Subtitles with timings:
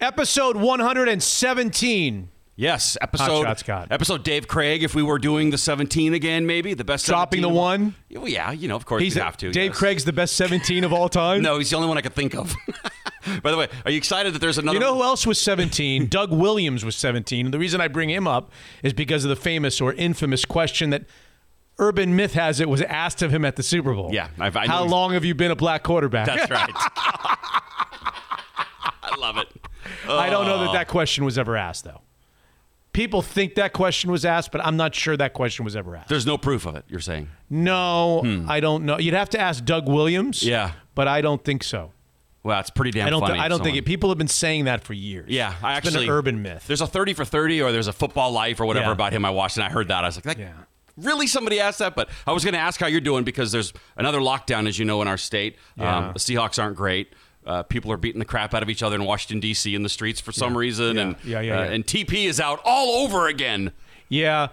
[0.00, 2.28] Episode 117.
[2.58, 3.88] Yes, episode Shot Scott.
[3.90, 4.82] episode Dave Krieg.
[4.82, 7.06] If we were doing the 17 again, maybe the best.
[7.06, 7.94] Dropping 17 the one?
[8.10, 9.50] Well, yeah, you know, of course He's we have to.
[9.52, 9.78] Dave yes.
[9.78, 11.40] Krieg's the best 17 of all time.
[11.46, 12.54] No, he's the only one I could think of.
[13.42, 14.76] By the way, are you excited that there's another?
[14.76, 16.06] You know who else was 17?
[16.10, 17.46] Doug Williams was 17.
[17.46, 18.52] And the reason I bring him up
[18.82, 21.04] is because of the famous or infamous question that
[21.78, 24.10] Urban Myth has it was asked of him at the Super Bowl.
[24.12, 26.26] Yeah, I've- I How long have you been a black quarterback?
[26.26, 26.70] That's right.
[29.02, 29.48] I love it.
[30.08, 32.02] I don't know that that question was ever asked, though.
[32.92, 36.08] People think that question was asked, but I'm not sure that question was ever asked.
[36.08, 36.84] There's no proof of it.
[36.88, 37.28] You're saying?
[37.50, 38.98] No, I don't know.
[38.98, 40.40] You'd have to ask Doug Williams.
[40.40, 40.48] Hmm.
[40.48, 40.72] Yeah.
[40.94, 41.92] But I don't think so.
[42.42, 43.20] Well, it's pretty damn I don't.
[43.20, 43.34] funny.
[43.34, 43.84] Th- I don't think it.
[43.84, 45.28] People have been saying that for years.
[45.28, 46.64] Yeah, I It's actually been an urban myth.
[46.68, 48.92] There's a 30 for 30, or there's a football life, or whatever Yeah.
[48.92, 49.24] about him.
[49.24, 50.04] I watched and I heard that.
[50.04, 50.52] I was like, that, Yeah.
[50.96, 51.26] really?
[51.26, 51.96] Somebody asked that?
[51.96, 54.84] But I was going to ask how you're doing because there's another lockdown, as you
[54.84, 55.56] know, in our state.
[55.76, 55.96] Yeah.
[55.98, 57.12] Um, the Seahawks aren't great.
[57.46, 59.74] Uh, people are beating the crap out of each other in Washington D.C.
[59.74, 61.02] in the streets for some reason, Yeah.
[61.02, 61.70] and Yeah, yeah, uh, yeah.
[61.70, 63.72] and TP is out all over again.
[64.08, 64.46] Yeah,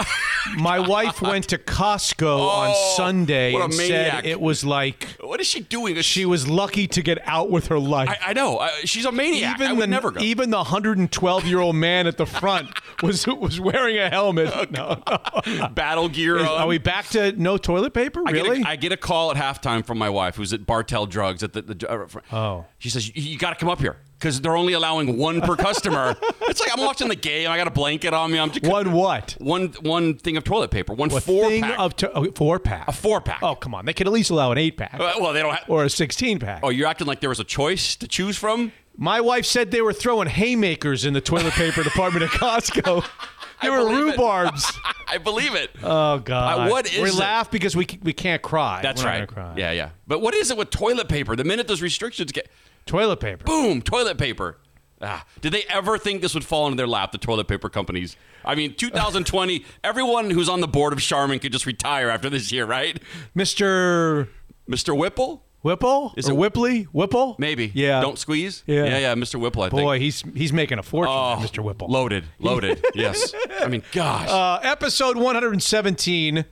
[0.57, 4.23] my wife went to Costco on Oh, Sunday and maniac.
[4.23, 5.95] said it was like What is she doing?
[5.95, 8.09] Is she was lucky to get out with her life.
[8.09, 8.57] I, I know.
[8.57, 9.59] Uh, she's a maniac.
[9.59, 10.21] I even the never go.
[10.21, 12.71] even the 112 year old man at the front
[13.03, 14.51] was was wearing a helmet.
[14.73, 15.01] No,
[15.45, 15.67] no.
[15.69, 16.37] Battle gear.
[16.37, 16.61] Is- on.
[16.61, 18.23] Are we back to no toilet paper?
[18.25, 18.57] I really?
[18.59, 21.43] Get a, I get a call at halftime from my wife, who's at Bartell Drugs
[21.43, 21.61] at the.
[21.61, 22.65] the uh, Oh.
[22.79, 25.57] She says you, you got to come up here because they're only allowing one per
[25.57, 26.15] customer.
[26.43, 27.49] it's like I'm watching the game.
[27.49, 28.39] I got a blanket on me.
[28.39, 29.35] I'm just One what?
[29.39, 30.93] one one thing of toilet paper.
[30.93, 31.77] One A four thing pack.
[31.77, 32.87] of to- oh, four pack.
[32.87, 33.39] a four pack.
[33.43, 35.53] Oh come on, they could at least allow an eight pack Uh, well, they don't
[35.53, 35.69] have.
[35.69, 36.61] or a 16 pack.
[36.63, 38.71] Oh, you're acting like there was a choice to choose from.
[38.95, 43.05] My wife said they were throwing haymakers in the toilet paper department at Costco.
[43.61, 44.65] They I were rhubarbs.
[45.07, 45.69] I believe it.
[45.81, 46.67] Oh God!
[46.67, 47.15] Uh, what is we it?
[47.15, 48.81] laugh because we we can't cry.
[48.81, 49.27] That's We're right.
[49.27, 49.53] Cry.
[49.55, 49.89] Yeah, yeah.
[50.05, 51.37] But what is it with toilet paper?
[51.37, 52.49] The minute those restrictions get,
[52.85, 53.43] Toilet paper.
[53.45, 54.57] boom, toilet paper.
[55.01, 58.15] Ah, did they ever think this would fall into their lap, the toilet paper companies?
[58.45, 62.51] I mean, 2020, everyone who's on the board of Charmin could just retire after this
[62.53, 63.01] year, right?
[63.35, 64.27] Mr.
[64.69, 64.97] Mr.
[64.97, 65.43] Whipple?
[65.61, 66.83] Whipple Is or it- Whippley?
[66.91, 67.35] Whipple?
[67.39, 67.71] Maybe.
[67.73, 68.01] Yeah.
[68.01, 68.63] Don't squeeze?
[68.65, 68.83] Yeah.
[68.83, 69.39] Yeah, yeah, Mr.
[69.39, 69.81] Whipple, I think.
[69.81, 71.63] Boy, he's he's making a fortune, Oh, Mr.
[71.63, 71.87] Whipple.
[71.89, 72.83] Loaded, loaded.
[72.93, 73.33] yes.
[73.61, 74.29] I mean, gosh.
[74.29, 76.43] Uh, episode 117.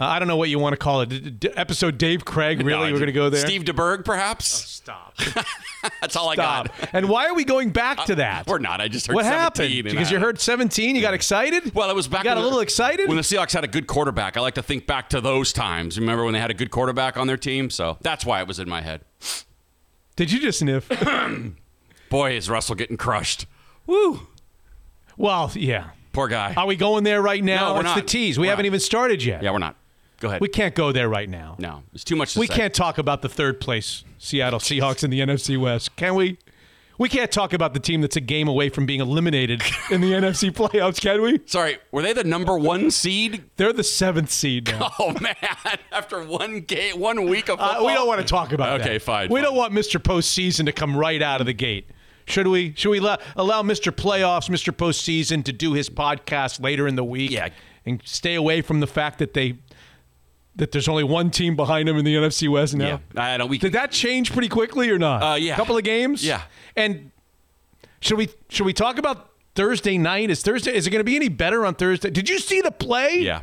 [0.00, 1.08] Uh, I don't know what you want to call it.
[1.08, 2.58] D- d- episode Dave Krieg.
[2.62, 3.46] Really, No, we're going to go there.
[3.46, 4.46] Steve DeBerg, perhaps?
[4.46, 5.16] stop.
[6.00, 6.72] That's all I got.
[6.92, 8.46] and why are we going back to that?
[8.48, 8.80] We're not.
[8.80, 9.74] I just heard what 17 happened?
[9.74, 11.74] and Because I- you heard 17, you got excited.
[11.74, 12.24] Well, it was back.
[12.24, 13.06] You got when a little excited.
[13.08, 14.36] when the Seahawks had a good quarterback.
[14.36, 15.98] I like to think back to those times.
[15.98, 17.70] Remember when they had a good quarterback on their team?
[17.70, 19.02] So that's why it was in my head.
[20.16, 20.88] Did you just sniff?
[22.10, 23.46] Boy, is Russell getting crushed.
[23.86, 24.26] Woo!
[25.16, 25.90] well, yeah.
[26.12, 26.54] Poor guy.
[26.54, 27.68] Are we going there right now?
[27.68, 27.96] No, we're it's not.
[27.96, 28.38] the tease.
[28.38, 28.66] We We're haven't not.
[28.68, 29.42] even started yet.
[29.42, 29.76] yeah, we're not.
[30.20, 30.40] Go ahead.
[30.40, 31.56] We can't go there right now.
[31.58, 32.54] no, it's too much to We say.
[32.54, 36.38] can't talk about the third place Seattle Seahawks in the NFC West, can we?
[36.96, 39.60] We can't talk about the team that's a game away from being eliminated
[39.90, 41.40] in the NFC playoffs, can we?
[41.44, 43.42] Sorry, were they the number one seed?
[43.56, 44.92] They're the seventh seed now.
[45.00, 45.34] Oh man!
[45.92, 48.86] After one game, one week of Uh, football, we don't want to talk about that.
[48.86, 49.44] Okay, fine, We fine.
[49.44, 50.00] don't want Mr.
[50.00, 51.90] Postseason to come right out of the gate.
[52.26, 52.72] Should we?
[52.76, 53.90] Should we allow, allow Mr.
[53.90, 54.72] Playoffs, Mr.
[54.72, 57.32] Postseason to do his podcast later in the week?
[57.32, 57.48] Yeah.
[57.84, 59.58] and stay away from the fact that they
[60.56, 63.00] that there's only one team behind him in the NFC West now.
[63.14, 63.48] Yeah, I don't.
[63.48, 65.22] We Did that change pretty quickly or not?
[65.22, 65.54] Uh, yeah.
[65.54, 66.24] A couple of games.
[66.24, 66.42] Yeah.
[66.76, 67.10] And
[68.00, 70.30] should we should we talk about Thursday night?
[70.30, 72.10] Is Thursday is it going to be any better on Thursday?
[72.10, 73.18] Did you see the play?
[73.18, 73.40] Yeah.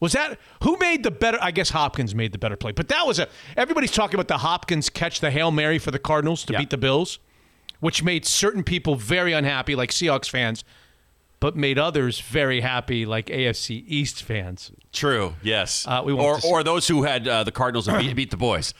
[0.00, 1.38] Was that who made the better?
[1.40, 3.26] I guess Hopkins made the better play, but that was a.
[3.56, 6.60] Everybody's talking about the Hopkins catch, the hail mary for the Cardinals to Yeah.
[6.60, 7.18] beat the Bills,
[7.80, 10.62] which made certain people very unhappy, like Seahawks fans,
[11.40, 14.72] but made others very happy, like AFC East fans.
[14.92, 15.34] True.
[15.42, 15.86] Yes.
[15.86, 18.74] Uh, we or or those who had uh, the Cardinals and beat, beat the boys.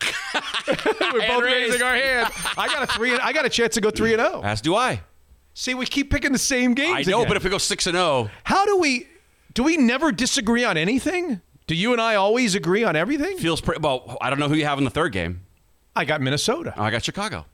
[0.66, 2.32] We're both raising our hand.
[2.56, 3.12] I got a three.
[3.12, 4.42] I got a chance to go three and zero.
[4.42, 5.02] As do I.
[5.54, 7.08] See, we keep picking the same games.
[7.08, 7.28] I know, again.
[7.28, 9.06] but if we go six and oh, zero, how do we?
[9.52, 11.40] Do we never disagree on anything?
[11.66, 13.38] Do you and I always agree on everything?
[13.38, 13.80] feels pretty.
[13.80, 15.42] Well, I don't know who you have in the third game.
[15.94, 16.72] I got Minnesota.
[16.76, 17.46] I got Chicago.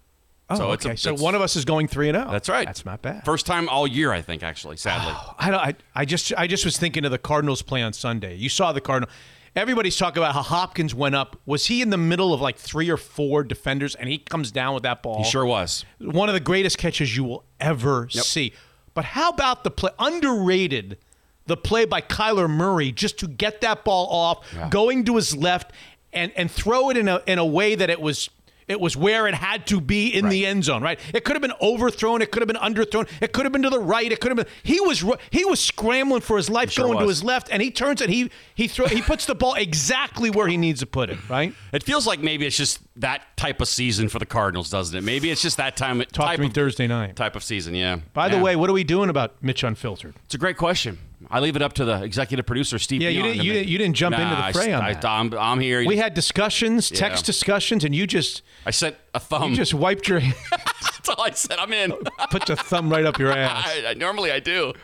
[0.49, 0.97] Oh, so it's a- okay.
[0.97, 2.31] so one of us is going three and zero.
[2.31, 2.67] That's right.
[2.67, 3.25] That's not bad.
[3.25, 4.43] First time all year, I think.
[4.43, 5.13] Actually, sadly.
[5.39, 5.61] I don't.
[5.61, 6.33] I, I just.
[6.37, 8.37] I just was thinking of the Cardinals play on Sunday.
[8.37, 9.11] You saw the Cardinal.
[9.57, 11.41] Everybody's talking about how Hopkins went up.
[11.47, 14.75] Was he in the middle of like three or four defenders, and he comes down
[14.75, 15.25] with that ball?
[15.25, 15.85] He sure was.
[15.99, 18.53] One of the greatest catches you will ever see.
[18.95, 19.91] But how about the play?
[19.99, 20.99] Underrated.
[21.47, 24.69] The play by Kyler Murray just to get that ball off, Yeah.
[24.69, 25.73] going to his left,
[26.13, 28.29] and and throw it in a in a way that it was
[28.69, 30.99] It was where it had to be in the end zone, right?
[31.15, 32.21] It could have been overthrown.
[32.21, 33.09] It could have been underthrown.
[33.21, 34.11] It could have been to the right.
[34.11, 34.53] It could have been.
[34.65, 37.71] He was he was scrambling for his life, sure going to his left, and he
[37.71, 38.11] turns it.
[38.11, 41.55] he he throw he puts the ball exactly where he needs to put it, right?
[41.73, 45.03] It feels like maybe it's just that type of season for the Cardinals, doesn't it?
[45.03, 46.01] Maybe it's just that time.
[46.01, 47.15] Talk type to me of, Thursday night.
[47.15, 47.75] type of season.
[47.75, 48.01] Yeah.
[48.15, 50.15] By the way, what are we doing about Mitch Unfiltered?
[50.25, 50.99] it's a great question.
[51.31, 53.01] I leave it up to the executive producer, Steve.
[53.03, 55.05] Yeah, you didn't- you didn't- you didn't jump into the I- fray on I, that.
[55.05, 55.85] I'm, I'm here.
[55.87, 59.51] We had discussions, text discussions, and you just I sent a thumb.
[59.51, 60.21] you just wiped your
[60.51, 61.59] That's all I said.
[61.59, 61.93] I'm in.
[62.31, 63.65] put your thumb right up your ass.
[63.67, 64.75] I, I, normally I do.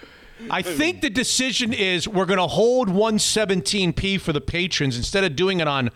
[0.50, 5.37] I think the decision is we're going to hold 117p for the patrons instead of
[5.37, 5.90] doing it on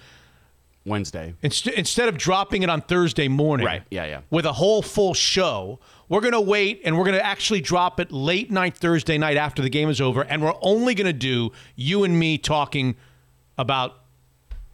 [0.84, 1.34] Wednesday.
[1.42, 3.66] inst- instead of dropping it on Thursday morning.
[3.66, 4.20] Right, yeah, yeah.
[4.30, 5.80] With a whole full show.
[6.08, 9.36] We're going to wait and we're going to actually drop it late night Thursday night
[9.36, 12.94] after the game is over and we're only going to do you and me talking
[13.58, 13.96] about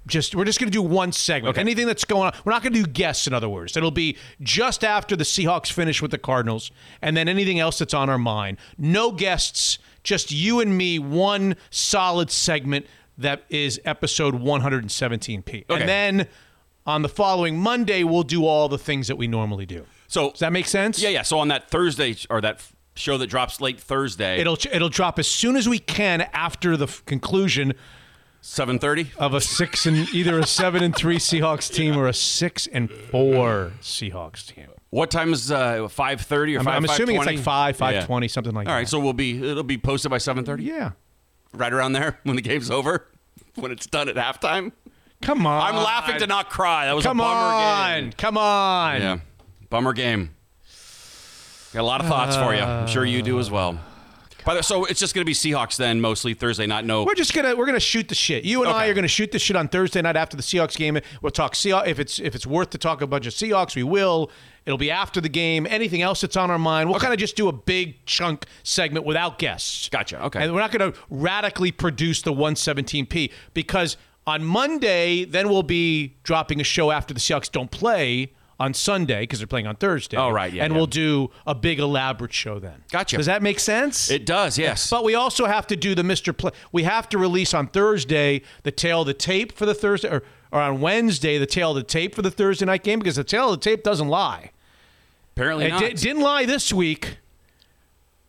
[0.07, 1.55] just we're just going to do one segment.
[1.55, 1.61] Okay.
[1.61, 3.27] Anything that's going on, we're not going to do guests.
[3.27, 7.29] In other words, it'll be just after the Seahawks finish with the Cardinals, and then
[7.29, 8.59] anything else that's on our mind.
[8.77, 10.99] No guests, just you and me.
[10.99, 12.87] One solid segment
[13.17, 15.81] that is episode 117p, Okay.
[15.81, 16.27] and then
[16.85, 19.87] on the following Monday we'll do all the things that we normally do.
[20.13, 21.01] So Does that make sense?
[21.03, 21.23] yeah, yeah.
[21.23, 22.61] So on that Thursday or that
[22.95, 26.85] show that drops late Thursday, It'll it'll drop as soon as we can after the
[26.85, 27.73] f- conclusion
[28.43, 29.11] seven thirty.
[29.17, 32.91] of a six and either a seven and three Seahawks team or a six and
[32.91, 34.67] four Seahawks team.
[34.91, 36.75] What time is uh, five thirty or I'm, five?
[36.77, 38.05] I'm assuming it's like five, five Yeah.
[38.05, 38.79] twenty, something like All that.
[38.81, 40.65] right, so we'll be it'll be posted by seven thirty.
[40.65, 40.91] yeah,
[41.55, 43.09] right around there when the game's over,
[43.55, 44.73] when it's done at halftime.
[45.23, 45.63] come on.
[45.73, 46.85] I'm laughing to not cry.
[46.85, 48.13] That was Come a bummer on, game.
[48.19, 49.01] come on.
[49.01, 49.19] Yeah,
[49.73, 50.31] bummer game.
[51.73, 52.61] Got a lot of thoughts for you.
[52.61, 53.81] I'm sure you do as well.
[54.45, 56.85] By the way, so it's just going to be Seahawks then, mostly Thursday night.
[56.85, 58.45] No, We're just gonna we're gonna shoot the shit.
[58.45, 60.99] You and I are gonna shoot the shit on Thursday night after the Seahawks game.
[61.23, 63.75] We'll talk Seahawks if it's if it's worth to talk a bunch of Seahawks.
[63.75, 64.31] We will.
[64.67, 65.67] It'll be after the game.
[65.71, 69.07] Anything else that's on our mind, we'll kind of just do a big chunk segment
[69.07, 69.89] without guests.
[69.89, 70.23] Gotcha.
[70.25, 70.43] Okay.
[70.43, 76.15] And we're not going to radically produce the 117p because on Monday, then we'll be
[76.23, 78.31] dropping a show after the Seahawks don't play
[78.63, 80.17] on Sunday because they're playing on Thursday.
[80.17, 80.77] Oh, right, yeah, And yeah.
[80.79, 82.85] we'll do a big elaborate show then.
[82.93, 83.17] Gotcha.
[83.17, 84.11] Does that make sense?
[84.11, 84.57] it does.
[84.57, 84.89] Yes.
[84.89, 86.37] But we also have to do the Mr.
[86.37, 86.53] Play.
[86.71, 90.23] We have to release on Thursday the tale of the tape for the Thursday, or,
[90.53, 93.25] or on Wednesday the tale of the tape for the Thursday night game because the
[93.25, 94.53] tale of the tape doesn't lie.
[95.35, 95.81] Apparently It not.
[95.81, 97.19] di- didn't lie this week.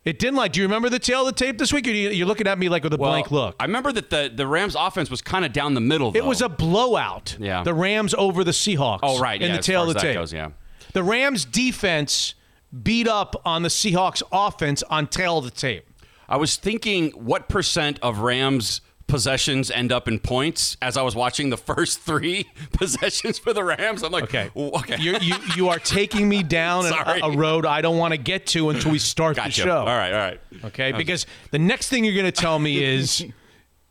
[0.06, 0.52] It didn't like.
[0.52, 1.88] Do you remember the tale of the tape this week?
[1.88, 3.56] Or you, you're looking at me like with a Well, blank look.
[3.60, 6.12] I remember that the the Rams offense was kind of down the middle.
[6.12, 6.20] Though.
[6.20, 7.38] It was a blowout.
[7.40, 7.64] Yeah.
[7.64, 9.00] The Rams over the Seahawks.
[9.04, 10.16] oh right In yeah, the tale of the tape.
[10.16, 10.50] goes, yeah.
[10.92, 12.36] The Rams defense
[12.84, 15.86] beat up on the Seahawks offense on tale of the tape.
[16.28, 18.82] I was thinking, what percent of Rams
[19.14, 20.76] possessions end up in points?
[20.82, 24.50] As I was watching the first three possessions for the Rams, I'm like, Okay.
[24.56, 28.18] Okay, You're, you you are taking me down a, a road I don't want to
[28.18, 29.50] get to until we start gotcha.
[29.62, 29.78] the show.
[29.78, 30.40] All right, all right.
[30.66, 33.24] Okay, because the next thing you're going to tell me is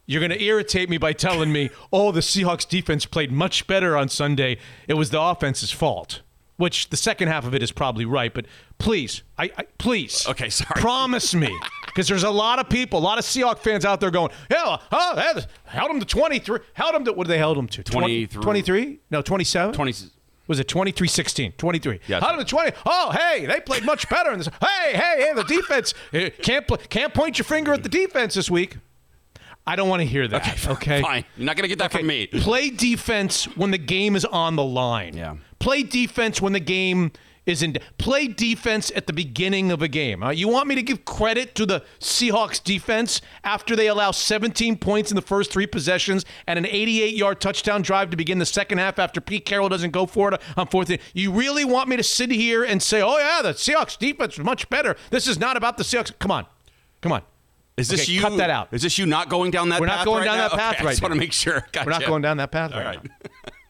[0.07, 3.97] you're going to irritate me by telling me, "Oh, the Seahawks defense played much better
[3.97, 4.59] on Sunday.
[4.89, 6.23] It was the offense's fault."
[6.59, 8.45] Which the second half of it is probably right, but
[8.79, 10.81] please, I, I please, Okay, sorry.
[10.81, 11.51] promise me,
[11.94, 14.79] because there's a lot of people, a lot of Seahawks fans out there going, "Yeah,
[14.91, 17.83] oh, they held them to 23, held them to what did they held them to?
[17.83, 18.43] 23.
[18.43, 18.99] 23?
[19.11, 19.75] No, 27.
[19.75, 19.94] Twenty.
[20.49, 21.53] Was it 23 16?
[21.53, 22.00] 23.
[22.09, 22.23] Yes.
[22.23, 22.73] Out of the 20.
[22.85, 24.33] Oh, hey, they played much better.
[24.33, 24.49] in this.
[24.61, 25.94] Hey, hey, hey, the defense.
[26.12, 28.77] eh, Can't, can't point your finger at the defense this week.
[29.65, 30.67] I don't want to hear that.
[30.69, 31.00] Okay.
[31.00, 31.25] Fine.
[31.37, 31.99] You're not gonna get that Okay.
[31.99, 32.27] from me.
[32.27, 35.17] Play defense when the game is on the line.
[35.17, 35.37] Yeah.
[35.61, 37.12] Play defense when the game
[37.47, 37.77] is in.
[37.99, 40.23] Play defense at the beginning of a game.
[40.23, 44.76] Uh, you want me to give credit to the Seahawks defense after they allow 17
[44.78, 48.78] points in the first three possessions and an 88-yard touchdown drive to begin the second
[48.78, 50.90] half after Pete Carroll doesn't go for it on fourth.
[50.90, 54.38] and- You really want me to sit here and say, "Oh yeah, the Seahawks defense
[54.38, 56.12] was much better." This is not about the Seahawks.
[56.19, 56.47] Come on,
[57.00, 57.23] come on.
[57.76, 58.21] Is this Okay, you?
[58.21, 58.69] cut that out.
[58.73, 59.76] Is this you not going down that?
[59.76, 59.81] Path?
[59.81, 60.49] We're not going right down now?
[60.50, 61.66] that path okay, I right just want to make sure.
[61.73, 61.87] Gotcha.
[61.87, 63.11] We're not going down that path All right right.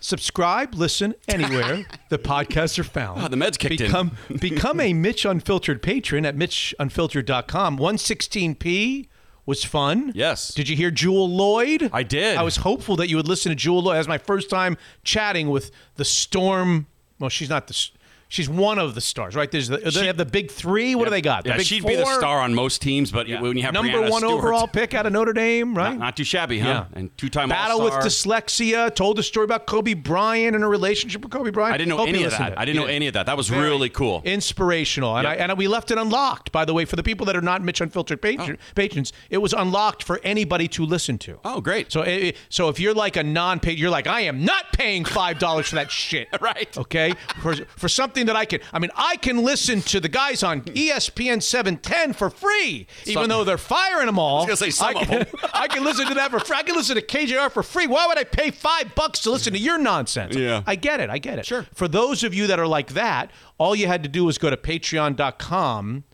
[0.00, 3.20] Subscribe, listen anywhere the podcasts are found.
[3.20, 3.86] Ah, the meds kicked in.
[3.86, 7.78] become, become a Mitch Unfiltered patron at MitchUnfiltered.com.
[7.78, 9.08] 116p
[9.44, 10.12] was fun.
[10.14, 10.52] Yes.
[10.52, 11.88] Did you hear Jewell Loyd?
[11.92, 12.36] I did.
[12.36, 13.92] I was hopeful that you would listen to Jewell Loyd.
[13.94, 16.86] That was my first time chatting with the Storm.
[17.18, 17.88] Well, she's not the.
[18.28, 19.48] She's one of the stars, right?
[19.48, 20.96] There's the, they have the big three.
[20.96, 21.44] What do they got?
[21.44, 24.10] The Yeah, she'd be the star on most teams, but when you have number Breanna
[24.10, 25.90] one Stewart, overall pick out of Notre Dame, right?
[25.90, 26.68] not, not too shabby, huh?
[26.68, 26.98] Yeah.
[26.98, 28.40] And two-time Battle with All-Star.
[28.40, 28.94] dyslexia.
[28.94, 31.74] Told the story about Kobe Bryant and her relationship with Kobe Bryant.
[31.74, 32.58] I didn't know Hope any of that.
[32.58, 33.26] I didn't know any of that.
[33.26, 34.22] That was Very really cool.
[34.24, 35.40] Inspirational, and Yep.
[35.40, 36.50] I and we left it unlocked.
[36.50, 38.72] By the way, for the people that are not Mitch Unfiltered patron, oh.
[38.74, 41.38] patrons, it was unlocked for anybody to listen to.
[41.44, 41.92] Oh, great.
[41.92, 42.04] So,
[42.48, 45.76] so if you're like a non-paid, you're like, I am not paying five dollars for
[45.76, 46.28] that shit.
[46.46, 46.76] Right.
[46.78, 47.12] Okay.
[47.40, 50.62] For for something that I can, I mean, I can listen to the guys on
[50.62, 54.38] ESPN 710 for free, even though they're firing them all.
[54.38, 55.26] I was gonna say some I of can, them.
[55.52, 56.56] I can listen to that for free.
[56.56, 57.86] I can listen to KJR for free.
[57.86, 60.34] Why would I pay five bucks to listen to your nonsense?
[60.34, 60.62] Yeah.
[60.66, 61.10] I get it.
[61.10, 61.44] I get it.
[61.44, 61.66] Sure.
[61.74, 64.48] For those of you that are like that, all you had to do was go
[64.48, 66.04] to patreon.com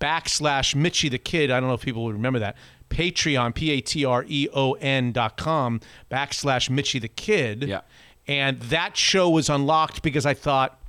[0.00, 1.50] backslash Mitchie the Kid.
[1.50, 2.56] I don't know if people would remember that.
[2.90, 7.64] Patreon, P A T R E O N dot com backslash Mitchie the Kid.
[7.64, 7.80] Yeah.
[8.28, 10.80] And that show was unlocked because I thought,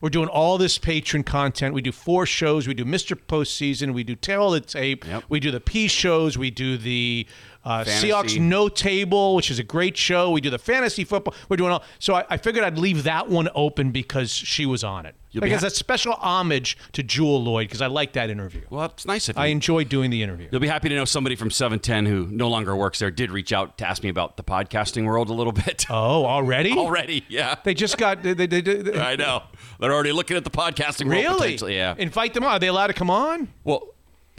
[0.00, 1.74] we're doing all this patron content.
[1.74, 2.66] We do four shows.
[2.66, 3.16] We do Mr.
[3.16, 3.92] Postseason.
[3.94, 5.06] We do Tell the Tape.
[5.06, 5.24] Yep.
[5.28, 6.38] We do the P shows.
[6.38, 7.26] We do the
[7.68, 10.30] uh, Seahawks No Table, which is a great show.
[10.30, 11.34] We do the fantasy football.
[11.48, 11.82] We're doing all.
[11.98, 15.14] So I, I figured I'd leave that one open because she was on it.
[15.30, 18.62] You'll be because ha- a special homage to Jewell Loyd because I like that interview.
[18.70, 19.42] well, it's nice of you.
[19.42, 20.48] I enjoyed doing the interview.
[20.50, 23.52] You'll be happy to know somebody from 710 who no longer works there did reach
[23.52, 25.84] out to ask me about the podcasting world a little bit.
[25.90, 26.72] Oh, already?
[26.72, 27.56] Already, yeah.
[27.62, 28.22] They just got.
[28.22, 29.42] They, they, they, they- I know.
[29.78, 31.74] They're already looking at the podcasting world really?
[31.76, 31.94] Yeah.
[31.98, 32.50] Invite them on.
[32.52, 33.48] Are they allowed to come on?
[33.64, 33.86] Well,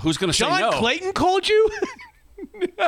[0.02, 0.58] who's going to say no?
[0.58, 0.74] John?
[0.74, 1.70] Clayton called you?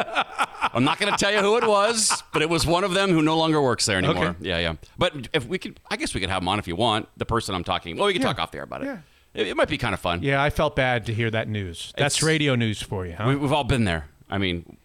[0.74, 3.12] I'm not going to tell you who it was, but it was one of them
[3.12, 4.27] who no longer works there anymore.
[4.27, 4.38] Okay.
[4.41, 4.74] Yeah, yeah.
[4.98, 7.08] But if we could, I guess we could have him on if you want.
[7.17, 7.98] The person I'm talking.
[7.98, 8.27] Well, we can Yeah.
[8.29, 8.86] talk off there about it.
[8.86, 8.98] Yeah.
[9.34, 10.22] It, it might be kind of fun.
[10.24, 11.93] yeah, I felt bad to hear that news.
[11.98, 13.25] That's It's- radio news for you, huh?
[13.29, 14.08] We, we've all been there.
[14.29, 14.77] I mean,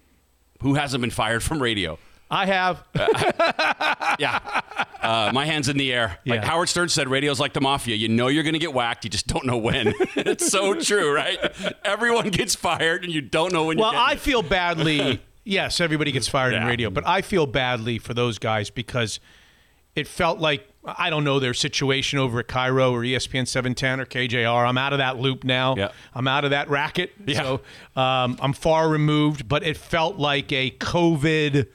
[0.62, 1.98] who hasn't been fired from radio?
[2.30, 2.84] I have.
[4.18, 4.40] Yeah.
[5.00, 6.18] Uh, my hand's in the air.
[6.26, 6.46] Like Yeah.
[6.46, 7.94] Howard Stern said, radio's like the mafia.
[7.96, 9.04] You know you're going to get whacked.
[9.04, 9.88] You just don't know when.
[10.16, 11.38] it's so true, right?
[11.84, 15.22] Everyone gets fired and you don't know when Well, you get Well, I feel badly.
[15.44, 19.20] yes, everybody gets fired in radio, but I feel badly for those guys because
[19.94, 24.06] it felt like I don't know their situation over at KIRO or ESPN 710 or
[24.06, 24.68] KJR.
[24.68, 25.74] I'm out of that loop now.
[25.76, 25.90] Yeah.
[26.14, 27.12] I'm out of that racket.
[27.26, 27.42] Yeah.
[27.42, 27.54] So
[28.00, 31.68] um, I'm far removed, but it felt like a COVID.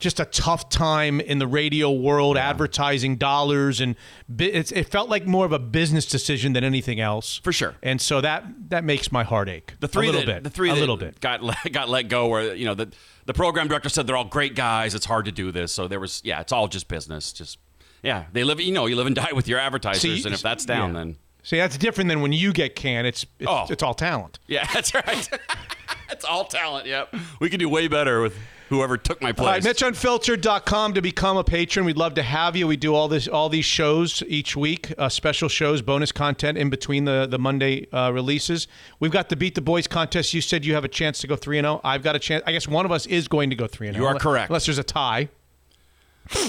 [0.00, 3.94] Just a tough time in the radio world, advertising dollars, and
[4.38, 7.38] it's, it felt like more of a business decision than anything else.
[7.44, 7.76] For sure.
[7.82, 9.74] and so that that makes my heart ache.
[9.80, 11.20] the three a little that, bit, the three a little bit.
[11.20, 12.90] got let, got let go where you know the
[13.26, 16.00] the program director said they're all great guys it's hard to do this so there
[16.00, 17.58] was yeah it's all just business just
[18.02, 20.40] yeah they live you know you live and die with your advertisers See, and if
[20.42, 20.98] that's down yeah.
[21.00, 23.06] then See, that's different than when you get canned.
[23.06, 23.66] It's it's, Oh.
[23.70, 24.38] it's all talent.
[24.46, 25.28] yeah that's right
[26.10, 28.34] it's all talent yep we could do way better with
[28.70, 29.46] whoever took my place.
[29.46, 31.84] All right, MitchUnfiltered.com to become a patron.
[31.84, 32.66] We'd love to have you.
[32.66, 36.70] We do all this, all these shows each week, uh, special shows, bonus content in
[36.70, 38.68] between the the Monday uh, releases.
[39.00, 40.32] We've got the Beat the Boys contest.
[40.32, 41.80] You said you have a chance to go three and zero.
[41.84, 42.42] I've got a chance.
[42.46, 44.06] I guess one of us is going to go three and zero.
[44.06, 44.16] You zero.
[44.16, 44.50] are correct.
[44.50, 45.28] unless there's a tie.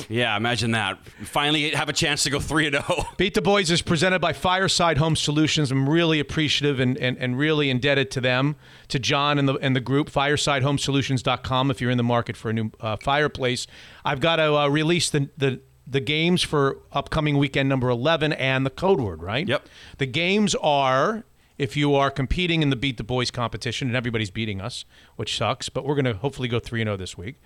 [0.10, 2.82] Yeah imagine that finally have a chance to go 3 and oh.
[2.88, 5.72] 0 Beat the Boys is presented by Fireside Home Solutions.
[5.72, 8.56] I'm really appreciative and, and, and really indebted to them,
[8.88, 12.54] to John and the and the group, firesidehomesolutions.com if you're in the market for a
[12.54, 13.68] new uh, fireplace.
[14.04, 18.66] I've got to uh, release the, the the games for upcoming weekend number 11 and
[18.66, 19.48] the code word, right?
[19.48, 19.68] Yep.
[19.98, 21.24] The games are
[21.58, 24.84] if you are competing in the Beat the Boys competition, and everybody's beating us,
[25.16, 27.40] which sucks, but we're going to hopefully go 3 0 this week.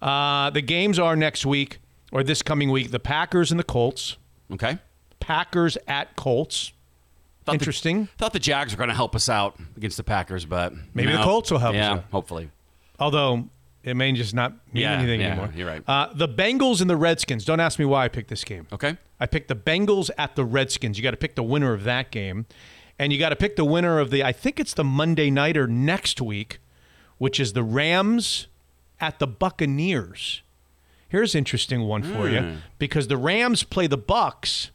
[0.00, 1.78] Uh, the games are next week
[2.12, 4.16] or this coming week the Packers and the Colts.
[4.52, 4.78] okay
[5.20, 6.72] Packers at Colts.
[7.44, 8.08] Thought the- Interesting.
[8.18, 11.22] thought the jags were going to help us out against the packers but Maybe the.
[11.22, 12.04] Colts will help us yeah out.
[12.12, 12.50] hopefully
[13.00, 13.48] Although
[13.84, 15.50] it may just not mean Yeah, anything yeah, anymore.
[15.54, 15.82] you're right.
[15.86, 17.44] Uh, the Bengals and the Redskins.
[17.44, 18.66] Don't ask me why I picked this game.
[18.72, 20.96] okay I picked the Bengals at the Redskins.
[20.98, 22.46] You got to pick the winner of that game.
[23.00, 25.66] And you got to pick the winner of the, I think it's the Monday nighter
[25.68, 26.58] next week,
[27.18, 28.48] which is the Rams
[29.00, 30.42] at the Buccaneers.
[31.08, 32.54] Here's an interesting one for you hmm.
[32.78, 34.70] because the Rams play the Bucks,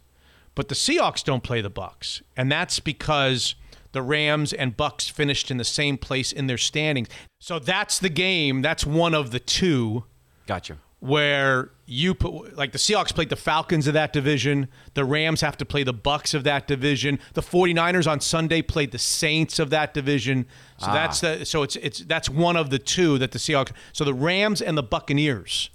[0.55, 2.23] but the Seahawks don't play the Bucks.
[2.35, 3.55] And that's because
[3.91, 7.07] the Rams and Bucks finished in the same place in their standings.
[7.39, 8.61] So that's the game.
[8.61, 10.05] That's one of the two
[10.47, 15.41] gotcha where you put like the Seahawks played the Falcons of that division, the Rams
[15.41, 19.59] have to play the Bucks of that division, the 49ers on Sunday played the Saints
[19.59, 20.45] of that division.
[20.77, 24.03] So that's the so it's it's that's one of the two that the Seahawks so
[24.03, 25.69] the Rams and the Buccaneers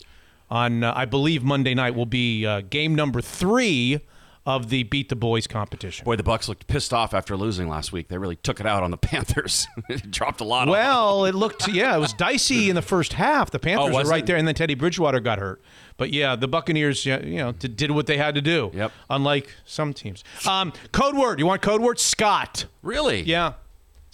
[0.51, 4.01] on uh, I believe Monday night will be uh, game number 3
[4.49, 6.07] of the Beat the Boys competition.
[6.07, 8.09] Boy, the Bucks looked pissed off after losing last week.
[8.09, 9.67] They really took it out on the Panthers.
[10.09, 10.69] dropped a lot.
[10.69, 13.51] Well, it looked yeah, it was dicey in the first half.
[13.51, 14.27] The Panthers Oh, were right it?
[14.27, 15.61] there, and then Teddy Bridgewater got hurt.
[15.99, 18.71] But yeah, the Buccaneers, you know, did, did what they had to do.
[18.73, 18.93] Yep.
[19.11, 20.25] Unlike some teams.
[20.47, 21.39] Um, code word.
[21.41, 21.99] You want code word?
[22.01, 22.65] Scott.
[22.83, 23.23] really?
[23.23, 23.53] Yeah.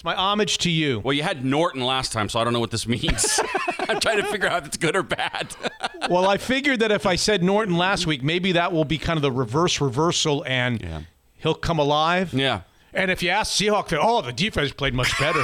[0.04, 1.00] It's my homage to you.
[1.00, 3.40] Well, you had Norton last time, so I don't know what this means.
[3.88, 5.56] I'm trying to figure out if it's good or bad.
[6.10, 9.16] well, I figured that if I said Norton last week, maybe that will be kind
[9.16, 11.00] of the reverse reversal, and Yeah.
[11.38, 12.34] he'll come alive.
[12.34, 12.60] yeah.
[12.92, 15.42] And if you ask Seahawk, fan, oh, the defense played much better.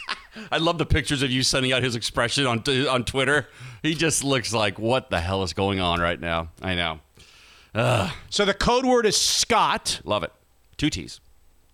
[0.52, 3.48] I love the pictures of you sending out his expression on on Twitter.
[3.82, 6.50] He just looks like, what the hell is going on right now?
[6.60, 7.00] I know.
[8.28, 10.02] so the code word is Scott.
[10.04, 10.32] Love it.
[10.76, 11.18] Two T's.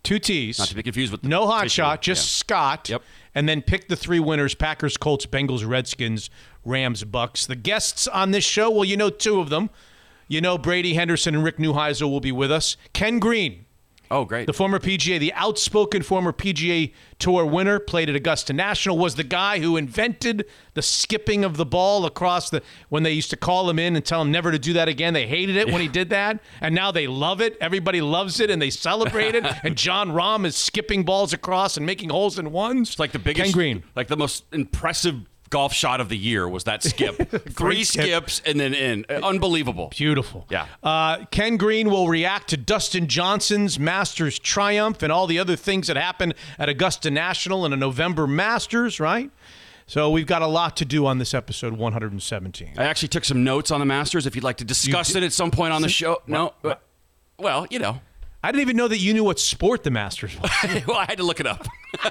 [0.02, 0.58] Two T's.
[0.58, 2.88] Not to be confused with the No hot shot, just Scott.
[2.88, 3.02] Yep.
[3.34, 6.30] And then pick the three winners Packers, Colts, Bengals, Redskins,
[6.64, 7.46] Rams, Bucks.
[7.46, 9.70] The guests on this show, well, you know two of them.
[10.28, 12.76] You know Brady Henderson and Rick Neuheisel will be with us.
[12.92, 13.64] Ken Green,
[14.10, 14.46] Oh, great.
[14.46, 19.24] the former PGA, the outspoken former PGA Tour winner, played at Augusta National, was the
[19.24, 22.62] guy who invented the skipping of the ball across the.
[22.88, 25.14] When they used to call him in and tell him never to do that again,
[25.14, 27.56] they hated it when he did that, and now they love it.
[27.60, 29.44] Everybody loves it and they celebrate it.
[29.64, 32.90] And Jon Rahm is skipping balls across and making holes in ones.
[32.90, 33.82] It's like the biggest, Ken Green.
[33.96, 35.16] like the most impressive
[35.50, 37.16] golf shot of the year was that skip.
[37.50, 38.04] Three skip.
[38.04, 39.04] skips and then in.
[39.08, 39.88] Uh, Unbelievable.
[39.96, 40.46] Beautiful.
[40.50, 40.66] Yeah.
[40.82, 45.86] Uh, Ken Green will react to Dustin Johnson's Masters triumph and all the other things
[45.86, 49.30] that happened at Augusta National and a November Masters, right?
[49.86, 52.74] So we've got a lot to do on this episode 117.
[52.76, 54.26] I actually took some notes on the Masters.
[54.26, 56.52] If you'd like to discuss it at some point on the show, no.
[57.38, 58.00] Well, you know,
[58.42, 60.50] I didn't even know that you knew what sport the Masters was.
[60.86, 61.66] well, I had to look it up.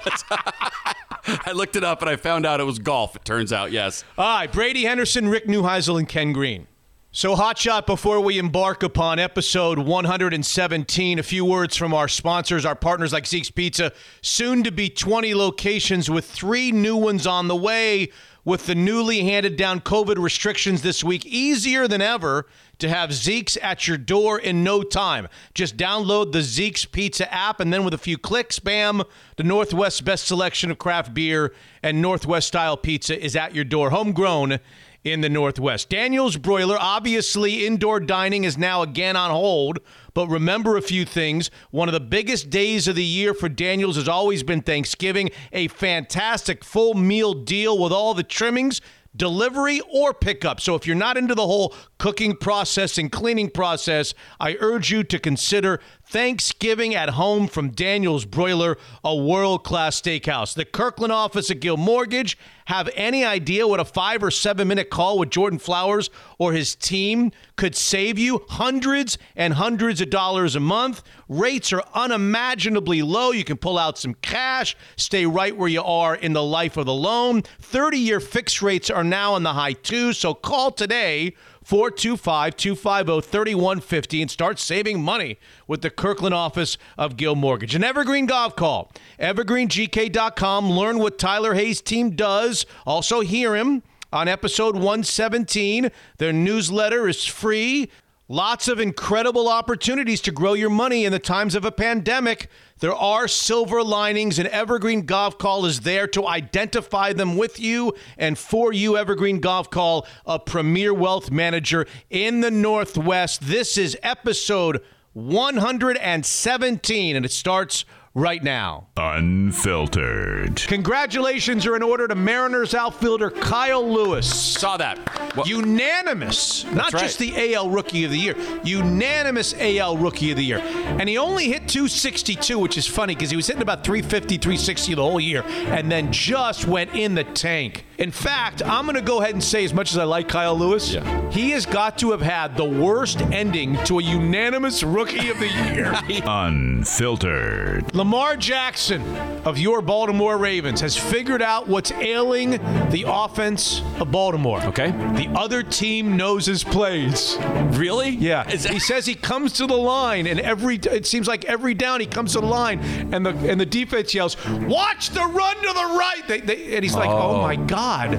[1.46, 3.16] I looked it up and I found out it was golf.
[3.16, 4.04] It turns out, yes.
[4.16, 6.66] All right, Brady Henderson, Rick Neuheisel, and Ken Green.
[7.10, 12.74] So, Hotshot, before we embark upon episode 117, a few words from our sponsors, our
[12.74, 13.92] partners like Zeke's Pizza.
[14.20, 18.10] Soon to be 20 locations with three new ones on the way.
[18.44, 22.46] With the newly handed down COVID restrictions this week, easier than ever
[22.78, 25.28] to have Zeke's at your door in no time.
[25.54, 29.02] Just download the Zeke's Pizza app, and then with a few clicks, bam,
[29.36, 33.90] the Northwest's best selection of craft beer and Northwest style pizza is at your door.
[33.90, 34.58] Homegrown
[35.04, 35.88] in the Northwest.
[35.88, 39.78] Daniel's Broiler, obviously, indoor dining is now again on hold.
[40.14, 41.50] But remember a few things.
[41.70, 45.30] One of the biggest days of the year for Daniel's has always been Thanksgiving.
[45.52, 48.80] A fantastic full meal deal with all the trimmings
[49.16, 50.60] delivery or pickup.
[50.60, 55.04] So if you're not into the whole cooking process and cleaning process, I urge you
[55.04, 60.54] to consider Thanksgiving at home from Daniel's Broiler, a world class steakhouse.
[60.54, 62.38] The Kirkland office at Gill Mortgage.
[62.64, 66.74] Have any idea what a five or seven minute call with Jordan Flowers or his
[66.74, 68.42] team could save you?
[68.48, 71.02] Hundreds and hundreds of dollars a month.
[71.28, 73.30] Rates are unimaginably low.
[73.30, 76.86] You can pull out some cash, stay right where you are in the life of
[76.86, 77.42] the loan.
[77.60, 80.16] 30 year fixed rates are now in the high twos.
[80.16, 81.34] So call today.
[81.68, 87.74] 425 250 3150 and start saving money with the Kirkland office of Gill Mortgage.
[87.74, 88.90] An Evergreen Gavekal.
[89.20, 90.70] EvergreenGK.com.
[90.70, 92.64] Learn what Tyler Hayes' team does.
[92.86, 95.90] Also, hear him on episode 117.
[96.16, 97.90] Their newsletter is free.
[98.28, 102.48] Lots of incredible opportunities to grow your money in the times of a pandemic.
[102.80, 108.38] There are silver linings, and Evergreen Gavekal is there to identify them with you and
[108.38, 108.96] for you.
[108.96, 113.40] Evergreen Gavekal, a premier wealth manager in the Northwest.
[113.40, 114.80] This is episode
[115.14, 117.84] 117, and it starts
[118.18, 118.88] right now.
[118.96, 120.56] Unfiltered.
[120.66, 124.26] Congratulations are in order to Mariners outfielder Kyle Lewis.
[124.54, 124.98] Saw that.
[125.36, 127.02] Well, Unanimous, not right.
[127.02, 130.58] just the AL Rookie of the Year, unanimous AL Rookie of the Year.
[130.58, 134.94] And he only hit 262, which is funny because he was hitting about 350, 360
[134.94, 137.84] the whole year and then just went in the tank.
[137.98, 140.56] In fact, I'm going to go ahead and say, as much as I like Kyle
[140.56, 141.30] Lewis, Yeah.
[141.30, 145.48] he has got to have had the worst ending to a unanimous Rookie of the
[145.48, 145.94] Year.
[146.26, 147.92] Unfiltered.
[148.08, 149.02] Lamar Jackson
[149.44, 152.52] of your Baltimore Ravens has figured out what's ailing
[152.88, 154.62] the offense of Baltimore.
[154.62, 154.92] Okay.
[154.92, 157.36] The other team knows his plays.
[157.72, 158.08] really?
[158.08, 158.48] Yeah.
[158.48, 161.74] Is that- he says he comes to the line and every it seems like every
[161.74, 162.78] down he comes to the line
[163.12, 166.82] and the and the defense yells, "Watch the run to the right." They, they, and
[166.82, 167.42] he's like, "Oh, oh.
[167.42, 168.18] my god."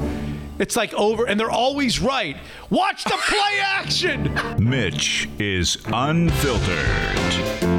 [0.59, 2.37] It's like over and they're always right.
[2.69, 4.39] Watch the play action.
[4.59, 7.78] Mitch is unfiltered.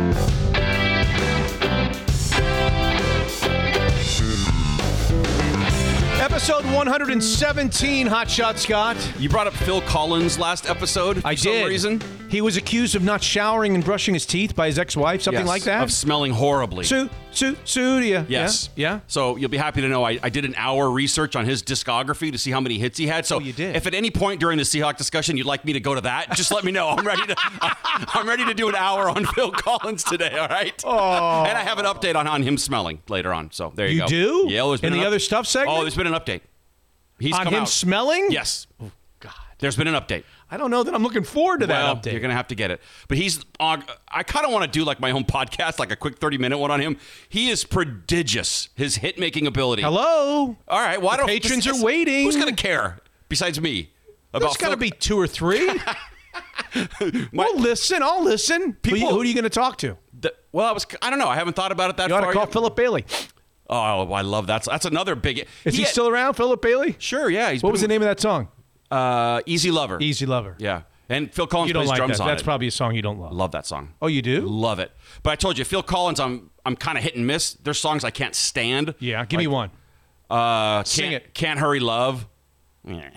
[6.41, 8.97] Episode 117 Hot Shot Scott.
[9.19, 11.69] You brought up Phil Collins last episode for I some did.
[11.69, 12.01] reason.
[12.31, 15.49] He was accused of not showering and brushing his teeth by his ex-wife, something Yes,
[15.49, 15.83] like that.
[15.83, 16.85] Of smelling horribly.
[16.85, 18.25] Su, su, Sudia.
[18.29, 18.71] Yes.
[18.77, 18.95] Yeah.
[18.95, 19.01] yeah?
[19.09, 22.31] So you'll be happy to know I, I did an hour research on his discography
[22.31, 23.27] to see how many hits he had.
[23.27, 23.75] So Oh, you did?
[23.75, 26.31] if at any point during the Seahawk discussion you'd like me to go to that,
[26.37, 26.89] just let me know.
[26.91, 27.35] I'm ready to
[28.15, 30.81] I'm ready to do an hour on Phil Collins today, all right?
[30.87, 31.45] Oh.
[31.45, 33.51] And I have an update on, on him smelling later on.
[33.51, 34.05] So there you, You go.
[34.07, 34.09] You
[34.47, 34.55] do?
[34.55, 35.77] Yeah, there's been In the other stuff segment?
[35.77, 36.43] Oh, there's been an update.
[37.19, 37.69] He's On him out.
[37.69, 38.29] smelling?
[38.31, 38.67] Yes.
[39.61, 40.25] There's been an update.
[40.51, 42.13] I don't know that I'm looking forward to well, that update.
[42.13, 42.81] you're gonna have to get it.
[43.09, 43.85] But he's on.
[44.11, 46.59] I kind of want to do like my own podcast, like a quick 30 minute
[46.59, 46.97] one on him.
[47.29, 48.71] He is prodigious.
[48.75, 49.83] His hit making ability.
[49.83, 50.57] Hello?
[50.69, 51.01] All right.
[51.01, 52.25] Why The don't patrons this- are waiting.
[52.25, 53.91] Who's gonna care besides me?
[54.33, 55.67] There's About got to be two or three.
[57.33, 58.03] My- I'll listen.
[58.03, 58.63] I'll listen.
[58.63, 59.97] Who, People- who are you going to talk to?
[60.19, 60.87] the- well, I was.
[61.03, 61.29] I don't know.
[61.29, 62.29] I haven't thought about it that You ought far.
[62.33, 62.53] to call yet.
[62.53, 63.05] Philip Bailey.
[63.69, 64.65] Oh, I love that.
[64.65, 65.47] That's another big.
[65.65, 66.95] Is he, had- still around, Philip Bailey?
[66.99, 67.29] Sure.
[67.31, 67.51] Yeah.
[67.51, 68.49] He's What was the name of that song?
[68.91, 69.99] Uh, Easy Lover.
[70.01, 70.57] Easy Lover.
[70.59, 70.83] Yeah.
[71.09, 72.23] And Phil Collins You don't plays like drums that.
[72.23, 72.45] on That's it.
[72.45, 73.33] probably a song you don't love.
[73.33, 73.95] Love that song.
[74.01, 74.43] Oh, you do?
[74.43, 74.93] Love it.
[75.25, 77.55] But I told you, Phil Collins, I'm I'm kind of hit and miss.
[77.55, 78.95] There's songs I can't stand.
[79.01, 79.71] Yeah, give me Like, one.
[80.39, 81.35] Uh, Sing can't, it.
[81.35, 82.29] Can't hurry, love.
[82.87, 83.11] Yeah.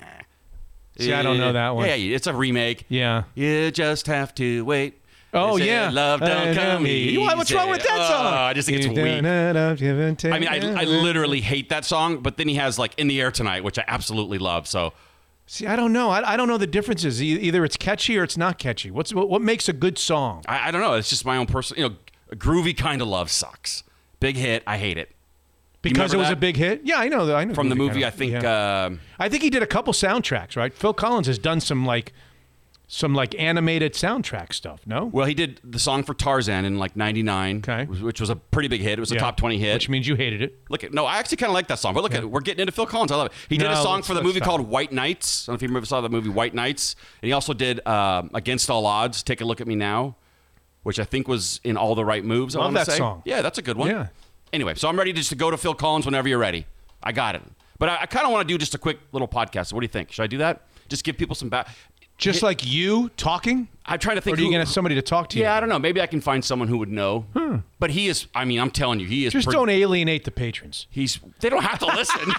[0.97, 1.87] See, I don't know that one.
[1.87, 2.85] Yeah, it's a remake.
[2.89, 3.23] Yeah.
[3.35, 4.99] You just have to wait.
[5.35, 5.89] Oh, They say yeah.
[5.89, 7.17] love don't Uh, come easy.
[7.17, 8.33] Why- What's wrong with that Oh, song?
[8.33, 8.97] I just think it's weak.
[8.97, 13.19] I mean, I, I literally hate that song, but then he has like "In the
[13.19, 14.67] Air Tonight," which I absolutely love.
[14.67, 14.93] So
[15.45, 16.09] See, I don't know.
[16.09, 17.21] I, I don't know the differences.
[17.21, 18.89] E- Either it's catchy or it's not catchy.
[18.89, 20.43] What's what, what makes a good song?
[20.47, 20.93] I, I don't know.
[20.93, 21.83] It's just my own personal.
[21.83, 23.83] You know, groovy kind of love sucks.
[24.19, 25.11] Big hit, I hate it.
[25.81, 26.33] Because it was that?
[26.33, 26.81] a big hit.
[26.85, 27.35] Yeah, I know.
[27.35, 28.31] I know From the movie, Kinda- I think.
[28.41, 28.85] yeah.
[28.85, 30.55] um I think he did a couple soundtracks.
[30.55, 30.73] Right?
[30.73, 32.13] Phil Collins has done some like
[32.95, 34.81] some like animated soundtrack stuff.
[34.85, 35.05] No.
[35.05, 37.85] well, he did the song for Tarzan in like '99, Okay.
[37.85, 38.99] which was a pretty big hit.
[38.99, 39.21] It was a Yeah.
[39.21, 39.73] top 20 hit.
[39.73, 40.59] Which means you hated it.
[40.69, 41.95] Look at no, I actually kind of like that song.
[41.95, 43.11] But look at we're getting into Phil Collins.
[43.11, 43.33] I love it.
[43.49, 45.47] He did a song for the movie called White Nights.
[45.47, 46.95] I don't know if you ever saw the movie White Nights.
[47.23, 49.23] And he also did um, Against All Odds.
[49.23, 50.15] Take a look at me now,
[50.83, 52.55] which I think was in all the right moves.
[52.55, 52.97] I Love wanna that say.
[52.99, 53.23] song.
[53.25, 53.89] Yeah, that's a good one.
[53.89, 54.07] Yeah.
[54.53, 56.67] Anyway, so I'm ready to just to go to Phil Collins whenever you're ready.
[57.01, 57.41] I got it.
[57.79, 59.73] But I, I kind of want to do just a quick little podcast.
[59.73, 60.11] What do you think?
[60.11, 60.67] Should I do that?
[60.89, 61.69] Just give people some back.
[62.17, 64.37] Just like you talking, I'm trying to or think.
[64.37, 65.43] are you to somebody to talk to you?
[65.43, 65.79] yeah, I don't know.
[65.79, 67.25] Maybe I can find someone who would know.
[67.33, 67.57] Hmm.
[67.79, 68.27] But he is.
[68.33, 69.33] I mean, I'm telling you, he is.
[69.33, 70.87] Just don't alienate the patrons.
[70.89, 72.21] He's they don't have to listen.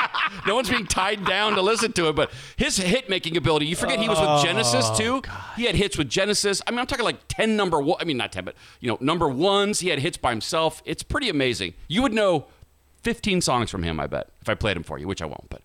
[0.46, 3.66] no one's being tied down to listen to it, but his hit making ability.
[3.66, 5.22] You forget he was with Genesis Oh, too.
[5.56, 6.60] He had hits with Genesis.
[6.66, 7.98] I mean, I'm talking like ten number one.
[8.00, 9.80] I mean, not ten, but you know, number ones.
[9.80, 10.82] He had hits by himself.
[10.84, 11.74] It's pretty amazing.
[11.88, 12.46] You would know
[13.02, 15.48] 15 songs from him, I bet, if I played him for you, which I won't.
[15.48, 15.62] But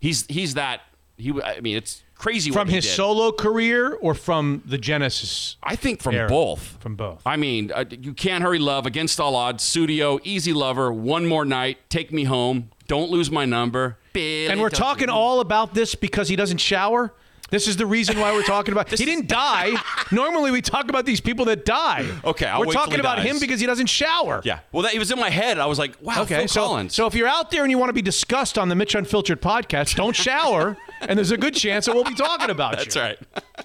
[0.00, 0.82] he's he's that.
[1.16, 1.32] He.
[1.42, 2.90] I mean, it's crazy From his did.
[2.94, 5.56] solo career or from the Genesis?
[5.62, 6.28] I think from era?
[6.28, 6.76] both.
[6.80, 7.22] From both.
[7.24, 9.62] I mean, uh, you can't hurry love against all odds.
[9.64, 13.98] Studio, easy lover, one more night, take me home, don't lose my number.
[14.12, 17.14] Billy, And we're talking all about this because he doesn't shower.
[17.50, 18.90] This is the reason why we're talking about.
[18.98, 19.72] he didn't die.
[20.12, 22.06] Normally, we talk about these people that die.
[22.24, 24.42] Okay, I'll we're talking about him because he doesn't shower.
[24.44, 24.60] Yeah.
[24.70, 25.58] Well, that, he was in my head.
[25.58, 26.94] I was like, wow, Okay, Phil so Collins.
[26.94, 29.40] so if you're out there and you want to be discussed on the Mitch Unfiltered
[29.40, 33.00] podcast, don't shower, and there's a good chance that we'll be talking about That's you.
[33.00, 33.64] That's right.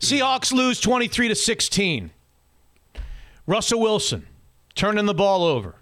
[0.00, 2.10] Seahawks lose 23 to 16.
[3.46, 4.26] Russell Wilson
[4.74, 5.76] turning the ball over,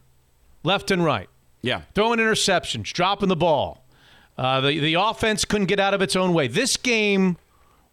[0.62, 1.28] left and right.
[1.62, 1.82] Yeah.
[1.94, 3.79] throwing interceptions, dropping the ball.
[4.40, 6.48] Uh, the the offense couldn't get out of its own way.
[6.48, 7.36] This game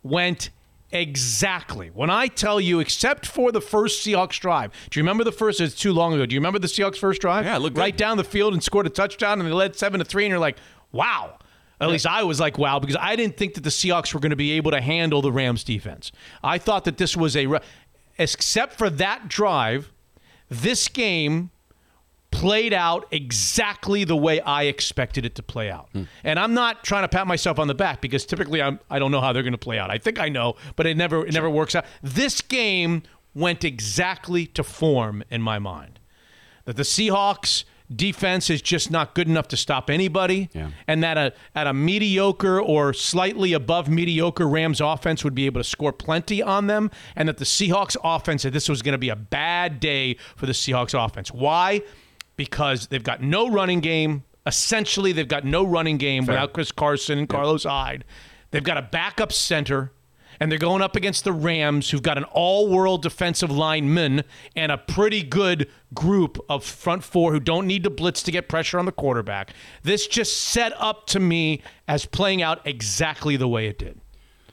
[0.01, 0.49] went
[0.91, 4.71] exactly when I tell you, except for the first Seahawks drive.
[4.89, 5.59] Do you remember the first?
[5.59, 6.25] It's too long ago.
[6.25, 7.43] Do you remember the Seahawks first drive?
[7.43, 7.77] Yeah, good.
[7.77, 10.23] right down the field and scored a touchdown, and they led seven to three.
[10.23, 10.57] And you're like,
[10.93, 11.37] wow.
[11.81, 14.29] At least I was like, wow, because I didn't think that the Seahawks were going
[14.31, 16.13] to be able to handle the Rams defense.
[16.41, 17.59] I thought that this was a, re-
[18.17, 19.91] except for that drive,
[20.49, 21.51] this game
[22.31, 25.89] played out exactly the way I expected it to play out.
[25.93, 26.03] Hmm.
[26.23, 29.11] And I'm not trying to pat myself on the back because typically I'm I don't
[29.11, 29.89] know how they're going to play out.
[29.89, 31.85] I think I know, but it never it never works out.
[32.03, 35.99] This game went exactly to form in my mind.
[36.65, 37.63] That the Seahawks
[37.95, 40.71] defense is just not good enough to stop anybody Yeah.
[40.87, 45.61] and that a at a mediocre or slightly above mediocre Rams offense would be able
[45.61, 48.97] to score plenty on them and that the Seahawks offense that this was going to
[48.97, 51.31] be a bad day for the Seahawks offense.
[51.31, 51.81] Why?
[52.37, 54.23] Because they've got no running game.
[54.45, 58.05] Essentially, they've got no running game without Chris Carson and Carlos Hyde.
[58.51, 59.91] They've got a backup center
[60.39, 64.23] and they're going up against the Rams, who've got an all-world defensive lineman
[64.55, 68.47] and a pretty good group of front four who don't need to blitz to get
[68.47, 69.51] pressure on the quarterback.
[69.83, 73.99] This just set up to me as playing out exactly the way it did.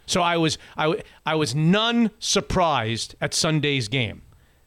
[0.06, 4.22] So I was I, I was none surprised at Sunday's game.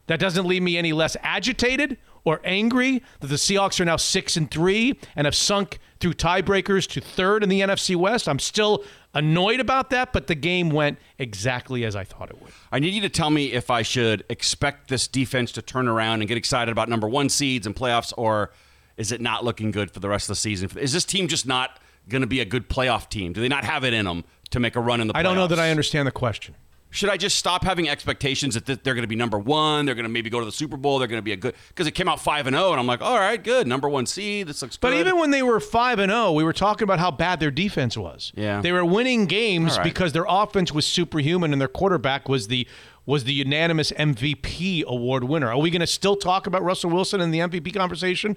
[0.06, 4.36] That doesn't leave me any less agitated or angry that the Seahawks are now six
[4.36, 8.28] and three and have sunk through tiebreakers to third in the NFC West.
[8.28, 12.52] I'm still annoyed about that, but the game went exactly as I thought it would.
[12.70, 16.20] I need you to tell me if I should expect this defense to turn around
[16.20, 18.52] and get excited about number one seeds and playoffs, or
[18.96, 20.70] is it not looking good for the rest of the season?
[20.78, 23.32] Is this team just not going to be a good playoff team?
[23.32, 25.18] Do they not have it in them to make a run in the playoffs?
[25.18, 26.54] I don't know that I understand the question.
[26.90, 29.84] Should I just stop having expectations that th- they're going to be number one?
[29.84, 30.98] They're going to maybe go to the Super Bowl.
[30.98, 32.86] They're going to be a good because it came out five and zero, and I'm
[32.86, 34.46] like, all right, good, number one seed.
[34.46, 35.00] This looks But good.
[35.00, 37.96] even when they were 5 and 0, we were talking about how bad their defense
[37.96, 38.32] was.
[38.34, 38.62] Yeah.
[38.62, 39.84] They were winning games right.
[39.84, 42.66] because their offense was superhuman and their quarterback was the
[43.04, 45.48] was the unanimous MVP award winner.
[45.50, 48.36] Are we going to still talk about Russell Wilson in the MVP conversation?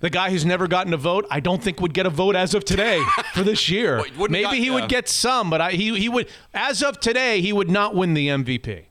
[0.00, 2.52] The guy who's never gotten a vote, I don't think would get a vote as
[2.54, 3.02] of today
[3.32, 4.04] for this year.
[4.18, 4.74] Maybe got- he yeah.
[4.74, 8.12] would get some, but I, he he would as of today he would not win
[8.14, 8.86] the MVP.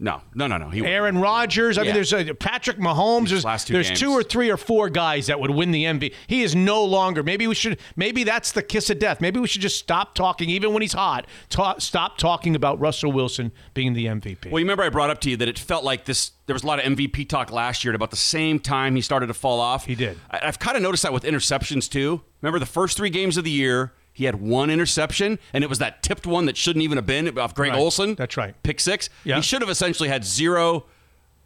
[0.00, 0.70] No, no, no, no.
[0.70, 1.76] He Aaron Rodgers.
[1.76, 3.30] I mean, there's a Patrick Mahomes.
[3.30, 3.98] There's, two there's games.
[3.98, 6.14] two or three or four guys that would win the MVP.
[6.28, 7.24] He is no longer.
[7.24, 7.80] Maybe we should.
[7.96, 9.20] Maybe that's the kiss of death.
[9.20, 11.26] Maybe we should just stop talking, even when he's hot.
[11.48, 14.52] Ta- stop talking about Russell Wilson being the MVP.
[14.52, 16.30] Well, you remember I brought up to you that it felt like this.
[16.46, 19.02] There was a lot of MVP talk last year at about the same time he
[19.02, 19.86] started to fall off.
[19.86, 20.16] He did.
[20.30, 22.22] I, I've kind of noticed that with interceptions too.
[22.40, 25.78] Remember the first three games of the year, he had one interception, and it was
[25.78, 27.78] that tipped one that shouldn't even have been off Greg Right.
[27.78, 28.16] Olsen.
[28.16, 28.60] That's right.
[28.64, 29.08] Pick six.
[29.22, 29.36] Yeah.
[29.36, 30.86] He should have essentially had zero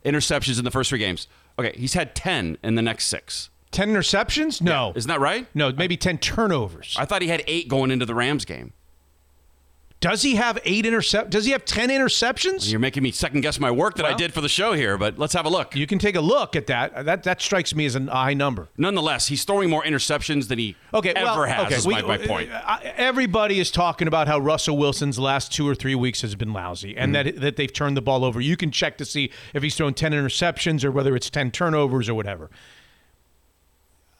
[0.07, 1.29] interceptions in the first three games.
[1.59, 3.51] Okay, he's had ten in the next six.
[3.73, 4.63] ten interceptions?
[4.63, 5.47] No, Isn't that right?
[5.55, 6.97] no, maybe ten turnovers.
[6.99, 8.73] I thought he had eight going into the Rams game.
[10.03, 11.31] Does he have eight intercept?
[11.31, 12.69] Does he have ten interceptions?
[12.71, 15.17] You're making me second guess my work that I did for the show here, but
[15.19, 15.77] let's have a look.
[15.77, 17.05] You can take a look at that.
[17.07, 18.69] That that strikes me as an high number.
[18.77, 21.67] Nonetheless, he's throwing more interceptions than he Okay, ever well, has.
[21.67, 21.75] okay.
[21.77, 22.51] is we- my, my point.
[22.53, 26.53] uh, everybody is talking about how Russell Wilson's last two or three weeks has been
[26.53, 27.35] lousy, and Mm-hmm.
[27.37, 28.41] that that they've turned the ball over.
[28.41, 32.09] You can check to see if he's thrown ten interceptions or whether it's ten turnovers
[32.09, 32.51] or whatever.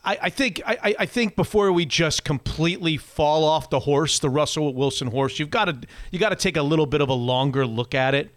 [0.05, 4.31] I, I think I, I- think before we just completely fall off the horse, the
[4.31, 5.79] Russell Wilson horse, you've got to
[6.11, 8.31] you got to take a little bit of a longer look at it.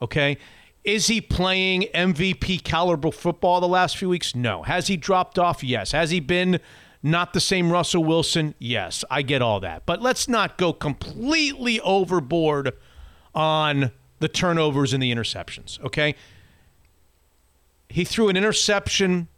[0.00, 0.38] Okay.
[0.84, 4.34] Is he playing MVP caliber football the last few weeks?
[4.34, 4.62] No.
[4.64, 5.64] Has he dropped off?
[5.64, 5.92] Yes.
[5.92, 6.60] Has he been
[7.02, 8.54] not the same Russell Wilson?
[8.58, 9.02] Yes.
[9.10, 9.86] I get all that.
[9.86, 12.72] But let's not go completely overboard
[13.34, 16.14] on the turnovers and the interceptions, okay?
[17.88, 19.28] He threw an interception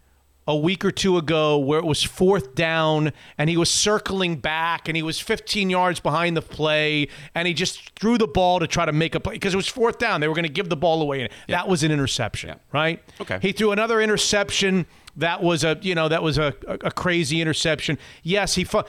[0.49, 4.87] a week or two ago where it was fourth down and he was circling back
[4.89, 8.67] and he was 15 yards behind the play and he just threw the ball to
[8.69, 10.21] try to make a play because it was fourth down.
[10.21, 11.23] They were going to give the ball away.
[11.23, 12.55] and That was an interception, Yeah.
[12.73, 13.03] right?
[13.21, 13.39] Okay.
[13.43, 14.87] He threw another interception.
[15.17, 17.99] That was a you know that was a, a, a crazy interception.
[18.23, 18.83] Yes, he fu-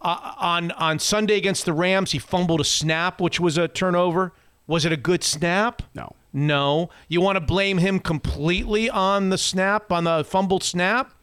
[0.00, 4.32] uh, on on Sunday against the Rams he fumbled a snap, which was a turnover.
[4.66, 5.82] Was it a good snap?
[5.94, 6.16] No.
[6.34, 6.90] No.
[7.08, 11.14] You want to blame him completely on the snap, on the fumbled snap?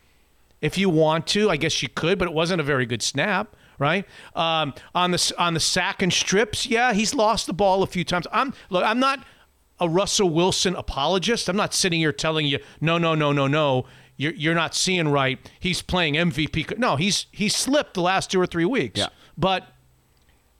[0.61, 3.55] If you want to, I guess you could, but it wasn't a very good snap,
[3.77, 4.05] right?
[4.35, 8.03] Um, on the on the sack and strips, yeah, he's lost the ball a few
[8.03, 8.27] times.
[8.31, 9.25] I'm look, I'm not
[9.79, 11.49] a Russell Wilson apologist.
[11.49, 13.85] I'm not sitting here telling you, no, no, no, no, no.
[14.15, 15.39] You're, you're not seeing right.
[15.59, 16.77] He's playing MVP.
[16.77, 18.99] No, he's he's slipped the last two or three weeks.
[18.99, 19.07] Yeah.
[19.35, 19.67] But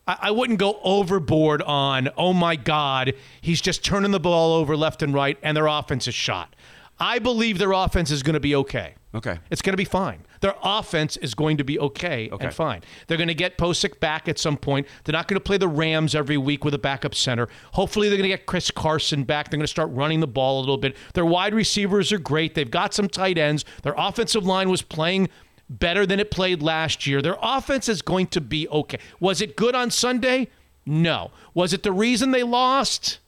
[0.08, 4.76] I, I wouldn't go overboard on, oh my God, he's just turning the ball over
[4.76, 6.56] left and right, and their offense is shot.
[7.00, 8.94] I believe their offense is going to be okay.
[9.14, 9.40] Okay.
[9.50, 10.24] It's going to be fine.
[10.40, 12.46] Their offense is going to be okay, Okay.
[12.46, 12.82] and fine.
[13.08, 14.88] They're going to get Pocic back at some point.
[15.04, 17.48] They're not going to play the Rams every week with a backup center.
[17.74, 19.50] Hopefully, they're going to get Chris Carson back.
[19.50, 20.96] They're going to start running the ball a little bit.
[21.14, 22.56] Their wide receivers are great.
[22.56, 23.66] They've got some tight ends.
[23.84, 25.28] Their offensive line was playing
[25.80, 27.22] better than it played last year.
[27.22, 29.00] Their offense is going to be okay.
[29.20, 30.48] Was it good on Sunday?
[30.86, 31.32] No.
[31.54, 33.20] Was it the reason they lost?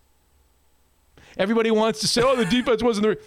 [1.37, 3.09] Everybody wants to say, oh, the defense wasn't the.
[3.11, 3.17] Re-.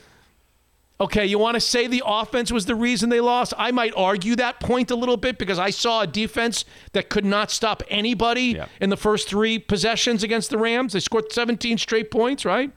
[0.99, 3.53] Okay, you want to say the offense was the reason they lost?
[3.59, 7.25] I might argue that point a little bit because I saw a defense that could
[7.25, 8.67] not stop anybody Yeah.
[8.81, 10.95] in the first three possessions against the Rams.
[10.95, 12.71] They scored 17 straight points, right?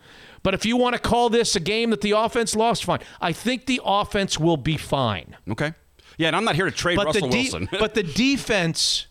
[0.43, 2.99] But if you want to call this a game that the offense lost, fine.
[3.21, 5.37] I think the offense will be fine.
[5.49, 5.73] Okay.
[6.19, 7.69] Yeah, and I'm not here to trade But Russell the de- Wilson.
[7.79, 9.07] but the defense,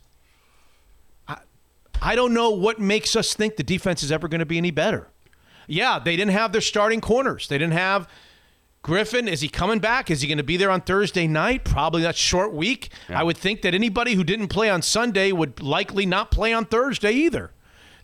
[1.27, 1.39] I,
[2.03, 4.71] I don't know what makes us think the defense is ever going to be any
[4.71, 5.09] better.
[5.67, 7.49] Yeah, they didn't have their starting corners.
[7.49, 8.11] They didn't have
[8.83, 9.27] Griffin.
[9.27, 10.11] Is he coming back?
[10.11, 11.65] Is he going to be there on Thursday night?
[11.65, 12.91] Probably that short week.
[13.09, 16.67] I would think that anybody who didn't play on Sunday would likely not play on
[16.67, 17.53] Thursday either.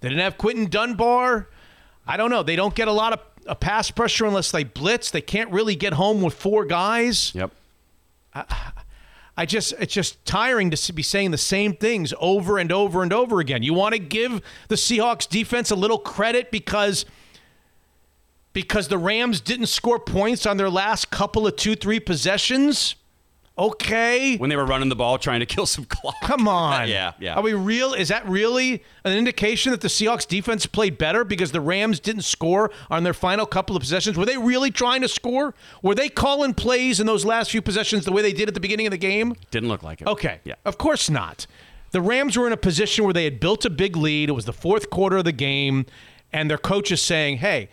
[0.01, 1.51] They didn't have Quinton Dunbar.
[2.07, 2.43] I don't know.
[2.43, 5.11] They don't get a lot of a pass pressure unless they blitz.
[5.11, 7.35] They can't really get home with four guys.
[7.35, 7.51] yep.
[8.35, 8.45] I
[9.45, 13.41] just it's just tiring to be saying the same things over and over and over
[13.41, 13.63] again.
[13.63, 17.05] You want to give the Seahawks defense a little credit because
[18.53, 22.95] because the Rams didn't score points on their last couple of 2-3 possessions?
[23.57, 24.37] Okay.
[24.37, 26.17] when they were running the ball trying to kill some clock.
[26.23, 26.89] Come on.
[26.95, 27.35] Yeah, yeah.
[27.35, 27.95] Are we real?
[27.95, 32.23] Is that really an indication that the Seahawks defense played better because the Rams didn't
[32.23, 34.17] score on their final couple of possessions?
[34.19, 35.55] Were they really trying to score?
[35.83, 38.61] Were they calling plays in those last few possessions the way they did at the
[38.61, 39.35] beginning of the game?
[39.51, 40.09] Didn't look like it.
[40.09, 40.41] Okay.
[40.45, 40.55] Yeah.
[40.65, 41.47] Of course not.
[41.93, 44.29] The Rams were in a position where they had built a big lead.
[44.29, 45.87] It was the fourth quarter of the game,
[46.33, 47.71] and their coach is saying, hey,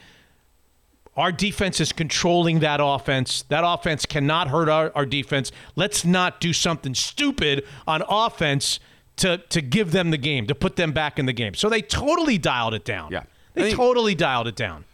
[1.22, 3.44] our defense is controlling that offense.
[3.44, 5.52] That offense cannot hurt our, our defense.
[5.76, 8.80] Let's not do something stupid on offense
[9.18, 11.54] to, to give them the game, to put them back in the game.
[11.54, 13.12] So they totally dialed it down.
[13.12, 13.24] Yeah.
[13.56, 14.86] I They totally dialed it down.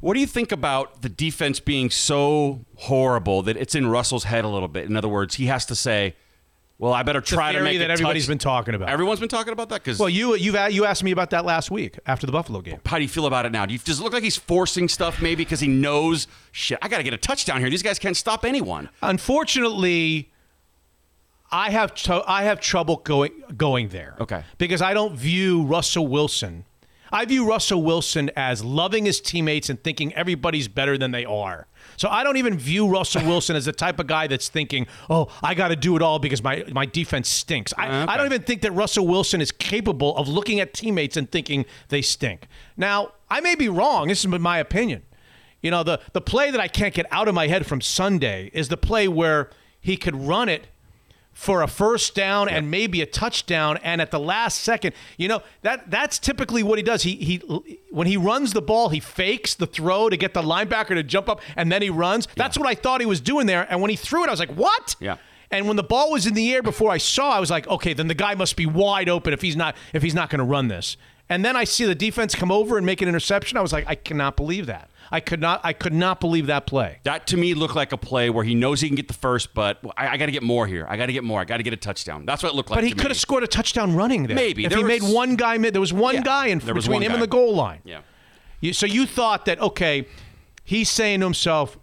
[0.00, 4.44] What do you think about the defense being so horrible that it's in Russell's head
[4.44, 4.86] a little bit?
[4.86, 6.16] In other words, he has to say,
[6.78, 8.88] "Well, I better try to make that everybody's touch- been talking about.
[8.88, 11.70] Everyone's been talking about that because well, you you've you asked me about that last
[11.70, 12.80] week after the Buffalo game.
[12.84, 13.64] how do you feel about it now?
[13.66, 16.78] Do you, does it look like he's forcing stuff maybe because he knows shit?
[16.82, 17.70] I got to get a touchdown here.
[17.70, 18.90] These guys can't stop anyone.
[19.02, 20.30] Unfortunately,
[21.50, 24.16] I have tr- I have trouble going going there.
[24.20, 24.42] Okay.
[24.58, 26.64] Because I don't view Russell Wilson.
[27.12, 31.68] I view Russell Wilson as loving his teammates and thinking everybody's better than they are.
[31.96, 35.28] So I don't even view Russell Wilson as the type of guy that's thinking, "Oh,
[35.42, 38.12] I got to do it all because my my defense stinks." I, okay.
[38.12, 41.64] I don't even think that Russell Wilson is capable of looking at teammates and thinking
[41.88, 42.46] they stink.
[42.76, 44.08] Now, I may be wrong.
[44.08, 45.02] This is my opinion.
[45.62, 48.50] You know, the the play that I can't get out of my head from Sunday
[48.52, 50.66] is the play where he could run it
[51.36, 55.42] for a first down and maybe a touchdown and at the last second you know
[55.60, 57.02] that that's typically what he does.
[57.02, 57.36] He he
[57.90, 61.28] when he runs the ball he fakes the throw to get the linebacker to jump
[61.28, 62.26] up and then he runs.
[62.36, 63.66] That's what I thought he was doing there.
[63.68, 64.96] And when he threw it I was like what?
[64.98, 65.18] Yeah.
[65.50, 67.92] and when the ball was in the air before I saw I was like okay
[67.92, 70.44] then the guy must be wide open if he's not if he's not going to
[70.44, 70.96] run this.
[71.28, 73.84] And then I see the defense come over and make an interception I was like
[73.86, 77.36] I cannot believe that I could not I could not believe that play That to
[77.36, 80.08] me looked like a play where he knows he can get the first, but I,
[80.08, 80.86] I got to get more here.
[80.88, 81.40] I got to get more.
[81.40, 82.26] I got to get a touchdown.
[82.26, 82.78] That's what it looked like.
[82.78, 84.34] But he could have scored a touchdown running there.
[84.36, 84.64] Maybe.
[84.64, 85.56] if There he was- made one guy.
[85.58, 86.22] There was one Yeah.
[86.22, 87.14] guy in between him guy.
[87.14, 87.80] and the goal line.
[87.84, 88.00] Yeah.
[88.60, 90.06] You, so you thought that okay,
[90.64, 91.78] he's saying to himself,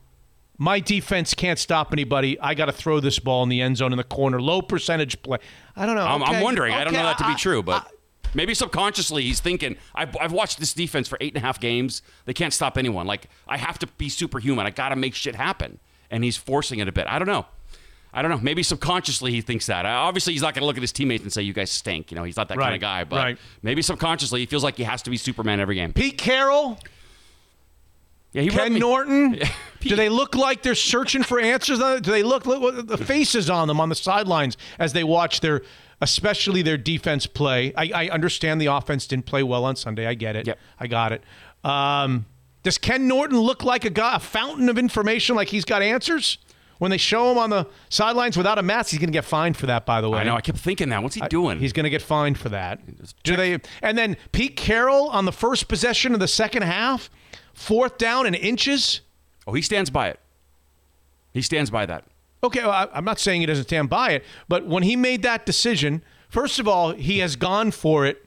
[0.58, 2.40] "My defense can't stop anybody.
[2.42, 5.22] I got to throw this ball in the end zone in the corner, low percentage
[5.22, 5.38] play."
[5.76, 6.02] I don't know.
[6.06, 6.74] I'm, I'm Okay, wondering.
[6.74, 7.88] I don't know that to I- be true, but
[8.34, 12.02] maybe subconsciously he's thinking, I've, I've watched this defense for eight and a half games.
[12.26, 13.08] They can't stop anyone.
[13.08, 14.66] Like, I have to be superhuman.
[14.66, 15.80] I got to make shit happen.
[16.12, 17.08] And he's forcing it a bit.
[17.08, 17.46] I don't know.
[18.14, 18.40] I don't know.
[18.40, 19.86] Maybe subconsciously he thinks that.
[19.88, 22.12] Uh, Obviously, he's not going to look at his teammates and say, you guys stink.
[22.12, 23.04] You know, he's not that kind of guy.
[23.04, 23.38] But right.
[23.64, 25.94] maybe subconsciously he feels like he has to be Superman every game.
[25.94, 26.78] Pete Carroll,
[28.34, 29.40] Yeah, he Ken Norton.
[29.80, 31.78] Do they look like they're searching for answers?
[31.78, 35.42] Do they look, look at the faces on them on the sidelines as they watch
[35.42, 35.62] their,
[36.02, 37.74] especially their defense play?
[37.76, 40.08] I, I understand the offense didn't play well on Sunday.
[40.08, 40.48] I get it.
[40.48, 40.60] Yep.
[40.80, 41.24] I got it.
[41.64, 42.26] Um,
[42.64, 46.38] does Ken Norton look like a guy, a fountain of information, like he's got answers?
[46.80, 49.56] When they show him on the sidelines without a mask, he's going to get fined
[49.56, 49.86] for that.
[49.86, 50.36] By the way, I know.
[50.36, 51.04] I kept thinking that.
[51.04, 51.60] What's he doing?
[51.60, 52.82] He's going to get fined for that.
[53.24, 53.60] Do they?
[53.82, 57.10] And then Pete Carroll on the first possession of the second half,
[57.54, 59.02] fourth down and inches.
[59.48, 60.20] oh, he stands by it.
[61.34, 62.06] He stands by that.
[62.44, 65.24] Okay, well, I, I'm not saying he doesn't stand by it, but when he made
[65.24, 68.26] that decision, first of all, he has gone for it.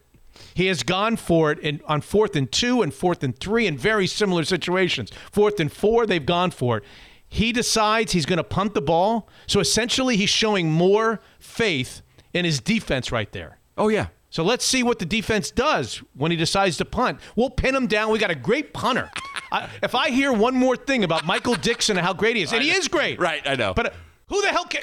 [0.54, 3.76] He has gone for it in, on fourth and two and fourth and three in
[3.76, 5.10] very similar situations.
[5.30, 6.84] Fourth and four, they've gone for it.
[7.28, 9.28] He decides he's going to punt the ball.
[9.46, 13.58] So essentially, he's showing more faith in his defense right there.
[13.76, 14.08] Oh, yeah.
[14.36, 17.20] So let's see what the defense does when he decides to punt.
[17.36, 18.10] We'll pin him down.
[18.10, 19.10] We got a great punter.
[19.50, 22.52] I, if I hear one more thing about Michael Dickson and how great he is,
[22.52, 23.72] and he is great, Right, I know.
[23.72, 23.90] But uh,
[24.26, 24.82] who the hell can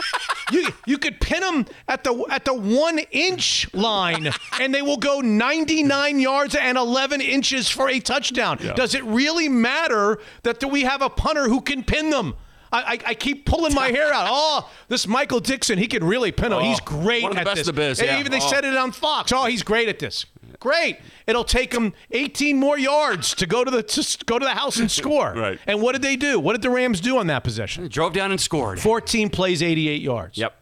[0.50, 0.72] you?
[0.86, 4.30] You could pin him at the at the one inch line,
[4.62, 8.56] and they will go 99 yards and 11 inches for a touchdown.
[8.76, 12.34] Does it really matter that we have a punter who can pin them?
[12.72, 14.26] I, I, I keep pulling my hair out.
[14.28, 16.60] Oh, this Michael Dickson, he can really pin them.
[16.62, 17.66] he's oh, great one of the at best this.
[17.66, 18.18] the biz, yeah.
[18.18, 18.48] Even they Oh.
[18.48, 19.32] said it on Fox.
[19.32, 20.26] Oh, he's great at this.
[20.58, 20.98] Great.
[21.26, 24.78] It'll take him 18 more yards to go to the to go to the house
[24.78, 25.32] and score.
[25.36, 25.58] Right.
[25.66, 26.40] And what did they do?
[26.40, 27.86] What did the Rams do on that possession?
[27.88, 28.80] Drove down and scored.
[28.80, 30.38] 14 plays, 88 yards.
[30.38, 30.54] Yep.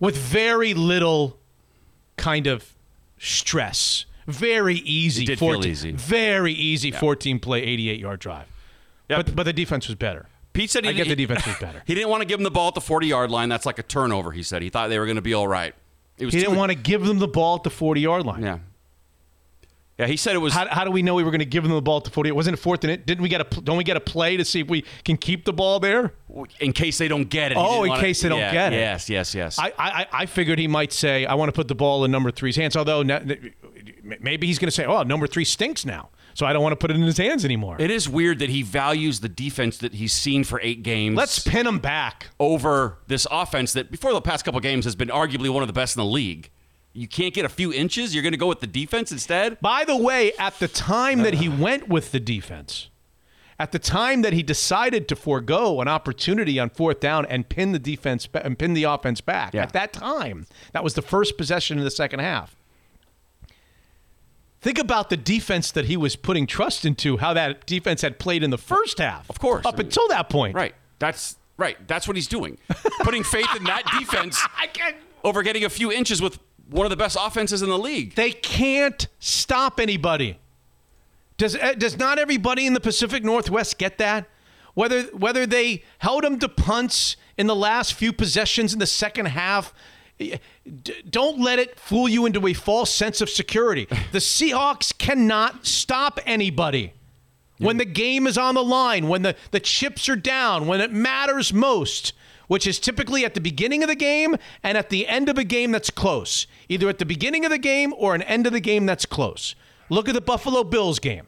[0.00, 1.38] With very little
[2.16, 2.74] kind of
[3.18, 4.04] stress.
[4.26, 5.22] Very easy.
[5.24, 5.92] It did feel 14 easy.
[5.92, 8.46] Very easy 14 play, 88 yard drive.
[9.08, 9.26] Yep.
[9.26, 10.26] But but the defense was better.
[10.54, 11.82] Pete said he I get didn't- the defense was better.
[11.86, 13.50] He didn't want to give them the ball at the 40 yard line.
[13.50, 14.62] That's like a turnover, he said.
[14.62, 15.74] He thought they were going to be all right.
[16.16, 18.42] It was He didn't want to give them the ball at the 40 yard line.
[18.42, 18.58] Yeah.
[19.98, 20.52] Yeah, he said it was.
[20.52, 22.10] How, how do we know we were going to give them the ball at the
[22.10, 22.30] 40?
[22.30, 23.06] It Wasn't a fourth and it?
[23.06, 23.60] Didn't we get a?
[23.60, 26.14] Don't we get a play to see if we can keep the ball there?
[26.58, 27.58] in case they don't get it.
[27.58, 28.76] Oh, in case they don't yeah, get it.
[28.76, 29.56] Yes, yes, yes.
[29.56, 32.32] I, I, I figured he might say, I want to put the ball in number
[32.32, 32.76] three's hands.
[32.76, 33.04] Although
[34.02, 36.08] maybe he's going to say, oh, number three stinks now.
[36.34, 37.76] So I don't want to put it in his hands anymore.
[37.78, 41.16] It is weird that he values the defense that he's seen for eight games.
[41.16, 42.26] Let's pin him back.
[42.40, 45.72] over this offense that before the past couple games has been arguably one of the
[45.72, 46.50] best in the league.
[46.92, 48.14] You can't get a few inches.
[48.14, 49.60] You're going to go with the defense instead.
[49.60, 52.88] By the way, at the time that he went with the defense,
[53.58, 57.72] at the time that he decided to forego an opportunity on fourth down and pin
[57.72, 59.62] the defense and pin the offense back, Yeah.
[59.62, 62.56] at that time, that was the first possession in the second half.
[64.64, 68.42] Think about the defense that he was putting trust into, how that defense had played
[68.42, 69.28] in the first half.
[69.28, 69.66] Of course.
[69.66, 70.54] Up until that point.
[70.54, 70.74] Right.
[70.98, 71.76] That's right.
[71.86, 72.56] That's what he's doing.
[73.00, 74.42] Putting faith in that defense
[75.22, 76.38] over getting a few inches with
[76.70, 78.14] one of the best offenses in the league.
[78.14, 80.38] They can't stop anybody.
[81.36, 84.30] Does uh, does not everybody in the Pacific Northwest get that?
[84.72, 89.26] Whether whether they held them to punts in the last few possessions in the second
[89.26, 89.74] half,
[91.10, 93.88] don't let it fool you into a false sense of security.
[94.12, 96.92] The Seahawks cannot stop anybody.
[97.58, 100.92] When the game is on the line, when the, the chips are down, when it
[100.92, 102.12] matters most,
[102.46, 105.44] which is typically at the beginning of the game and at the end of a
[105.44, 106.46] game that's close.
[106.68, 109.54] Either at the beginning of the game or an end of the game that's close.
[109.88, 111.26] Look at the Buffalo Bills game.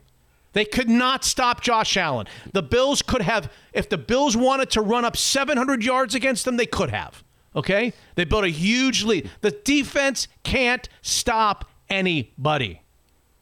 [0.52, 2.26] They could not stop Josh Allen.
[2.52, 6.56] The Bills could have, if the Bills wanted to run up 700 yards against them,
[6.56, 7.22] they could have.
[7.56, 7.92] Okay?
[8.14, 9.30] They built a huge lead.
[9.40, 12.82] The defense can't stop anybody.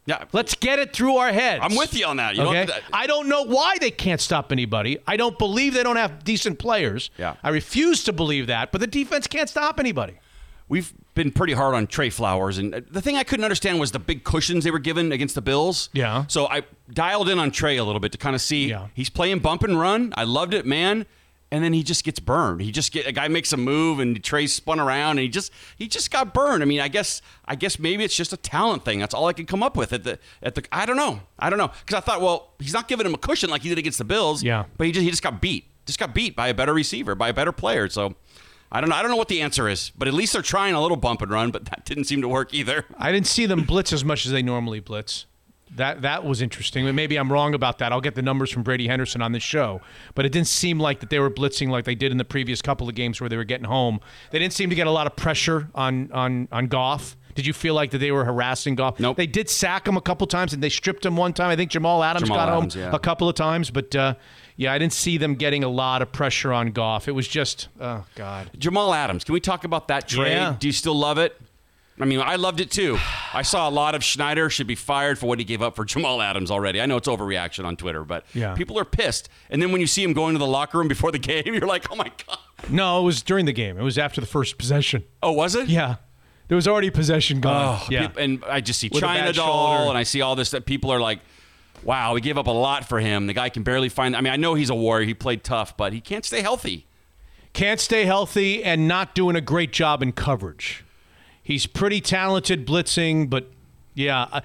[0.06, 0.24] Yeah.
[0.32, 1.62] Let's get it through our heads.
[1.64, 2.36] I'm with you on that.
[2.36, 2.78] You don't okay?
[2.92, 4.98] I don't know why they can't stop anybody.
[5.06, 7.10] I don't believe they don't have decent players.
[7.16, 7.36] Yeah.
[7.42, 10.18] I refuse to believe that, but the defense can't stop anybody.
[10.68, 13.98] We've been pretty hard on Tre Flowers, and the thing I couldn't understand was the
[13.98, 15.90] big cushions they were given against the Bills.
[15.92, 16.24] Yeah.
[16.26, 16.62] So I
[16.92, 18.70] dialed in on Tre a little bit to kind of see.
[18.70, 18.88] Yeah.
[18.94, 20.14] He's playing bump and run.
[20.16, 21.06] I loved it, man.
[21.54, 22.62] And then he just gets burned.
[22.62, 25.52] He just get a guy makes a move, and Tre spun around, and he just
[25.76, 26.64] he just got burned.
[26.64, 28.98] I mean, I guess I guess maybe it's just a talent thing.
[28.98, 30.64] That's all I could come up with at the at the.
[30.72, 31.20] I don't know.
[31.38, 33.68] I don't know because I thought, well, he's not giving him a cushion like he
[33.68, 34.42] did against the Bills.
[34.42, 34.64] Yeah.
[34.76, 35.66] But he just he just got beat.
[35.86, 37.88] Just got beat by a better receiver, by a better player.
[37.88, 38.16] So.
[38.72, 38.96] I don't know.
[38.96, 41.22] I don't know what the answer is, but at least they're trying a little bump
[41.22, 42.86] and run, but that didn't seem to work either.
[42.98, 45.26] I didn't see them blitz as much as they normally blitz.
[45.76, 46.92] That that was interesting.
[46.94, 47.92] Maybe I'm wrong about that.
[47.92, 49.80] I'll get the numbers from Brady Henderson on this show.
[50.14, 52.62] But it didn't seem like that they were blitzing like they did in the previous
[52.62, 54.00] couple of games where they were getting home.
[54.30, 57.16] They didn't seem to get a lot of pressure on on on Goff.
[57.34, 59.00] Did you feel like that they were harassing Goff?
[59.00, 59.16] Nope.
[59.16, 61.50] They did sack him a couple times and they stripped him one time.
[61.50, 62.94] I think Jamal Adams Jamal got Adams, home yeah.
[62.94, 64.14] a couple of times, but uh,
[64.56, 67.08] yeah, I didn't see them getting a lot of pressure on Goff.
[67.08, 68.50] It was just oh god.
[68.58, 70.32] Jamal Adams, can we talk about that trade?
[70.32, 70.56] Yeah.
[70.58, 71.36] Do you still love it?
[72.00, 72.98] I mean, I loved it too.
[73.32, 75.84] I saw a lot of Schneider should be fired for what he gave up for
[75.84, 76.80] Jamal Adams already.
[76.80, 78.54] I know it's overreaction on Twitter, but Yeah.
[78.54, 79.28] people are pissed.
[79.48, 81.66] And then when you see him going to the locker room before the game, you're
[81.66, 82.38] like, oh my God.
[82.68, 83.78] No, it was during the game.
[83.78, 85.04] It was after the first possession.
[85.22, 85.68] Oh, was it?
[85.68, 85.96] Yeah.
[86.48, 87.78] There was already possession gone.
[87.80, 88.08] Oh, yeah.
[88.08, 90.90] peop- and I just see With China doll, and I see all this that people
[90.90, 91.20] are like,
[91.82, 93.26] "Wow, we gave up a lot for him.
[93.26, 95.74] The guy can barely find." I mean, I know he's a warrior; he played tough,
[95.76, 96.86] but he can't stay healthy.
[97.54, 100.84] Can't stay healthy and not doing a great job in coverage.
[101.44, 103.52] He's pretty talented blitzing, but
[103.94, 104.26] yeah.
[104.32, 104.40] uh,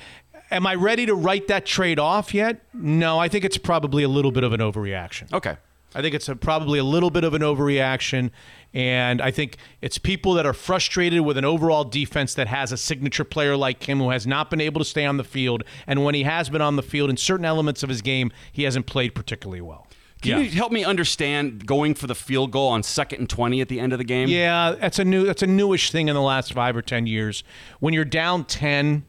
[0.51, 2.61] Am I ready to write that trade off yet?
[2.73, 5.31] No, I think it's probably a little bit of an overreaction.
[5.31, 5.57] Okay,
[5.93, 8.31] I think it's a, probably a little bit of an overreaction.
[8.73, 12.77] And I think it's people that are frustrated with an overall defense that has a
[12.77, 15.63] signature player like him who has not been able to stay on the field.
[15.87, 18.63] And when he has been on the field in certain elements of his game, he
[18.63, 19.87] hasn't played particularly well.
[20.21, 23.69] Can you help me understand going for the field goal on second and twenty at
[23.69, 24.29] the end of the game?
[24.29, 27.43] Yeah, that's a new that's a newish thing in the last five or ten years.
[27.79, 29.05] When you're down ten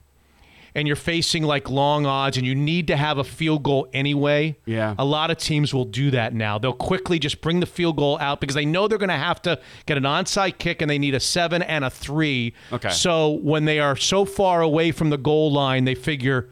[0.74, 4.56] and you're facing like long odds and you need to have a field goal anyway.
[4.66, 4.94] Yeah.
[4.98, 6.58] A lot of teams will do that now.
[6.58, 9.42] They'll quickly just bring the field goal out because they know they're going to have
[9.42, 12.54] to get an onside kick and they need a seven and a three.
[12.72, 12.90] Okay.
[12.90, 16.50] So when they are so far away from the goal line, they figure.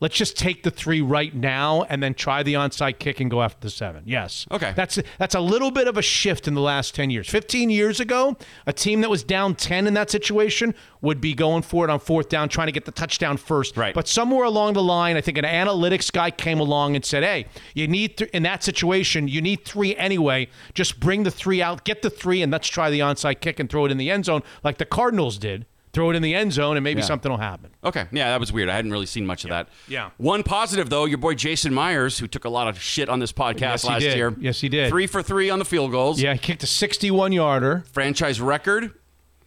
[0.00, 3.42] Let's just take the three right now and then try the onside kick and go
[3.42, 4.04] after the seven.
[4.06, 4.46] Yes.
[4.50, 4.72] Okay.
[4.76, 7.28] That's that's a little bit of a shift in the last 10 years.
[7.28, 8.36] 15 years ago,
[8.66, 11.98] a team that was down 10 in that situation would be going for it on
[11.98, 13.76] fourth down, trying to get the touchdown first.
[13.76, 13.94] Right.
[13.94, 17.46] But somewhere along the line, I think an analytics guy came along and said, hey,
[17.74, 20.48] you need, th- in that situation, you need three anyway.
[20.74, 23.68] Just bring the three out, get the three, and let's try the onside kick and
[23.68, 25.66] throw it in the end zone like the Cardinals did.
[25.92, 27.06] Throw it in the end zone, and maybe Yeah.
[27.06, 27.70] something will happen.
[27.82, 28.68] Okay, yeah, that was weird.
[28.68, 29.68] I hadn't really seen much of that.
[29.88, 30.10] Yeah.
[30.18, 33.32] One positive though, your boy Jason Myers, who took a lot of shit on this
[33.32, 34.16] podcast Yes, last did.
[34.16, 34.34] year.
[34.38, 34.90] Yes, he did.
[34.90, 36.20] Three for three on the field goals.
[36.20, 37.84] Yeah, he kicked a 61 yarder.
[37.92, 38.92] Franchise record.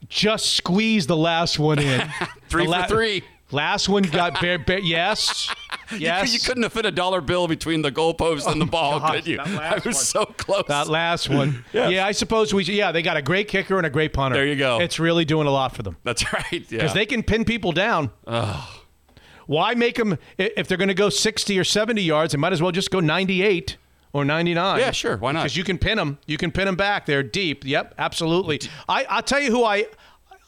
[0.10, 2.02] just squeezed the last one in.
[2.50, 3.24] Three The for three.
[3.52, 5.54] Last one got bare, bare yes.
[5.98, 6.34] Yes.
[6.34, 9.00] You couldn't have fit a dollar bill between the goalpost and the oh, ball, Oh,
[9.00, 9.40] God, could you?
[9.44, 9.94] I was one.
[9.94, 10.66] so close.
[10.68, 11.66] that last one.
[11.74, 12.06] yeah.
[12.06, 14.36] I suppose we yeah, they got a great kicker and a great punter.
[14.36, 14.80] There you go.
[14.80, 15.98] It's really doing a lot for them.
[16.04, 16.46] That's right.
[16.52, 16.60] Yeah.
[16.70, 18.12] Because they can pin people down.
[19.48, 22.32] Why make them if they're going to go 60 or 70 yards?
[22.32, 23.76] They might as well just go 98
[24.14, 24.80] or 99.
[24.80, 25.18] Yeah, sure.
[25.18, 25.42] Why not?
[25.44, 26.20] Because you can pin them.
[26.26, 27.06] You can pin them back.
[27.06, 27.66] They're deep.
[27.66, 28.62] Yep, absolutely.
[28.88, 29.88] I I'll tell you who I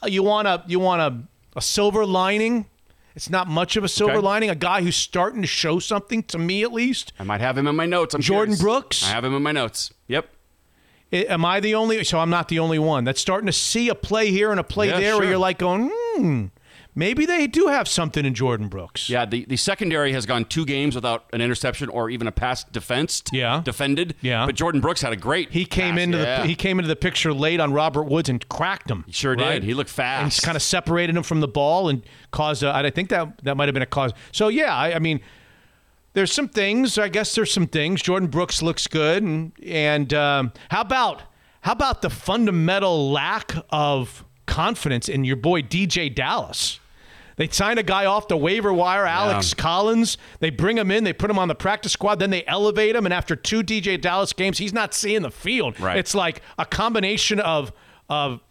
[0.06, 2.68] you want a you want a a silver lining.
[3.16, 4.22] It's not much of a silver Okay.
[4.22, 4.50] lining.
[4.50, 7.14] A guy who's starting to show something to me at least.
[7.20, 8.16] I might have him in my notes.
[8.16, 8.62] I'm Jordan curious.
[8.62, 9.04] Brooks?
[9.04, 9.94] I have him in my notes.
[10.08, 10.30] Yep.
[11.12, 12.04] I- Am I the only?
[12.04, 14.64] So I'm not the only one that's starting to see a play here and a
[14.64, 16.46] play Yeah, there where you're like going, hmm,
[16.96, 19.10] maybe they do have something in Jordan Brooks.
[19.10, 22.64] Yeah, the, the secondary has gone two games without an interception or even a pass
[22.64, 23.30] defensed.
[23.34, 23.62] Yeah.
[23.64, 24.16] Defended.
[24.22, 24.46] Yeah.
[24.46, 26.04] But Jordan Brooks had a great He came pass.
[26.04, 26.42] into Yeah.
[26.42, 29.04] the he came into the picture late on Robert Woods and cracked him.
[29.08, 29.64] He sure did.
[29.64, 30.40] He looked fast.
[30.40, 32.64] and kind of separated him from the ball and caused.
[32.64, 34.12] A, I think that that might have been a cause.
[34.32, 35.20] So yeah, I, I mean,
[36.14, 36.98] there's some things.
[36.98, 38.02] I guess there's some things.
[38.02, 41.24] Jordan Brooks looks good, and and um, how about
[41.62, 46.80] how about the fundamental lack of confidence in your boy DJ Dallas?
[47.36, 50.18] They sign a guy off the waiver wire, Alex Collins.
[50.40, 53.06] They bring him in, they put him on the practice squad, then they elevate him.
[53.06, 55.80] And after two DJ Dallas games, he's not seeing the field.
[55.80, 55.98] Right.
[55.98, 57.72] It's like a combination of
[58.10, 58.42] of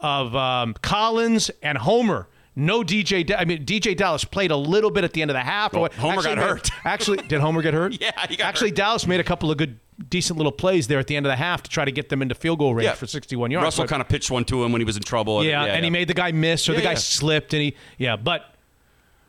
[0.00, 2.28] of um, Collins and Homer.
[2.56, 3.24] No DJ.
[3.26, 5.72] Da- I mean, DJ Dallas played a little bit at the end of the half.
[5.72, 6.70] Well, Homer actually got hurt.
[6.84, 7.96] Actually, did Homer get hurt?
[8.00, 8.76] Yeah, he got Actually, hurt.
[8.76, 9.78] Dallas made a couple of good,
[10.08, 12.22] decent little plays there at the end of the half to try to get them
[12.22, 12.94] into field goal range Yeah.
[12.94, 13.64] for 61 yards.
[13.64, 15.44] Russell But- kind of pitched one to him when he was in trouble.
[15.44, 16.96] yeah, and he made the guy miss, or the guy yeah.
[16.96, 18.46] slipped, and he yeah, but.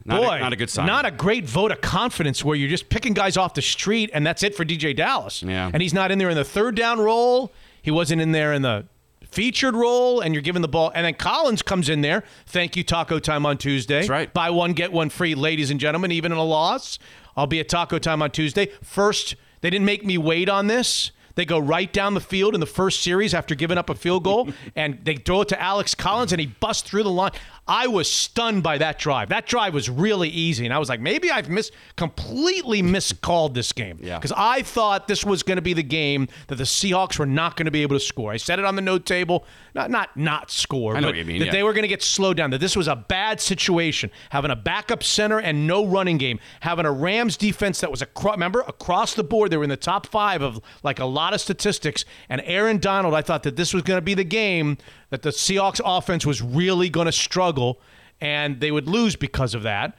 [0.04, 0.88] Not a- Boy, not a good sign.
[0.88, 4.26] Not a great vote of confidence where you're just picking guys off the street and
[4.26, 5.44] that's it for DJ Dallas.
[5.44, 5.70] Yeah.
[5.72, 7.52] And he's not in there in the third down role.
[7.84, 8.86] He wasn't in there in the
[9.32, 10.92] featured role, and you're giving the ball.
[10.94, 12.24] And then Collins comes in there.
[12.46, 14.00] Thank you, Taco Time on Tuesday.
[14.00, 14.34] That's right.
[14.34, 17.00] Buy one, get one free, ladies and gentlemen, even in a loss.
[17.36, 18.68] I'll be at Taco Time on Tuesday.
[18.84, 21.12] First, they didn't make me wait on this.
[21.36, 24.24] They go right down the field in the first series after giving up a field
[24.24, 27.32] goal, and they throw it to Alex Collins, and he busts through the line.
[27.72, 29.30] I was stunned by that drive.
[29.30, 33.72] That drive was really easy, and I was like, maybe I've mis completely miscalled this
[33.72, 34.18] game Yeah.
[34.18, 37.56] because I thought this was going to be the game that the Seahawks were not
[37.56, 38.34] going to be able to score.
[38.34, 41.20] I said it on the note table, not not not score, I know but what
[41.20, 41.52] you mean, that yeah.
[41.54, 42.50] they were going to get slowed down.
[42.50, 46.86] That this was a bad situation, having a backup center and no running game, having
[46.86, 48.36] a Rams defense that was across.
[48.36, 51.40] Remember, across the board, they were in the top five of like a lot of
[51.40, 52.04] statistics.
[52.28, 54.78] And Aaron Donald, I thought that this was going to be the game
[55.12, 57.80] that the Seahawks offense was really going to struggle,
[58.20, 59.96] and they would lose because of that.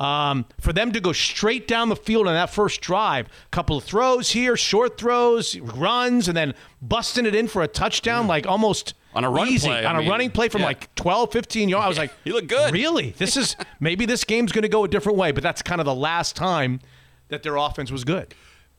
[0.00, 3.76] Um, for them to go straight down the field on that first drive, a couple
[3.76, 8.44] of throws here, short throws, runs, and then busting it in for a touchdown, like
[8.44, 10.68] almost On a run easy play, on a mean, running play from yeah.
[10.68, 11.84] like 12, 15 yards.
[11.84, 12.72] I was like, "You look good.
[12.72, 13.10] Really?
[13.18, 15.84] This is maybe this game's going to go a different way, but that's kind of
[15.84, 16.80] the last time
[17.28, 18.34] that their offense was good.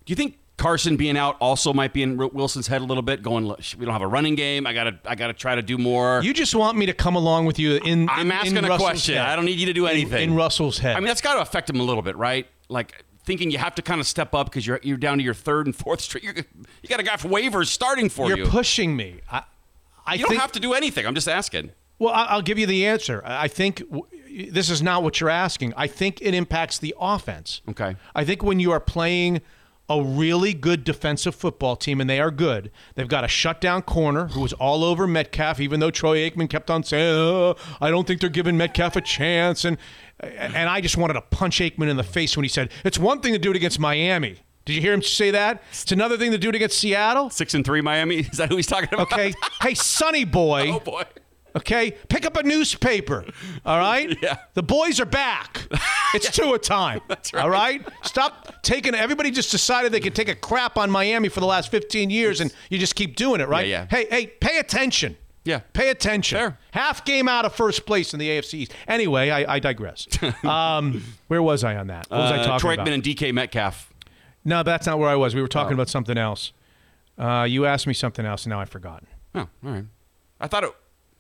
[0.06, 3.22] Do you think Carson being out also might be in Wilson's head a little bit?
[3.22, 4.66] Going, we don't have a running game.
[4.66, 6.22] I gotta, I gotta try to do more.
[6.24, 8.08] You just want me to come along with you in.
[8.10, 9.16] I'm in- asking in a Russell's question.
[9.16, 9.26] head.
[9.28, 10.32] I don't need you to do anything.
[10.32, 10.96] in, Russell's head.
[10.96, 12.48] I mean, that's got to affect him a little bit, right?
[12.70, 15.34] Like thinking you have to kind of step up because you're you're down to your
[15.34, 16.24] third and fourth straight.
[16.24, 18.46] You're, you got a guy for waivers starting for you're you.
[18.46, 19.22] pushing me.
[19.32, 19.44] I,
[20.06, 21.06] I you don't think, have to do anything.
[21.06, 21.72] I'm just asking.
[22.00, 23.22] Well, I'll give you the answer.
[23.26, 24.06] I I think w-
[24.52, 25.74] this is not what you're asking.
[25.78, 27.62] I think it impacts the offense.
[27.70, 27.96] Okay.
[28.16, 29.42] I think when you are playing
[29.90, 34.28] a really good defensive football team, and they are good, they've got a shutdown corner
[34.28, 38.08] who was all over Metcalf, even though Troy Aikman kept on saying, oh, I don't
[38.08, 39.64] think they're giving Metcalf a chance.
[39.64, 39.78] And,
[40.20, 43.20] and I just wanted to punch Aikman in the face when he said, It's one
[43.20, 44.40] thing to do it against Miami.
[44.66, 45.62] Did you hear him say that?
[45.70, 47.30] It's another thing to do it against Seattle.
[47.30, 48.16] Six and three, Miami.
[48.32, 49.12] Is that who he's talking about?
[49.14, 49.34] Okay.
[49.62, 50.72] hey, Sonny boy.
[50.74, 51.04] oh boy.
[51.56, 53.26] Okay, pick up a newspaper.
[53.66, 54.18] All right.
[54.22, 54.38] Yeah.
[54.56, 55.68] The boys are back.
[56.14, 57.02] It's two a time.
[57.08, 57.44] That's right.
[57.44, 57.86] All right.
[58.04, 58.96] Stop taking.
[58.96, 62.42] Everybody just decided they could take a crap on Miami for the last 15 years,
[62.42, 63.68] and you just keep doing it, right?
[63.68, 63.98] Yeah, yeah.
[63.98, 65.16] Hey, hey, pay attention.
[65.44, 65.60] Yeah.
[65.74, 66.38] Pay attention.
[66.40, 66.58] Fair.
[66.72, 68.74] Half game out of first place in the AFC East.
[68.88, 70.08] Anyway, I, I digress.
[70.44, 72.08] um, where was I on that?
[72.10, 72.88] What was I Uh, talking Troy about?
[72.88, 73.94] Aikman and DK Metcalf.
[74.44, 75.36] no, that's not where I was.
[75.36, 75.76] We were talking Oh.
[75.76, 76.52] about something else.
[77.18, 79.08] Uh, you asked me something else, and now I've forgotten.
[79.36, 79.86] Oh, all right.
[80.40, 80.72] I thought it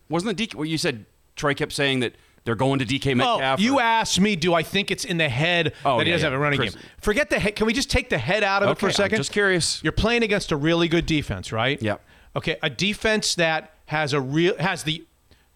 [0.10, 0.56] wasn't the DK.
[0.56, 3.60] Well, you said Troy kept saying that they're going to DK Metcalf.
[3.60, 6.12] Oh, you or- asked me, do I think it's in the head Oh, that he
[6.12, 6.32] yeah, doesn't yeah.
[6.32, 6.84] have a running Chris- game?
[7.01, 7.56] Forget the head.
[7.56, 9.18] Can we just take the head out of it for a Okay, I'm second?
[9.18, 9.84] just curious.
[9.84, 11.82] You're playing against a really good defense, right?
[11.82, 12.01] Yep.
[12.36, 15.06] Okay, a defense that has a real has the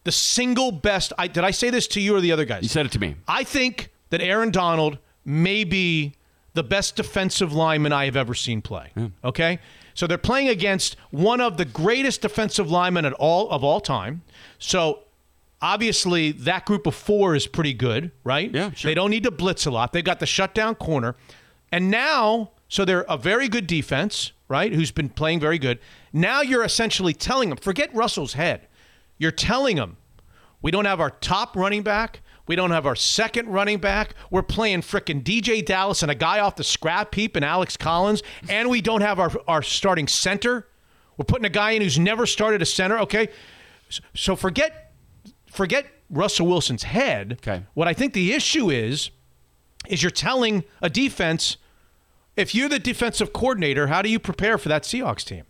[0.05, 1.11] the single best.
[1.17, 2.63] I, did I say this to you or the other guys?
[2.63, 3.15] You said it to me.
[3.27, 6.13] I think that Aaron Donald may be
[6.53, 8.91] the best defensive lineman I have ever seen play.
[9.23, 9.59] Okay?
[9.99, 14.21] So they're playing against one of the greatest defensive linemen at all of all time.
[14.57, 15.03] So
[15.61, 18.49] obviously that group of four is pretty good, right?
[18.49, 18.89] Yeah, sure.
[18.89, 19.91] They don't need to blitz a lot.
[19.91, 21.17] They've got the shutdown corner.
[21.73, 24.71] And now, so they're a very good defense, right?
[24.71, 25.79] Who's been playing very good.
[26.13, 28.69] Now you're essentially telling them, forget Russell's head.
[29.17, 29.97] You're telling them,
[30.61, 32.21] we don't have our top running back.
[32.49, 34.15] We don't have our second running back.
[34.31, 38.23] We're playing frickin' DJ Dallas and a guy off the scrap heap and Alex Collins.
[38.49, 40.67] And we don't have our, our starting center.
[41.15, 42.97] We're putting a guy in who's never started a center.
[43.01, 43.29] Okay.
[44.15, 44.93] So forget
[45.45, 47.33] forget Russell Wilson's head.
[47.33, 47.61] Okay.
[47.75, 49.11] What I think the issue is,
[49.87, 51.57] is you're telling a defense,
[52.35, 55.43] if you're the defensive coordinator, how do you prepare for that Seahawks team?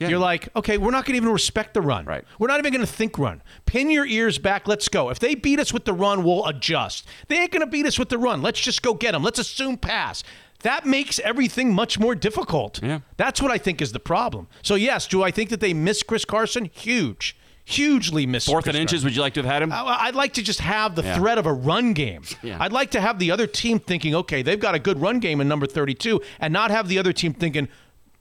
[0.00, 0.08] Yeah.
[0.08, 2.04] You're like, okay, we're not going to even respect the run.
[2.04, 2.24] Right.
[2.38, 3.42] We're not even going to think run.
[3.64, 4.66] Pin your ears back.
[4.66, 5.08] Let's go.
[5.10, 7.06] If they beat us with the run, we'll adjust.
[7.28, 8.42] They ain't going to beat us with the run.
[8.42, 9.22] Let's just go get them.
[9.22, 10.24] Let's assume pass.
[10.62, 12.82] That makes everything much more difficult.
[12.82, 13.00] Yeah.
[13.18, 14.48] That's what I think is the problem.
[14.62, 16.64] So, yes, do I think that they miss Chris Carson?
[16.72, 17.36] Huge.
[17.66, 19.04] Hugely miss Fourth and inches.
[19.04, 19.72] Would you like to have had him?
[19.72, 21.16] I- I'd like to just have the Yeah.
[21.16, 22.22] threat of a run game.
[22.42, 22.58] Yeah.
[22.60, 25.40] I'd like to have the other team thinking, okay, they've got a good run game
[25.40, 27.68] in number 32, and not have the other team thinking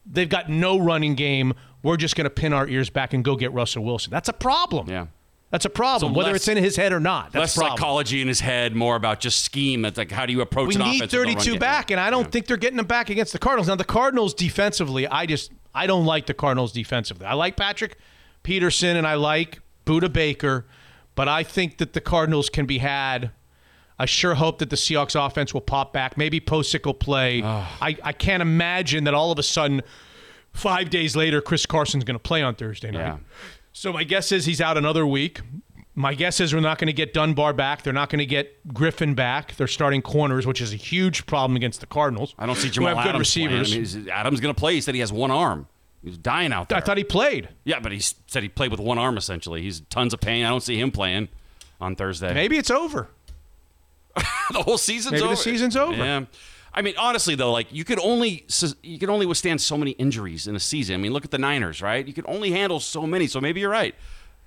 [0.05, 1.53] they've got no running game.
[1.81, 4.11] We're just going to pin our ears back and go get Russell Wilson.
[4.11, 4.89] That's a problem.
[4.89, 5.07] Yeah.
[5.49, 7.31] That's a problem, So whether less- it's in his head or not.
[7.31, 9.85] That's Less psychology in his head, more about just scheme.
[9.85, 11.11] It's like how do you approach We an need offense?
[11.11, 11.59] with a run 32 game?
[11.59, 13.67] back, and I don't think they're getting them back against the Cardinals.
[13.67, 17.27] Now, the Cardinals defensively, I just I don't like the Cardinals defensively.
[17.27, 17.97] I like Patrick
[18.41, 20.65] Peterson and I like Budda Baker,
[21.13, 23.29] but I think that the Cardinals can be had.
[24.03, 26.17] I sure hope that the Seahawks offense will pop back.
[26.17, 27.41] Maybe Pocic will play.
[27.41, 27.77] Ah.
[27.81, 29.81] I, I can't imagine that all of a sudden,
[30.51, 32.99] five days later, Chris Carson's going to play on Thursday night.
[32.99, 33.17] Yeah.
[33.71, 35.39] So my guess is he's out another week.
[35.95, 37.83] My guess is we're not going to get Dunbar back.
[37.83, 39.55] They're not going to get Griffin back.
[39.55, 42.35] They're starting corners, which is a huge problem against the Cardinals.
[42.37, 43.95] I don't see Jamal have good Adams receivers.
[43.95, 44.73] I mean, Adams going to play.
[44.73, 45.67] He said he has one arm.
[46.01, 46.77] He was dying out there.
[46.77, 47.47] I thought he played.
[47.63, 49.61] yeah, but he said he played with one arm essentially.
[49.61, 50.43] He's tons of pain.
[50.43, 51.29] I don't see him playing
[51.79, 52.33] on Thursday.
[52.33, 53.07] Maybe it's over.
[54.51, 55.35] the whole season's Maybe the over.
[55.35, 55.95] season's over.
[55.95, 56.25] Yeah.
[56.73, 58.45] I mean, honestly though, like you could only
[58.81, 60.95] you can only withstand so many injuries in a season.
[60.95, 62.05] I mean, look at the Niners, right?
[62.07, 63.27] You can only handle so many.
[63.27, 63.93] So maybe you're right.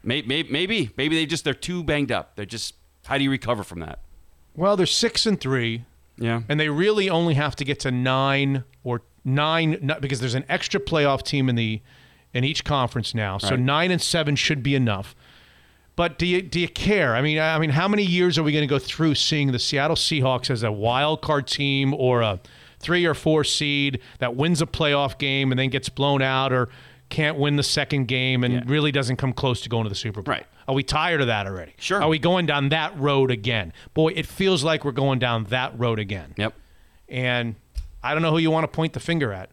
[0.03, 2.37] Maybe maybe maybe they just they're too banged up.
[2.37, 2.75] They're just
[3.07, 4.01] how do you recover from that?
[4.55, 5.85] Well, they're six and three,
[6.19, 6.43] Yeah.
[6.49, 10.81] and they really only have to get to nine or nine because there's an extra
[10.81, 11.81] playoff team in the
[12.33, 13.39] in each conference now.
[13.39, 13.61] So Right.
[13.61, 15.15] nine and seven should be enough.
[15.97, 17.17] But do you do you care?
[17.17, 19.59] I mean, I mean, how many years are we going to go through seeing the
[19.59, 22.39] Seattle Seahawks as a wild card team or a
[22.79, 26.69] three or four seed that wins a playoff game and then gets blown out or
[27.09, 28.63] can't win the second game and Yeah.
[28.67, 30.33] really doesn't come close to going to the Super Bowl?
[30.35, 30.47] Right.
[30.69, 31.73] Are we tired of that already?
[31.79, 32.03] Sure.
[32.03, 33.73] Are we going down that road again?
[33.95, 36.35] Boy, it feels like we're going down that road again.
[36.37, 36.53] Yep.
[37.09, 37.55] And
[38.03, 39.51] I don't know who you want to point the finger at.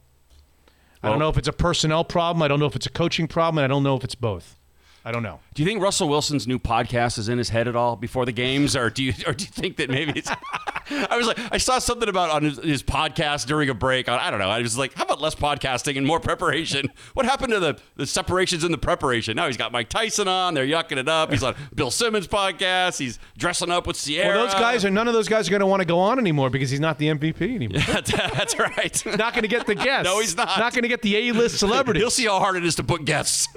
[1.01, 2.41] I don't know if it's a personnel problem.
[2.41, 3.59] I don't know if it's a coaching problem.
[3.59, 4.57] And I don't know if it's both.
[5.05, 5.39] I don't know.
[5.53, 8.31] Do you think Russell Wilson's new podcast is in his head at all before the
[8.31, 10.31] games, or do you, or do you think that maybe it's?
[10.89, 14.07] I was like, I saw something about on his, his podcast during a break.
[14.07, 14.49] On, I don't know.
[14.49, 16.91] I was like, how about less podcasting and more preparation?
[17.13, 19.35] What happened to the the separations in the preparation?
[19.35, 20.53] Now he's got Mike Tyson on.
[20.53, 21.31] They're yucking it up.
[21.31, 22.97] He's on Bill Simmons' podcast.
[22.97, 24.29] He's dressing up with Ciara.
[24.37, 26.19] Well, those guys are none of those guys are going to want to go on
[26.19, 27.81] anymore because he's not the MVP anymore.
[27.87, 29.05] that's, that's right.
[29.17, 30.05] not going to get the guests.
[30.05, 30.57] No, he's not.
[30.57, 32.01] Not going to get the A-list celebrities.
[32.01, 33.47] He'll see how hard it is to book guests.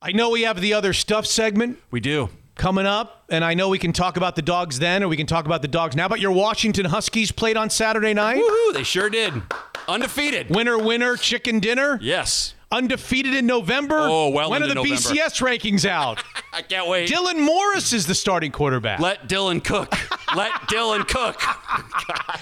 [0.00, 2.28] I know we have the other stuff segment we do.
[2.54, 5.26] coming up, and I know we can talk about the dogs then, or we can
[5.26, 6.06] talk about the dogs now.
[6.08, 8.36] But your Washington Huskies played on Saturday night.
[8.38, 8.74] Woohoo!
[8.74, 9.34] They sure did.
[9.88, 10.50] Undefeated.
[10.54, 11.98] Winner, winner, chicken dinner.
[12.00, 12.54] Yes.
[12.70, 13.96] Undefeated in November.
[13.98, 14.96] Oh, well When are the November.
[14.96, 16.22] BCS rankings out?
[16.52, 17.08] I can't wait.
[17.10, 19.00] Dylan Morris is the starting quarterback.
[19.00, 19.90] Let Dylan cook.
[20.36, 21.40] Let Dylan cook.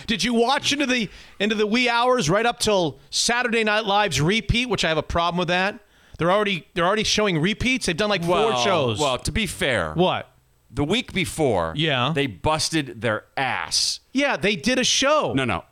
[0.08, 4.20] Did you watch into the into the wee hours right up till Saturday Night Live's
[4.20, 5.78] repeat, which I have a problem with that.
[6.16, 7.86] They're already they're already showing repeats.
[7.86, 8.98] They've done like four Well, shows.
[8.98, 10.30] Well, to be fair, what?
[10.70, 12.12] the week before, Yeah.
[12.14, 14.00] they busted their ass.
[14.12, 15.32] Yeah, they did a show.
[15.34, 15.64] No, no.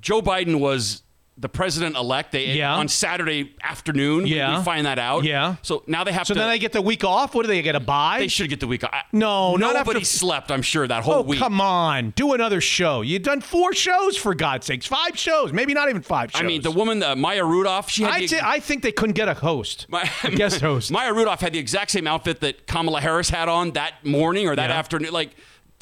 [0.00, 1.02] Joe Biden was
[1.36, 2.30] the president elect.
[2.30, 2.74] They Yeah.
[2.76, 4.26] on Saturday afternoon.
[4.26, 4.58] Yeah.
[4.58, 5.24] we find that out.
[5.24, 5.56] Yeah.
[5.62, 6.40] So now they have to So to.
[6.40, 7.34] then they get the week off.
[7.34, 8.20] What do they get a buy?
[8.20, 8.84] they should get the week.
[8.84, 8.92] off.
[9.12, 10.52] No, not nobody after- slept.
[10.52, 11.40] I'm sure that whole oh week.
[11.40, 13.00] come on, do another show.
[13.02, 16.40] You've done four shows for God's sakes, five shows, maybe not even five shows.
[16.40, 17.90] I mean, the woman uh, Maya Rudolph.
[17.90, 20.60] She had I, the, thi- I think they couldn't get a host, My, a guest
[20.68, 20.90] host.
[20.92, 24.54] Maya Rudolph had the exact same outfit that Kamala Harris had on that morning or
[24.54, 24.78] that Yeah.
[24.78, 25.12] afternoon.
[25.12, 25.30] Like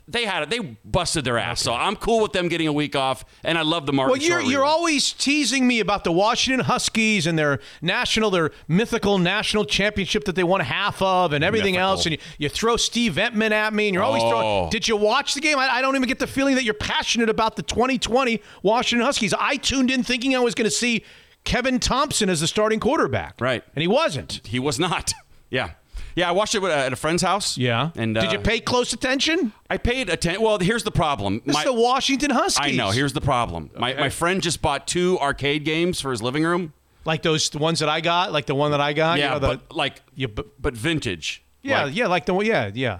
[0.09, 0.50] they had it.
[0.50, 1.61] They busted their ass.
[1.62, 4.12] So I'm cool with them getting a week off, and I love the Martin.
[4.12, 8.50] Well, you're Short you're always teasing me about the Washington Huskies and their national, their
[8.68, 11.90] mythical national championship that they won half of, and everything Mythical.
[11.90, 12.07] else.
[12.07, 14.30] And you, you throw Steve Emtman at me, and you're always Oh.
[14.30, 14.70] throwing.
[14.70, 15.59] Did you watch the game?
[15.59, 19.32] I, I don't even get the feeling that you're passionate about the 2020 Washington Huskies.
[19.38, 21.05] I tuned in thinking I was going to see
[21.44, 23.64] Kevin Thomson as the starting quarterback, Right.
[23.74, 24.40] And he wasn't.
[24.46, 25.12] He was not.
[25.50, 25.72] Yeah.
[26.14, 27.56] Yeah, I watched it at a friend's house.
[27.56, 27.90] Yeah.
[27.96, 29.52] And did uh, you pay close attention?
[29.70, 30.42] I paid attention.
[30.42, 31.40] Well, here's the problem.
[31.46, 32.72] This is the Washington Huskies.
[32.72, 32.90] I know.
[32.90, 33.70] Here's the problem.
[33.76, 36.72] My, my friend just bought two arcade games for his living room.
[37.04, 39.18] like those the ones that I got, like the one that I got.
[39.18, 41.42] you Yeah, know, the- but like, you, bu- but vintage.
[41.62, 42.98] yeah, Like, yeah, like the one, yeah, yeah.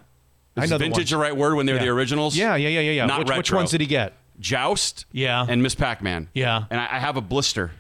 [0.57, 1.11] I Is know vintage ones.
[1.11, 1.83] the right word when they're Yeah.
[1.83, 2.37] the originals?
[2.37, 3.07] Yeah, yeah, yeah, yeah, yeah.
[3.07, 4.13] Not which, which ones did he get?
[4.41, 5.07] Joust.
[5.13, 5.47] Yeah.
[5.49, 6.29] And Miss Pac-Man.
[6.35, 6.65] Yeah.
[6.71, 7.71] And I, I have a blister.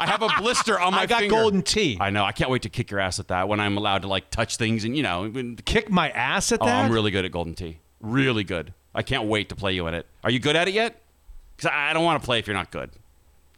[0.00, 1.34] I have a blister on my I got finger.
[1.34, 1.98] golden tee.
[2.00, 2.24] I know.
[2.24, 4.56] I can't wait to kick your ass at that when I'm allowed to like touch
[4.56, 5.30] things and you know.
[5.64, 6.72] Kick my ass at oh, that?
[6.72, 6.84] Oh, that.
[6.86, 7.78] I'm really good at golden tee.
[8.00, 8.72] Really good.
[8.94, 10.06] I can't wait to play you in it.
[10.24, 11.00] Are you good at it yet?
[11.56, 12.90] Because I don't want to play if you're not good.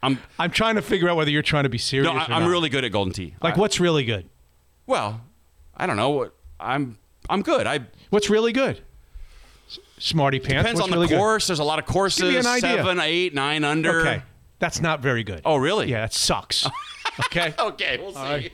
[0.02, 2.12] I'm I'm trying to figure out whether you're trying to be serious.
[2.12, 2.18] no.
[2.18, 2.48] I, not.
[2.48, 3.36] really good at golden tee.
[3.40, 4.28] like I- what's really good.
[4.86, 5.20] Well,
[5.76, 6.30] I don't know.
[6.58, 6.98] I'm
[7.30, 7.66] I'm good.
[7.66, 7.80] I
[8.10, 8.82] What's really good?
[9.98, 10.64] Smarty pants.
[10.64, 11.46] depends what's on really the course.
[11.46, 12.22] There's a lot of courses.
[12.22, 12.76] me an idea.
[12.76, 14.00] Seven, eight, nine under.
[14.00, 14.22] Okay,
[14.62, 15.42] that's not very good.
[15.44, 15.90] Oh, really?
[15.90, 16.66] yeah, it sucks.
[17.26, 18.48] Okay, Okay, we'll see.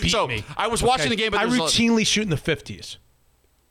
[0.00, 0.42] Beat so me.
[0.56, 2.96] I was watching the game, but I there's a- routinely shoot in the fifties.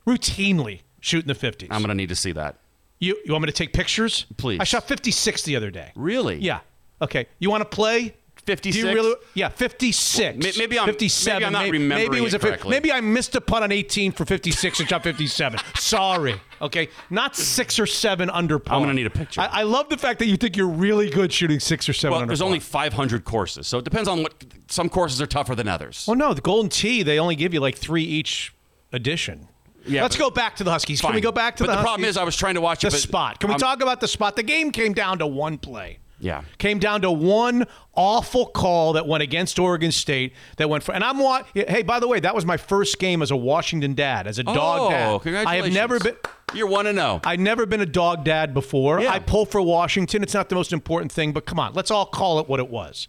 [0.06, 1.70] Routinely shoot in the fifties.
[1.72, 2.56] I'm gonna need to see that.
[3.00, 4.26] You you want me to take pictures?
[4.36, 4.60] Please.
[4.60, 5.90] I shot 56 the other day.
[5.96, 6.36] Really?
[6.38, 6.60] Yeah.
[7.00, 7.26] Okay.
[7.40, 8.14] You want to play?
[8.44, 8.74] 56?
[8.82, 9.14] Do you really?
[9.34, 10.36] Yeah, 56.
[10.36, 11.34] May- maybe I'm- 57.
[11.34, 12.70] maybe I'm not maybe, maybe remembering it was it a correctly.
[12.70, 15.60] Maybe I missed a putt on 18 for 56 and shot 57.
[15.76, 16.40] Sorry.
[16.60, 16.88] Okay.
[17.08, 18.76] Not six or seven under par.
[18.76, 19.40] I'm gonna need a picture.
[19.40, 22.18] I, I love the fact that you think you're really good shooting six or seven
[22.18, 22.46] Well, there's par.
[22.46, 24.34] only 500 courses, so it depends on what.
[24.68, 26.04] Some courses are tougher than others.
[26.08, 28.54] Well, no, the Golden Tee, they only give you like three each
[28.92, 29.48] edition.
[29.86, 31.00] Yeah, Let's go back to the Huskies.
[31.00, 32.82] Can we go back to but the, the problem is, I was trying to watch
[32.82, 33.40] the it, spot.
[33.40, 34.36] Can we talk about the spot?
[34.36, 35.98] The game came down to one play.
[36.22, 36.42] Yeah.
[36.58, 40.34] Came down to one awful call that went against Oregon State.
[40.56, 43.22] That went for, and I'm wa- Hey, by the way, that was my first game
[43.22, 45.20] as a Washington dad, as a dog oh, dad.
[45.22, 45.46] congratulations!
[45.48, 46.16] I have never been.
[46.54, 47.20] You're one to know.
[47.24, 49.00] I've never been a dog dad before.
[49.00, 49.10] Yeah.
[49.10, 50.22] I pull for Washington.
[50.22, 52.70] It's not the most important thing, but come on, let's all call it what it
[52.70, 53.08] was.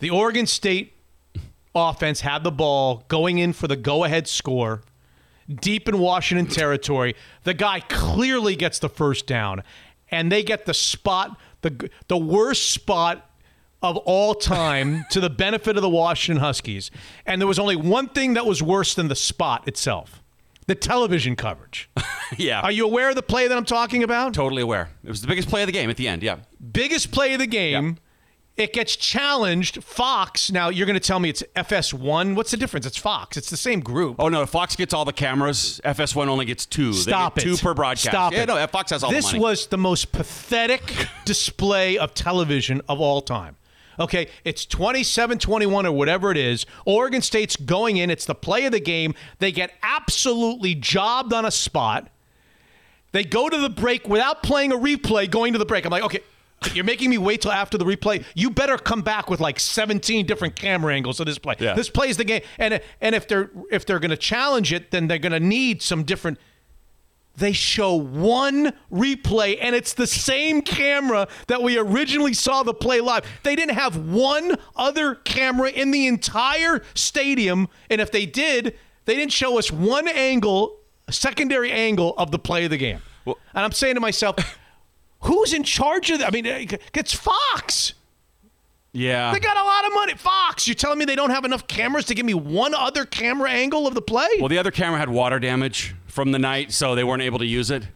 [0.00, 0.94] The Oregon State
[1.72, 4.82] offense had the ball going in for the go-ahead score
[5.48, 7.14] deep in Washington territory.
[7.44, 9.62] The guy clearly gets the first down,
[10.10, 13.26] and they get the spot, the the worst spot
[13.82, 16.90] of all time to the benefit of the Washington Huskies.
[17.24, 20.22] And there was only one thing that was worse than the spot itself:
[20.66, 21.90] the television coverage.
[22.36, 22.60] yeah.
[22.60, 24.34] Are you aware of the play that I'm talking about?
[24.34, 24.90] totally aware?
[25.04, 26.22] It was the biggest play of the game at the end.
[26.22, 26.38] Yeah.
[26.72, 27.98] Biggest play of the game.
[28.56, 29.82] It gets challenged.
[29.82, 30.50] Fox.
[30.50, 32.34] Now you're going to tell me it's FS1.
[32.34, 32.84] What's the difference?
[32.84, 33.36] It's Fox.
[33.36, 34.16] It's the same group.
[34.18, 35.80] Oh no, Fox gets all the cameras.
[35.84, 36.92] FS1 only gets two.
[36.92, 37.56] Stop they get it.
[37.56, 38.08] Two per broadcast.
[38.08, 38.46] Stop yeah, it.
[38.48, 39.42] no, Fox has all this the money.
[39.42, 40.82] was the most pathetic
[41.24, 43.56] display of television of all time.
[43.98, 46.64] Okay, it's 27 21 or whatever it is.
[46.86, 48.10] Oregon State's going in.
[48.10, 49.14] It's the play of the game.
[49.38, 52.08] They get absolutely jobbed on a spot.
[53.12, 55.84] They go to the break without playing a replay, going to the break.
[55.84, 56.20] I'm like, okay,
[56.74, 58.24] you're making me wait till after the replay.
[58.34, 61.54] You better come back with like 17 different camera angles of this play.
[61.58, 61.74] Yeah.
[61.74, 62.42] This plays the game.
[62.58, 65.82] And and if they're if they're going to challenge it, then they're going to need
[65.82, 66.38] some different
[67.36, 73.00] they show one replay and it's the same camera that we originally saw the play
[73.00, 73.24] live.
[73.42, 77.68] They didn't have one other camera in the entire stadium.
[77.88, 82.64] And if they did, they didn't show us one angle, secondary angle of the play
[82.64, 83.00] of the game.
[83.26, 84.36] and I'm saying to myself,
[85.20, 86.28] who's in charge of that?
[86.28, 86.46] I mean,
[86.94, 87.94] it's Fox.
[88.92, 89.32] yeah.
[89.32, 90.14] They got a lot of money.
[90.14, 93.50] Fox, you're telling me they don't have enough cameras to give me one other camera
[93.50, 94.28] angle of the play?
[94.38, 97.46] well, the other camera had water damage from the night, so they weren't able to
[97.46, 97.86] use it.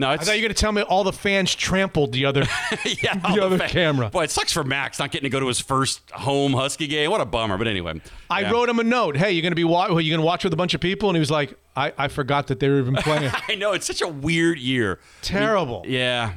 [0.00, 2.42] No, I thought you were going to tell me all the fans trampled the other.
[2.84, 4.08] yeah, the other fa- camera.
[4.10, 7.10] Boy, it sucks for Max not getting to go to his first home Husky game.
[7.10, 7.58] What a bummer.
[7.58, 8.00] But anyway,
[8.30, 8.52] I yeah.
[8.52, 9.16] wrote him a note.
[9.16, 11.08] Hey, you're going to be wa- you going to watch with a bunch of people,
[11.08, 13.32] and he was like, I, I forgot that they were even playing.
[13.48, 15.00] I know it's such a weird year.
[15.20, 15.82] Terrible.
[15.84, 16.34] Yeah.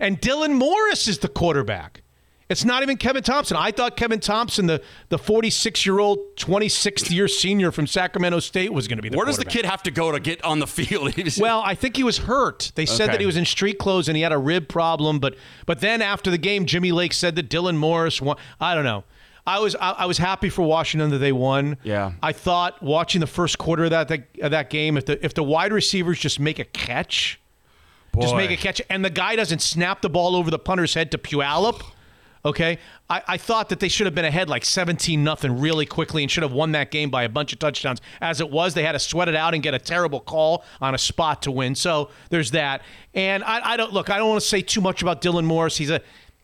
[0.00, 2.02] And Dylan Morris is the quarterback.
[2.50, 3.58] It's not even Kevin Thomson.
[3.58, 4.80] I thought Kevin Thomson, the
[5.10, 9.18] the 46 year old, 26th year senior from Sacramento State, was going to be the.
[9.18, 11.12] Where does the kid have to go to get on the field?
[11.38, 12.72] Well, I think he was hurt.
[12.74, 13.12] They said Okay.
[13.12, 15.18] that he was in street clothes and he had a rib problem.
[15.18, 15.36] But
[15.66, 18.36] but then after the game, Jimmy Lake said that Dylan Morris won.
[18.58, 19.04] I don't know.
[19.46, 21.76] I was I, I was happy for Washington that they won.
[21.82, 22.12] Yeah.
[22.22, 25.34] I thought watching the first quarter of that that, of that game, if the if
[25.34, 27.38] the wide receivers just make a catch,
[28.20, 31.10] just make a catch, and the guy doesn't snap the ball over the punter's head
[31.12, 31.82] to Puyallup.
[32.44, 32.78] Okay,
[33.10, 36.30] I, I thought that they should have been ahead like 17 nothing really quickly and
[36.30, 38.00] should have won that game by a bunch of touchdowns.
[38.20, 40.94] As it was, they had to sweat it out and get a terrible call on
[40.94, 41.74] a spot to win.
[41.74, 42.82] So there's that.
[43.12, 44.08] And I, I don't look.
[44.08, 45.76] I don't want to say too much about Dylan Morris.
[45.76, 46.00] He's a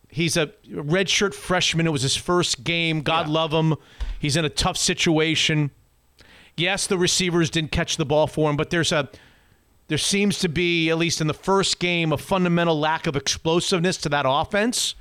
[0.09, 1.87] he's a redshirt freshman.
[1.87, 3.01] It was his first game.
[3.01, 3.33] God Yeah.
[3.33, 3.75] love him.
[4.19, 5.71] He's in a tough situation.
[6.57, 9.09] Yes, the receivers didn't catch the ball for him, but there's a
[9.87, 13.97] there seems to be, at least in the first game, a fundamental lack of explosiveness
[13.97, 14.95] to that offense.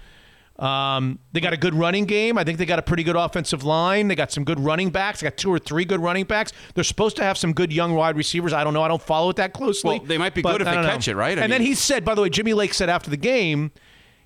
[0.59, 2.39] Um, they got a good running game.
[2.39, 4.07] I think they got a pretty good offensive line.
[4.07, 5.20] They got some good running backs.
[5.20, 6.53] They got two or three good running backs.
[6.74, 8.53] They're supposed to have some good young wide receivers.
[8.53, 8.82] I don't know.
[8.82, 9.99] I don't follow it that closely.
[9.99, 10.89] Well, they might be good if they don't know.
[10.91, 11.37] catch it, right?
[11.39, 13.72] I and then he said, by the way, Jimmy Lake said after the game,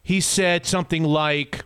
[0.03, 1.65] he said something like,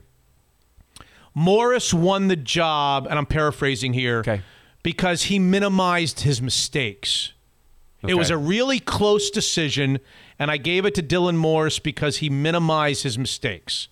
[1.35, 4.43] Morris won the job, and I'm paraphrasing here, Okay.
[4.83, 7.33] because he minimized his mistakes.
[8.07, 10.01] It was a really close decision,
[10.39, 13.89] and I gave it to Dylan Morris because he minimized his mistakes.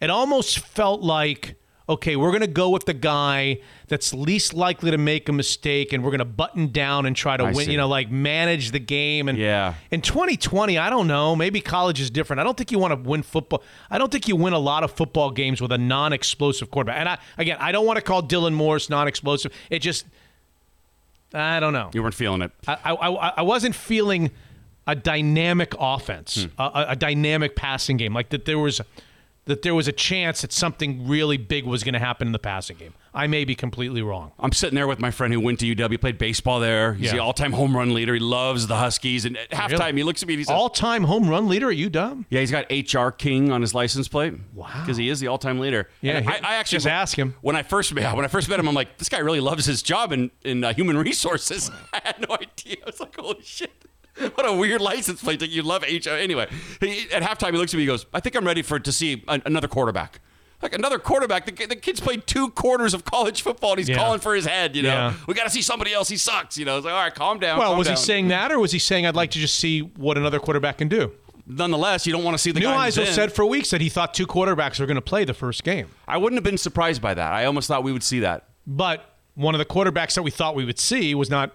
[0.00, 1.56] It almost felt like,
[1.88, 5.92] okay, we're going to go with the guy that's least likely to make a mistake,
[5.92, 7.72] and we're going to button down and try to I win, see.
[7.72, 9.28] you know, like manage the game.
[9.28, 9.74] And Yeah.
[9.90, 11.36] in 2020, I don't know.
[11.36, 12.40] Maybe college is different.
[12.40, 13.62] I don't think you want to win football.
[13.90, 16.98] I don't think you win a lot of football games with a non-explosive quarterback.
[16.98, 19.52] And I, again, I don't want to call Dylan Morris non-explosive.
[19.68, 20.06] It just,
[21.34, 21.90] I don't know.
[21.92, 22.52] You weren't feeling it.
[22.66, 23.08] I, I,
[23.38, 24.30] I wasn't feeling
[24.86, 26.60] a dynamic offense, hmm.
[26.60, 28.80] a, a, a dynamic passing game, like that there was
[29.44, 32.38] that there was a chance that something really big was going to happen in the
[32.38, 32.94] passing game.
[33.14, 34.32] I may be completely wrong.
[34.38, 36.94] I'm sitting there with my friend who went to UW, played baseball there.
[36.94, 37.12] He's Yeah.
[37.12, 38.14] the all-time home run leader.
[38.14, 39.26] He loves the Huskies.
[39.26, 41.76] And at halftime, he looks at me and he says, All-time home run leader at
[41.76, 42.24] UW.
[42.30, 44.32] "Yeah, he's got HR King on his license plate.
[44.54, 44.68] Wow.
[44.80, 47.34] because he is the all-time leader." Yeah, And he- I, I actually just ask him.
[47.42, 48.66] when I first yeah, when I first met him.
[48.66, 51.70] I'm like, this guy really loves his job in in uh, human resources.
[51.92, 52.76] I had no idea.
[52.82, 53.70] I was like, holy shit.
[54.34, 56.10] What a weird license plate that you love HR.
[56.10, 56.46] Anyway,
[56.80, 57.82] he, at halftime, he looks at me.
[57.82, 60.20] He goes, "I think I'm ready for to see an, another quarterback."
[60.62, 61.44] Like another quarterback.
[61.46, 63.96] The, the kid's played two quarters of college football, and he's Yeah.
[63.96, 64.76] calling for his head.
[64.76, 65.14] You know, Yeah.
[65.26, 66.08] we got to see somebody else.
[66.08, 66.56] He sucks.
[66.56, 67.58] You know, it's like, all right, calm down.
[67.58, 69.80] Well, calm was he saying that, or was he saying I'd like to just see
[69.80, 71.12] what another quarterback can do?
[71.44, 74.14] Nonetheless, you don't want to see the New who's said for weeks that he thought
[74.14, 77.14] two quarterbacks were going to play the first game, I wouldn't have been surprised by
[77.14, 77.32] that.
[77.32, 78.44] I almost thought we would see that.
[78.66, 81.52] but one of the quarterbacks that we thought we would see was not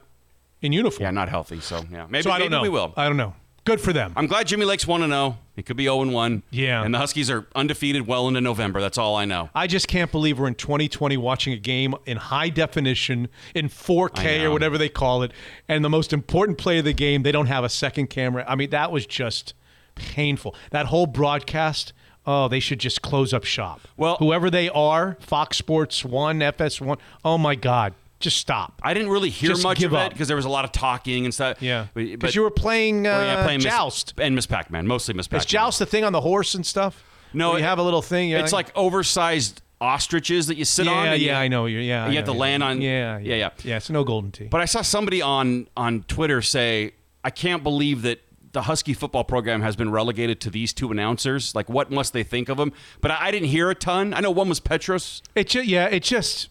[0.62, 1.03] in uniform.
[1.03, 1.60] Yeah, not healthy.
[1.62, 2.62] So yeah, maybe, so I don't know.
[2.64, 2.91] we will.
[2.97, 3.34] I don't know.
[3.68, 4.13] Good for them.
[4.15, 5.38] I'm glad Jimmy Lake's one to zero.
[5.57, 6.43] It could be 0 1.
[6.51, 6.84] Yeah.
[6.86, 8.80] and the Huskies are undefeated well into November.
[8.80, 9.49] That's all I know.
[9.53, 14.43] I just can't believe we're in 2020 watching a game in high definition, in 4K
[14.43, 15.34] or whatever they call it,
[15.68, 18.45] and the most important play of the game, they don't have a second camera.
[18.47, 19.53] I mean, that was just
[19.95, 20.55] painful.
[20.72, 21.91] That whole broadcast,
[22.26, 23.82] oh, they should just close up shop.
[23.97, 28.80] Well- whoever they are, Fox Sports 1, FS1, oh my God, just stop.
[28.84, 30.07] I didn't really hear Just much give of up.
[30.07, 31.61] it because there was a lot of talking and stuff.
[31.61, 31.88] Yeah.
[31.93, 34.13] but, Because you were playing, uh, oh, yeah, playing Miss- Joust.
[34.18, 35.39] and Miss Pac-Man, mostly Miss Pac-Man.
[35.41, 37.03] Is Joust the thing on the horse and stuff?
[37.34, 38.30] No, Where you it- have a little thing.
[38.30, 41.07] you It's like oversized ostriches that you sit yeah, on.
[41.09, 41.65] and you- yeah, I know.
[41.68, 42.41] You're, yeah, I you have know, to yeah.
[42.41, 43.49] land on- Yeah, yeah, yeah.
[43.63, 44.45] Yeah, it's no golden tee.
[44.45, 46.93] But I saw somebody on on Twitter say,
[47.24, 48.22] "I can't believe that
[48.53, 51.53] the Husky football program has been relegated to these two announcers.
[51.53, 54.15] Like, what must they think of them?" But I, I didn't hear a ton.
[54.15, 55.22] I know one was Petros.
[55.36, 56.49] It ju- yeah, it just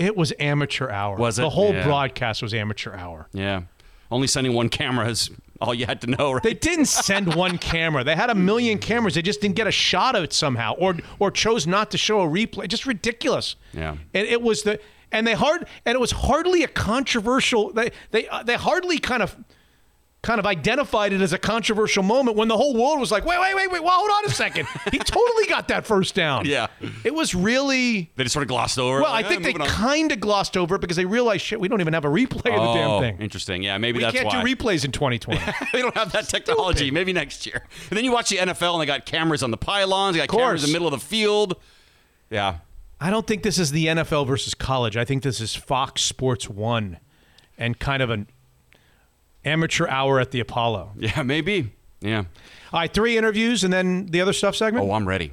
[0.00, 1.16] it was amateur hour.
[1.16, 1.42] Was it?
[1.42, 1.84] The whole Yeah.
[1.84, 3.28] broadcast was amateur hour.
[3.32, 3.62] Yeah,
[4.10, 5.30] only sending one camera is
[5.60, 6.32] all you had to know.
[6.32, 6.42] Right?
[6.42, 8.02] They didn't send one camera.
[8.02, 9.14] They had a million cameras.
[9.14, 12.20] They just didn't get a shot of it somehow, or or chose not to show
[12.22, 12.66] a replay.
[12.66, 13.56] Just ridiculous.
[13.72, 13.96] Yeah.
[14.14, 14.80] And it was the
[15.12, 17.72] and they hard and it was hardly a controversial.
[17.72, 19.36] They they uh, they hardly kind of.
[20.22, 23.40] Kind of identified it as a controversial moment when the whole world was like, "Wait,
[23.40, 23.82] wait, wait, wait!
[23.82, 24.68] Well, hold on a second.
[24.92, 26.66] He totally got that first down." Yeah.
[27.04, 29.00] it was really They just sort of glossed over.
[29.00, 31.58] Well, like, I think "Eh, they kind of glossed over it because they realized, shit,
[31.58, 33.16] we don't even have a replay of the damn Oh, thing.
[33.18, 33.62] interesting.
[33.62, 34.24] Yeah, maybe We that's why.
[34.24, 35.40] We can't do replays in 2020.
[35.72, 36.90] they don't have that technology.
[36.90, 37.66] Maybe next year.
[37.88, 40.16] And then you watch the NFL and they got cameras on the pylons.
[40.16, 41.56] They got cameras in the middle of the field.
[42.28, 42.56] Yeah.
[43.00, 44.98] I don't think this is the NFL versus college.
[44.98, 46.98] I think this is Fox Sports One,
[47.56, 48.26] and kind of an
[49.44, 50.92] amateur hour at the Apollo.
[50.98, 51.72] Yeah, maybe.
[52.00, 52.24] Yeah.
[52.72, 54.84] All right, three interviews and then the other stuff segment.
[54.86, 55.32] Oh, I'm ready.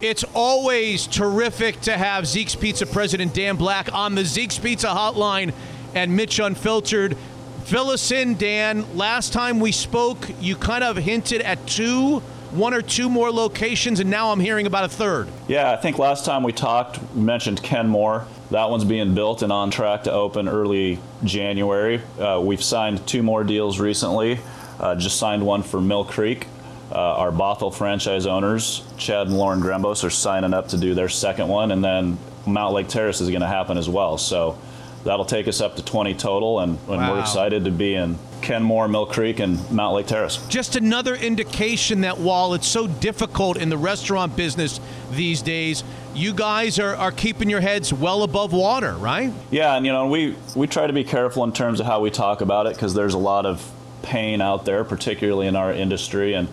[0.00, 5.52] It's always terrific to have Zeke's Pizza president Dan Black on the Zeke's Pizza hotline
[5.94, 7.16] and Mitch Unfiltered.
[7.64, 8.96] Fill us in, Dan.
[8.96, 12.20] Last time we spoke, you kind of hinted at two,
[12.50, 15.28] one or two more locations, and now I'm hearing about a third.
[15.48, 18.26] Yeah, I think last time we talked, we mentioned Kenmore.
[18.50, 22.00] That one's being built and on track to open early January.
[22.18, 24.40] Uh, we've signed two more deals recently.
[24.78, 26.46] Uh, just signed one for Mill Creek.
[26.90, 31.08] Uh, our Bothell franchise owners, Chad and Lauren Grembos, are signing up to do their
[31.08, 34.18] second one, and then Mountlake Terrace is going to happen as well.
[34.18, 34.58] So
[35.04, 37.12] that'll take us up to 20 total, and, and Wow.
[37.12, 40.44] we're excited to be in Kenmore, Mill Creek, and Mountlake Terrace.
[40.48, 44.80] Just another indication that while it's so difficult in the restaurant business
[45.12, 45.84] these days,
[46.14, 49.32] you guys are, are keeping your heads well above water, right?
[49.50, 52.10] Yeah, and you know, we we try to be careful in terms of how we
[52.10, 53.70] talk about it because there's a lot of
[54.02, 56.48] pain out there, particularly in our industry, and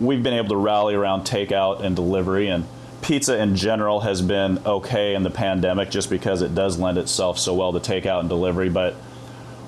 [0.00, 2.66] we've been able to rally around takeout and delivery and
[3.02, 7.38] pizza in general has been okay in the pandemic just because it does lend itself
[7.38, 8.94] so well to takeout and delivery, but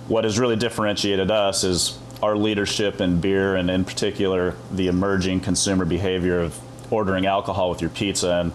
[0.08, 5.38] what has really differentiated us is our leadership in beer and in particular the emerging
[5.38, 6.58] consumer behavior of
[6.90, 8.52] ordering alcohol with your pizza and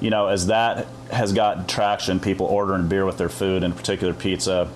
[0.00, 4.14] you know as that has gotten traction people ordering beer with their food in particular
[4.14, 4.70] pizza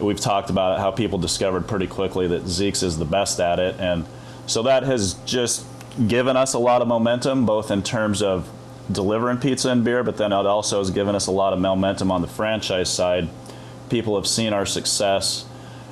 [0.00, 3.76] we've talked about how people discovered pretty quickly that Zeke's is the best at it.
[3.78, 4.06] And
[4.46, 5.66] so that has just
[6.06, 8.48] given us a lot of momentum both in terms of
[8.90, 12.10] delivering pizza and beer but then it also has given us a lot of momentum
[12.10, 13.28] on the franchise side.
[13.90, 15.44] People have seen our success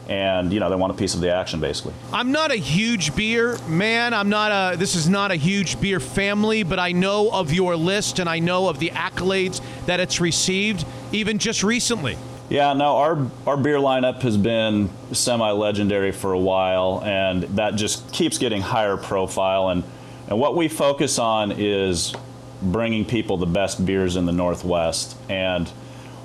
[0.08, 1.94] and you know they want a piece of the action basically.
[2.12, 4.14] I'm not a huge beer man.
[4.14, 4.76] I'm not a.
[4.76, 8.38] This is not a huge beer family, but I know of your list and I
[8.38, 12.16] know of the accolades that it's received, even just recently.
[12.48, 18.12] Yeah, no, our our beer lineup has been semi-legendary for a while, and that just
[18.12, 19.70] keeps getting higher profile.
[19.70, 19.82] And
[20.28, 22.14] and what we focus on is
[22.62, 25.16] bringing people the best beers in the Northwest.
[25.28, 25.70] And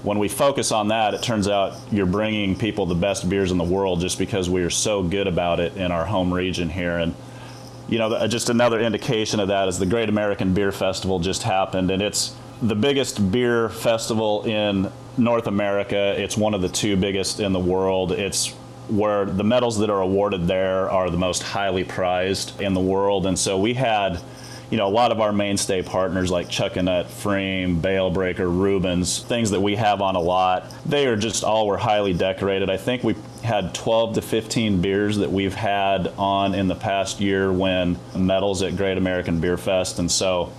[0.03, 3.57] when we focus on that, it turns out you're bringing people the best beers in
[3.57, 6.97] the world just because we are so good about it in our home region here.
[6.97, 7.13] And
[7.87, 11.43] you know, uh, just another indication of that is the Great American Beer Festival just
[11.43, 16.15] happened, and it's the biggest beer festival in North America.
[16.17, 18.11] It's one of the two biggest in the world.
[18.11, 18.53] It's
[18.87, 23.25] where the medals that are awarded there are the most highly prized in the world.
[23.25, 24.21] And so we had,
[24.71, 29.59] you know, a lot of our mainstay partners like Chuckanut, Frame, Balebreaker, Reuben's, things that
[29.59, 30.73] we have on a lot.
[30.85, 32.69] They are just all were highly decorated.
[32.69, 37.19] I think we had 12 to 15 beers that we've had on in the past
[37.19, 39.99] year win medals at Great American Beer Fest.
[39.99, 40.53] And so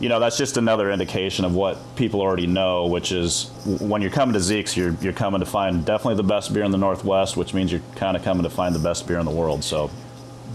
[0.00, 4.12] you know, that's just another indication of what people already know, which is when you're
[4.12, 7.36] coming to Zeke's, you're, you're coming to find definitely the best beer in the Northwest,
[7.36, 9.64] which means you're kind of coming to find the best beer in the world.
[9.64, 9.90] So,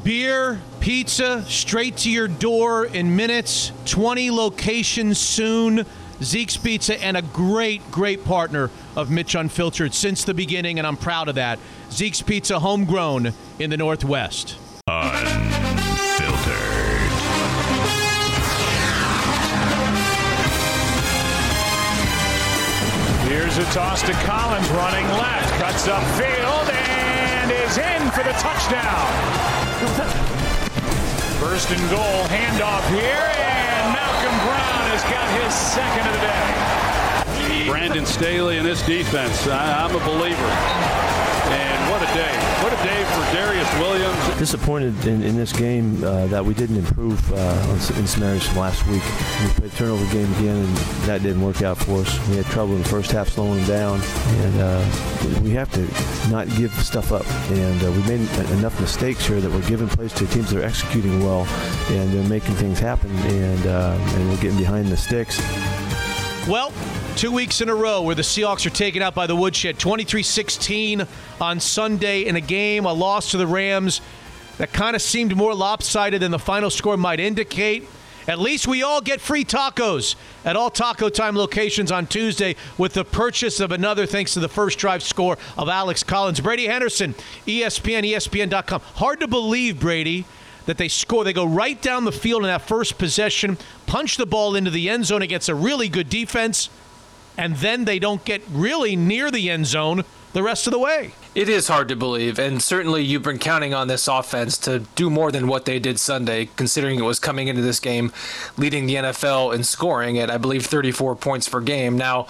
[0.03, 5.85] beer, pizza, straight to your door in minutes, 20 locations soon.
[6.21, 10.97] Zeke's Pizza and a great, great partner of Mitch Unfiltered since the beginning, and I'm
[10.97, 11.59] proud of that.
[11.91, 14.57] Zeke's Pizza, homegrown in the Northwest.
[14.87, 15.43] Unfiltered.
[23.27, 29.62] Here's a toss to Collins running left, cuts upfield and is in for the touchdown.
[29.83, 37.69] First and goal, handoff here, and Malcolm Brown has got his second of the day.
[37.69, 40.39] Brandon Staley and this defense, I, I'm a believer.
[41.51, 42.52] And what a day.
[42.63, 44.39] What a day for Darious Williams.
[44.39, 48.59] Disappointed in, in this game uh, that we didn't improve uh, in some areas from
[48.59, 49.03] last week.
[49.41, 52.29] We played a turnover game again, and that didn't work out for us.
[52.29, 54.01] We had trouble in the first half slowing them down,
[54.45, 57.29] and uh, we have to not give stuff up.
[57.51, 60.65] And uh, we made enough mistakes here that we're giving plays to teams that are
[60.65, 61.45] executing well,
[61.89, 65.37] and they're making things happen, and, uh, and we're getting behind the sticks.
[66.47, 66.71] Well,
[67.15, 70.23] two weeks in a row where the Seahawks are taken out by the woodshed 23
[70.23, 71.05] 16
[71.39, 74.01] on Sunday in a game, a loss to the Rams
[74.57, 77.87] that kind of seemed more lopsided than the final score might indicate.
[78.27, 82.93] At least we all get free tacos at all Taco Time locations on Tuesday with
[82.93, 86.39] the purchase of another thanks to the first drive score of Alex Collins.
[86.39, 87.13] Brady Henderson,
[87.45, 88.81] ESPN, ESPN.com.
[88.95, 90.25] Hard to believe, Brady,
[90.65, 91.23] that they score.
[91.23, 94.89] They go right down the field in that first possession, punch the ball into the
[94.89, 96.69] end zone against a really good defense,
[97.37, 100.03] and then they don't get really near the end zone
[100.33, 101.13] the rest of the way.
[101.35, 105.09] It is hard to believe, and certainly you've been counting on this offense to do
[105.09, 108.11] more than what they did Sunday, considering it was coming into this game
[108.57, 111.97] leading the NFL in scoring at, I believe, 34 points per game.
[111.97, 112.27] Now,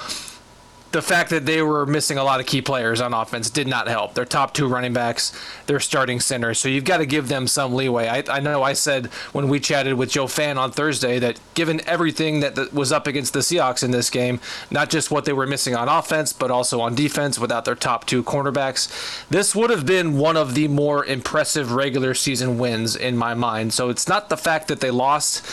[0.93, 3.87] the fact that they were missing a lot of key players on offense did not
[3.87, 4.13] help.
[4.13, 5.33] Their top two running backs,
[5.65, 6.53] their starting center.
[6.53, 8.07] So you've got to give them some leeway.
[8.07, 11.81] I, I know I said when we chatted with Joe Fan on Thursday that given
[11.87, 14.39] everything that was up against the Seahawks in this game,
[14.69, 18.05] not just what they were missing on offense, but also on defense without their top
[18.05, 23.17] two cornerbacks, this would have been one of the more impressive regular season wins in
[23.17, 23.73] my mind.
[23.73, 25.43] So it's not the fact that they lost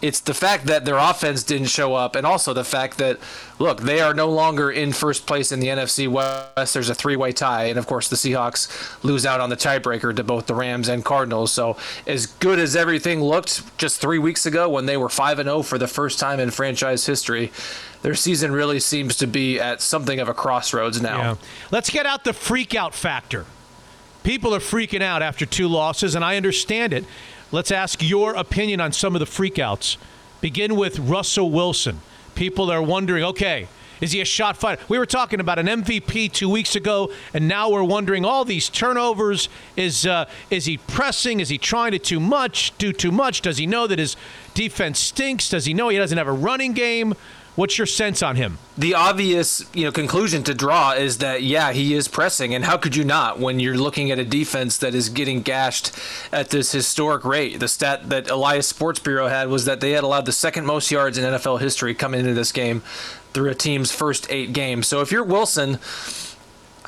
[0.00, 3.18] it's the fact that their offense didn't show up, and also the fact that,
[3.58, 6.74] look, they are no longer in first place in the NFC West.
[6.74, 10.14] There's a three way tie, and of course, the Seahawks lose out on the tiebreaker
[10.14, 11.52] to both the Rams and Cardinals.
[11.52, 11.76] So,
[12.06, 15.78] as good as everything looked just three weeks ago when they were 5 0 for
[15.78, 17.50] the first time in franchise history,
[18.02, 21.18] their season really seems to be at something of a crossroads now.
[21.18, 21.34] Yeah.
[21.72, 23.46] Let's get out the freak out factor.
[24.22, 27.04] People are freaking out after two losses, and I understand it.
[27.50, 29.96] Let's ask your opinion on some of the freakouts.
[30.42, 32.00] Begin with Russell Wilson.
[32.34, 33.68] People are wondering, okay,
[34.02, 34.82] is he a shot fighter?
[34.88, 38.68] We were talking about an MVP two weeks ago, and now we're wondering all these
[38.68, 39.48] turnovers.
[39.76, 41.40] Is uh, is he pressing?
[41.40, 42.76] Is he trying to too much?
[42.76, 43.40] Do too much?
[43.40, 44.14] Does he know that his
[44.52, 45.48] defense stinks?
[45.48, 47.14] Does he know he doesn't have a running game?
[47.58, 48.58] What's your sense on him?
[48.76, 52.76] The obvious, you know, conclusion to draw is that yeah, he is pressing, and how
[52.76, 55.90] could you not when you're looking at a defense that is getting gashed
[56.30, 57.58] at this historic rate?
[57.58, 60.88] The stat that Elias Sports Bureau had was that they had allowed the second most
[60.92, 62.80] yards in NFL history coming into this game
[63.32, 64.86] through a team's first eight games.
[64.86, 65.80] So if you're Wilson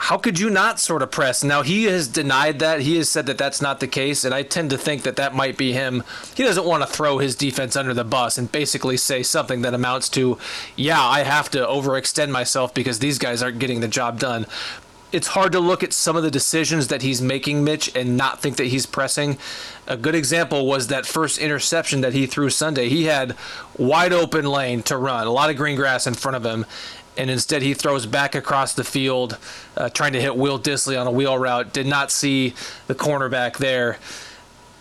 [0.01, 1.45] how could you not sort of press?
[1.45, 2.81] Now he has denied that.
[2.81, 5.35] He has said that that's not the case, and I tend to think that that
[5.35, 6.03] might be him.
[6.35, 9.75] He doesn't want to throw his defense under the bus and basically say something that
[9.75, 10.39] amounts to,
[10.75, 14.47] "Yeah, I have to overextend myself because these guys aren't getting the job done."
[15.13, 18.41] it's hard to look at some of the decisions that he's making, Mitch, and not
[18.41, 19.39] think that he's pressing.
[19.87, 22.89] A good example was that first interception that he threw Sunday.
[22.89, 23.35] He had
[23.77, 26.65] wide open lane to run, a lot of green grass in front of him,
[27.17, 29.39] and instead he throws back across the field,
[29.77, 31.73] uh, trying to hit Will Dissly on a wheel route.
[31.73, 32.55] Did not see
[32.87, 33.99] the cornerback there.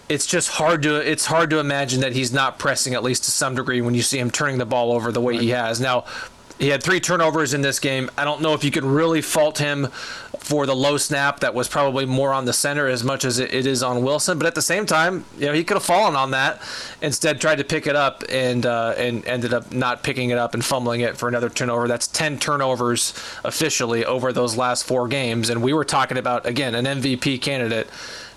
[0.08, 3.32] It's just hard to it's hard to imagine that he's not pressing at least to
[3.32, 5.80] some degree when you see him turning the ball over the way he has.
[5.80, 6.06] Now,
[6.60, 8.12] he had three turnovers in this game.
[8.18, 9.88] I don't know if you could really fault him
[10.40, 13.66] for the low snap that was probably more on the center as much as it
[13.66, 14.38] is on Wilson.
[14.38, 16.62] But at the same time, you know, he could have fallen on that.
[17.02, 20.54] Instead, tried to pick it up and uh, and ended up not picking it up
[20.54, 21.88] and fumbling it for another turnover.
[21.88, 23.14] That's ten turnovers
[23.46, 25.50] officially over those last four games.
[25.50, 27.88] And we were talking about again an MVP candidate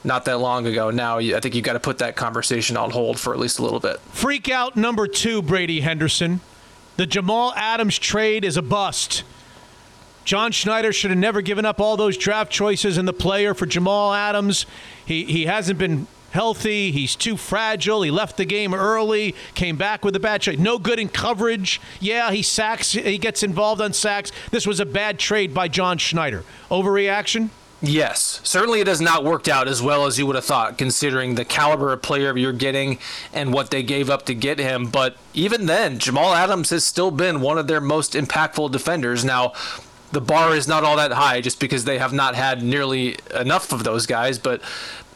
[0.04, 0.90] not that long ago.
[0.90, 3.62] Now I think you've got to put that conversation on hold for at least a
[3.62, 3.98] little bit.
[4.12, 6.40] Freak out number two, Brady Henderson.
[6.96, 9.24] The Jamal Adams trade is a bust.
[10.24, 13.66] John Schneider should have never given up all those draft choices and the player for
[13.66, 14.66] Jamal Adams.
[15.04, 16.92] He, he hasn't been healthy.
[16.92, 18.02] He's too fragile.
[18.02, 20.60] He left the game early, came back with a bad trade.
[20.60, 21.80] No good in coverage.
[22.00, 22.92] Yeah, he sacks.
[22.92, 24.30] He gets involved on sacks.
[24.50, 26.44] This was a bad trade by John Schneider.
[26.70, 27.50] Overreaction?
[27.84, 31.34] Yes, certainly it has not worked out as well as you would have thought, considering
[31.34, 32.98] the caliber of player you're getting
[33.32, 34.86] and what they gave up to get him.
[34.86, 39.24] But even then, Jamal Adams has still been one of their most impactful defenders.
[39.24, 39.52] Now,
[40.12, 43.72] the bar is not all that high just because they have not had nearly enough
[43.72, 44.62] of those guys, but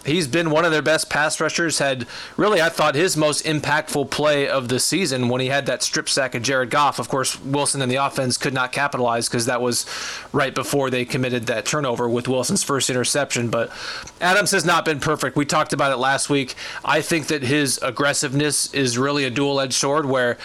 [0.07, 1.79] he's been one of their best pass rushers.
[1.79, 5.83] Had really, I thought, his most impactful play of the season when he had that
[5.83, 6.99] strip sack of Jared Goff.
[6.99, 9.87] Of course, Wilson and the offense could not capitalize because that was
[10.33, 13.49] right before they committed that turnover with Wilson's first interception.
[13.49, 13.71] But
[14.21, 15.37] Adams has not been perfect.
[15.37, 16.55] We talked about it last week.
[16.85, 20.39] I think that his aggressiveness is really a dual edged sword where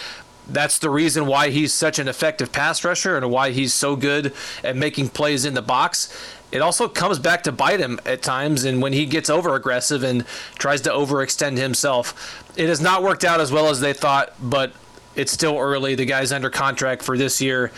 [0.48, 4.34] that's the reason why he's such an effective pass rusher and why he's so good
[4.64, 6.12] at making plays in the box
[6.52, 8.64] it also comes back to bite him at times.
[8.64, 10.24] And when he gets over aggressive and
[10.58, 14.72] tries to overextend himself, it has not worked out as well as they thought, but
[15.16, 15.94] it's still early.
[15.94, 17.72] The guy's under contract for this year.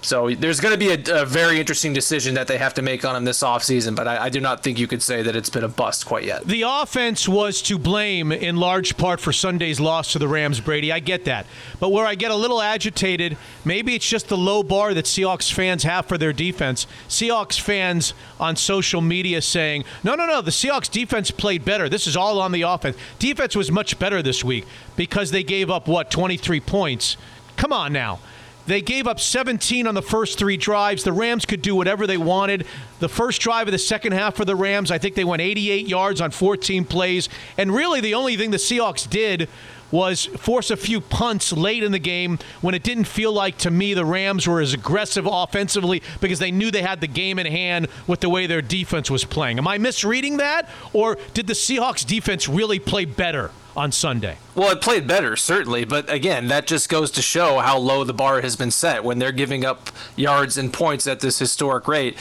[0.00, 3.04] So there's going to be a, a, very interesting decision that they have to make
[3.04, 5.50] on him this offseason, but I, I, do not think you could say that it's
[5.50, 6.44] been a bust quite yet.
[6.44, 10.92] The offense was to blame in large part for Sunday's loss to the Rams, Brady.
[10.92, 11.46] I get that.
[11.80, 15.52] But where I get a little agitated, maybe it's just the low bar that Seahawks
[15.52, 16.86] fans have for their defense.
[17.08, 21.88] Seahawks fans on social media saying, no, no, no, the Seahawks defense played better.
[21.88, 22.96] This is all on the offense.
[23.18, 27.16] Defense was much better this week because they gave up, what, 23 points?
[27.56, 28.20] Come on now.
[28.68, 31.02] They gave up 17 on the first three drives.
[31.02, 32.66] The Rams could do whatever they wanted.
[33.00, 35.88] The first drive of the second half for the Rams, I think they went 88
[35.88, 37.30] yards on 14 plays.
[37.56, 39.48] And really, the only thing the Seahawks did
[39.90, 43.70] was force a few punts late in the game when it didn't feel like to
[43.70, 47.46] me the Rams were as aggressive offensively because they knew they had the game in
[47.46, 49.56] hand with the way their defense was playing.
[49.56, 50.68] Am I misreading that?
[50.92, 53.50] Or did the Seahawks defense really play better?
[53.78, 54.38] On Sunday.
[54.56, 58.12] Well, it played better, certainly, but again, that just goes to show how low the
[58.12, 62.16] bar has been set when they're giving up yards and points at this historic rate.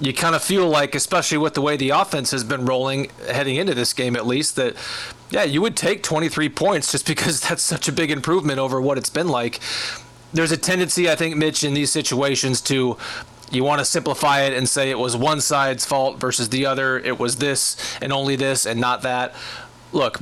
[0.00, 3.54] You kind of feel like, especially with the way the offense has been rolling heading
[3.54, 4.74] into this game, at least, that
[5.30, 8.98] yeah, you would take 23 points just because that's such a big improvement over what
[8.98, 9.60] it's been like.
[10.34, 12.98] There's a tendency, I think, Mitch, in these situations to
[13.52, 16.98] you want to simplify it and say it was one side's fault versus the other.
[16.98, 19.36] It was this and only this and not that.
[19.92, 20.18] Look,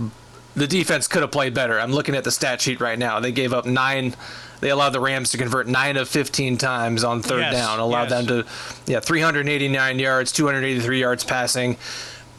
[0.55, 1.81] the defense could have played better.
[1.81, 3.21] I'm looking at the stat sheet right now.
[3.21, 4.15] They gave up nine.
[4.61, 7.81] They allowed the Rams to convert nine of 15 times on third yes, down.
[7.81, 8.27] Allowed yes.
[8.27, 8.51] them to,
[8.87, 11.77] yeah, 389 yards, 283 yards passing.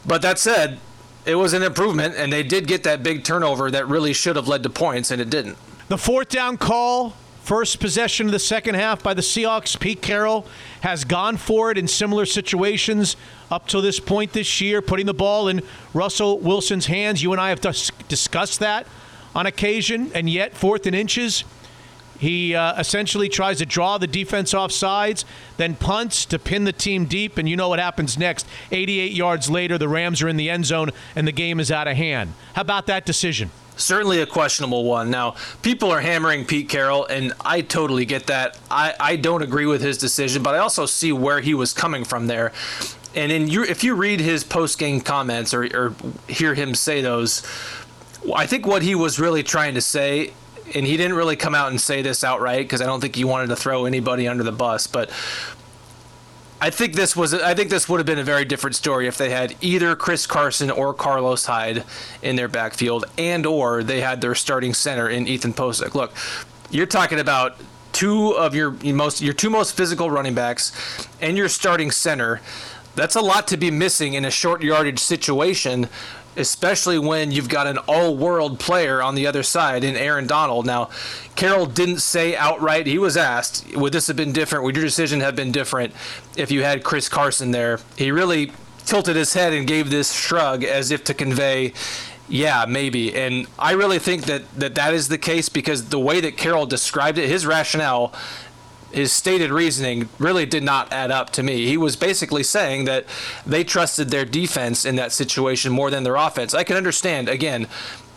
[0.04, 0.78] But that said,
[1.24, 4.48] it was an improvement, and they did get that big turnover that really should have
[4.48, 5.58] led to points, and it didn't.
[5.88, 7.14] The fourth down call
[7.46, 9.78] First possession of the second half by the Seahawks.
[9.78, 10.44] Pete Carroll
[10.80, 13.16] has gone for it in similar situations
[13.52, 15.62] up to this point this year, putting the ball in
[15.94, 17.22] Russell Wilson's hands.
[17.22, 18.88] You and I have dis- discussed that
[19.32, 21.44] on occasion, and yet, fourth and inches,
[22.18, 25.24] he uh, essentially tries to draw the defense off sides,
[25.56, 28.44] then punts to pin the team deep, and you know what happens next.
[28.72, 31.86] 88 yards later, the Rams are in the end zone, and the game is out
[31.86, 32.32] of hand.
[32.54, 33.52] How about that decision?
[33.76, 35.10] Certainly a questionable one.
[35.10, 38.58] Now, people are hammering Pete Carroll, and I totally get that.
[38.70, 42.04] I, I don't agree with his decision, but I also see where he was coming
[42.04, 42.52] from there.
[43.14, 45.94] And in you, if you read his post game comments or, or
[46.28, 47.42] hear him say those,
[48.34, 50.32] I think what he was really trying to say
[50.74, 53.24] and he didn't really come out and say this outright because I don't think he
[53.24, 54.86] wanted to throw anybody under the bus.
[54.86, 55.10] But
[56.58, 59.18] I think this was I think this would have been a very different story if
[59.18, 61.84] they had either Chris Carson or Carlos Hyde
[62.22, 65.94] in their backfield and or they had their starting center in Ethan Pocic.
[65.94, 66.14] Look,
[66.70, 67.56] you're talking about
[67.92, 70.72] two of your most your two most physical running backs
[71.20, 72.40] and your starting center.
[72.94, 75.90] That's a lot to be missing in a short yardage situation
[76.36, 80.66] especially when you've got an all-world player on the other side in Aaron Donald.
[80.66, 80.90] Now,
[81.34, 82.86] Carroll didn't say outright.
[82.86, 84.64] He was asked, "Would this have been different?
[84.64, 85.92] Would your decision have been different
[86.36, 88.52] if you had Chris Carson there?" He really
[88.84, 91.72] tilted his head and gave this shrug as if to convey
[92.28, 93.14] yeah, maybe.
[93.14, 96.66] And I really think that, that that is the case because the way that Carroll
[96.66, 98.12] described it, his rationale,
[98.92, 101.66] his stated reasoning really did not add up to me.
[101.66, 103.04] He was basically saying that
[103.44, 106.54] they trusted their defense in that situation more than their offense.
[106.54, 107.66] I can understand, again,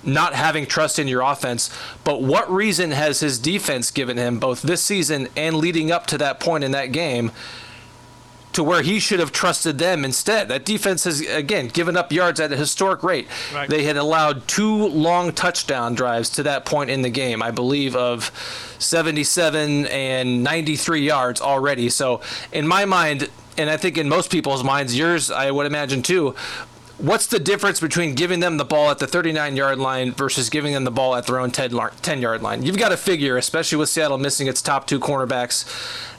[0.03, 1.69] not having trust in your offense,
[2.03, 6.17] but what reason has his defense given him both this season and leading up to
[6.19, 7.31] that point in that game?
[8.51, 10.47] to where he should have trusted them instead.
[10.47, 13.27] That defense has again given up yards at a historic rate.
[13.53, 13.69] Right.
[13.69, 17.95] They had allowed two long touchdown drives to that point in the game, I believe
[17.95, 18.31] of
[18.79, 21.89] 77 and 93 yards already.
[21.89, 26.01] So in my mind, and I think in most people's minds, yours I would imagine
[26.01, 26.33] too,
[26.99, 30.73] what's the difference between giving them the ball at the 39 yard line versus giving
[30.73, 31.71] them the ball at their own 10
[32.21, 32.63] yard line?
[32.63, 35.65] You've got to figure, especially with Seattle missing its top two cornerbacks,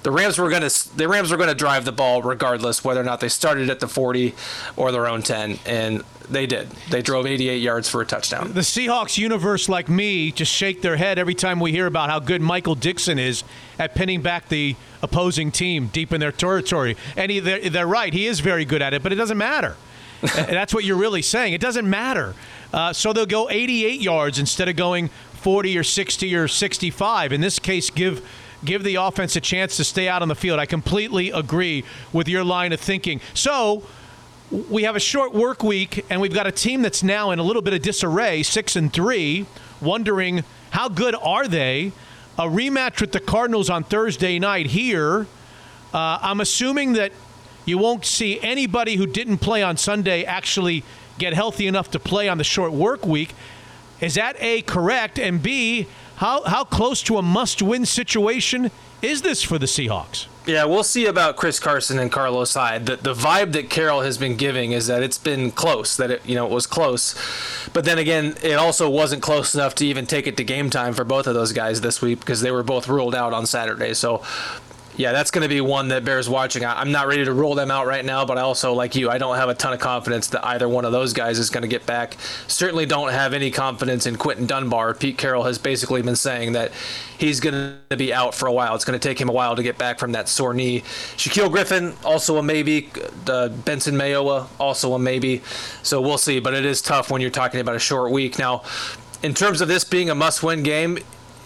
[0.03, 3.01] the Rams were going to the Rams were going to drive the ball regardless whether
[3.01, 4.35] or not they started at the 40
[4.77, 6.71] or their own 10 and they did.
[6.91, 8.53] They drove 88 yards for a touchdown.
[8.53, 12.21] The Seahawks universe like me just shake their head every time we hear about how
[12.21, 13.43] good Michael Dickson is
[13.79, 16.97] at pinning back the opposing team deep in their territory.
[17.17, 19.77] And he, they're, they're right, he is very good at it, but it doesn't matter.
[20.35, 21.55] That's what you're really saying.
[21.55, 22.35] It doesn't matter.
[22.73, 27.33] Uh, so they'll go 88 yards instead of going 40 or 60 or 65.
[27.33, 28.27] In this case, give
[28.63, 30.59] give the offense a chance to stay out on the field.
[30.59, 33.21] I completely agree with your line of thinking.
[33.33, 33.85] So
[34.51, 37.43] we have a short work week, and we've got a team that's now in a
[37.43, 39.47] little bit of disarray, six and three,
[39.81, 41.93] wondering how good are they.
[42.39, 45.27] A rematch with the Cardinals on Thursday night here.
[45.93, 47.13] Uh, I'm assuming that
[47.65, 50.85] you won't see anybody who didn't play on Sunday actually
[51.19, 53.35] get healthy enough to play on the short work week.
[54.01, 55.19] Is that A, correct?
[55.19, 58.71] And B, how, how close to a must win situation
[59.03, 60.27] is this for the Seahawks?
[60.47, 62.87] Yeah, we'll see about Chris Carson and Carlos Hyde.
[62.87, 66.27] The, the vibe that Carroll has been giving is that it's been close, that it
[66.27, 67.15] you know it was close,
[67.73, 70.95] but then again, it also wasn't close enough to even take it to game time
[70.95, 73.95] for both of those guys this week because they were both ruled out on Saturday.
[73.95, 74.25] So
[75.01, 76.63] yeah, that's going to be one that bears watching.
[76.63, 79.17] I'm not ready to rule them out right now, but I also, like you, I
[79.17, 81.69] don't have a ton of confidence that either one of those guys is going to
[81.69, 82.19] get back.
[82.49, 84.93] Certainly don't have any confidence in Quinton Dunbar.
[84.93, 86.73] Pete Carroll has basically been saying that
[87.17, 88.75] he's going to be out for a while.
[88.75, 90.83] It's going to take him a while to get back from that sore knee.
[91.17, 92.91] Shaquill Griffin, also a maybe.
[93.27, 95.41] Uh, Benson Mayowa, also a maybe.
[95.83, 98.39] So we'll see, but it is tough when you're talking about a short week.
[98.39, 98.65] Now,
[99.23, 100.99] in terms of this being a must win game,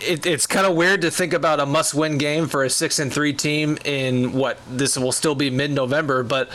[0.05, 3.13] it, it's kind of weird to think about a must-win game for a six and
[3.13, 6.51] three team in what this will still be mid-November, but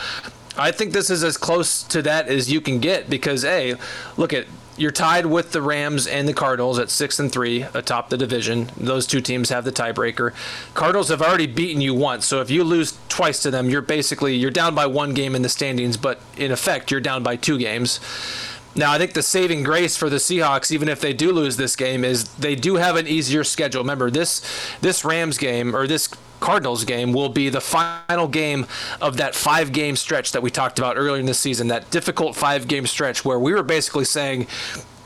[0.56, 3.76] I think this is as close to that as you can get because a
[4.16, 4.46] look at
[4.76, 8.70] you're tied with the Rams and the Cardinals at six and three atop the division.
[8.78, 10.32] Those two teams have the tiebreaker.
[10.72, 14.36] Cardinals have already beaten you once, so if you lose twice to them, you're basically
[14.36, 17.58] you're down by one game in the standings, but in effect you're down by two
[17.58, 18.00] games.
[18.74, 21.74] Now, I think the saving grace for the Seahawks, even if they do lose this
[21.74, 23.82] game, is they do have an easier schedule.
[23.82, 24.42] Remember, this
[24.80, 28.66] this Rams game or this Cardinals game will be the final game
[29.00, 32.34] of that five game stretch that we talked about earlier in the season, that difficult
[32.34, 34.46] five game stretch where we were basically saying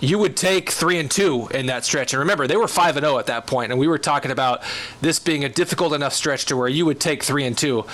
[0.00, 2.12] you would take three and two in that stretch.
[2.12, 4.30] And remember, they were five and zero oh at that point, and we were talking
[4.30, 4.62] about
[5.00, 7.84] this being a difficult enough stretch to where you would take three and two.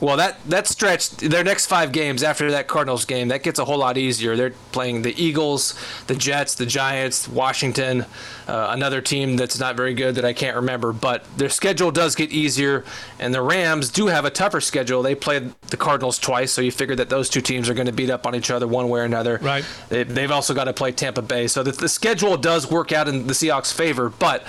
[0.00, 3.64] Well, that that stretch, their next five games after that Cardinals game, that gets a
[3.64, 4.36] whole lot easier.
[4.36, 8.04] They're playing the Eagles, the Jets, the Giants, Washington,
[8.46, 10.92] uh, another team that's not very good that I can't remember.
[10.92, 12.84] But their schedule does get easier,
[13.18, 15.02] and the Rams do have a tougher schedule.
[15.02, 17.92] They played the Cardinals twice, so you figure that those two teams are going to
[17.92, 19.38] beat up on each other one way or another.
[19.40, 19.64] Right.
[19.88, 23.08] They, have also got to play Tampa Bay, so the, the schedule does work out
[23.08, 24.10] in the Seahawks' favor.
[24.10, 24.44] But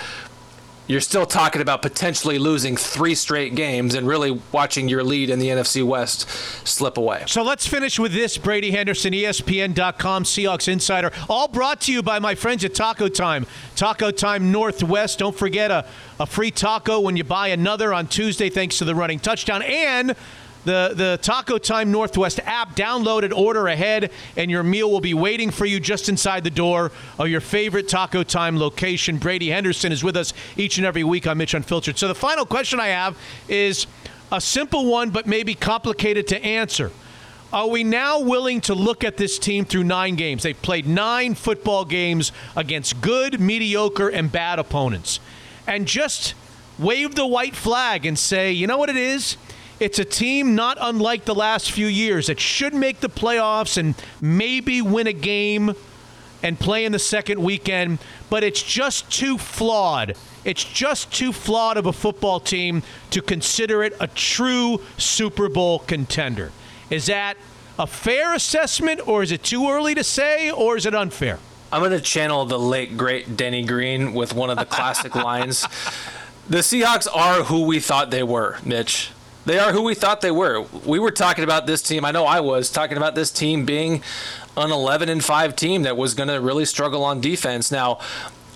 [0.88, 5.38] you're still talking about potentially losing three straight games and really watching your lead in
[5.38, 6.28] the NFC West
[6.66, 7.24] slip away.
[7.26, 11.12] So let's finish with this Brady Henderson, ESPN.com, Seahawks Insider.
[11.28, 13.46] All brought to you by my friends at Taco Time.
[13.76, 15.18] Taco Time Northwest.
[15.18, 15.84] Don't forget a,
[16.18, 19.62] a free taco when you buy another on Tuesday, thanks to the running touchdown.
[19.62, 20.16] And
[20.68, 22.76] the, the Taco Time Northwest app.
[22.76, 26.92] Download order ahead, and your meal will be waiting for you just inside the door
[27.18, 29.16] of your favorite Taco Time location.
[29.16, 31.96] Brady Henderson is with us each and every week on Mitch Unfiltered.
[31.96, 33.16] So the final question I have
[33.48, 33.86] is
[34.30, 36.92] a simple one, but maybe complicated to answer.
[37.50, 40.42] Are we now willing to look at this team through nine games?
[40.42, 45.18] They've played nine football games against good, mediocre, and bad opponents.
[45.66, 46.34] And just
[46.78, 49.38] wave the white flag and say, you know what it is?
[49.80, 53.94] It's a team not unlike the last few years that should make the playoffs and
[54.20, 55.74] maybe win a game
[56.42, 57.98] and play in the second weekend,
[58.28, 60.16] but it's just too flawed.
[60.44, 65.80] It's just too flawed of a football team to consider it a true Super Bowl
[65.80, 66.50] contender.
[66.90, 67.36] Is that
[67.78, 71.38] a fair assessment, or is it too early to say, or is it unfair?
[71.70, 75.62] I'm going to channel the late, great Denny Green with one of the classic lines.
[76.48, 79.10] The Seahawks are who we thought they were, Mitch.
[79.48, 80.66] They are who we thought they were.
[80.84, 82.04] We were talking about this team.
[82.04, 84.02] I know I was talking about this team being
[84.58, 87.72] an 11 and 5 team that was going to really struggle on defense.
[87.72, 87.98] Now,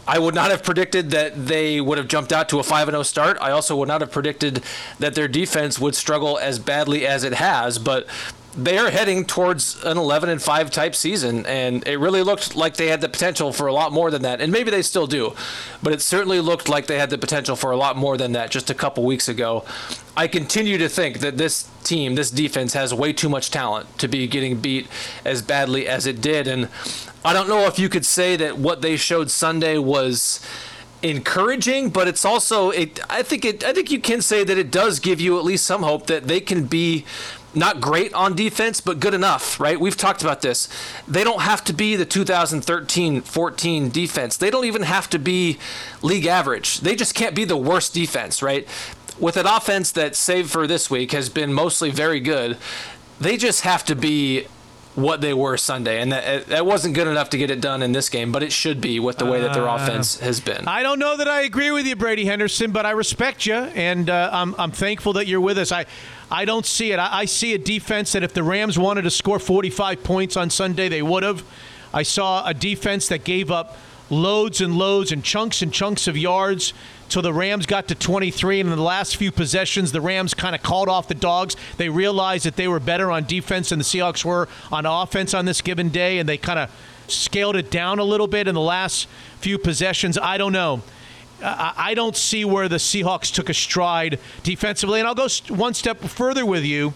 [0.06, 2.94] I would not have predicted that they would have jumped out to a 5 and
[2.94, 3.38] 0 start.
[3.40, 4.62] I also would not have predicted
[4.98, 8.06] that their defense would struggle as badly as it has, but
[8.54, 12.76] they are heading towards an 11 and 5 type season and it really looked like
[12.76, 15.34] they had the potential for a lot more than that and maybe they still do
[15.82, 18.50] but it certainly looked like they had the potential for a lot more than that
[18.50, 19.64] just a couple weeks ago
[20.16, 24.08] i continue to think that this team this defense has way too much talent to
[24.08, 24.86] be getting beat
[25.24, 26.68] as badly as it did and
[27.24, 30.40] i don't know if you could say that what they showed sunday was
[31.02, 33.00] encouraging, but it's also it.
[33.10, 33.64] I think it.
[33.64, 36.28] I think you can say that it does give you at least some hope that
[36.28, 37.04] they can be
[37.54, 39.78] not great on defense, but good enough, right?
[39.78, 40.68] We've talked about this.
[41.06, 44.36] They don't have to be the 2013 14 defense.
[44.36, 45.58] They don't even have to be
[46.00, 46.80] league average.
[46.80, 48.66] They just can't be the worst defense, right?
[49.22, 52.58] With an offense that, save for this week, has been mostly very good,
[53.20, 54.48] they just have to be
[54.96, 57.92] what they were Sunday, and that, that wasn't good enough to get it done in
[57.92, 60.66] this game, but it should be with the way that their Uh, offense has been.
[60.66, 64.10] I don't know that I agree with you, Brady Henderson, but I respect you, and
[64.10, 65.70] uh, I'm, I'm thankful that you're with us.
[65.70, 65.86] I,
[66.28, 66.98] I don't see it.
[66.98, 70.50] I, I see a defense that if the Rams wanted to score 45 points on
[70.50, 71.44] Sunday, they would have.
[71.94, 73.78] I saw a defense that gave up
[74.10, 76.74] loads and loads and chunks and chunks of yards
[77.12, 78.60] till the Rams got to 23.
[78.60, 81.56] And in the last few possessions, the Rams kind of called off the dogs.
[81.76, 85.44] They realized that they were better on defense than the Seahawks were on offense on
[85.44, 86.70] this given day, and they kind of
[87.08, 89.06] scaled it down a little bit in the last
[89.40, 90.16] few possessions.
[90.16, 90.82] I don't know.
[91.44, 95.00] I don't see where the Seahawks took a stride defensively.
[95.00, 96.94] And I'll go one step further with you.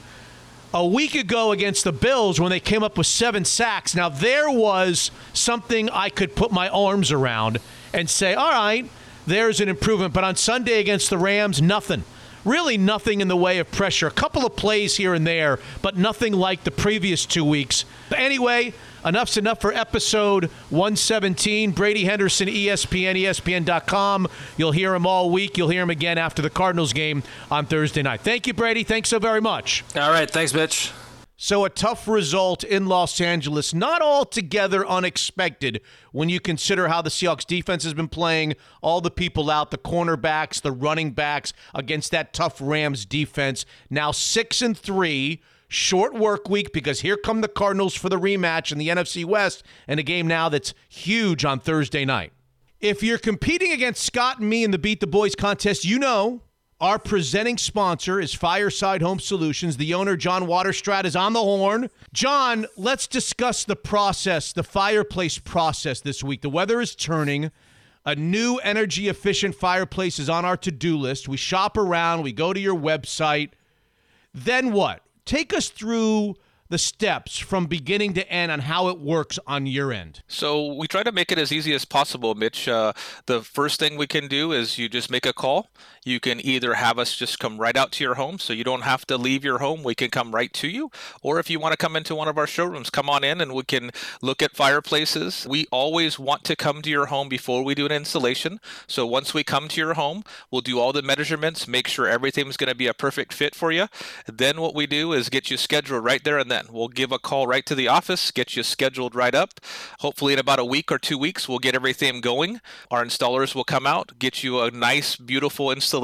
[0.72, 4.50] A week ago against the Bills, when they came up with seven sacks, now there
[4.50, 7.58] was something I could put my arms around
[7.92, 8.88] and say, all right,
[9.26, 10.14] there's an improvement.
[10.14, 12.04] But on Sunday against the Rams, nothing.
[12.44, 14.06] Really nothing in the way of pressure.
[14.06, 17.84] A couple of plays here and there, but nothing like the previous two weeks.
[18.08, 18.72] But anyway,
[19.04, 21.72] enough's enough for episode 117.
[21.72, 24.28] Brady Henderson, ESPN, ESPN.com.
[24.56, 25.58] You'll hear him all week.
[25.58, 28.20] You'll hear him again after the Cardinals game on Thursday night.
[28.20, 28.84] Thank you, Brady.
[28.84, 29.84] Thanks so very much.
[29.96, 30.92] All right, thanks, Mitch.
[31.38, 37.10] So, a tough result in Los Angeles, not altogether unexpected when you consider how the
[37.10, 42.10] Seahawks defense has been playing, all the people out, the cornerbacks, the running backs against
[42.12, 43.66] that tough Rams defense.
[43.90, 48.72] Now 6 and 3, short work week because here come the Cardinals for the rematch
[48.72, 52.32] in the NFC West and a game now that's huge on Thursday night.
[52.80, 56.40] If you're competing against Scott and me in the Beat the Boys contest, you know
[56.80, 59.78] our presenting sponsor is Fireside Home Solutions.
[59.78, 61.88] The owner, John Waterstrat, is on the horn.
[62.12, 66.42] John, let's discuss the process, the fireplace process this week.
[66.42, 67.50] The weather is turning.
[68.04, 71.28] A new energy efficient fireplace is on our to do list.
[71.28, 73.52] We shop around, we go to your website.
[74.34, 75.02] Then what?
[75.24, 76.36] Take us through
[76.68, 80.22] the steps from beginning to end on how it works on your end.
[80.28, 82.68] So we try to make it as easy as possible, Mitch.
[82.68, 82.92] Uh,
[83.26, 85.68] the first thing we can do is you just make a call.
[86.06, 88.82] You can either have us just come right out to your home, so you don't
[88.82, 89.82] have to leave your home.
[89.82, 92.38] We can come right to you, or if you want to come into one of
[92.38, 93.90] our showrooms, come on in and we can
[94.22, 95.48] look at fireplaces.
[95.50, 98.60] We always want to come to your home before we do an installation.
[98.86, 102.56] So once we come to your home, we'll do all the measurements, make sure everything's
[102.56, 103.88] going to be a perfect fit for you.
[104.28, 106.66] Then what we do is get you scheduled right there and then.
[106.70, 109.60] We'll give a call right to the office, get you scheduled right up.
[109.98, 112.60] Hopefully, in about a week or two weeks, we'll get everything going.
[112.92, 115.95] Our installers will come out, get you a nice, beautiful installation,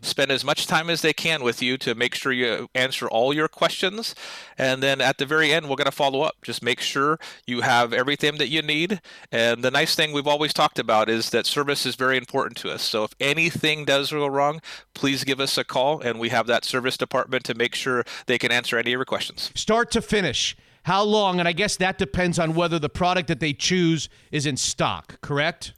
[0.00, 3.32] spend as much time as they can with you to make sure you answer all
[3.32, 4.14] your questions.
[4.58, 6.36] And then at the very end, we're going to follow up.
[6.42, 9.00] Just make sure you have everything that you need.
[9.30, 12.70] And the nice thing we've always talked about is that service is very important to
[12.70, 12.82] us.
[12.82, 14.60] So if anything does go wrong,
[14.94, 18.38] please give us a call, and we have that service department to make sure they
[18.38, 19.50] can answer any of your questions.
[19.54, 20.56] Start to finish.
[20.84, 21.38] How long?
[21.38, 25.20] And I guess that depends on whether the product that they choose is in stock,
[25.20, 25.74] correct?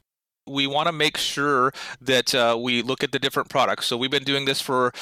[0.47, 3.87] We want to make sure that uh, we look at the different products.
[3.87, 4.93] So we've been doing this for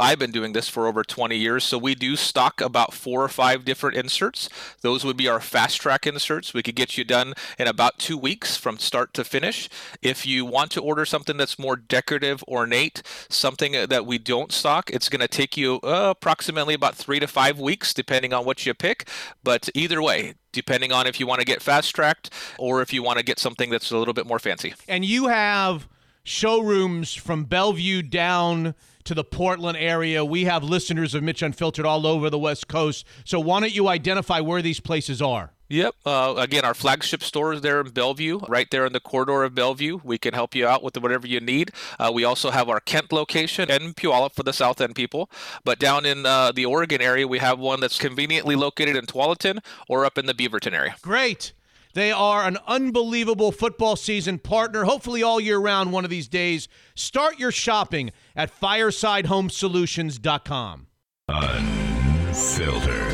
[0.00, 3.28] I've been doing this for over 20 years, so we do stock about four or
[3.28, 4.48] five different inserts.
[4.80, 6.52] Those would be our fast track inserts.
[6.52, 9.68] We could get you done in about two weeks from start to finish.
[10.02, 14.90] If you want to order something that's more decorative, ornate, something that we don't stock,
[14.90, 18.66] it's going to take you uh, approximately about three to five weeks, depending on what
[18.66, 19.08] you pick.
[19.44, 23.02] But either way, depending on if you want to get fast tracked or if you
[23.02, 24.74] want to get something that's a little bit more fancy.
[24.88, 25.86] And you have
[26.24, 28.74] showrooms from Bellevue down
[29.06, 30.24] to the Portland area.
[30.24, 33.06] We have listeners of Mitch Unfiltered all over the West Coast.
[33.24, 35.52] So why don't you identify where these places are?
[35.68, 35.94] Yep.
[36.04, 39.54] Uh, again, our flagship store is there in Bellevue, right there in the corridor of
[39.54, 39.98] Bellevue.
[40.04, 41.72] We can help you out with whatever you need.
[41.98, 45.28] Uh, we also have our Kent location and Puyallup for the South End people.
[45.64, 49.58] But down in uh, the Oregon area, we have one that's conveniently located in Tualatin
[49.88, 50.96] or up in the Beaverton area.
[51.02, 51.52] Great.
[51.96, 56.68] They are an unbelievable football season partner, hopefully all year round one of these days.
[56.94, 60.86] Start your shopping at firesidehomesolutions.com.
[61.28, 63.12] Unfiltered.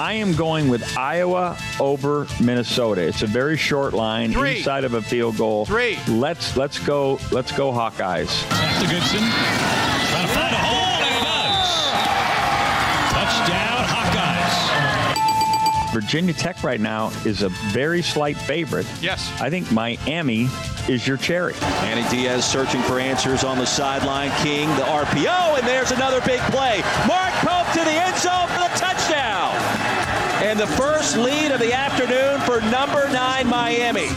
[0.00, 3.02] I am going with Iowa over Minnesota.
[3.02, 4.58] It's a very short line, Three.
[4.58, 5.66] inside of a field goal.
[5.66, 5.98] Three.
[6.08, 7.18] Let's let's go.
[7.32, 8.28] Let's go Hawkeyes.
[8.50, 9.18] After Goodson.
[9.18, 10.87] Trying to find a hole,
[15.92, 18.86] Virginia Tech right now is a very slight favorite.
[19.00, 19.30] Yes.
[19.40, 20.48] I think Miami
[20.88, 21.54] is your cherry.
[21.82, 24.30] Manny Diaz searching for answers on the sideline.
[24.42, 26.82] King, the RPO, and there's another big play.
[27.06, 29.54] Mark Pope to the end zone for the touchdown.
[30.42, 34.08] And the first lead of the afternoon for number nine Miami.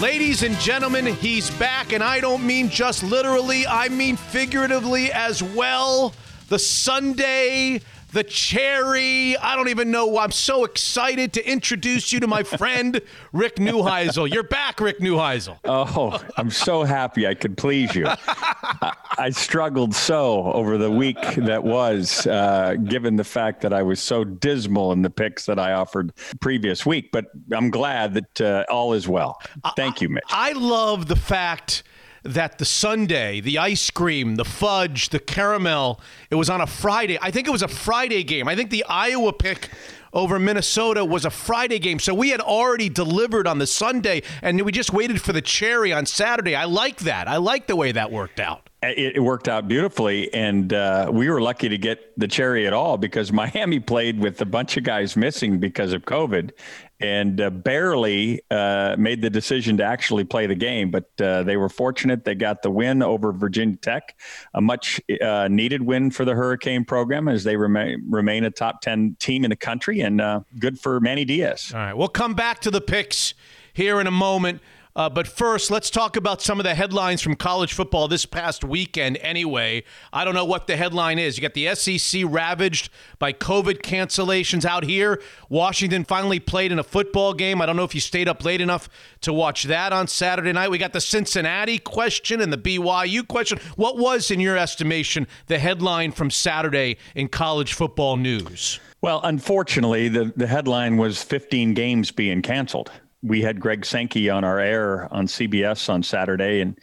[0.00, 5.42] Ladies and gentlemen, he's back, and I don't mean just literally, I mean figuratively as
[5.42, 6.12] well.
[6.50, 7.80] The Sunday,
[8.16, 9.36] the cherry.
[9.36, 10.18] I don't even know.
[10.18, 12.98] I'm so excited to introduce you to my friend,
[13.34, 14.32] Rick Neuheisel.
[14.32, 15.58] You're back, Rick Neuheisel.
[15.64, 18.06] Oh, I'm so happy I could please you.
[18.06, 23.82] I, I struggled so over the week that was, uh, given the fact that I
[23.82, 27.10] was so dismal in the picks that I offered previous week.
[27.12, 29.42] But I'm glad that uh, all is well.
[29.76, 30.24] Thank you, Mitch.
[30.30, 31.82] I love the fact
[32.26, 36.00] that the Sunday, the ice cream, the fudge, the caramel,
[36.30, 37.18] it was on a Friday.
[37.20, 38.48] I think it was a Friday game.
[38.48, 39.70] I think the Iowa pick
[40.12, 41.98] over Minnesota was a Friday game.
[41.98, 45.92] So we had already delivered on the Sunday and we just waited for the cherry
[45.92, 46.54] on Saturday.
[46.54, 47.28] I like that.
[47.28, 48.68] I like the way that worked out.
[48.82, 52.96] It, worked out beautifully, and uh, we were lucky to get the cherry at all
[52.98, 56.52] because Miami played with a bunch of guys missing because of COVID,
[57.00, 60.90] and uh, barely uh, made the decision to actually play the game.
[60.90, 64.18] But uh, they were fortunate; they got the win over Virginia Tech,
[64.54, 68.80] a much uh, needed win for the Hurricane program as they remain remain a top
[68.80, 71.72] ten team in the country, and uh, good for Manny Diaz.
[71.74, 73.34] All right, we'll come back to the picks
[73.72, 74.60] here in a moment.
[74.96, 78.64] Uh, but first, let's talk about some of the headlines from college football this past
[78.64, 79.18] weekend.
[79.18, 81.36] Anyway, I don't know what the headline is.
[81.36, 85.20] You got the SEC ravaged by COVID cancellations out here.
[85.50, 87.60] Washington finally played in a football game.
[87.60, 88.88] I don't know if you stayed up late enough
[89.20, 90.70] to watch that on Saturday night.
[90.70, 93.58] We got the Cincinnati question and the BYU question.
[93.76, 98.80] What was, in your estimation, the headline from Saturday in college football news?
[99.02, 102.90] Well, unfortunately, the, the headline was 15 games being canceled.
[103.22, 106.78] We had Greg Sankey on our air on CBS on Saturday, and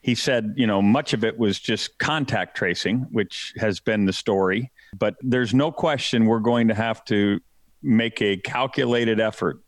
[0.00, 4.12] he said, you know, much of it was just contact tracing, which has been the
[4.12, 4.70] story.
[4.98, 7.40] But there's no question we're going to have to
[7.82, 9.60] make a calculated effort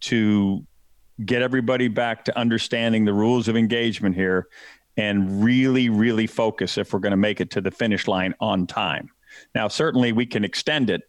[0.00, 0.64] to
[1.24, 4.48] get everybody back to understanding the rules of engagement here
[4.96, 8.66] and really, really focus if we're going to make it to the finish line on
[8.66, 9.10] time.
[9.54, 11.02] Now, certainly we can extend it,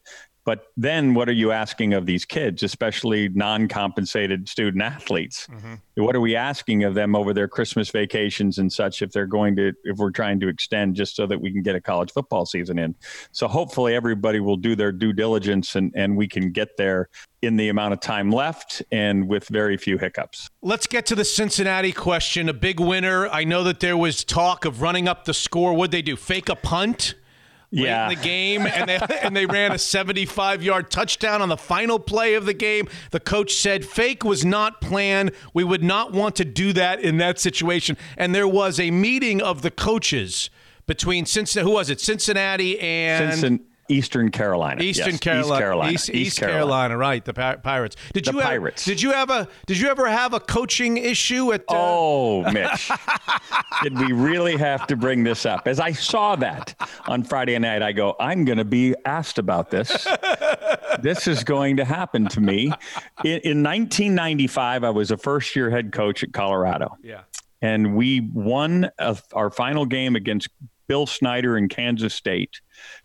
[0.44, 5.48] but then what are you asking of these kids, especially non compensated student athletes?
[5.48, 6.04] Mm-hmm.
[6.04, 9.56] What are we asking of them over their Christmas vacations and such if they're going
[9.58, 12.46] to, if we're trying to extend just so that we can get a college football
[12.46, 12.96] season in?
[13.32, 17.10] So hopefully everybody will do their due diligence and, and we can get there
[17.44, 20.50] in the amount of time left and with very few hiccups.
[20.62, 22.50] Let's get to the Cincinnati question.
[22.50, 23.28] A big winner.
[23.28, 25.74] I know that there was talk of running up the score.
[25.74, 26.16] What'd they do?
[26.16, 27.16] Fake a punt?
[27.72, 28.10] Late Yeah.
[28.10, 31.99] in the game, and they and they ran a 75 yard touchdown on the final
[31.99, 32.88] play of the game.
[33.11, 35.31] The coach said fake was not planned.
[35.53, 37.98] We would not want to do that in that situation.
[38.18, 40.49] And there was a meeting of the coaches
[40.88, 41.69] between Cincinnati.
[41.69, 41.99] Who was it?
[42.02, 43.60] Cincinnati and Cincin-
[43.92, 44.82] Eastern Carolina.
[44.82, 45.92] Eastern Yes, Carolina, East Carolina.
[45.94, 46.98] East, East Carolina.
[46.98, 47.24] right?
[47.24, 47.96] The Pir- Pirates.
[48.14, 48.86] Did The you Pirates.
[48.86, 49.48] Did you ever?
[49.68, 51.62] Did you ever have a coaching issue at?
[51.68, 52.90] Uh, Oh, Mitch.
[53.84, 55.68] Did we really have to bring this up?
[55.68, 56.74] As I saw that
[57.08, 60.08] on Friday night, I go, I'm going to be asked about this.
[61.02, 62.66] this is going to happen to me.
[63.24, 66.98] In, in 1995, I was a first year head coach at Colorado.
[67.04, 67.22] Yeah.
[67.62, 70.50] And we won a, our final game against
[70.88, 72.60] Bill Snyder in Kansas State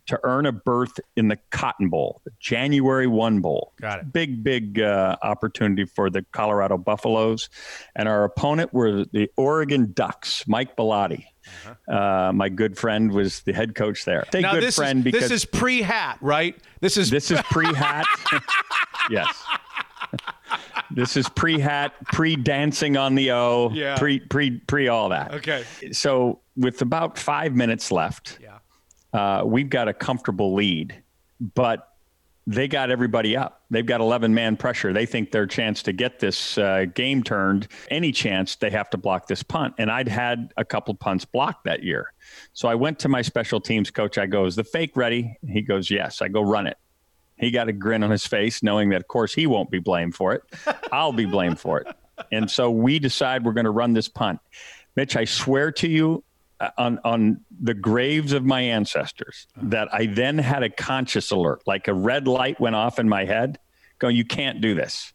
[0.07, 3.73] to earn a berth in the Cotton Bowl, the January 1 Bowl.
[3.79, 4.13] Got it.
[4.13, 7.49] Big, big uh, opportunity for the Colorado Buffaloes.
[7.95, 11.25] And our opponent were the Oregon Ducks, Mike Bellotti.
[11.87, 14.25] Uh, my good friend was the head coach there.
[14.33, 16.55] Say now good this friend is because this is pre-hat, right?
[16.81, 18.05] This is this is pre-hat.
[19.09, 19.27] yes.
[20.91, 23.97] This is pre-hat, pre-dancing on the O, Yeah.
[23.97, 25.33] pre pre pre all that.
[25.35, 25.63] Okay.
[25.91, 28.46] So with about five minutes left, Yeah.
[29.17, 31.01] Uh, we've got a comfortable lead,
[31.55, 31.95] but
[32.45, 33.63] they got everybody up.
[33.71, 34.93] They've got 11 man pressure.
[34.93, 38.97] They think their chance to get this uh, game turned, any chance, they have to
[38.97, 39.73] block this punt.
[39.79, 42.13] And I'd had a couple punts blocked that year.
[42.53, 44.17] So I went to my special teams coach.
[44.17, 45.35] I go, Is the fake ready?
[45.45, 46.21] He goes, Yes.
[46.21, 46.77] I go, Run it.
[47.37, 50.15] He got a grin on his face, knowing that, of course, he won't be blamed
[50.15, 50.43] for it.
[50.91, 51.87] I'll be blamed for it.
[52.31, 54.39] And so we decide we're going to run this punt.
[54.95, 56.23] Mitch, I swear to you,
[56.59, 59.67] Uh, on on the graves of my ancestors, uh-huh.
[59.69, 63.25] that I then had a conscious alert, like a red light went off in my
[63.25, 63.59] head,
[63.99, 65.13] going, "You can't do this."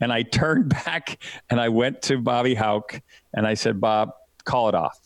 [0.00, 1.18] And I turned back
[1.50, 3.00] and I went to Bobby Hauck
[3.34, 4.12] and I said, "Bob,
[4.44, 5.00] call it off."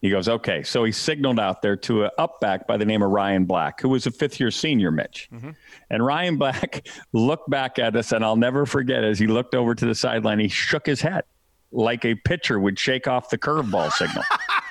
[0.00, 0.62] He goes, okay.
[0.62, 3.80] So he signaled out there to a up back by the name of Ryan Black,
[3.80, 5.28] who was a fifth year senior, Mitch.
[5.34, 5.50] Mm-hmm.
[5.90, 9.74] And Ryan Black looked back at us, and I'll never forget as he looked over
[9.74, 11.24] to the sideline, he shook his head
[11.72, 14.24] like a pitcher would shake off the curveball signal.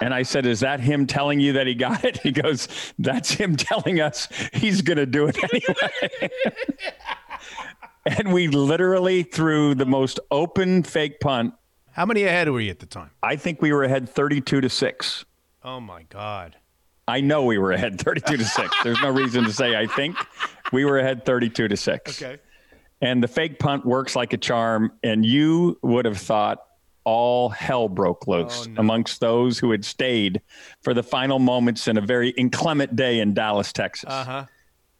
[0.00, 2.18] And I said, Is that him telling you that he got it?
[2.22, 2.68] He goes,
[2.98, 6.30] That's him telling us he's going to do it anyway.
[8.06, 11.54] and we literally threw the most open fake punt.
[11.92, 13.10] How many ahead were you at the time?
[13.22, 15.24] I think we were ahead 32 to 6.
[15.64, 16.56] Oh my God.
[17.08, 18.76] I know we were ahead 32 to 6.
[18.84, 20.16] There's no reason to say I think.
[20.72, 22.22] We were ahead 32 to 6.
[22.22, 22.40] Okay.
[23.02, 24.92] And the fake punt works like a charm.
[25.02, 26.58] And you would have thought
[27.04, 30.40] all hell broke loose amongst those who had stayed
[30.82, 34.10] for the final moments in a very inclement day in Dallas, Texas.
[34.10, 34.46] Uh huh.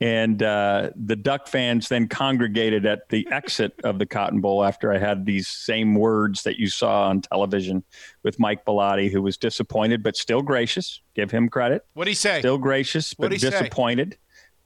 [0.02, 4.90] And uh, the Duck fans then congregated at the exit of the Cotton Bowl after
[4.90, 7.84] I had these same words that you saw on television
[8.22, 11.02] with Mike Bellotti, who was disappointed but still gracious.
[11.14, 11.84] Give him credit.
[11.92, 12.38] What'd he say?
[12.38, 13.50] Still gracious but What'd he say?
[13.50, 14.16] disappointed.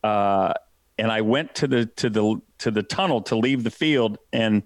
[0.05, 0.53] Uh,
[0.99, 4.63] and I went to the to the to the tunnel to leave the field, and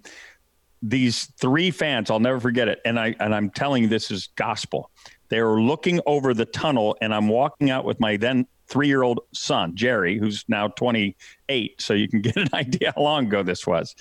[0.83, 2.81] these three fans, I'll never forget it.
[2.85, 4.91] And I and I'm telling you, this is gospel.
[5.29, 9.03] They were looking over the tunnel, and I'm walking out with my then three year
[9.03, 11.81] old son, Jerry, who's now 28.
[11.81, 13.95] So you can get an idea how long ago this was.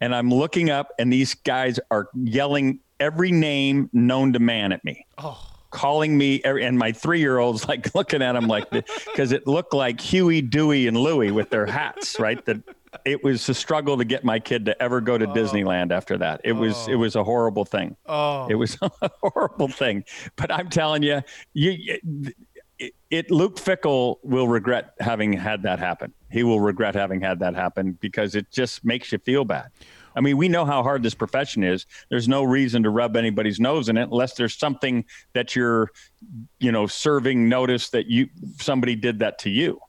[0.00, 4.84] And I'm looking up, and these guys are yelling every name known to man at
[4.84, 5.06] me.
[5.18, 5.46] Oh.
[5.70, 9.46] Calling me, every- and my three year old's like looking at him like, because it
[9.46, 12.44] looked like Huey, Dewey, and Louie with their hats, right?
[12.46, 12.62] That
[13.04, 15.34] it was a struggle to get my kid to ever go to oh.
[15.34, 16.40] Disneyland after that.
[16.44, 16.98] It was, it oh.
[16.98, 17.96] was a horrible thing.
[18.06, 18.46] Oh.
[18.48, 20.04] It was a horrible thing.
[20.36, 21.22] But I'm telling you,
[21.52, 21.98] you
[22.78, 26.12] it, it Luke Fickell will regret having had that happen.
[26.30, 29.70] He will regret having had that happen because it just makes you feel bad.
[30.16, 31.86] I mean, we know how hard this profession is.
[32.08, 35.04] There's no reason to rub anybody's nose in it unless there's something
[35.34, 35.90] that you're,
[36.58, 39.80] you know, serving notice that you somebody did that to you.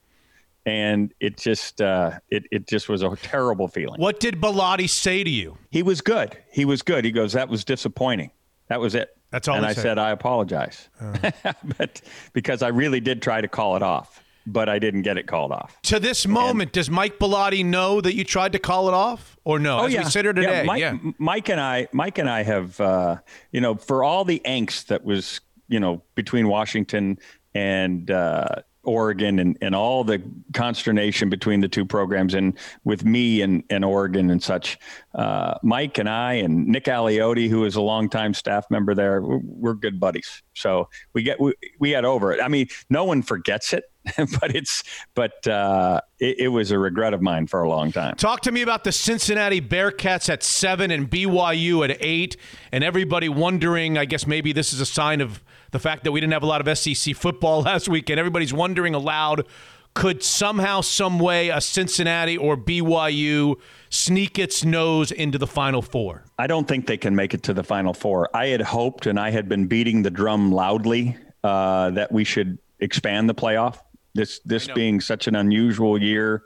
[0.66, 4.00] And it just uh, it it just was a terrible feeling.
[4.00, 5.58] What did Bellotti say to you?
[5.72, 6.38] He was good.
[6.52, 7.04] He was good.
[7.04, 8.30] He goes, "That was disappointing.
[8.68, 9.82] That was it." That's all And I said.
[9.82, 10.90] said, "I apologize,"
[11.78, 12.02] but
[12.34, 15.52] because I really did try to call it off, but I didn't get it called
[15.52, 15.82] off.
[15.84, 19.58] To this moment, does Mike Bellotti know that you tried to call it off, or
[19.58, 19.86] no?
[19.86, 20.98] As we sit here today, Oh, Mike, yeah.
[21.18, 23.18] Mike and I, Mike and I have, uh,
[23.52, 27.18] you know, for all the angst that was, you know, between Washington
[27.56, 28.48] and uh,
[28.84, 30.22] Oregon, and, and all the
[30.54, 34.80] consternation between the two programs, and with me and, and Oregon and such,
[35.14, 39.40] uh, Mike and I and Nick Aliotti, who is a longtime staff member there, we're,
[39.44, 40.42] we're good buddies.
[40.54, 42.42] So we get we, we got over it.
[42.42, 43.86] I mean, no one forgets it,
[44.40, 44.84] but it's
[45.14, 48.16] but uh, it, it was a regret of mine for a long time.
[48.16, 52.38] Talk to me about the Cincinnati Bearcats at seven and BYU at eight,
[52.72, 53.98] and everybody wondering.
[53.98, 56.48] I guess maybe this is a sign of the fact that we didn't have a
[56.48, 59.46] lot of SEC football last week, and everybody's wondering aloud:
[59.94, 63.56] could somehow, some way, a Cincinnati or BYU
[63.90, 66.24] sneak its nose into the Final Four?
[66.40, 68.30] I don't think they can make it to the Final Four.
[68.34, 72.58] I had hoped, and I had been beating the drum loudly uh, that we should
[72.80, 73.80] expand the playoff
[74.14, 76.44] This this being such an unusual year,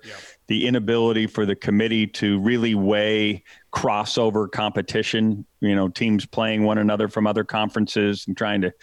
[0.48, 3.44] the inability for the committee to really weigh
[3.74, 8.74] crossover competition, you know, teams playing one another from other conferences and trying to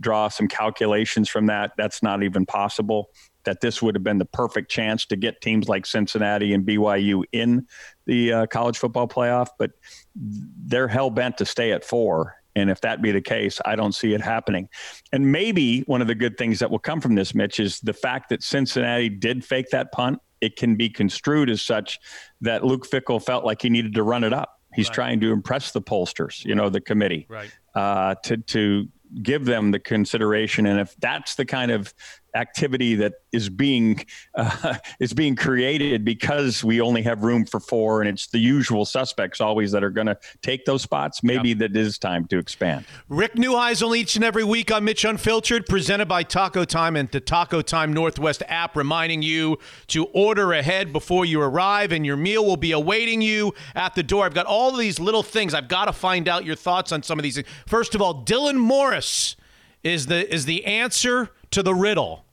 [0.00, 3.10] draw some calculations from that, that's not even possible.
[3.48, 7.24] That this would have been the perfect chance to get teams like Cincinnati and BYU
[7.32, 7.66] in
[8.04, 9.70] the uh, college football playoff, but
[10.14, 12.36] they're hell bent to stay at four.
[12.54, 14.68] And if that be the case, I don't see it happening.
[15.14, 17.94] And maybe one of the good things that will come from this, Mitch, is the
[17.94, 20.18] fact that Cincinnati did fake that punt.
[20.42, 21.98] It can be construed as such
[22.42, 24.60] that Luke Fickell felt like he needed to run it up.
[24.74, 24.94] He's right.
[24.94, 27.50] trying to impress the pollsters, you know, the committee, right.
[27.74, 28.88] uh, to to
[29.22, 30.66] give them the consideration.
[30.66, 31.94] And if that's the kind of
[32.34, 38.00] activity that is being uh, is being created because we only have room for four
[38.00, 41.22] and it's the usual suspects always that are going to take those spots.
[41.22, 41.58] Maybe yep.
[41.58, 42.84] that is time to expand.
[43.08, 47.20] Rick neuheisel each and every week on mitch unfiltered presented by taco time and the
[47.20, 52.44] taco time northwest app reminding you to order ahead before you arrive and your meal
[52.44, 54.24] will be awaiting you at the door.
[54.24, 55.54] I've got all these little things.
[55.54, 57.36] I've got to find out your thoughts on some of these.
[57.36, 59.36] Things first of all dylan morris
[59.82, 62.24] is the is the answer to the riddle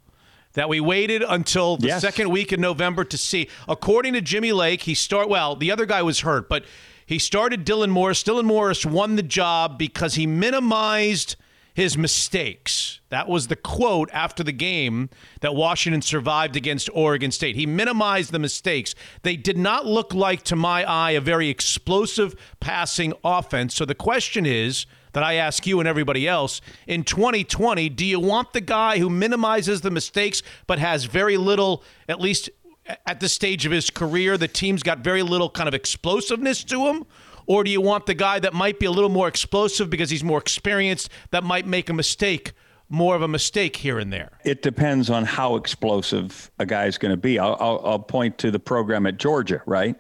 [0.54, 2.02] that we waited until the yes.
[2.02, 3.50] second week in November to see.
[3.68, 6.66] According to Jimmy Lake, he start well, the other guy was hurt, but
[7.06, 8.24] he started Dylan Morris.
[8.24, 11.36] Dylan Morris won the job because he minimized
[11.76, 13.02] his mistakes.
[13.10, 15.10] That was the quote after the game
[15.42, 17.58] that Washington survived against Oregon State.
[17.58, 18.96] He minimized the mistakes.
[19.24, 23.76] They did not look like, to my eye, a very explosive passing offense.
[23.76, 24.86] So the question is
[25.16, 29.10] that I ask you and everybody else in 2020 do you want the guy who
[29.10, 32.50] minimizes the mistakes but has very little, at least
[33.06, 36.88] at this stage of his career, the team's got very little kind of explosiveness to
[36.88, 37.06] him?
[37.48, 40.24] Or do you want the guy that might be a little more explosive because he's
[40.24, 42.52] more experienced, that might make a mistake?
[42.90, 44.38] more of a mistake here and there?
[44.44, 47.40] It depends on how explosive a guy is going to be.
[47.40, 49.96] I'll, I'll, I'll, point to the program at Georgia, right?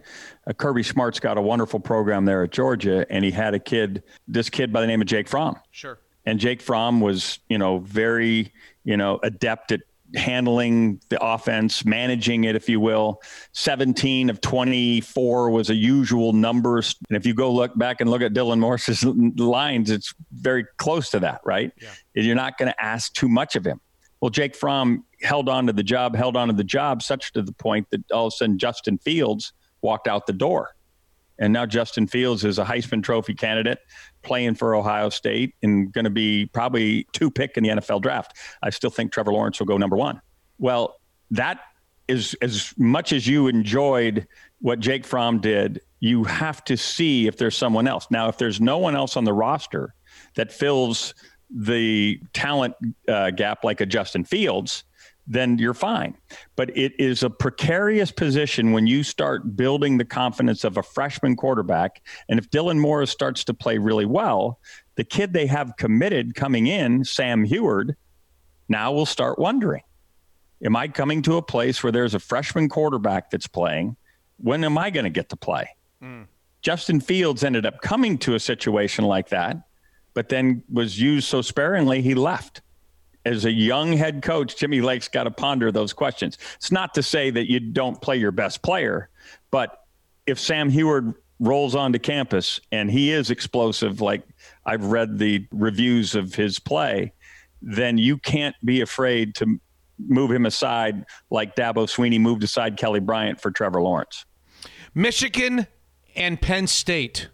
[0.47, 4.03] Uh, Kirby Smart's got a wonderful program there at Georgia, and he had a kid,
[4.27, 5.55] this kid by the name of Jake Fromm.
[5.72, 5.99] Sure.
[6.26, 8.51] And Jake Fromm was, you know, very,
[8.84, 9.81] you know, adept at
[10.15, 13.22] handling the offense, managing it, if you will.
[13.53, 16.77] 17 of 24 was a usual number.
[16.77, 19.03] And if you go look back and look at Dylan Morris's
[19.38, 21.72] lines, it's very close to that, right?
[21.81, 21.89] Yeah.
[22.13, 23.81] You're not going to ask too much of him.
[24.22, 27.41] Well, Jake Fromm held on to the job, held on to the job, such to
[27.41, 29.53] the point that all of a sudden Justin Fields–
[29.86, 30.76] walked out the door.
[31.38, 33.80] And now Justin Fields is a Heisman Trophy candidate
[34.24, 38.38] playing for Ohio State and going to be probably two pick in the NFL draft.
[38.64, 40.22] I still think Trevor Lawrence will go number one.
[40.57, 40.95] Well,
[41.32, 41.60] that
[42.07, 44.28] is as much as you enjoyed
[44.60, 48.07] what Jake Fromm did, you have to see if there's someone else.
[48.10, 49.94] Now, if there's no one else on the roster
[50.36, 51.14] that fills
[51.49, 52.76] the talent
[53.07, 54.84] uh, gap like a Justin Fields,
[55.27, 56.18] then you're fine.
[56.56, 61.35] But it is a precarious position when you start building the confidence of a freshman
[61.35, 62.02] quarterback.
[62.30, 64.60] And if Dylan Morris starts to play really well,
[64.95, 67.95] the kid they have committed coming in, Sam Huard,
[68.69, 69.81] now will start wondering
[70.64, 73.97] Am I coming to a place where there's a freshman quarterback that's playing?
[74.38, 75.69] When am I going to get to play?
[76.02, 76.27] Mm.
[76.61, 79.57] Justin Fields ended up coming to a situation like that,
[80.14, 82.61] but then was used so sparingly, he left
[83.26, 86.38] as a young head coach, Jimmy Lake's got to ponder those questions.
[86.56, 89.10] It's not to say that you don't play your best player,
[89.52, 89.81] but
[90.27, 94.23] if Sam Huard rolls onto campus and he is explosive, like
[94.65, 97.14] I've read the reviews of his play,
[97.61, 99.60] then you can't be afraid to
[99.97, 104.26] move him aside like Dabo Swinney moved aside Kelly Bryant for Trevor Lawrence.
[104.93, 105.68] Michigan
[106.15, 107.30] and Penn State.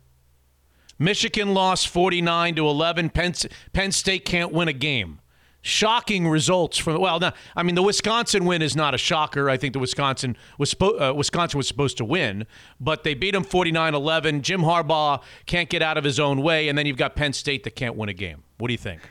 [0.98, 3.10] Michigan lost 49 to 11.
[3.10, 3.34] Penn,
[3.74, 5.21] Penn State can't win a game
[5.62, 9.50] shocking results from well now I mean the Wisconsin win is not a shocker.
[9.50, 12.46] I think the Wisconsin was uh, Wisconsin was supposed to win
[12.80, 16.78] but they beat them 49-11 Jim Harbaugh can't get out of his own way and
[16.78, 18.44] then you've got Penn State that can't win a game.
[18.58, 19.02] What do you think?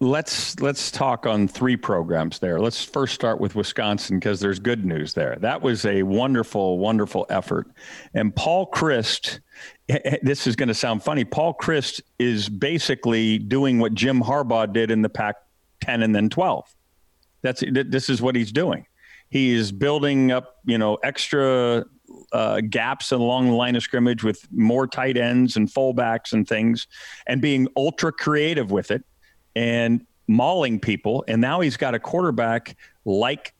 [0.00, 2.58] Let's let's talk on three programs there.
[2.58, 5.36] Let's first start with Wisconsin because there's good news there.
[5.40, 7.68] That was a wonderful wonderful effort.
[8.12, 9.38] And Paul Chryst
[10.22, 11.24] this is going to sound funny.
[11.24, 15.36] Paul Chryst is basically doing what Jim Harbaugh did in the Pac
[15.82, 16.74] 10 and then 12.
[17.42, 18.86] That's this is what he's doing.
[19.28, 21.84] He is building up, you know, extra
[22.32, 26.86] uh, gaps along the line of scrimmage with more tight ends and fullbacks and things,
[27.26, 29.02] and being ultra creative with it
[29.56, 31.24] and mauling people.
[31.28, 33.54] And now he's got a quarterback like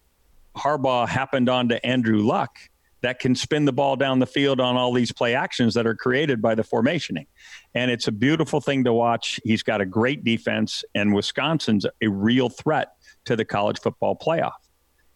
[0.56, 2.56] Harbaugh happened on to Andrew Luck
[3.02, 5.94] that can spin the ball down the field on all these play actions that are
[5.94, 7.26] created by the formationing.
[7.74, 9.40] And it's a beautiful thing to watch.
[9.44, 12.92] He's got a great defense, and Wisconsin's a real threat
[13.24, 14.52] to the college football playoff.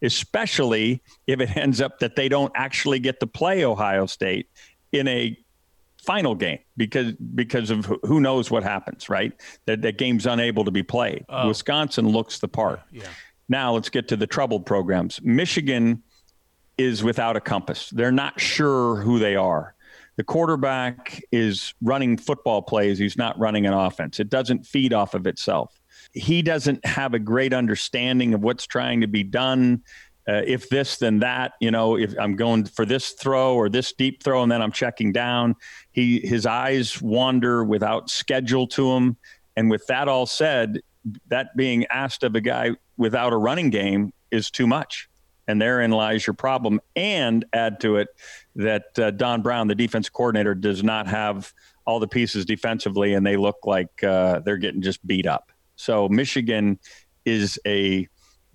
[0.02, 4.48] especially if it ends up that they don't actually get to play Ohio State
[4.92, 5.36] in a
[6.04, 9.32] final game because because of who knows what happens, right?
[9.66, 11.24] That that game's unable to be played.
[11.28, 11.48] Oh.
[11.48, 12.80] Wisconsin looks the part.
[12.92, 13.08] Yeah.
[13.48, 15.20] Now let's get to the troubled programs.
[15.22, 16.02] Michigan
[16.78, 17.90] is without a compass.
[17.90, 19.74] They're not sure who they are.
[20.16, 22.98] The quarterback is running football plays.
[22.98, 24.18] He's not running an offense.
[24.18, 25.78] It doesn't feed off of itself.
[26.12, 29.82] He doesn't have a great understanding of what's trying to be done.
[30.28, 31.52] Uh, if this, then that.
[31.60, 34.72] You know, if I'm going for this throw or this deep throw, and then I'm
[34.72, 35.54] checking down,
[35.92, 39.16] he his eyes wander without schedule to him.
[39.56, 40.80] And with that all said,
[41.28, 45.08] that being asked of a guy without a running game is too much.
[45.48, 46.80] And therein lies your problem.
[46.96, 48.08] And add to it
[48.56, 51.52] that uh, Don Brown, the defense coordinator, does not have
[51.86, 55.52] all the pieces defensively, and they look like uh, they're getting just beat up.
[55.76, 56.80] So Michigan
[57.24, 58.08] is a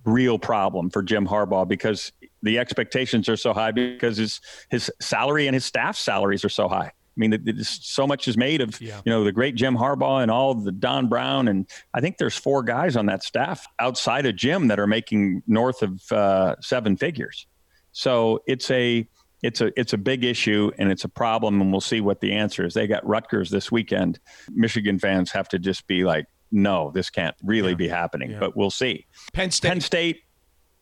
[0.04, 2.12] real problem for Jim Harbaugh because
[2.42, 6.68] the expectations are so high because his his salary and his staff salaries are so
[6.68, 6.92] high.
[7.16, 9.00] I mean, so much is made of Yeah.
[9.04, 12.36] you know the great Jim Harbaugh and all the Don Brown, and I think there's
[12.36, 16.96] four guys on that staff outside of Jim that are making north of uh, seven
[16.96, 17.46] figures.
[17.92, 19.06] So it's a
[19.42, 22.32] it's a it's a big issue and it's a problem, and we'll see what the
[22.32, 22.72] answer is.
[22.74, 24.18] They got Rutgers this weekend.
[24.50, 28.38] Michigan fans have to just be like, no, this can't really be happening, Yeah.
[28.40, 29.06] but we'll see.
[29.34, 29.68] Penn State.
[29.68, 30.20] Penn State,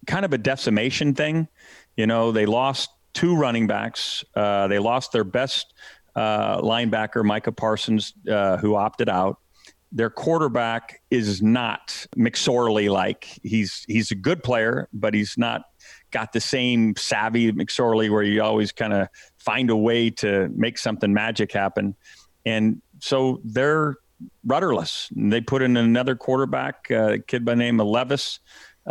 [0.06, 1.48] kind of a decimation thing.
[1.96, 4.22] You know, they lost two running backs.
[4.36, 5.72] Uh, they lost their best
[6.16, 9.38] uh, linebacker, Micah Parsons, uh, who opted out.
[9.92, 13.40] Their quarterback is not McSorley like.
[13.42, 15.62] He's he's a good player, but he's not
[16.12, 19.08] got the same savvy McSorley where you always kind of
[19.38, 21.96] find a way to make something magic happen.
[22.46, 23.96] And so they're
[24.44, 25.08] rudderless.
[25.14, 28.40] They put in another quarterback, uh, kid by the name of Levis.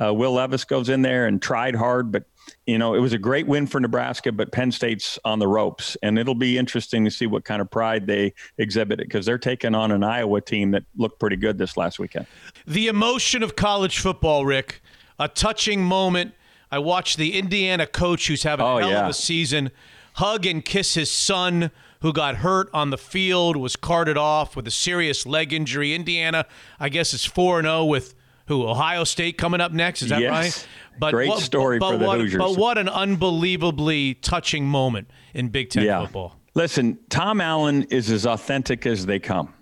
[0.02, 2.24] Uh, Will Levis goes in there and tried hard, but
[2.66, 4.32] you know it was a great win for Nebraska.
[4.32, 7.70] But Penn State's on the ropes, and it'll be interesting to see what kind of
[7.70, 11.78] pride they exhibit because they're taking on an Iowa team that looked pretty good this
[11.78, 12.26] last weekend.
[12.68, 14.82] The emotion of college football, Rick.
[15.20, 16.34] A touching moment.
[16.72, 19.04] I watched the Indiana coach who's having Oh, a hell yeah.
[19.06, 19.72] of a season
[20.16, 21.72] hug and kiss his son
[22.02, 25.94] who got hurt on the field, was carted off with a serious leg injury.
[25.94, 26.46] Indiana,
[26.80, 28.16] I guess, is 4 0 with
[28.50, 28.68] who?
[28.68, 30.02] Ohio State coming up next.
[30.02, 30.68] Is that Yes.
[31.00, 31.12] right?
[31.12, 32.40] Great story but for the what, Hoosiers.
[32.42, 36.36] But what an unbelievably touching moment in Big Ten football.
[36.56, 39.54] Listen, Tom Allen is as authentic as they come.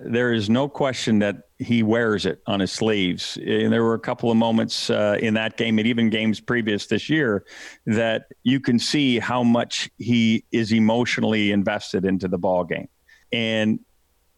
[0.00, 3.36] There is no question that he wears it on his sleeves.
[3.36, 6.86] And there were a couple of moments uh, in that game and even games previous
[6.86, 7.44] this year
[7.86, 12.88] that you can see how much he is emotionally invested into the ball game.
[13.30, 13.78] And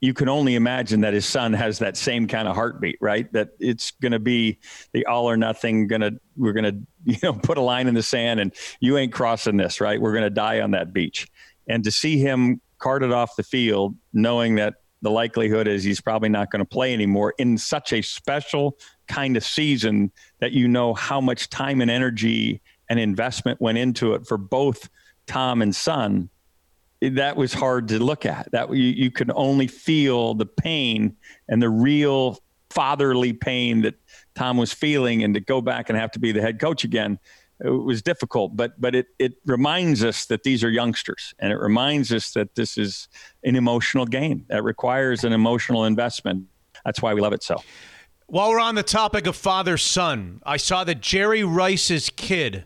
[0.00, 3.32] you can only imagine that his son has that same kind of heartbeat, right?
[3.32, 4.58] That it's going to be
[4.92, 5.86] the all or nothing.
[5.86, 8.96] Going to we're going to you know put a line in the sand, and you
[8.98, 10.00] ain't crossing this, right?
[10.00, 11.26] We're going to die on that beach.
[11.68, 16.28] And to see him carted off the field, knowing that the likelihood is he's probably
[16.28, 20.10] not going to play anymore in such a special kind of season
[20.40, 24.88] that you know how much time and energy and investment went into it for both
[25.26, 26.30] Tom and son
[27.10, 28.50] that was hard to look at.
[28.52, 31.16] That you, you could only feel the pain
[31.48, 32.38] and the real
[32.70, 33.94] fatherly pain that
[34.34, 37.18] Tom was feeling, and to go back and have to be the head coach again,
[37.60, 38.56] it was difficult.
[38.56, 42.54] But but it it reminds us that these are youngsters, and it reminds us that
[42.54, 43.08] this is
[43.44, 46.46] an emotional game that requires an emotional investment.
[46.84, 47.62] That's why we love it so.
[48.26, 52.64] While we're on the topic of father son, I saw that Jerry Rice's kid,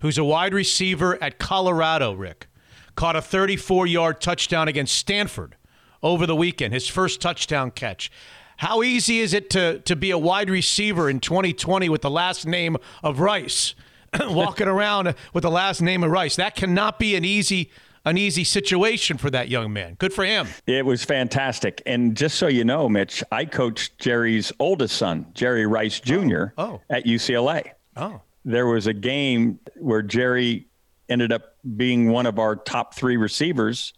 [0.00, 2.48] who's a wide receiver at Colorado, Rick,
[2.96, 5.56] caught a 34 yard touchdown against Stanford
[6.02, 8.10] over the weekend, his first touchdown catch.
[8.58, 12.46] How easy is it to, to be a wide receiver in 2020 with the last
[12.46, 13.74] name of Rice?
[14.20, 16.36] Walking around with the last name of Rice.
[16.36, 17.70] That cannot be an easy
[18.06, 19.96] an easy situation for that young man.
[19.98, 20.46] Good for him.
[20.64, 21.82] It was fantastic.
[21.86, 26.64] And just so you know, Mitch, I coached Jerry's oldest son, Jerry Rice Jr., oh.
[26.74, 26.80] oh.
[26.88, 27.72] at UCLA.
[27.96, 28.20] Oh.
[28.44, 30.68] There was a game where Jerry
[31.08, 33.92] ended up being one of our top three receivers.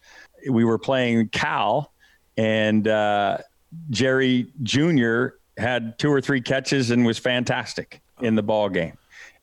[0.48, 1.92] We were playing Cal,
[2.36, 3.38] and uh,
[3.90, 5.28] Jerry Jr.
[5.56, 8.96] had two or three catches and was fantastic in the ball game.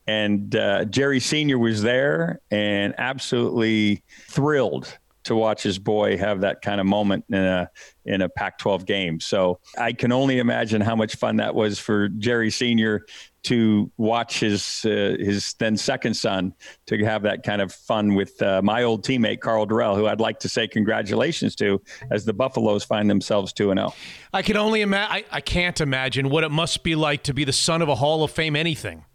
[0.07, 1.57] And uh, Jerry Sr.
[1.57, 7.43] was there and absolutely thrilled to watch his boy have that kind of moment in
[7.43, 7.69] a
[8.05, 9.19] in a Pac-12 game.
[9.19, 13.05] So I can only imagine how much fun that was for Jerry Sr.
[13.43, 16.53] to watch his uh, his then second son
[16.85, 20.19] to have that kind of fun with uh, my old teammate Karl Dorrell, who I'd
[20.19, 21.81] like to say congratulations to
[22.11, 23.89] as the Buffaloes find themselves two and oh.
[23.89, 23.93] zero.
[24.33, 25.25] I can only imagine.
[25.31, 27.95] I, I can't imagine what it must be like to be the son of a
[27.95, 29.05] Hall of Fame anything.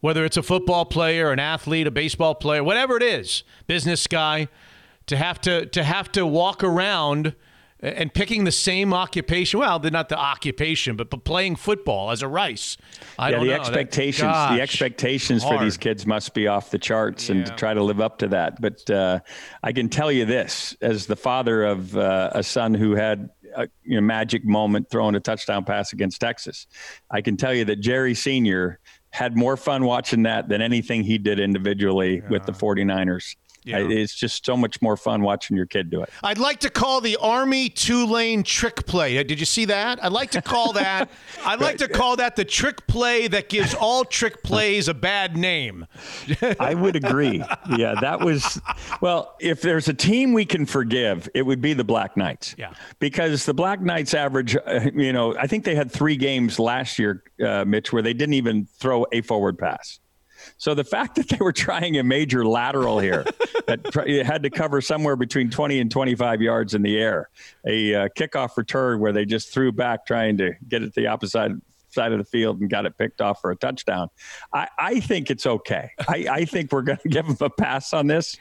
[0.00, 4.48] whether it's a football player, an athlete, a baseball player, whatever it is, business guy,
[5.12, 7.34] to have to to have to walk around
[7.80, 9.60] and picking the same occupation.
[9.60, 12.76] Well, they're not the occupation, but, but playing football as a Rice.
[13.18, 13.52] I yeah, don't the know.
[13.52, 17.52] That- expectations, gosh, the expectations for these kids must be off the charts, and to
[17.52, 18.60] try to live up to that.
[18.60, 19.20] But uh,
[19.62, 23.68] I can tell you this, as the father of uh, a son who had a
[23.84, 26.66] you know, magic moment throwing a touchdown pass against Texas,
[27.10, 28.78] I can tell you that Jerry Senior
[29.10, 33.36] had more fun watching that than anything he did individually with the 49ers.
[33.64, 33.78] Yeah.
[33.78, 36.10] It's just so much more fun watching your kid do it.
[36.22, 39.18] I'd like to call the Army two lane trick play.
[39.18, 40.02] Uh, Did you see that?
[40.04, 41.10] I'd like to call that.
[41.44, 45.36] I'd like to call that the trick play that gives all trick plays a bad
[45.36, 45.86] name.
[46.58, 47.42] I would agree.
[47.76, 48.60] Yeah, that was
[49.00, 49.36] well.
[49.40, 52.54] If there's a team we can forgive, it would be the Black Knights.
[52.58, 52.72] Yeah.
[52.98, 56.98] because the Black Knights average, uh, you know, I think they had three games last
[56.98, 60.00] year, uh, Mitch, where they didn't even throw a forward pass.
[60.62, 63.24] So the fact that they were trying a major lateral here
[63.66, 67.30] that had to cover somewhere between 20 and 25 yards in the air,
[67.66, 71.08] a uh, kickoff return where they just threw back trying to get it to the
[71.08, 74.08] opposite side of the field and got it picked off for a touchdown.
[74.54, 75.90] I, I think it's okay.
[76.06, 78.36] I, I think we're going to give them a pass on this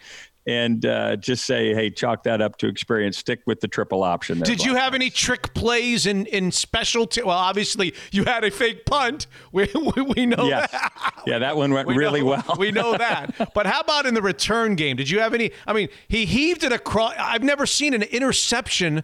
[0.48, 3.18] and uh, just say, hey, chalk that up to experience.
[3.18, 4.40] Stick with the triple option.
[4.40, 7.06] There, Did you have any trick plays in in special?
[7.06, 9.28] T- well, obviously you had a fake punt.
[9.52, 10.72] We we, we know Yes.
[10.72, 11.14] that.
[11.28, 12.56] Yeah, that one went We really know- well.
[12.58, 13.52] we know that.
[13.54, 14.96] But how about in the return game?
[14.98, 15.52] Did you have any?
[15.68, 17.14] I mean, he heaved it across.
[17.20, 19.04] I've never seen an interception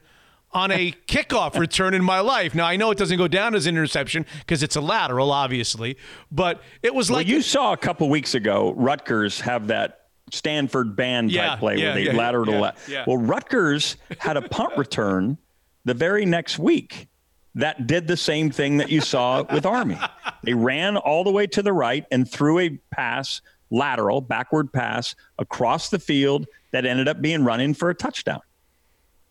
[0.53, 2.55] on a kickoff return in my life.
[2.55, 5.97] Now I know it doesn't go down as an interception because it's a lateral, obviously.
[6.31, 10.95] But it was Well, like you saw a couple weeks ago, Rutgers have that Stanford
[10.95, 12.89] band Yeah, type play yeah, where they yeah, lateral to left.
[13.07, 15.37] Well, Rutgers had a punt return
[15.85, 17.07] the very next week
[17.55, 19.97] that did the same thing that you saw with Army.
[20.43, 23.41] They ran all the way to the right and threw a pass,
[23.71, 28.41] lateral, backward pass across the field that ended up being run in for a touchdown.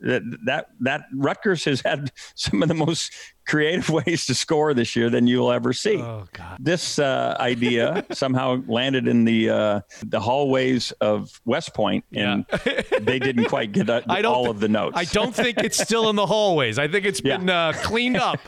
[0.00, 3.12] That that that Rutgers has had some of the most
[3.46, 5.96] creative ways to score this year than you'll ever see.
[5.96, 6.58] Oh God!
[6.60, 12.44] This uh, idea somehow landed in the uh, the hallways of West Point, and
[13.00, 14.96] they didn't quite get uh, all thi- of the notes.
[14.98, 16.78] I don't think it's still in the hallways.
[16.78, 18.38] I think it's been uh, cleaned up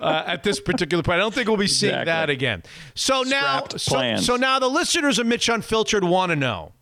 [0.00, 1.16] uh, at this particular point.
[1.16, 2.10] I don't think we'll be seeing Exactly.
[2.12, 2.62] that again.
[2.94, 6.72] So now, so, so now the listeners of Mitch Unfiltered want to know.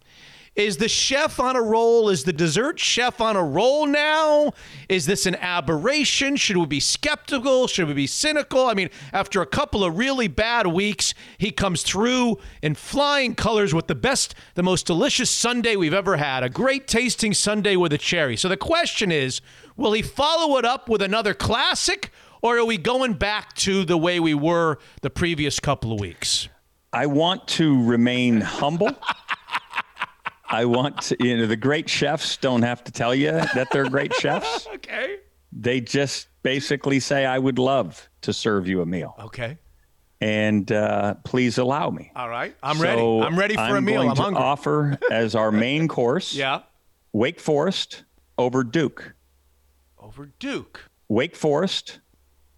[0.57, 2.09] Is the chef on a roll?
[2.09, 4.53] Is the dessert chef on a roll now?
[4.89, 6.37] Is this an aberration?
[6.37, 7.67] Should we be skeptical?
[7.67, 8.67] Should we be cynical?
[8.67, 13.75] I mean, after a couple of really bad weeks, he comes through in flying colors
[13.75, 16.43] with the best, the most delicious sundae we've ever had.
[16.43, 18.39] A great tasting sundae with a cherry.
[18.39, 19.43] So the question is
[19.77, 22.11] will he follow it up with another classic,
[22.41, 26.49] or are we going back to the way we were the previous couple of weeks?
[26.95, 28.89] I want to remain humble.
[30.49, 33.89] I want to, you know, the great chefs don't have to tell you that they're
[33.89, 34.67] great chefs.
[34.75, 35.19] Okay.
[35.53, 39.15] They just basically say, I would love to serve you a meal.
[39.19, 39.59] Okay.
[40.21, 42.11] And uh, please allow me.
[42.17, 42.55] All right.
[42.63, 43.03] I'm So ready.
[43.23, 43.97] I'm ready for a I'm meal.
[44.03, 44.43] going I'm to hungry.
[44.43, 46.61] offer as our main course yeah.
[47.13, 48.05] Wake Forest
[48.39, 49.15] over Duke.
[49.99, 50.81] Over Duke.
[51.09, 52.01] Wake Forest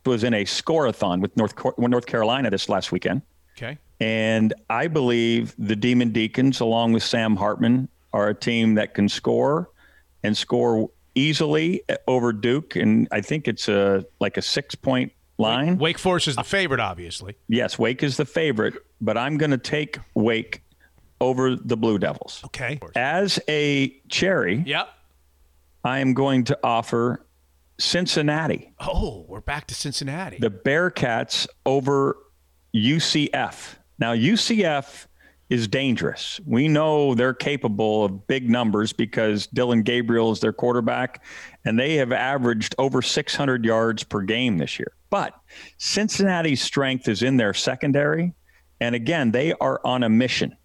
[0.06, 3.22] was in a scoreathon with North North Carolina this last weekend.
[3.56, 3.78] Okay.
[4.00, 9.08] And I believe the Demon Deacons, along with Sam Hartman, are a team that can
[9.08, 9.70] score
[10.22, 12.76] and score easily over Duke.
[12.76, 15.78] And I think it's a like a six point line.
[15.78, 17.36] Wake Forest is the favorite, obviously.
[17.48, 20.62] Yes, Wake is the favorite, but I'm going to take Wake
[21.20, 22.40] over the Blue Devils.
[22.46, 22.78] Okay.
[22.94, 24.88] As a cherry, Yep.
[25.84, 27.24] I am going to offer
[27.80, 30.38] Cincinnati, Oh, we're back to Cincinnati.
[30.38, 32.16] the Bearcats over
[32.74, 33.76] UCF.
[33.98, 35.06] Now, UCF
[35.50, 36.40] is dangerous.
[36.46, 41.24] We know they're capable of big numbers because Dillon Gabriel is their quarterback,
[41.64, 44.92] and they have averaged over 600 yards per game this year.
[45.10, 45.34] But
[45.78, 48.34] Cincinnati's strength is in their secondary.
[48.80, 50.56] And again, they are on a mission.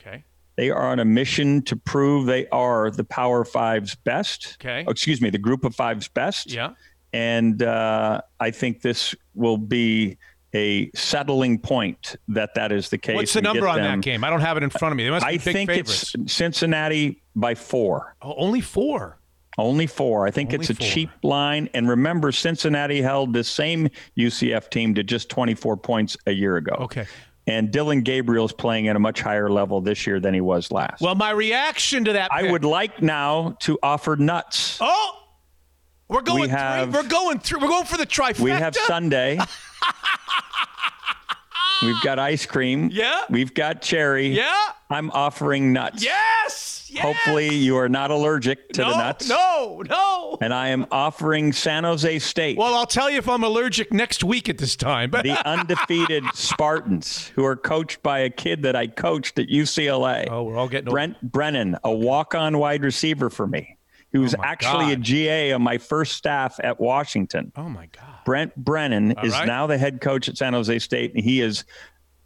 [0.00, 0.24] Okay.
[0.56, 4.56] They are on a mission to prove they are the Power Five's best.
[4.60, 4.84] Okay.
[4.86, 6.52] Oh, excuse me, the Group of Five's best.
[6.52, 6.70] Yeah.
[7.12, 10.18] And uh, I think this will be
[10.54, 13.16] a settling point that that is the case.
[13.16, 14.22] What's the number on them- that game?
[14.24, 15.04] I don't have it in front of me.
[15.04, 16.14] They must be I think favorites.
[16.14, 18.14] it's Cincinnati by four.
[18.22, 19.18] Oh, only four.
[19.56, 20.26] Only four.
[20.26, 20.86] I think Only it's a four.
[20.86, 21.68] cheap line.
[21.74, 26.74] And remember, Cincinnati held the same UCF team to just 24 points a year ago.
[26.80, 27.06] Okay.
[27.46, 31.00] And Dillon Gabriel's playing at a much higher level this year than he was last.
[31.02, 32.32] Well, my reaction to that.
[32.32, 34.78] I pick- would like now to offer nuts.
[34.80, 35.20] Oh,
[36.08, 36.42] we're going.
[36.42, 37.02] We have- three.
[37.02, 37.60] We're going through.
[37.60, 38.40] We're going for the trifecta.
[38.40, 39.38] We have sundae.
[41.84, 42.88] We've got ice cream.
[42.92, 43.22] Yeah.
[43.28, 44.28] We've got cherry.
[44.28, 44.68] Yeah.
[44.90, 46.02] I'm offering nuts.
[46.02, 46.88] Yes.
[46.92, 47.02] yes.
[47.02, 49.28] Hopefully you are not allergic to no, the nuts.
[49.28, 50.38] No, no.
[50.40, 52.56] And I am offering San Jose State.
[52.56, 55.10] Well, I'll tell you if I'm allergic next week at this time.
[55.10, 60.28] the undefeated Spartans, who are coached by a kid that I coached at UCLA.
[60.30, 63.76] Oh, we're all getting Brent Brennan, a walk-on wide receiver for me,
[64.14, 67.52] who's Oh, my actually a GA on my first staff at Washington.
[67.56, 68.20] Oh my God.
[68.24, 69.46] Brent Brennan All is right.
[69.46, 71.64] now the head coach at San Jose State, and he has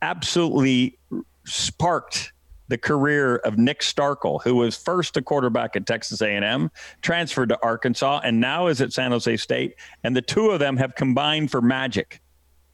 [0.03, 0.99] absolutely
[1.45, 2.33] sparked
[2.69, 6.71] the career of Nick Starkel, who was first a quarterback at Texas A&M,
[7.01, 9.75] transferred to Arkansas, and now is at San Jose State.
[10.05, 12.21] And the two of them have combined for magic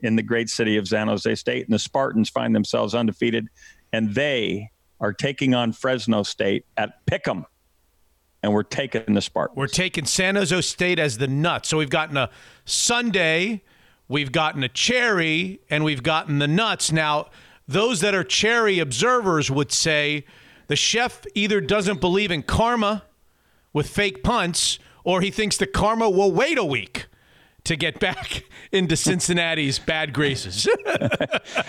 [0.01, 1.67] in the great city of San Jose State.
[1.67, 3.47] And the Spartans find themselves undefeated,
[3.93, 7.45] and they are taking on Fresno State at Pick'em.
[8.45, 9.57] And we're taking the Spartans.
[9.57, 11.71] We're taking San Jose State as the nuts.
[11.71, 12.29] So we've gotten a
[12.67, 13.63] sundae,
[14.07, 16.93] we've gotten a cherry, and we've gotten the nuts.
[16.93, 17.31] Now,
[17.67, 20.27] those that are cherry observers would say
[20.67, 23.05] the chef either doesn't believe in karma
[23.73, 27.07] with fake punts, or he thinks the karma will wait a week
[27.65, 30.69] to get back into Cincinnati's bad graces.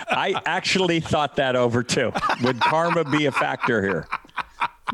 [0.10, 2.12] I actually thought that over too.
[2.44, 4.10] Would karma be a factor here?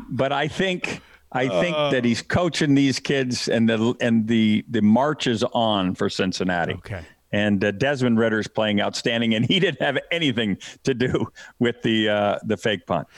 [0.08, 1.02] But I think
[1.34, 1.90] I think Uh.
[1.90, 6.74] that he's coaching these kids, and the and the the march is on for Cincinnati.
[6.74, 7.02] Okay.
[7.34, 11.26] And uh, Desmond is playing outstanding, and he didn't have anything to do
[11.58, 13.08] with the uh, the fake punt.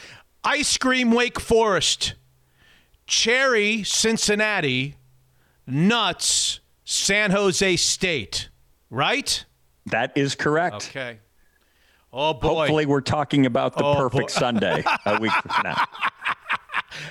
[0.45, 2.15] Ice cream Wake Forest,
[3.07, 4.95] cherry Cincinnati,
[5.67, 8.51] nuts San Jose State.
[8.91, 9.45] Right?
[9.87, 10.91] That is correct.
[10.91, 11.19] Okay.
[12.13, 12.49] Oh boy.
[12.61, 14.39] Hopefully, we're talking about the Oh, perfect boy.
[14.39, 15.85] sundae a week from now.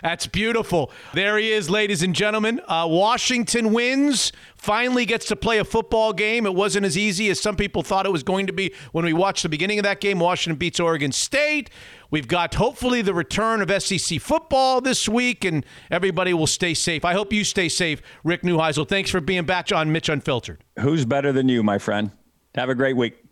[0.02, 0.92] That's beautiful.
[1.14, 2.62] There he is, ladies and gentlemen.
[2.68, 4.32] Uh, Washington wins.
[4.56, 6.46] Finally gets to play a football game.
[6.46, 9.12] It wasn't as easy as some people thought it was going to be when we
[9.12, 10.20] watched the beginning of that game.
[10.20, 11.70] Washington beats Oregon State.
[12.12, 17.04] We've got hopefully the return of SEC football this week, and everybody will stay safe.
[17.04, 18.88] I hope you stay safe, Rick Neuheisel.
[18.88, 20.64] Thanks for being back on Mitch Unfiltered.
[20.80, 22.12] Who's better than you, my friend?
[22.56, 23.23] Have a great week.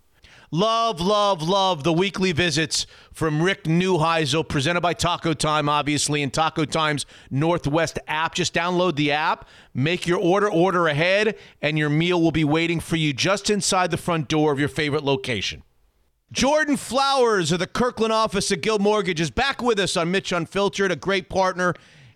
[0.54, 6.34] Love, love, love the weekly visits from Rick Neuheisel, presented by Taco Time, obviously, and
[6.34, 8.36] Taco Time's Northwest app.
[8.36, 12.82] Just download the app, make your order, order ahead, and your meal will be waiting
[12.82, 15.64] for you just inside the front door of your favorite location.
[16.34, 20.34] Jordan Flowers of the Kirkland office at Guild Mortgage is back with us on Mitch
[20.34, 21.74] Unfiltered, a great partner.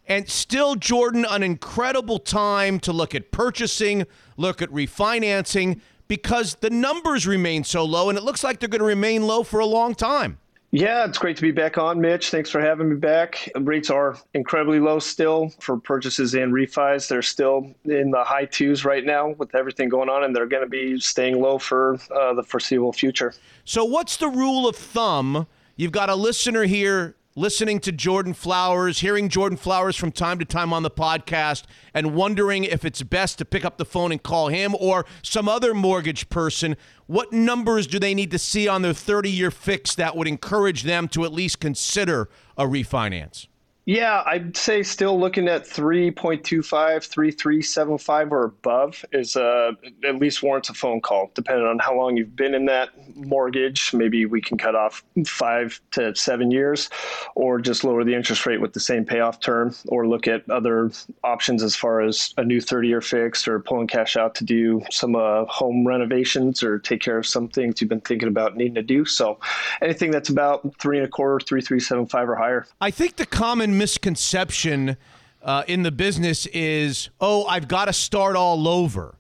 [0.08, 4.06] And still, Jordan, an incredible time to look at purchasing,
[4.36, 8.80] look at refinancing, because the numbers remain so low, and it looks like they're going
[8.80, 10.38] to remain low for a long time.
[10.72, 12.32] Yeah, it's great to be back on, Mitch.
[12.32, 13.50] Thanks for having me back.
[13.56, 17.08] Rates are incredibly low still for purchases and refis.
[17.08, 20.64] They're still in the high twos right now with everything going on, and they're going
[20.64, 23.34] to be staying low for uh, the foreseeable future.
[23.64, 25.48] So, what's the rule of thumb?
[25.78, 30.46] You've got a listener here listening to Jordan Flowers, hearing Jordan Flowers from time to
[30.46, 31.64] time on the podcast,
[31.94, 35.50] and wondering if it's best to pick up the phone and call him or some
[35.50, 36.78] other mortgage person.
[37.08, 40.84] What numbers do they need to see on their 30 year fix that would encourage
[40.84, 43.48] them to at least consider a refinance?
[43.86, 50.70] Yeah, I'd say still looking at 3.25, 3375 or above is uh, at least warrants
[50.70, 53.94] a phone call, depending on how long you've been in that mortgage.
[53.94, 56.90] Maybe we can cut off five to seven years
[57.36, 60.92] or just lower the interest rate with the same payoff term or look at other
[61.24, 64.82] options as far as a new 30 year fix or pulling cash out to do
[64.90, 68.74] some uh, home renovations or take care of some things you've been thinking about needing
[68.74, 69.06] to do.
[69.06, 69.40] So
[69.80, 72.66] anything that's about three and a quarter, 3375 or higher.
[72.82, 74.98] I think the common misconception
[75.44, 79.16] uh, in the business is, oh, I've got to start all over.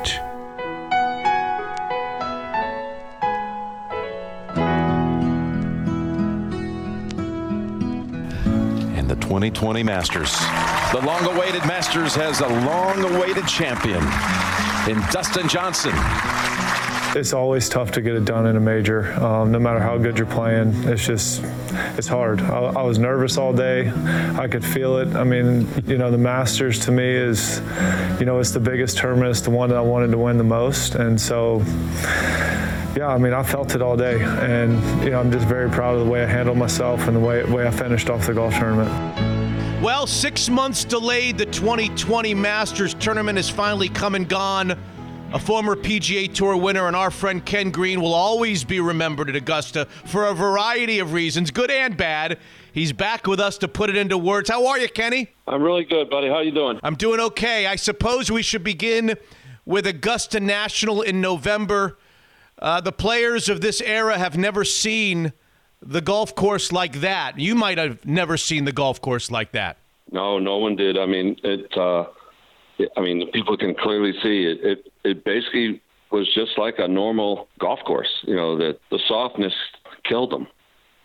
[8.97, 10.37] And the 2020 Masters.
[10.93, 14.03] The long awaited Masters has a long awaited champion
[14.89, 15.93] in Dustin Johnson.
[17.17, 20.19] It's always tough to get it done in a major, um, no matter how good
[20.19, 20.73] you're playing.
[20.89, 21.45] It's just,
[21.97, 22.41] it's hard.
[22.41, 23.89] I, I, was nervous all day.
[24.37, 25.15] I could feel it.
[25.15, 27.61] I mean, you know, the Masters to me is,
[28.19, 29.31] you know, it's the biggest tournament.
[29.31, 30.97] It's the one that I wanted to win the most.
[30.97, 31.63] And so,
[32.97, 34.21] yeah, I mean, I felt it all day.
[34.21, 34.73] And,
[35.05, 37.45] you know, I'm just very proud of the way I handled myself and the way,
[37.45, 38.91] way I finished off the golf tournament.
[39.81, 44.77] Well, six months delayed, the 2020 Masters tournament has finally come and gone.
[45.35, 49.35] A former PGA Tour winner and our friend Ken Green will always be remembered at
[49.35, 52.39] Augusta for a variety of reasons, good and bad.
[52.73, 54.49] He's back with us to put it into words.
[54.49, 55.33] How are you, Kenny?
[55.49, 56.29] I'm really good, buddy.
[56.29, 56.79] How are you doing?
[56.85, 57.67] I'm doing okay.
[57.67, 59.17] I suppose we should begin
[59.65, 61.99] with Augusta National in November.
[62.61, 65.33] Uh, the players of this era have never seen
[65.83, 67.41] the golf course like that.
[67.41, 69.79] You might have never seen the golf course like that.
[70.13, 70.97] No, no one did.
[70.97, 71.77] I mean, it.
[71.77, 72.05] Uh,
[72.97, 74.59] I mean, people can clearly see it.
[74.63, 78.23] It it basically was just like a normal golf course.
[78.23, 79.55] You know, that the softness
[80.05, 80.47] killed them.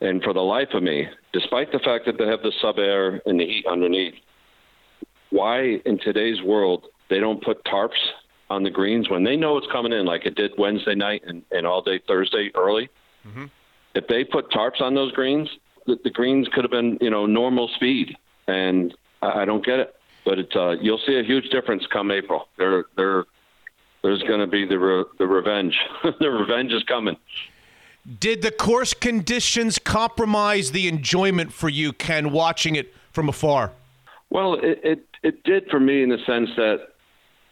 [0.02, 3.40] And for the life of me, despite the fact that they have the SubAir and
[3.40, 4.14] the heat underneath,
[5.30, 8.00] why in today's world they don't put tarps
[8.50, 11.44] on the greens when they know it's coming in, like it did Wednesday night and,
[11.52, 12.90] and all day Thursday early?
[13.28, 13.46] Mm-hmm.
[13.96, 15.50] If they put tarps on those greens,
[15.86, 18.16] the, the greens could have been, you know, normal speed.
[18.48, 19.96] And I, I don't get it.
[20.26, 22.48] But it, uh, you'll see a huge difference come April.
[22.58, 23.26] They're, they're,
[24.02, 25.78] there's going to be the re- the revenge.
[26.20, 27.18] the revenge is coming.
[28.20, 33.72] Did the course conditions compromise the enjoyment for you, Ken, watching it from afar?
[34.30, 36.90] Well, it, it it did for me in the sense that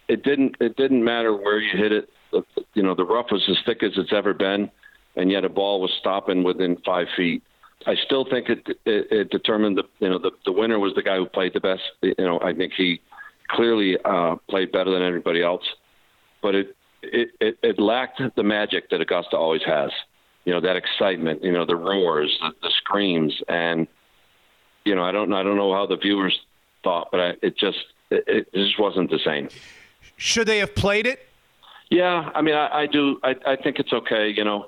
[0.08, 2.10] it didn't it didn't matter where you hit it.
[2.74, 4.72] You know, the rough was as thick as it's ever been,
[5.16, 7.44] and yet a ball was stopping within five feet.
[7.86, 11.04] I still think it it, it determined the you know the the winner was the
[11.04, 11.84] guy who played the best.
[12.02, 13.02] You know, I think he
[13.50, 15.64] clearly uh, played better than everybody else
[16.48, 19.92] but it, it, it, it lacked the magic that Augusta always has.
[20.46, 23.42] You know, that excitement, you know, the roars, the, the screams.
[23.50, 23.86] And,
[24.86, 26.40] you know, I don't, I don't know how the viewers
[26.86, 27.80] thought, but I, it just,
[28.12, 29.50] it, it just wasn't the same.
[30.16, 31.28] Should they have played it?
[31.90, 32.32] Yeah.
[32.34, 34.30] I mean, I, I do, I, I think it's okay.
[34.30, 34.68] You know,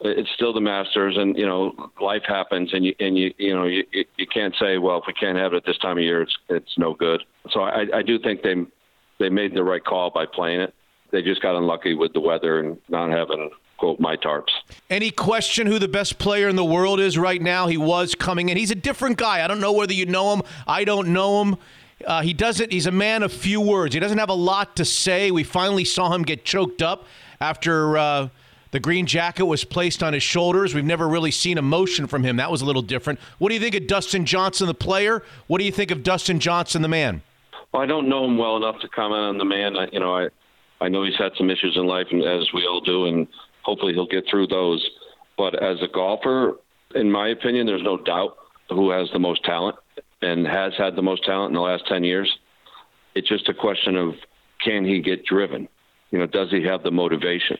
[0.00, 3.66] it's still the Masters, and you know life happens, and you and you you know
[3.66, 6.22] you you can't say, well, if we can't have it at this time of year,
[6.22, 7.22] it's it's no good.
[7.52, 8.56] So I I do think they
[9.20, 10.74] they made the right call by playing it
[11.12, 14.50] they just got unlucky with the weather and not having quote my tarps.
[14.90, 17.66] Any question who the best player in the world is right now?
[17.66, 18.56] He was coming in.
[18.56, 19.44] He's a different guy.
[19.44, 20.42] I don't know whether you know him.
[20.66, 21.56] I don't know him.
[22.06, 22.72] Uh, he doesn't.
[22.72, 23.94] He's a man of few words.
[23.94, 25.30] He doesn't have a lot to say.
[25.30, 27.06] We finally saw him get choked up
[27.40, 28.28] after uh,
[28.70, 30.74] the green jacket was placed on his shoulders.
[30.74, 32.36] We've never really seen emotion from him.
[32.36, 33.20] That was a little different.
[33.38, 35.22] What do you think of Dustin Johnson, the player?
[35.46, 37.22] What do you think of Dustin Johnson, the man?
[37.72, 39.76] Well, I don't know him well enough to comment on the man.
[39.76, 40.28] I, you know, I
[40.82, 43.28] I know he's had some issues in life, and as we all do, and
[43.62, 44.84] hopefully he'll get through those.
[45.38, 46.58] But as a golfer,
[46.94, 48.36] in my opinion, there's no doubt
[48.68, 49.76] who has the most talent
[50.20, 52.36] and has had the most talent in the last 10 years.
[53.14, 54.14] It's just a question of
[54.64, 55.68] can he get driven?
[56.10, 57.58] You know, does he have the motivation?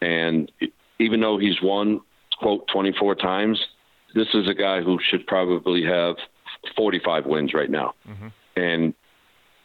[0.00, 0.50] And
[0.98, 2.00] even though he's won,
[2.38, 3.60] quote, 24 times,
[4.14, 6.16] this is a guy who should probably have
[6.76, 7.94] 45 wins right now.
[8.08, 8.28] Mm-hmm.
[8.56, 8.94] And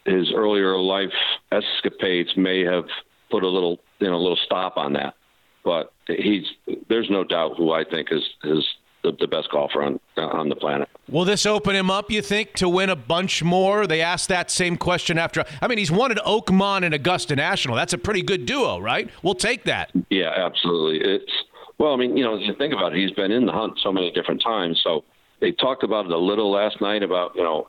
[0.06, 1.14] his earlier life
[1.52, 2.86] escapades may have
[3.30, 5.16] put a little you know a little stop on that.
[5.64, 6.46] But he's
[6.90, 8.66] there's no doubt who I think is is
[9.04, 10.90] the, the best golfer on on the planet.
[11.10, 12.10] Will this open him up?
[12.12, 13.88] You think to win a bunch more?
[13.88, 15.44] They asked that same question after.
[15.62, 17.76] I mean, he's won at Oakmont and Augusta National.
[17.76, 19.10] That's a pretty good duo, right?
[19.24, 19.92] We'll take that.
[20.10, 21.08] Yeah, absolutely.
[21.08, 21.32] It's
[21.78, 23.92] well, I mean, you know, you think about it, he's been in the hunt so
[23.92, 24.80] many different times.
[24.84, 25.04] So
[25.40, 27.68] they talked about it a little last night about you know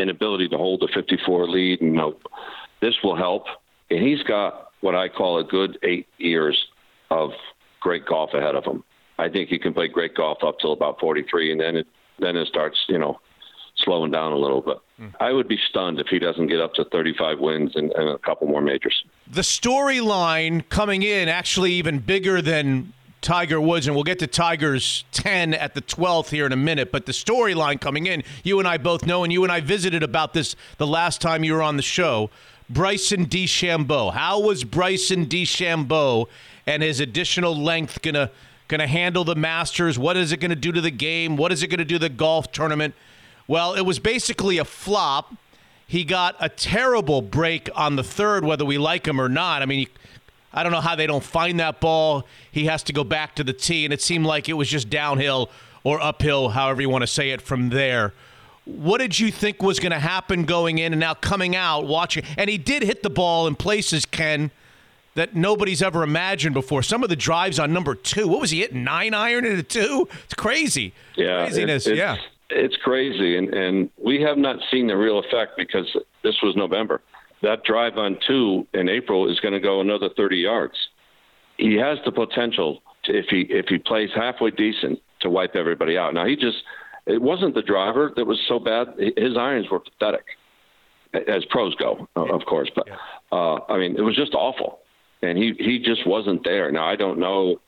[0.00, 1.80] inability to hold a 54 lead.
[1.80, 2.16] And, you know,
[2.80, 3.44] this will help.
[3.90, 6.56] And he's got what I call a good eight years
[7.10, 7.30] of
[7.80, 8.84] great golf ahead of him.
[9.18, 11.86] I think he can play great golf up till about 43, and then it
[12.18, 13.18] then it starts, you know,
[13.76, 14.76] slowing down a little bit.
[15.00, 15.14] Mm.
[15.20, 18.18] I would be stunned if he doesn't get up to 35 wins and, and a
[18.18, 19.04] couple more majors.
[19.26, 25.04] The storyline coming in actually even bigger than Tiger Woods, and we'll get to Tiger's
[25.12, 26.90] 10 at the 12th here in a minute.
[26.90, 30.02] But the storyline coming in, you and I both know, and you and I visited
[30.02, 32.30] about this the last time you were on the show.
[32.70, 34.12] Bryson DeChambeau.
[34.12, 36.28] How was Bryson DeChambeau
[36.66, 38.30] and his additional length gonna
[38.68, 39.98] gonna handle the Masters?
[39.98, 41.36] What is it gonna do to the game?
[41.36, 42.94] What is it gonna do the golf tournament?
[43.48, 45.34] Well, it was basically a flop.
[45.86, 49.60] He got a terrible break on the third, whether we like him or not.
[49.60, 49.88] I mean,
[50.52, 52.26] I don't know how they don't find that ball.
[52.50, 54.90] He has to go back to the tee, and it seemed like it was just
[54.90, 55.50] downhill
[55.84, 58.12] or uphill, however you want to say it, from there.
[58.64, 62.24] What did you think was going to happen going in and now coming out, watching?
[62.36, 64.50] And he did hit the ball in places, Ken,
[65.14, 66.82] that nobody's ever imagined before.
[66.82, 68.84] Some of the drives on number two, what was he hitting?
[68.84, 70.08] Nine iron into two?
[70.24, 70.92] It's crazy.
[71.16, 72.16] Yeah, Craziness, it- it's, yeah.
[72.50, 75.86] it's crazy, and and we have not seen the real effect because
[76.22, 77.00] this was November.
[77.42, 80.74] That drive on two in April is going to go another 30 yards.
[81.56, 85.96] He has the potential to, if he if he plays halfway decent to wipe everybody
[85.96, 86.14] out.
[86.14, 86.58] Now he just
[87.06, 88.88] it wasn't the driver that was so bad.
[88.98, 90.24] His irons were pathetic,
[91.14, 92.70] as pros go, of course.
[92.74, 92.88] But
[93.32, 94.80] uh, I mean, it was just awful,
[95.22, 96.70] and he he just wasn't there.
[96.70, 97.60] Now I don't know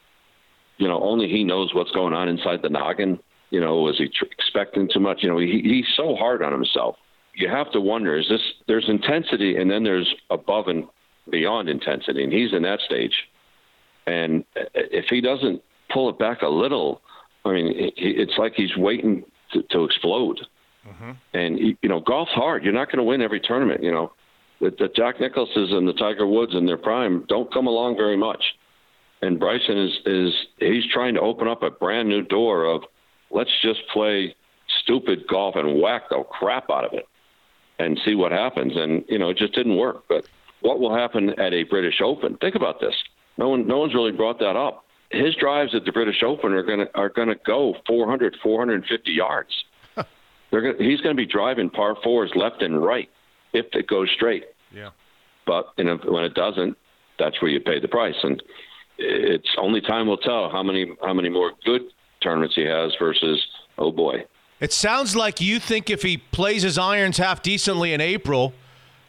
[0.82, 3.20] you know, only he knows what's going on inside the noggin.
[3.50, 5.22] You know, was he tr- expecting too much?
[5.22, 6.96] You know, he, he's so hard on himself.
[7.34, 8.40] You have to wonder: is this?
[8.66, 10.84] There's intensity, and then there's above and
[11.30, 13.14] beyond intensity, and he's in that stage.
[14.06, 14.44] And
[14.74, 17.00] if he doesn't pull it back a little,
[17.44, 20.40] I mean, it's like he's waiting to, to explode.
[20.86, 21.10] Mm-hmm.
[21.34, 22.64] And you know, golf's hard.
[22.64, 23.82] You're not going to win every tournament.
[23.82, 24.12] You know,
[24.60, 28.16] the, the Jack Nicklauses and the Tiger Woods in their prime don't come along very
[28.16, 28.42] much
[29.22, 32.82] and Bryson is is he's trying to open up a brand new door of
[33.30, 34.34] let's just play
[34.82, 37.06] stupid golf and whack the crap out of it
[37.78, 38.72] and see what happens.
[38.76, 40.04] And you know, it just didn't work.
[40.08, 40.26] But
[40.60, 42.36] what will happen at a British Open?
[42.36, 42.94] Think about this.
[43.38, 44.84] No one no one's really brought that up.
[45.10, 49.64] His drives at the British Open are gonna are gonna go 400 450 yards.
[50.50, 53.08] They're gonna, he's going to be driving par fours left and right
[53.52, 54.44] if it goes straight.
[54.70, 54.90] Yeah.
[55.46, 56.76] But you know, when it doesn't,
[57.18, 58.16] that's where you pay the price.
[58.22, 58.42] And
[58.98, 61.82] it's only time will tell how many how many more good
[62.22, 63.44] tournaments he has versus
[63.78, 64.24] oh boy.
[64.62, 68.54] It sounds like you think if he plays his irons half decently in April,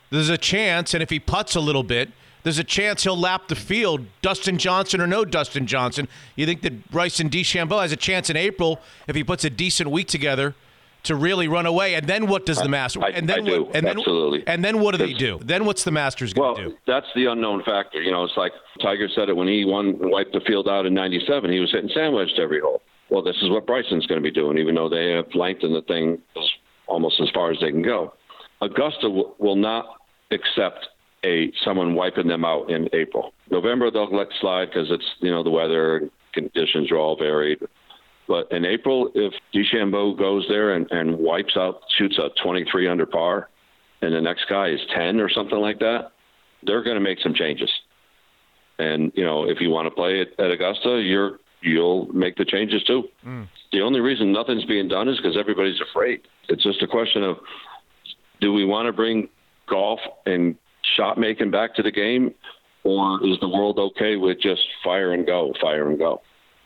[0.09, 2.09] there's a chance, and if he puts a little bit,
[2.41, 6.07] there's a chance he'll lap the field, Dustin Johnson or no Dustin Johnson.
[6.35, 9.91] You think that Bryson DeChambeau has a chance in April if he puts a decent
[9.91, 10.55] week together
[11.03, 11.93] to really run away?
[11.93, 13.03] And then what does the Masters?
[13.05, 14.43] I- and then I do, what, and then absolutely.
[14.47, 15.39] and then what do they do?
[15.41, 16.77] Then what's the Masters going to Well, do?
[16.87, 18.01] that's the unknown factor.
[18.01, 20.93] You know, it's like Tiger said it when he won wiped the field out in
[20.95, 21.51] '97.
[21.51, 22.81] He was hitting sandwich to every hole.
[23.13, 25.83] Well, this is what Bryson's going to be doing, even though they have lengthened the
[25.83, 26.17] thing
[26.87, 28.11] almost as far as they can go.
[28.59, 29.85] Augusta w- will not
[30.31, 30.87] accept
[31.23, 33.31] a someone wiping them out in April.
[33.51, 37.59] November they'll let slide because it's you know the weather conditions are all varied.
[38.27, 43.05] But in April, if DeChambeau goes there and, and wipes out, shoots a 23 under
[43.05, 43.47] par,
[44.01, 46.13] and the next guy is 10 or something like that,
[46.63, 47.69] they're going to make some changes.
[48.79, 52.45] And you know, if you want to play at, at Augusta, you're you'll make the
[52.45, 53.03] changes too.
[53.23, 53.43] Hmm.
[53.71, 56.21] The only reason nothing's being done is because everybody's afraid.
[56.49, 57.37] It's just a question of
[58.41, 59.29] do we want to bring
[59.67, 60.55] golf and
[60.97, 62.33] shot making back to the game,
[62.83, 66.21] or is the world okay with just fire and go, fire and go?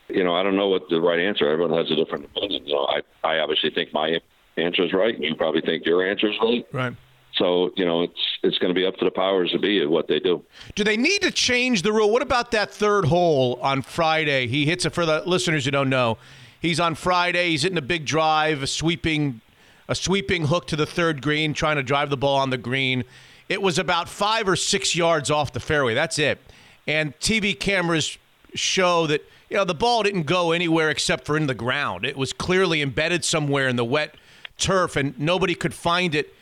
[0.08, 1.48] You know, I don't know what the right answer.
[1.48, 2.66] Everyone has a different opinion.
[2.66, 4.18] You know, I I obviously think my
[4.56, 5.14] answer is right.
[5.14, 6.66] And you probably think your answer is right.
[6.72, 6.96] Right.
[7.38, 9.88] So you know, it's it's going to be up to the powers to be at
[9.88, 10.44] what they do.
[10.74, 12.10] Do they need to change the rule?
[12.10, 14.46] What about that third hole on Friday?
[14.46, 16.18] He hits it for the listeners who don't know.
[16.60, 17.50] He's on Friday.
[17.50, 19.40] He's hitting a big drive, a sweeping,
[19.88, 23.04] a sweeping hook to the third green, trying to drive the ball on the green.
[23.48, 25.94] It was about five or six yards off the fairway.
[25.94, 26.38] That's it.
[26.86, 28.18] And TV cameras
[28.54, 32.04] show that you know the ball didn't go anywhere except for in the ground.
[32.04, 34.16] It was clearly embedded somewhere in the wet
[34.58, 36.34] turf, and nobody could find it.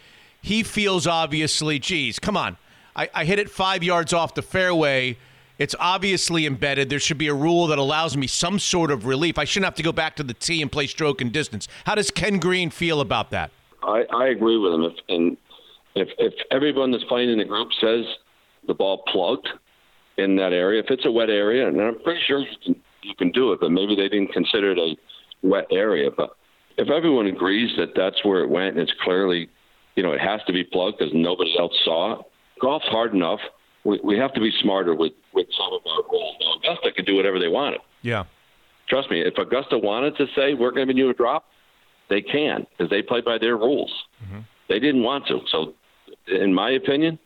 [0.46, 2.56] He feels obviously, geez, come on.
[2.94, 5.18] I, I hit it five yards off the fairway.
[5.58, 6.88] It's obviously embedded.
[6.88, 9.38] There should be a rule that allows me some sort of relief.
[9.38, 11.66] I shouldn't have to go back to the tee and play stroke and distance.
[11.84, 13.50] How does Ken Green feel about that?
[13.82, 14.84] I, I agree with him.
[14.84, 15.36] If, and
[15.96, 18.04] if if everyone that's playing in the group says
[18.68, 19.48] the ball plugged
[20.16, 23.16] in that area, if it's a wet area, and I'm pretty sure you can you
[23.16, 24.96] can do it, but maybe they didn't consider it a
[25.42, 26.08] wet area.
[26.16, 26.36] But
[26.78, 29.48] if everyone agrees that that's where it went, and it's clearly,
[29.96, 32.26] you know, it has to be plugged because nobody else saw it.
[32.60, 33.40] Golf's hard enough.
[33.84, 36.36] We, we have to be smarter with with some of our rules.
[36.40, 37.80] Now, Augusta can do whatever they wanted.
[38.02, 38.24] Yeah.
[38.88, 41.46] Trust me, if Augusta wanted to say we're going to give you a drop,
[42.08, 43.92] they can because they play by their rules.
[44.24, 44.40] Mm-hmm.
[44.68, 45.40] They didn't want to.
[45.50, 45.74] So,
[46.28, 47.18] in my opinion,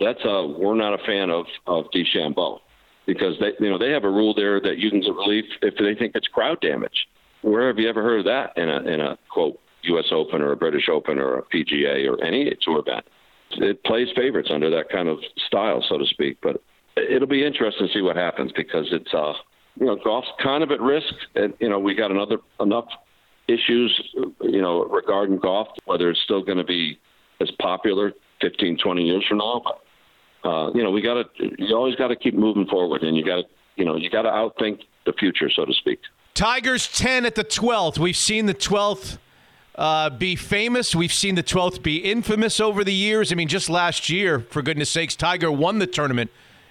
[0.00, 2.60] that's a we're not a fan of of DeChambeau.
[3.06, 5.74] because they you know they have a rule there that you can get relief if
[5.78, 7.08] they think it's crowd damage.
[7.42, 10.06] Where have you ever heard of that in a in a quote U.S.
[10.12, 13.06] Open or a British Open or a PGA or any tour event?
[13.52, 16.38] It plays favorites under that kind of style, so to speak.
[16.42, 16.60] But
[16.96, 19.34] it'll be interesting to see what happens because it's uh
[19.78, 22.86] you know golf's kind of at risk, and you know we got another enough
[23.48, 24.00] issues
[24.42, 26.98] you know regarding golf whether it's still going to be
[27.40, 29.62] as popular 15, 20 years from now.
[29.64, 33.16] But uh, you know we got to you always got to keep moving forward, and
[33.16, 33.42] you got to
[33.76, 36.00] you know you got to outthink the future, so to speak.
[36.34, 37.98] Tigers 10 at the 12th.
[37.98, 39.16] We've seen the 12th
[39.76, 40.94] uh, be famous.
[40.94, 43.30] We've seen the 12th be infamous over the years.
[43.30, 46.30] I mean, just last year, for goodness sakes, Tiger won the tournament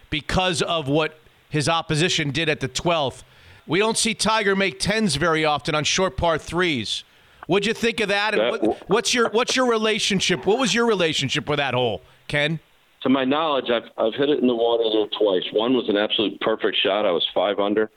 [0.09, 1.19] because of what
[1.49, 3.23] his opposition did at the 12th.
[3.67, 7.03] We don't see Tiger make 10s very often on short par threes.
[7.47, 8.37] What'd you think of that?
[8.37, 10.45] And what, what's your what's your relationship?
[10.47, 12.59] What was your relationship with that hole, Ken?
[13.01, 14.83] To my knowledge, I've I've hit it in the water
[15.19, 15.43] twice.
[15.53, 17.05] One was an absolute perfect shot.
[17.05, 17.91] I was five under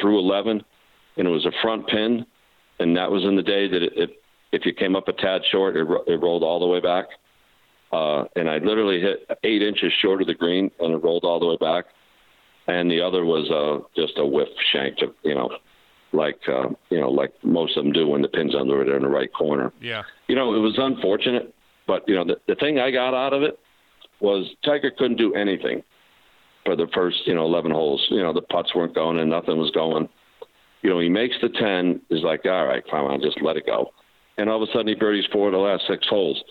[0.00, 0.64] through 11
[1.16, 2.24] and it was a front pin,
[2.78, 4.17] and that was in the day that it, it
[4.52, 7.06] if you came up a tad short, it, it rolled all the way back.
[7.92, 11.40] Uh, and I literally hit eight inches short of the green, and it rolled all
[11.40, 11.86] the way back.
[12.66, 15.50] And the other was uh, just a whiff shank, to, you know,
[16.12, 19.02] like uh, you know, like most of them do when the pin's under it in
[19.02, 19.72] the right corner.
[19.80, 20.02] Yeah.
[20.26, 21.54] You know, it was unfortunate,
[21.86, 23.58] but you know, the, the thing I got out of it
[24.20, 25.82] was Tiger couldn't do anything
[26.64, 28.06] for the first, you know, 11 holes.
[28.10, 30.08] You know, the putts weren't going and nothing was going
[30.82, 33.66] you know, he makes the 10, is like, all right, come on, just let it
[33.66, 33.92] go.
[34.38, 36.42] And all of a sudden he birdies four of the last six holes.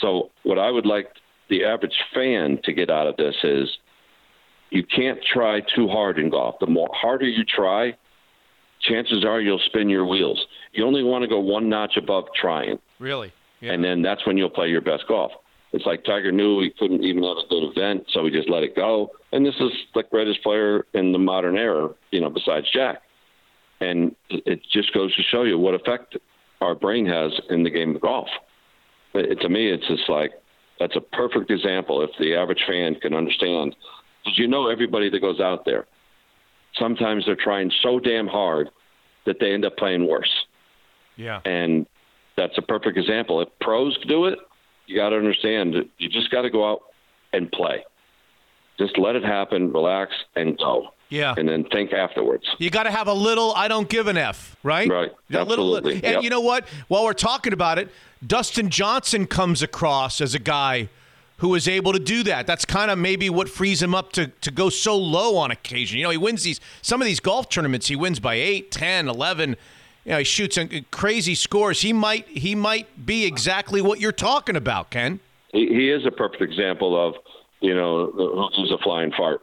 [0.00, 1.08] So what I would like
[1.50, 3.68] the average fan to get out of this is
[4.70, 6.56] you can't try too hard in golf.
[6.58, 7.96] The more harder you try,
[8.80, 10.44] chances are you'll spin your wheels.
[10.72, 12.78] You only want to go one notch above trying.
[12.98, 13.32] Really?
[13.60, 13.72] Yeah.
[13.72, 15.32] And then that's when you'll play your best golf.
[15.72, 18.62] It's like Tiger knew he couldn't even have a good event, so he just let
[18.62, 19.10] it go.
[19.32, 23.02] And this is the greatest player in the modern era, you know, besides Jack.
[23.80, 26.16] And it just goes to show you what effect
[26.60, 28.28] our brain has in the game of golf.
[29.14, 30.32] It, to me, it's just like
[30.78, 32.02] that's a perfect example.
[32.02, 33.76] If the average fan can understand,
[34.24, 35.86] did you know everybody that goes out there?
[36.76, 38.70] Sometimes they're trying so damn hard
[39.26, 40.30] that they end up playing worse.
[41.16, 41.40] Yeah.
[41.44, 41.86] And
[42.36, 43.40] that's a perfect example.
[43.40, 44.38] If pros do it,
[44.86, 46.80] you got to understand you just got to go out
[47.32, 47.84] and play.
[48.78, 50.88] Just let it happen, relax, and go.
[51.14, 51.34] Yeah.
[51.36, 52.44] And then think afterwards.
[52.58, 54.88] You got to have a little I don't give an F, right?
[54.88, 55.12] Right.
[55.32, 55.94] A little, Absolutely.
[55.94, 56.22] and Yep.
[56.22, 56.66] you know what?
[56.88, 57.88] While we're talking about it,
[58.26, 60.88] Dustin Johnson comes across as a guy
[61.38, 62.46] who is able to do that.
[62.46, 65.98] That's kind of maybe what frees him up to, to go so low on occasion.
[65.98, 69.08] You know, he wins these some of these golf tournaments, he wins by 8, 10,
[69.08, 69.56] 11.
[70.04, 70.58] You know, he shoots
[70.90, 71.80] crazy scores.
[71.80, 75.20] He might he might be exactly what you're talking about, Ken.
[75.52, 77.14] He, he is a perfect example of,
[77.60, 79.40] you know, who gives a flying fart.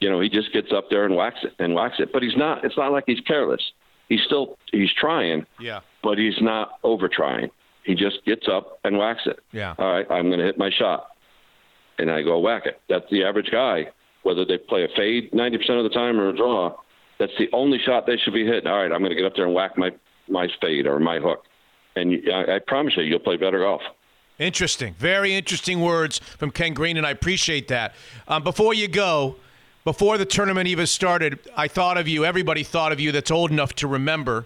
[0.00, 2.12] You know, he just gets up there and whacks it and whacks it.
[2.12, 2.64] But he's not.
[2.64, 3.62] It's not like he's careless.
[4.08, 5.80] He's still he's trying, Yeah.
[6.02, 7.50] but he's not over trying.
[7.84, 9.38] He just gets up and whacks it.
[9.52, 9.74] Yeah.
[9.78, 11.08] All right, I'm going to hit my shot,
[11.98, 12.80] and I go whack it.
[12.88, 13.86] That's the average guy.
[14.22, 16.74] Whether they play a fade 90% of the time or a draw,
[17.18, 18.66] that's the only shot they should be hitting.
[18.68, 19.90] All right, I'm going to get up there and whack my
[20.28, 21.44] my fade or my hook,
[21.94, 23.82] and you, I, I promise you, you'll play better golf.
[24.38, 24.94] Interesting.
[24.98, 27.94] Very interesting words from Ken Green, and I appreciate that.
[28.28, 29.36] Um, before you go,
[29.86, 32.24] before the tournament even started, I thought of you.
[32.24, 34.44] Everybody thought of you that's old enough to remember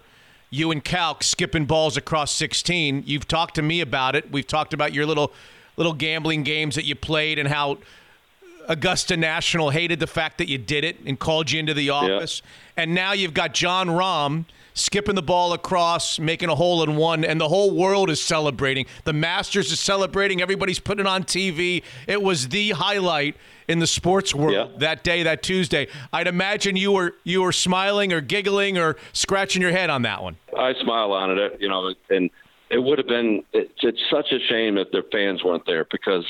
[0.51, 3.05] you and Calc skipping balls across 16.
[3.07, 4.31] You've talked to me about it.
[4.31, 5.33] We've talked about your little
[5.79, 7.79] little gambling games that you played and how
[8.69, 12.43] Augusta National hated the fact that you did it and called you into the office.
[12.77, 14.45] And now you've got Jon Rahm
[14.75, 18.87] skipping the ball across, making a hole in one, and the whole world is celebrating.
[19.05, 20.41] The Masters is celebrating.
[20.41, 21.83] Everybody's putting it on TV.
[22.07, 23.37] It was the highlight
[23.69, 25.87] in the sports world that day, that Tuesday.
[26.13, 30.23] I'd imagine you were you were smiling or giggling or scratching your head on that
[30.23, 30.37] one.
[30.57, 32.31] I smile on it, you know, and
[32.69, 33.45] it would have been.
[33.53, 36.25] It's, it's such a shame that their fans weren't there because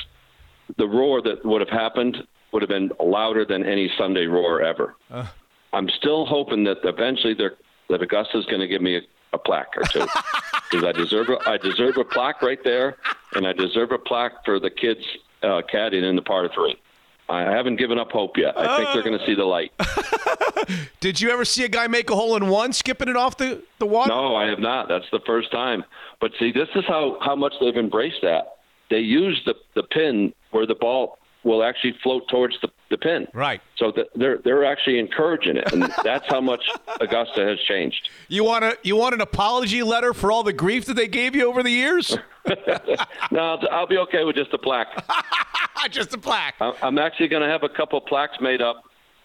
[0.77, 2.17] the roar that would have happened
[2.51, 4.95] would have been louder than any Sunday roar ever.
[5.09, 5.27] Uh.
[5.73, 7.55] I'm still hoping that eventually they're,
[7.91, 9.01] that Augusta's going to give me a,
[9.33, 9.99] a plaque or two
[10.71, 12.97] because I deserve a, I deserve a plaque right there,
[13.35, 15.05] and I deserve a plaque for the kids
[15.43, 16.77] uh, caddying in the par three.
[17.29, 18.57] I haven't given up hope yet.
[18.57, 19.71] I think they're going to see the light.
[20.99, 23.63] Did you ever see a guy make a hole in one skipping it off the,
[23.79, 24.09] the water?
[24.09, 24.89] No, I have not.
[24.89, 25.85] That's the first time.
[26.19, 28.57] But see, this is how, how much they've embraced that.
[28.89, 33.27] They use the, the pin where the ball will actually float towards the, the pin.
[33.33, 33.61] Right.
[33.77, 36.63] So that they're they're actually encouraging it, and that's how much
[36.99, 38.09] Augusta has changed.
[38.27, 41.35] You want a you want an apology letter for all the grief that they gave
[41.35, 42.17] you over the years?
[43.31, 44.87] no, I'll be okay with just a plaque.
[45.91, 46.55] just a plaque.
[46.59, 48.83] I'm actually going to have a couple plaques made up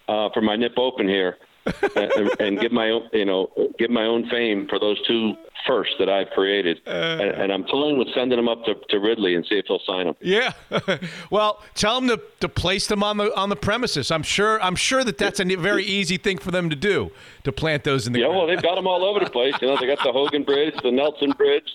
[0.09, 1.37] uh, for my Nip Open here,
[1.97, 5.35] and, and get my own, you know, get my own fame for those two
[5.67, 6.81] first that I've created.
[6.87, 6.91] Uh.
[7.21, 9.81] and, and I'm toying with sending them up to, to Ridley and see if he'll
[9.87, 10.15] sign them.
[10.21, 10.53] Yeah.
[11.31, 14.11] well, tell them to, to place them on the on the premises.
[14.11, 17.11] I'm sure I'm sure that that's a very easy thing for them to do
[17.45, 18.39] to plant those in the Yeah, ground.
[18.39, 19.55] well, they've got them all over the place.
[19.61, 21.69] You know, they got the Hogan Bridge, the Nelson Bridge,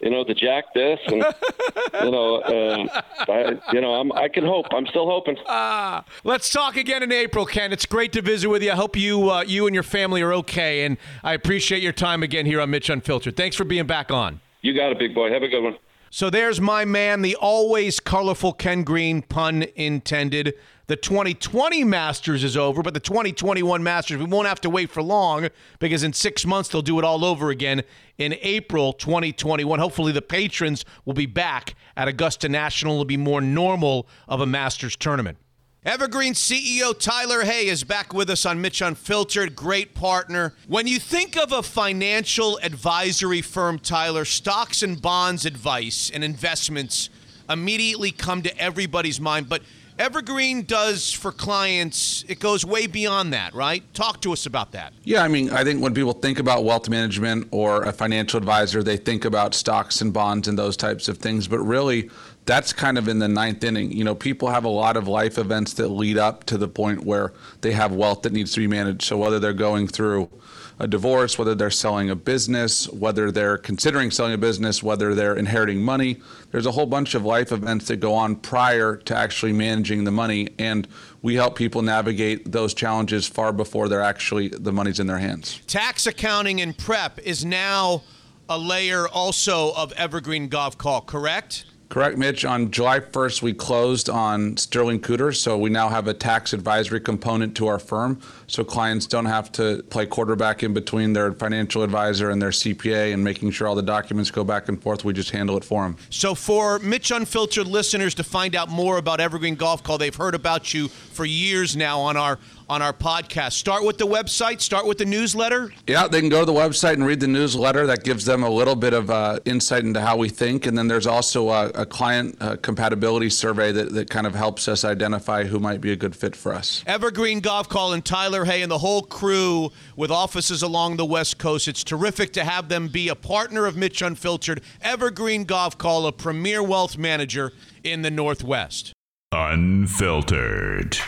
[0.00, 1.16] you know, the Jack this, and
[2.04, 4.66] you know, uh, I, you know, I'm, I can hope.
[4.72, 5.36] I'm still hoping.
[5.46, 7.72] Ah, let's talk again in April, Ken.
[7.72, 8.72] It's great to visit with you.
[8.72, 12.22] I hope you uh, you and your family are okay, and I appreciate your time
[12.22, 13.36] again here on Mitch Unfiltered.
[13.36, 14.40] Thanks for being back on.
[14.62, 15.32] You got it, big boy.
[15.32, 15.76] Have a good one.
[16.10, 20.54] So there's my man, the always colorful Ken Green, pun intended.
[20.88, 25.02] The 2020 Masters is over, but the 2021 Masters, we won't have to wait for
[25.02, 25.48] long
[25.80, 27.82] because in six months they'll do it all over again
[28.18, 29.80] in April 2021.
[29.80, 32.94] Hopefully the patrons will be back at Augusta National.
[32.94, 35.38] It'll be more normal of a Masters tournament.
[35.84, 39.56] Evergreen CEO Tyler Hay is back with us on Mitch Unfiltered.
[39.56, 40.54] Great partner.
[40.68, 47.10] When you think of a financial advisory firm, Tyler, stocks and bonds advice and investments
[47.48, 49.48] immediately come to everybody's mind.
[49.48, 49.62] But
[49.98, 53.82] Evergreen does for clients, it goes way beyond that, right?
[53.94, 54.92] Talk to us about that.
[55.04, 58.82] Yeah, I mean, I think when people think about wealth management or a financial advisor,
[58.82, 61.48] they think about stocks and bonds and those types of things.
[61.48, 62.10] But really,
[62.44, 63.90] that's kind of in the ninth inning.
[63.90, 67.04] You know, people have a lot of life events that lead up to the point
[67.04, 67.32] where
[67.62, 69.02] they have wealth that needs to be managed.
[69.02, 70.28] So whether they're going through
[70.78, 75.36] a divorce, whether they're selling a business, whether they're considering selling a business, whether they're
[75.36, 76.20] inheriting money,
[76.50, 80.10] there's a whole bunch of life events that go on prior to actually managing the
[80.10, 80.48] money.
[80.58, 80.86] And
[81.22, 85.60] we help people navigate those challenges far before they're actually the money's in their hands.
[85.66, 88.02] Tax accounting and prep is now
[88.48, 91.64] a layer also of Evergreen Gavekal, correct?
[91.88, 92.44] Correct, Mitch.
[92.44, 97.00] On July 1st, we closed on Sterling Cooter, so we now have a tax advisory
[97.00, 98.20] component to our firm.
[98.46, 103.12] So clients don't have to play quarterback in between their financial advisor and their CPA
[103.12, 105.04] and making sure all the documents go back and forth.
[105.04, 105.96] We just handle it for them.
[106.10, 110.72] So, for Mitch Unfiltered listeners to find out more about Evergreen Gavekal, they've heard about
[110.72, 113.52] you for years now on our on our podcast.
[113.52, 114.60] Start with the website.
[114.60, 115.72] Start with the newsletter.
[115.86, 117.86] Yeah, they can go to the website and read the newsletter.
[117.86, 120.66] That gives them a little bit of uh, insight into how we think.
[120.66, 124.68] And then there's also a, a client uh, compatibility survey that, that kind of helps
[124.68, 126.82] us identify who might be a good fit for us.
[126.86, 131.68] Evergreen Gavekal and Tyler Hay and the whole crew with offices along the West Coast.
[131.68, 134.60] It's terrific to have them be a partner of Mitch Unfiltered.
[134.82, 137.52] Evergreen Gavekal, a premier wealth manager
[137.82, 138.92] in the Northwest.
[139.32, 140.98] Unfiltered.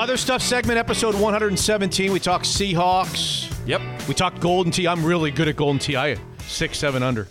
[0.00, 2.10] Other stuff segment episode 117.
[2.10, 3.52] We talk Seahawks.
[3.66, 4.08] Yep.
[4.08, 4.88] We talked Golden Tee.
[4.88, 5.94] I'm really good at Golden Tee.
[5.94, 7.28] I six seven under.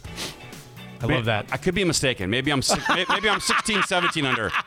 [1.01, 1.47] I love that.
[1.51, 2.29] I could be mistaken.
[2.29, 2.61] Maybe I'm
[3.09, 4.51] maybe I'm 16, 17 under.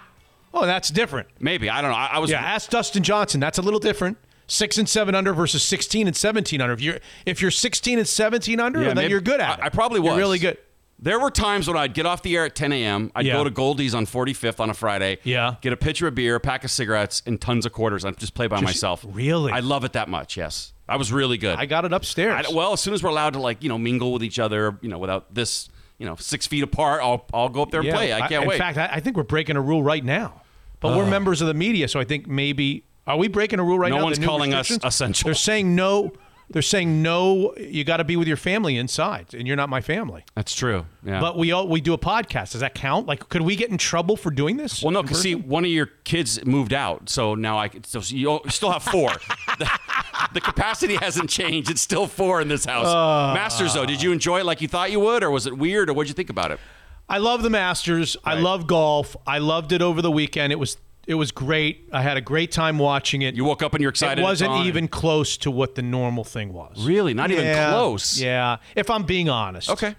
[0.54, 1.28] Oh, that's different.
[1.40, 1.96] Maybe I don't know.
[1.96, 3.40] I, I was yeah, ask Dustin Johnson.
[3.40, 4.18] That's a little different.
[4.48, 6.74] Six and seven under versus sixteen and seventeen under.
[6.74, 9.62] If you're if you're sixteen and seventeen under, Yeah, then maybe- you're good at it.
[9.62, 10.58] I, I probably was You're really good.
[10.98, 13.10] There were times when I'd get off the air at 10 a.m.
[13.16, 13.32] I'd Yeah.
[13.32, 15.18] go to Goldie's on 45th on a Friday.
[15.24, 15.54] Yeah.
[15.62, 18.04] Get a pitcher of beer, a pack of cigarettes, and tons of quarters.
[18.04, 19.04] I'd just play by myself.
[19.08, 19.50] really?
[19.52, 20.36] I love it that much.
[20.36, 21.58] Yes, I was really good.
[21.58, 22.46] I got it upstairs.
[22.46, 24.78] I, well, as soon as we're allowed to like you know mingle with each other,
[24.82, 25.70] you know, without this,
[26.02, 28.12] you know, six feet apart, I'll I'll go up there and Yeah, play.
[28.12, 28.58] I can't in wait.
[28.58, 30.42] fact, I, I think we're breaking a rule right now.
[30.80, 31.10] But we're uh.
[31.10, 33.94] members of the media, so I think maybe are we breaking a rule right No
[33.94, 34.00] now?
[34.00, 35.28] No one's calling us essential.
[35.28, 36.12] They're saying no.
[36.52, 37.54] They're saying no.
[37.56, 40.24] You got to be with your family inside, and you're not my family.
[40.34, 40.86] That's true.
[41.02, 41.20] Yeah.
[41.20, 42.52] But we all we do a podcast.
[42.52, 43.06] Does that count?
[43.06, 44.82] Like, could we get in trouble for doing this?
[44.82, 48.40] Well, no, because see, one of your kids moved out, so now I still you
[48.48, 49.10] still have four.
[49.58, 49.70] the,
[50.34, 52.86] the capacity hasn't changed; it's still four in this house.
[52.86, 53.34] Uh.
[53.34, 55.88] Masters, though, did you enjoy it like you thought you would, or was it weird,
[55.88, 56.60] or what'd you think about it?
[57.08, 58.16] I love the Masters.
[58.24, 59.16] I love golf.
[59.26, 60.52] I loved it over the weekend.
[60.52, 61.88] It was it was great.
[61.92, 63.34] I had a great time watching it.
[63.34, 64.20] You woke up and you're excited.
[64.20, 66.84] It wasn't even close to what the normal thing was.
[66.86, 67.14] Really?
[67.14, 68.20] Not even close?
[68.20, 68.58] Yeah.
[68.76, 69.68] If I'm being honest.
[69.70, 69.96] Okay.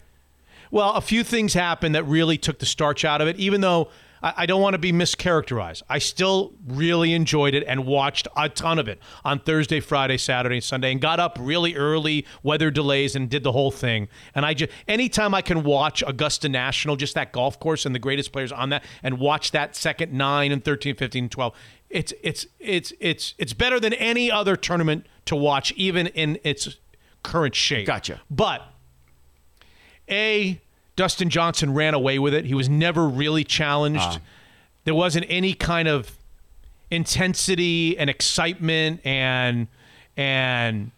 [0.71, 3.89] Well, a few things happened that really took the starch out of it, even though
[4.23, 5.83] I, I don't want to be mischaracterized.
[5.89, 10.55] I still really enjoyed it and watched a ton of it on Thursday, Friday, Saturday,
[10.55, 14.07] and Sunday, and got up really early, weather delays, and did the whole thing.
[14.33, 17.99] And I just, anytime I can watch Augusta National, just that golf course and the
[17.99, 21.53] greatest players on that, and watch that second 9 and 13, 15, and 12,
[21.89, 26.77] it's, it's, it's, it's, it's better than any other tournament to watch, even in its
[27.21, 27.85] current shape.
[27.85, 28.21] Gotcha.
[28.31, 28.63] But
[30.09, 30.59] a,
[30.95, 32.45] Dustin Johnson ran away with it.
[32.45, 34.01] He was never really challenged.
[34.01, 34.19] Ah.
[34.85, 36.17] There wasn't any kind of
[36.91, 39.67] intensity and excitement and
[40.15, 40.91] and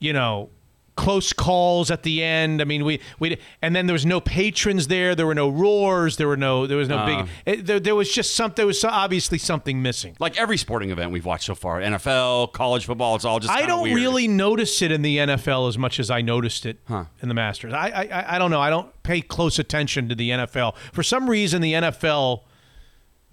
[0.00, 0.48] you know
[0.96, 2.60] close calls at the end.
[2.60, 5.14] I mean, we we and then there was no patrons there.
[5.14, 6.16] There were no roars.
[6.18, 7.06] There were no there was no Uh.
[7.06, 7.28] big.
[7.46, 8.54] It, there, there was just something.
[8.56, 10.16] There was so- obviously something missing.
[10.20, 13.52] Like every sporting event we've watched so far, NFL, college football, it's all just.
[13.52, 13.96] I don't weird.
[13.96, 16.78] really notice it in the NFL as much as I noticed it
[17.22, 17.72] in the Masters.
[17.72, 18.60] I I- I don't know.
[18.60, 21.60] I don't pay close attention to the NFL for some reason.
[21.60, 22.42] The NFL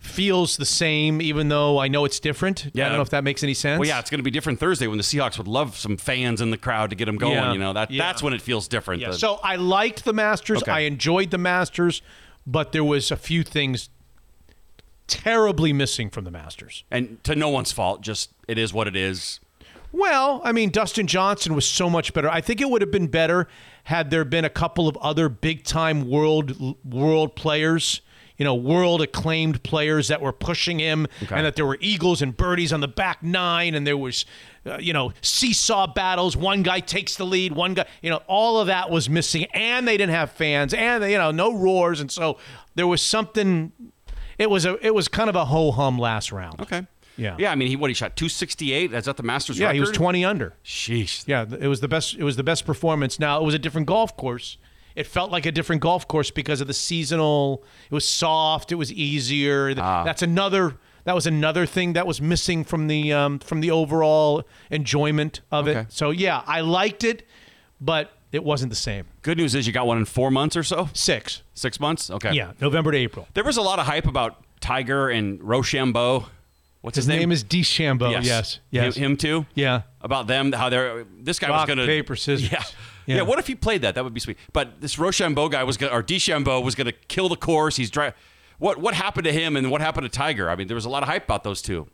[0.02, 2.70] feels the same, even though I know it's different.
[2.74, 2.86] Yeah.
[2.86, 3.80] I don't know if that makes any sense.
[3.80, 6.42] Well, yeah, it's going to be different Thursday when the Seahawks would love some fans
[6.42, 7.34] in the crowd to get them going.
[7.36, 7.54] Yeah.
[7.54, 8.04] You know that Yeah.
[8.04, 9.02] that's when it feels different.
[9.02, 10.64] Yeah, The- so I liked the Masters.
[10.64, 10.72] Okay.
[10.72, 12.02] I enjoyed the Masters,
[12.48, 13.90] but there was a few things
[15.08, 16.84] terribly missing from the Masters.
[16.90, 19.40] and to no one's fault, just it is what it is.
[19.92, 22.30] Well, I mean, Dustin Johnson was so much better.
[22.30, 23.48] I think it would have been better
[23.86, 28.00] had there been a couple of other big time world world players,
[28.42, 31.36] you know, world acclaimed players that were pushing him, Okay.
[31.36, 34.26] and that there were eagles and birdies on the back nine, and there was,
[34.66, 36.36] uh, you know, seesaw battles.
[36.36, 39.88] One guy takes the lead, one guy, you know, all of that was missing, and
[39.88, 42.40] they didn't have fans, and you know, no roars, and so
[42.74, 43.72] there was something.
[44.40, 46.62] It was a it was kind of a ho hum last round.
[46.62, 46.88] Okay.
[47.18, 47.36] Yeah.
[47.38, 48.92] Yeah, I mean, he what he shot two sixty eight.
[48.92, 49.60] Is that the Masters?
[49.60, 49.76] Yeah, record?
[49.76, 50.56] he was 20 under.
[50.66, 51.28] Sheesh.
[51.28, 52.16] Yeah, it was the best.
[52.16, 53.20] It was the best performance.
[53.20, 54.58] Now it was a different golf course.
[54.96, 57.64] It felt like a different golf course because of the seasonal.
[57.90, 58.72] It was soft.
[58.72, 59.74] It was easier.
[59.78, 60.04] Ah.
[60.04, 60.78] That's another.
[61.04, 65.68] That was another thing that was missing from the um, from the overall enjoyment of
[65.68, 65.80] Okay.
[65.82, 65.92] it.
[65.92, 67.28] So yeah, I liked it,
[67.80, 69.06] but it wasn't the same.
[69.24, 70.90] Good news is you got one in four months or so.
[70.94, 71.42] Six.
[71.54, 72.10] Six months.
[72.12, 72.34] Okay.
[72.34, 73.28] Yeah, November to April.
[73.34, 76.28] There was a lot of hype about Tiger and Rochambeau.
[76.82, 78.24] What's his, His name is DeChambeau.
[78.24, 78.60] Yes.
[78.72, 78.96] Yes.
[78.96, 79.46] Him, him too.
[79.54, 79.82] Yeah.
[80.02, 82.52] About them, how they're this guy Rock, was gonna paper, scissors.
[82.52, 82.64] Yeah.
[83.06, 83.18] Yeah.
[83.18, 83.22] yeah.
[83.24, 83.96] What if he played that?
[83.96, 84.38] That would be sweet.
[84.54, 87.76] But this Rochambeau guy was gonna, or DeChambeau was gonna kill the course.
[87.78, 88.14] He's dry.
[88.60, 90.50] What what happened to him and what happened to Tiger?
[90.50, 91.88] I mean, there was a lot of hype about those two.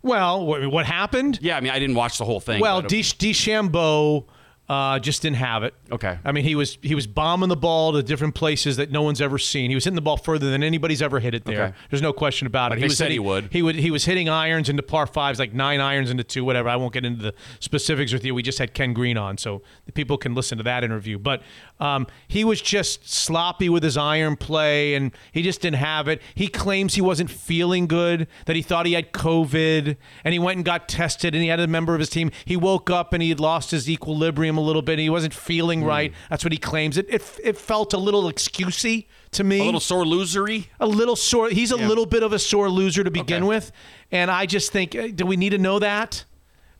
[0.00, 1.38] Well, what, what happened?
[1.42, 2.60] Yeah, I mean, I didn't watch the whole thing.
[2.60, 4.24] Well, but- uh, De- DeChambeau
[4.68, 5.72] uh, just didn't have it.
[5.90, 6.18] Okay.
[6.24, 9.20] I mean, he was he was bombing the ball to different places that no one's
[9.20, 9.70] ever seen.
[9.70, 11.62] He was hitting the ball further than anybody's ever hit it there.
[11.62, 11.74] Okay.
[11.90, 12.82] There's no question about Like it.
[12.82, 13.48] He was said hitting, he would.
[13.50, 13.76] He would.
[13.76, 16.68] He was hitting irons into par fives, like nine irons into two, whatever.
[16.68, 18.34] I won't get into the specifics with you.
[18.34, 21.18] We just had Ken Green on, so the people can listen to that interview.
[21.18, 21.42] But
[21.80, 26.20] um, he was just sloppy with his iron play, and he just didn't have it.
[26.34, 30.56] He claims he wasn't feeling good, that he thought he had COVID, and he went
[30.56, 32.30] and got tested, and he had a member of his team.
[32.44, 34.94] He woke up and he had lost his equilibrium a little bit.
[34.94, 36.12] And he wasn't feeling right.
[36.30, 36.98] That's what he claims.
[36.98, 39.60] It, it it felt a little excusey to me.
[39.60, 40.66] a little sore losery.
[40.80, 41.50] A little sore.
[41.50, 43.70] He's a little bit of a sore loser to begin with,
[44.10, 46.24] and I just think, uh, do we need to know that?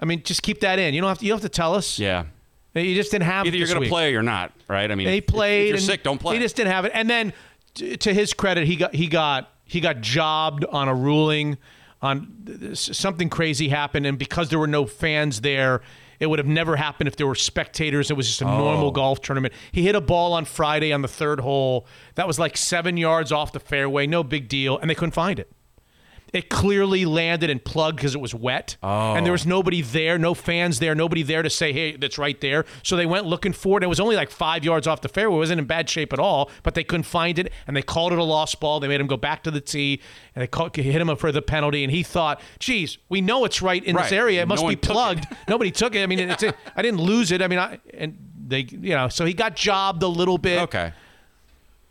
[0.00, 0.94] I mean, just keep that in.
[0.94, 1.24] You don't have to.
[1.24, 1.98] You don't have to tell us.
[1.98, 2.24] Yeah.
[2.74, 3.46] You just didn't have.
[3.46, 4.90] Either it you're going to play or you're not, right?
[4.90, 5.62] I mean, He played.
[5.66, 6.36] If you're sick, don't play.
[6.36, 6.92] He just didn't have it.
[6.94, 7.32] And then,
[7.74, 11.58] t- to his credit, he got he got he got jobbed on a ruling
[12.00, 15.80] on something crazy happened, and because there were no fans there.
[16.20, 18.10] It would have never happened if there were spectators.
[18.10, 18.90] It was just a normal Oh.
[18.90, 19.54] golf tournament.
[19.70, 21.86] He hit a ball on Friday on the third hole.
[22.16, 24.04] That was like seven yards off the fairway.
[24.08, 24.78] No big deal.
[24.78, 25.48] And they couldn't find it.
[26.32, 28.76] It clearly landed and plugged because it was wet.
[28.82, 29.14] Oh.
[29.14, 29.34] And there oh.
[29.34, 32.64] was nobody there, no fans there, nobody there to say, hey, that's right there.
[32.82, 33.76] So they went looking for it.
[33.78, 35.36] And It was only like five yards off the fairway.
[35.36, 37.52] It wasn't in bad shape at all, but they couldn't find it.
[37.66, 38.80] And they called it a lost ball.
[38.80, 40.00] They made him go back to the tee
[40.34, 41.82] and they called, hit him for the penalty.
[41.82, 44.42] And he thought, geez, we know it's right in this area.
[44.42, 45.26] It must one be took it." plugged.
[45.48, 46.02] nobody took it.
[46.02, 46.44] I mean, it's,
[46.76, 47.42] I didn't lose it.
[47.42, 50.60] I mean, I, and they, you know, so he got jobbed a little bit.
[50.62, 50.92] Okay.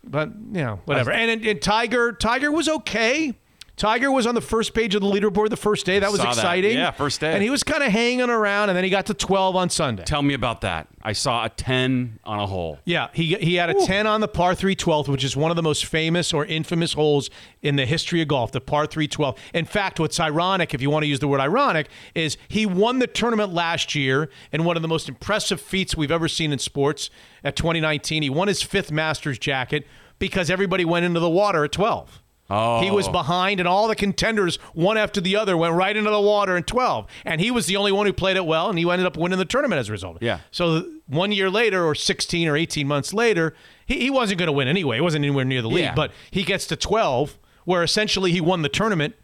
[0.04, 1.12] But you know, whatever.
[1.12, 3.34] And, and, and Tiger, Tiger was okay.
[3.78, 6.00] Tiger was on the first page of the leaderboard the first day.
[6.00, 6.34] That was Saw that.
[6.34, 6.78] exciting.
[6.78, 7.32] Yeah, first day.
[7.32, 10.04] And he was kind of hanging around, and then he got to 12 on Sunday.
[10.04, 10.88] Tell me about that.
[11.04, 12.80] I saw a 10 on a hole.
[12.86, 15.56] Yeah, he he had a 10 on the par 3 12th, which is one of
[15.56, 17.30] the most famous or infamous holes
[17.62, 19.38] in the history of golf, the par 3 12.
[19.54, 22.98] In fact, what's ironic, if you want to use the word ironic, is he won
[22.98, 26.58] the tournament last year in one of the most impressive feats we've ever seen in
[26.58, 27.12] sports
[27.44, 28.24] at 2019.
[28.24, 29.86] He won his fifth Masters jacket
[30.18, 32.24] because everybody went into the water at 12.
[32.50, 32.82] Oh.
[32.82, 33.12] He was oh.
[33.12, 36.64] behind, and all the contenders, one after the other, went right into the water in
[36.64, 37.08] 12.
[37.26, 39.40] And he was the only one who played it well, and he ended up winning
[39.40, 40.18] the tournament as a result.
[40.22, 40.40] Yeah.
[40.52, 43.54] So one year later, or 16 or 18 months later,
[43.86, 44.98] he, he wasn't going to win anyway.
[44.98, 45.96] He wasn't anywhere near the lead, Yeah.
[45.96, 49.16] but he gets to 12, where essentially he won the tournament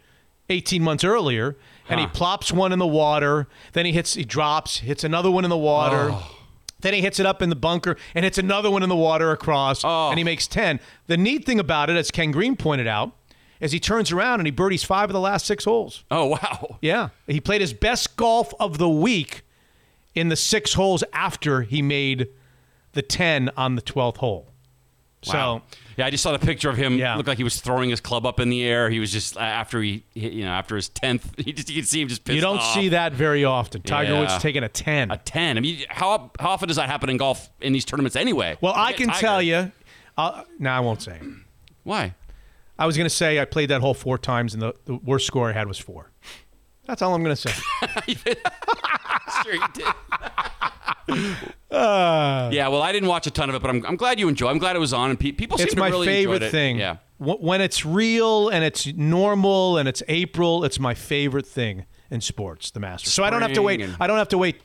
[0.50, 1.56] 18 months earlier,
[1.88, 3.48] and he plops one in the water.
[3.74, 6.10] Then he hits, he drops, hits another one in the water.
[6.12, 6.33] Oh.
[6.84, 9.32] Then he hits it up in the bunker and hits another one in the water
[9.32, 10.10] across, Oh.
[10.10, 10.80] and he makes 10.
[11.08, 13.12] The neat thing about it, as Ken Green pointed out,
[13.60, 16.04] is he turns around and he birdies five of the last six holes.
[16.12, 16.78] Oh, wow.
[16.82, 17.10] Yeah.
[17.26, 19.42] He played his best golf of the week
[20.14, 22.28] in the six holes after he made
[22.92, 24.50] the 10 on the 12th hole.
[25.24, 25.62] So
[25.98, 26.98] yeah, I just saw the picture of him.
[26.98, 27.16] Yeah.
[27.16, 28.90] looked like he was throwing his club up in the air.
[28.90, 31.88] He was just after he, hit, you know, after his tenth, he just you could
[31.88, 32.74] see him just pissed you don't off.
[32.74, 33.82] see that very often.
[33.82, 34.20] Tiger Yeah.
[34.22, 35.12] Woods taking a ten.
[35.12, 35.58] A ten.
[35.58, 38.58] I mean, how how often does that happen in golf in these tournaments anyway?
[38.62, 39.20] Well, I Forget can Tiger.
[39.22, 39.72] tell you.
[40.18, 41.20] Uh, no, I won't say.
[41.84, 42.14] Why?
[42.78, 45.28] I was going to say I played that hole four times, and the, the worst
[45.28, 46.12] score I had was four.
[46.86, 47.52] That's all I'm going to say.
[49.44, 51.36] sure you did.
[51.72, 52.50] Ah.
[52.52, 54.50] yeah, well, I didn't watch a ton of it, but I'm, I'm glad you enjoy.
[54.50, 56.48] I'm glad it was on, and pe- people seem it's to my really favorite enjoyed
[56.48, 56.52] it.
[56.52, 56.78] thing.
[56.78, 61.86] Yeah, Wh- When it's real and it's normal and it's April, it's my favorite thing
[62.12, 63.14] in sports, the Masters.
[63.14, 63.80] So I don't have to wait.
[63.80, 64.62] Spring and- I don't have to wait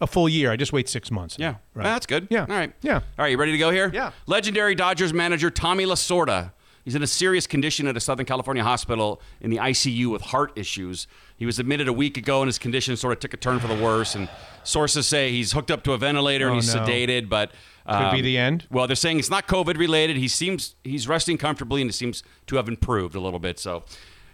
[0.00, 0.50] a full year.
[0.50, 1.36] I just wait six months.
[1.38, 1.56] yeah.
[1.74, 2.26] Well, that's good.
[2.28, 2.40] Yeah.
[2.42, 2.94] all right, Yeah.
[2.96, 3.28] all right.
[3.30, 3.90] You ready to go here?
[3.94, 4.10] Yeah.
[4.26, 6.52] Legendary Dodgers manager Tommy Lasorda.
[6.84, 10.52] He's in a serious condition at a Southern California hospital in the ICU with heart
[10.56, 11.06] issues.
[11.36, 13.68] He was admitted a week ago, and his condition sort of took a turn for
[13.68, 14.14] the worse.
[14.16, 14.28] And
[14.64, 16.82] sources say he's hooked up to a ventilator and Oh, he's no.
[16.84, 17.50] sedated, but
[17.88, 18.66] Could be um, the end.
[18.70, 20.16] Well, they're saying it's not COVID related.
[20.16, 23.60] He seems he's resting comfortably, and it seems to have improved a little bit.
[23.60, 23.84] So,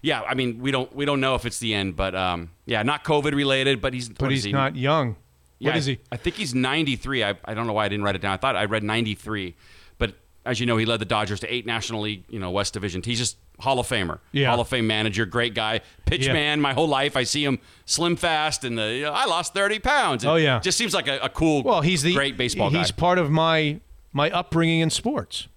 [0.01, 2.83] yeah, I mean, we don't we don't know if it's the end, but um, yeah,
[2.83, 3.81] not COVID related.
[3.83, 4.53] But he's But he's he?
[4.53, 5.17] not young.
[5.59, 5.99] Yeah, what is he?
[6.13, 7.25] I think he's 93.
[7.25, 8.33] I, I don't know why I didn't write it down.
[8.33, 9.57] I thought I read 93, but
[10.49, 13.03] as you know, he led the Dodgers to eight National League, you know, West Division.
[13.03, 14.49] He's just Hall of Famer, Yeah.
[14.51, 16.33] Hall of Fame manager, great guy, pitch Yeah.
[16.33, 16.61] man.
[16.61, 19.79] My whole life, I see him slim fast, and the you know, I lost 30
[19.81, 20.25] pounds.
[20.25, 20.59] Oh, yeah.
[20.61, 22.79] just seems like a, a cool, Well, he's the great baseball guy.
[22.79, 23.81] He's part of my
[24.13, 25.49] my upbringing in sports.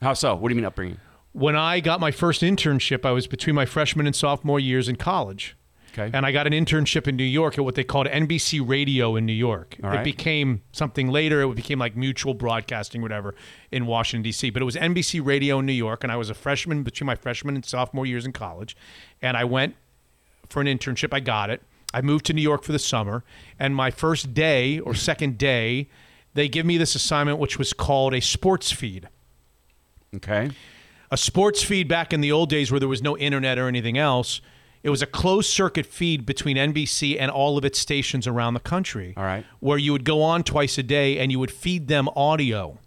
[0.00, 0.34] How so?
[0.36, 0.98] What do you mean upbringing?
[1.32, 4.96] When I got my first internship, I was between my freshman and sophomore years in
[4.96, 5.56] college.
[5.98, 6.10] Okay.
[6.16, 9.26] And I got an internship in New York at what they called NBC Radio in
[9.26, 9.76] New York.
[9.82, 10.04] All It right.
[10.04, 11.42] became something later.
[11.42, 13.34] It became like mutual broadcasting, whatever,
[13.72, 14.50] in Washington, D.C.
[14.50, 16.04] But it was NBC Radio in New York.
[16.04, 18.76] And I was a freshman between my freshman and sophomore years in college.
[19.20, 19.74] And I went
[20.48, 21.12] for an internship.
[21.12, 21.62] I got it.
[21.92, 23.24] I moved to New York for the summer.
[23.58, 25.88] And my first day or second day,
[26.34, 29.08] they give me this assignment, which was called a sports feed.
[30.14, 30.50] Okay.
[31.10, 33.96] A sports feed back in the old days where there was no internet or anything
[33.96, 34.40] else.
[34.82, 38.60] It was a closed circuit feed between NBC and all of its stations around the
[38.60, 39.12] country.
[39.16, 39.44] All right.
[39.60, 42.78] Where you would go on twice a day and you would feed them audio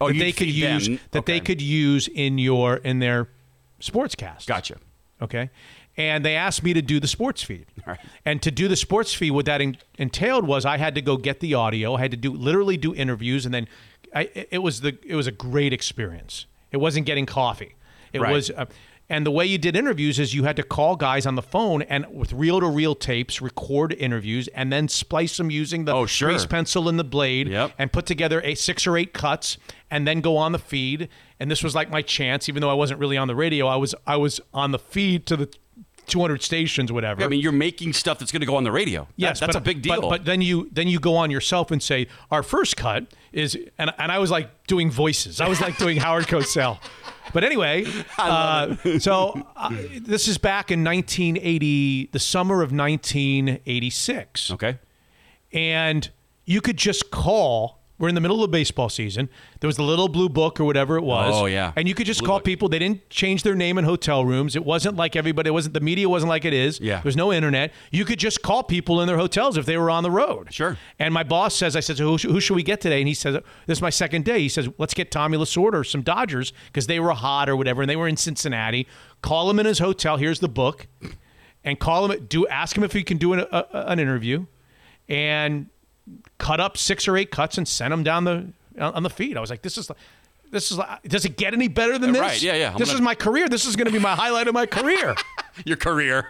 [0.00, 0.98] Oh, that they could use them.
[1.12, 3.28] that they could use in your in their
[3.80, 4.46] sportscast.
[4.46, 4.76] Gotcha.
[5.20, 5.50] Okay.
[5.96, 7.66] And they asked me to do the sports feed.
[7.86, 8.00] All right.
[8.24, 11.16] And to do the sports feed, what that en- entailed was I had to go
[11.16, 11.94] get the audio.
[11.94, 13.68] I had to do literally do interviews, and then
[14.14, 16.46] I, it- it was the it was a great experience.
[16.72, 17.74] It wasn't getting coffee.
[18.14, 18.32] It Right.
[18.32, 18.66] was, uh,
[19.12, 21.82] and the way you did interviews is you had to call guys on the phone
[21.82, 26.06] and with reel to reel tapes, record interviews, and then splice them using the Oh,
[26.06, 26.30] sure.
[26.30, 27.72] grease pencil and the blade, Yep.
[27.78, 29.58] and put together a six or eight cuts,
[29.90, 31.08] and then go on the feed.
[31.38, 33.66] And this was like my chance, even though I wasn't really on the radio.
[33.66, 35.48] I was I was on the feed to the
[36.08, 37.22] 200 stations, whatever.
[37.22, 39.02] I mean, you're making stuff that's going to go on the radio.
[39.02, 40.00] That- Yes, that's but, a big deal.
[40.00, 43.56] But, but then you then you go on yourself and say our first cut is
[43.78, 45.40] and and I was like doing voices.
[45.40, 46.78] I was like doing Howard Cosell.
[47.32, 47.86] But anyway,
[48.18, 54.78] uh, so uh, this is back in 1980, the summer of 1986, okay.
[55.52, 56.10] and
[56.44, 57.81] you could just call.
[57.98, 59.28] We're in the middle of baseball season.
[59.60, 61.32] There was the little blue book or whatever it was.
[61.36, 61.72] Oh, yeah.
[61.76, 62.44] And you could just Blue call book.
[62.44, 62.68] people.
[62.68, 64.56] They didn't change their name in hotel rooms.
[64.56, 65.48] It wasn't like everybody.
[65.48, 66.80] It wasn't the media wasn't like it is.
[66.80, 67.00] Yeah.
[67.00, 67.72] There's no internet.
[67.92, 70.52] You could just call people in their hotels if they were on the road.
[70.52, 70.76] Sure.
[70.98, 72.98] And my boss says, I said, so who, sh- who should we get today?
[73.00, 73.34] And he says,
[73.66, 74.40] this is my second day.
[74.40, 77.82] He says, let's get Tommy Lasorda or some Dodgers because they were hot or whatever,
[77.82, 78.88] and they were in Cincinnati.
[79.20, 80.16] Call him in his hotel.
[80.16, 80.88] Here's the book,
[81.62, 82.26] and call him.
[82.26, 84.46] Do ask him if he can do an, a, an interview,
[85.08, 85.66] and
[86.38, 88.46] cut up six or eight cuts and send them down the
[88.78, 89.36] on the feed.
[89.36, 89.90] I was like, this is.
[90.50, 92.20] This is like, does it get any better than this?
[92.20, 92.72] right, yeah, yeah.
[92.72, 93.48] I'm this gonna- is my career.
[93.48, 95.14] This is going to be my highlight of my career.
[95.64, 96.28] Your career.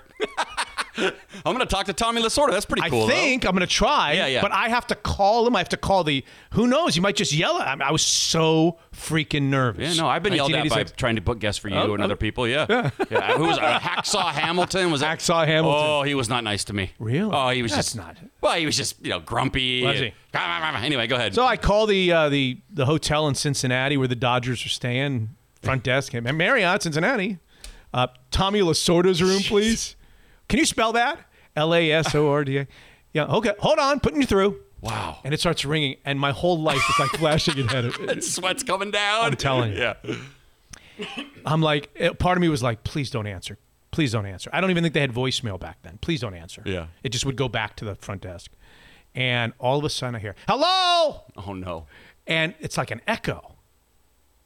[0.98, 1.12] I'm
[1.44, 2.50] going to talk to Tommy Lasorda.
[2.50, 3.04] That's pretty cool.
[3.06, 4.12] I think I'm going to try.
[4.12, 4.42] Yeah, yeah.
[4.42, 5.56] But I have to call him.
[5.56, 6.24] I have to call the.
[6.52, 6.96] Who knows?
[6.96, 7.68] You might just yell at.
[7.68, 9.96] I, mean, I was so freaking nervous.
[9.96, 12.02] Yeah, no, I've been yelled at by trying to book guests for you Oh, and
[12.02, 12.04] oh.
[12.04, 12.46] other people.
[12.46, 13.36] Yeah, yeah.
[13.36, 14.90] Who was uh, Hacksaw Hamilton?
[14.90, 15.86] Was that Hacksaw Hamilton.
[15.86, 16.92] Oh, he was not nice to me.
[16.98, 17.30] Really?
[17.32, 19.84] Oh, he was That's just not- Well, he was just you know grumpy.
[19.84, 20.12] Was and- he?
[20.82, 21.34] Anyway, go ahead.
[21.34, 25.30] So I call the uh, the the hotel in Cincinnati where the Dodgers are staying.
[25.62, 27.38] Front desk, Marriott, Cincinnati.
[27.94, 29.94] Uh, Tommy Lasorda's room, please.
[30.48, 31.18] Can you spell that?
[31.56, 32.66] L A S O R D A.
[33.12, 33.24] Yeah.
[33.26, 33.52] Okay.
[33.58, 34.00] Hold on.
[34.00, 34.60] Putting you through.
[34.80, 38.22] wow, And it starts ringing, and my whole life is like flashing in head.
[38.24, 39.24] sweat's coming down.
[39.24, 39.78] I'm telling you.
[39.78, 39.94] Yeah.
[41.46, 43.58] I'm like, eh, part of me was like, please don't answer.
[43.90, 44.48] Please don't answer.
[44.52, 45.98] I don't even think they had voicemail back then.
[46.00, 46.62] Please don't answer.
[46.64, 46.86] Yeah.
[47.02, 48.50] It just would go back to the front desk.
[49.14, 51.22] And all of a sudden I hear, hello.
[51.36, 51.86] Oh no.
[52.26, 53.51] And it's like an echo.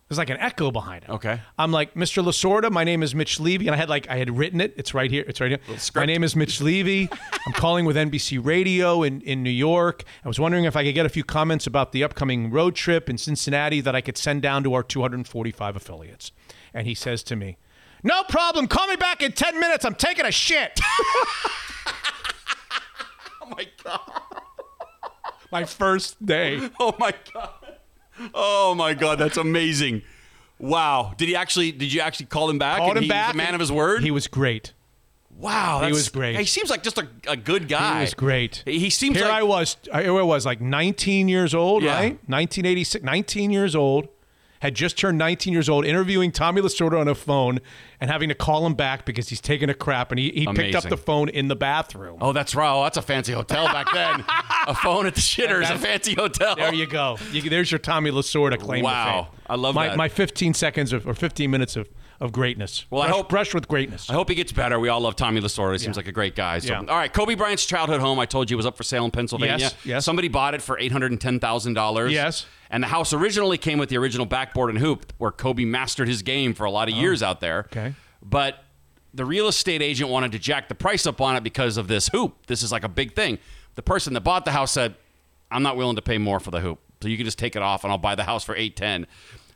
[0.09, 1.11] There's like an echo behind it.
[1.11, 1.41] Okay.
[1.59, 2.23] I'm like, Mr.
[2.25, 3.67] Lasorda, my name is Mitch Levy.
[3.67, 4.73] And I had like, I had written it.
[4.77, 5.25] It's right here.
[5.27, 5.59] It's right here.
[5.97, 7.09] My name is Mitch Levy.
[7.45, 10.05] I'm calling with NBC Radio in, in New York.
[10.25, 13.11] I was wondering if I could get a few comments about the upcoming road trip
[13.11, 16.31] in Cincinnati that I could send down to our 245 affiliates.
[16.73, 17.57] And he says to me,
[18.05, 18.69] No problem.
[18.69, 19.85] Call me back in 10 minutes.
[19.85, 20.81] I'm taking a shit.
[23.49, 24.01] Oh my god.
[25.53, 26.69] my first day.
[26.81, 27.51] Oh my god.
[28.35, 30.03] Oh my god, that's amazing.
[30.59, 31.15] Wow.
[31.17, 32.79] Did he actually did you actually call him back?
[32.79, 33.35] Called him he back.
[33.35, 34.03] Man of his word?
[34.03, 34.73] He was great.
[35.39, 35.83] wow.
[35.85, 36.37] he was great.
[36.37, 37.97] He seems like just a, a good guy.
[37.97, 38.63] He was great.
[38.65, 39.77] He seems Here like I was.
[39.85, 41.95] Here I was, like 19 years old, Yeah.
[41.95, 42.13] right?
[42.29, 43.05] 1986.
[43.05, 44.09] 19 years old.
[44.67, 47.61] Had just turned 19 years old, interviewing Tommy Lasorda on a phone
[48.01, 50.75] and having to call him back because he's taking a crap, and he, he picked
[50.75, 52.19] up the phone in the bathroom.
[52.21, 52.69] Oh, that's right.
[52.69, 54.25] Oh, that's a fancy hotel back then.
[54.67, 56.57] a phone at the shitter is a fancy hotel.
[56.57, 57.17] There you go.
[57.31, 58.83] You, there's your Tommy Lasorda claim.
[58.83, 59.29] Wow.
[59.47, 59.97] I love my, that.
[59.97, 61.89] My 15 seconds of, or 15 minutes of,
[62.21, 62.87] of greatness.
[62.91, 64.09] Well, I hope- brush with greatness.
[64.09, 64.81] I hope he gets better.
[64.81, 65.73] We all love Tommy Lasorda.
[65.73, 66.59] He seems like a great guy.
[66.59, 66.79] So, Yeah.
[66.81, 68.19] all right, Kobe Bryant's childhood home.
[68.19, 69.57] I told you was up for sale in Pennsylvania.
[69.59, 70.05] Yes, yes.
[70.05, 72.13] Somebody bought it for eight hundred and ten thousand dollars.
[72.13, 72.47] Yes.
[72.71, 76.23] And the house originally came with the original backboard and hoop, where Kobe mastered his
[76.23, 77.67] game for a lot of oh, years out there.
[77.67, 77.95] Oh, okay.
[78.23, 78.65] But
[79.15, 82.09] the real estate agent wanted to jack the price up on it because of this
[82.09, 82.47] hoop.
[82.47, 83.39] This is like a big thing.
[83.77, 84.95] The person that bought the house said,
[85.51, 87.63] "I'm not willing to pay more for the hoop, so you can just take it
[87.63, 89.07] off, and I'll buy the house for eight ten.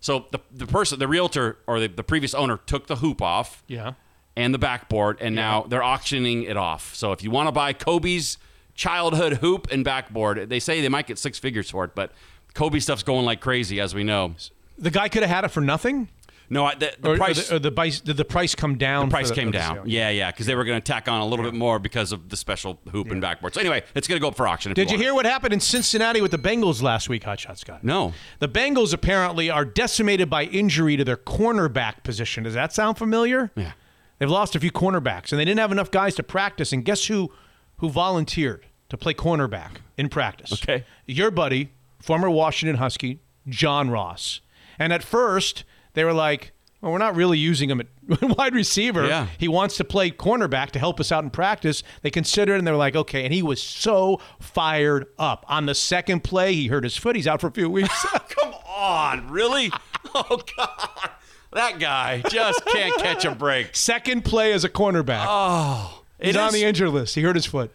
[0.00, 3.62] So the the person, the realtor or the, the previous owner, took the hoop off
[3.68, 3.92] yeah.
[4.34, 6.94] and the backboard, and now they're auctioning it off.
[6.94, 8.38] So if you want to buy Kobe's
[8.74, 12.12] childhood hoop and backboard, they say they might get six figures for it, but
[12.54, 14.34] Kobe stuff's going like crazy, as we know.
[14.78, 16.08] The guy could have had it for nothing?
[16.52, 17.38] No, I- the, the or, price.
[17.38, 19.08] or the, or the price, did the price come down?
[19.08, 19.88] the price came down.
[19.88, 22.28] Yeah, yeah, because they were going to tack on a little bit more because of
[22.28, 23.54] the special hoop and backboard.
[23.54, 24.72] So anyway, it's going to go up for auction.
[24.74, 25.00] Did you it.
[25.00, 27.84] hear what happened in Cincinnati with the Bengals last week, Hotshot Scott?
[27.84, 28.12] No.
[28.40, 32.42] The Bengals apparently are decimated by injury to their cornerback position.
[32.42, 33.52] Does that sound familiar?
[33.54, 33.72] Yeah.
[34.18, 36.72] They've lost a few cornerbacks, and they didn't have enough guys to practice.
[36.72, 37.32] And guess who
[37.78, 40.52] who volunteered to play cornerback in practice?
[40.52, 40.84] Okay.
[41.06, 41.70] Your buddy,
[42.00, 44.40] former Washington Husky, John Ross.
[44.78, 47.86] And at first, they were like, well, we're not really using him at
[48.38, 49.06] wide receiver.
[49.06, 49.26] Yeah.
[49.38, 51.82] He wants to play cornerback to help us out in practice.
[52.02, 53.24] They considered it and they were like, okay.
[53.24, 55.44] And he was so fired up.
[55.48, 57.16] On the second play, he hurt his foot.
[57.16, 58.06] He's out for a few weeks.
[58.28, 59.70] Come on, really?
[60.12, 61.10] Oh God,
[61.52, 63.76] that guy just can't catch a break.
[63.76, 65.24] second play as a cornerback.
[65.28, 67.14] Oh, He's on is- the injury list.
[67.14, 67.70] He hurt his foot.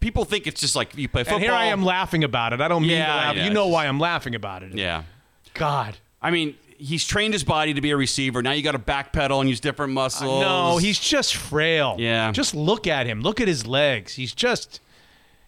[0.00, 1.36] People think it's just like you play football.
[1.36, 2.60] And here I am laughing about it.
[2.60, 3.36] I don't mean Yeah, to laugh.
[3.36, 4.74] yeah, you know why I'm laughing about it.
[4.74, 5.04] Yeah.
[5.54, 5.96] God.
[6.20, 8.42] I mean, he's trained his body to be a receiver.
[8.42, 10.40] Now you got to backpedal and use different muscles.
[10.40, 11.96] No, he's just frail.
[11.98, 12.32] Yeah.
[12.32, 13.20] Just look at him.
[13.20, 14.14] Look at his legs.
[14.14, 14.80] He's just